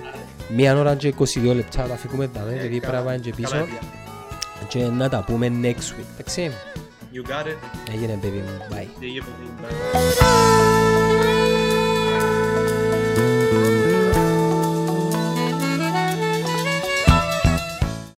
μία 0.56 0.76
ώρα 0.78 0.94
και 0.94 1.14
22 1.18 1.24
λεπτά 1.54 1.84
θα 1.84 1.96
φύγουμε 1.96 2.28
τα 2.28 2.40
με, 2.40 2.52
γιατί 2.52 2.78
πρέπει 2.80 2.96
να 2.96 3.02
πάμε 3.02 3.18
και 3.18 3.32
πίσω 3.36 3.50
Καλά 3.50 3.64
idea. 3.64 4.64
και 4.68 4.78
να 4.84 5.08
τα 5.08 5.24
πούμε 5.26 5.52
next 5.62 5.66
week, 5.66 6.04
εντάξει. 6.18 6.50
You 7.12 7.28
got 7.30 7.46
it; 7.46 7.92
Έγινε 7.94 8.18
baby 8.22 8.26
μου, 8.26 8.66
bye. 8.70 8.74
See 8.76 9.16
you, 9.16 9.22
buddy. 9.22 9.62
Bye. 9.62 10.89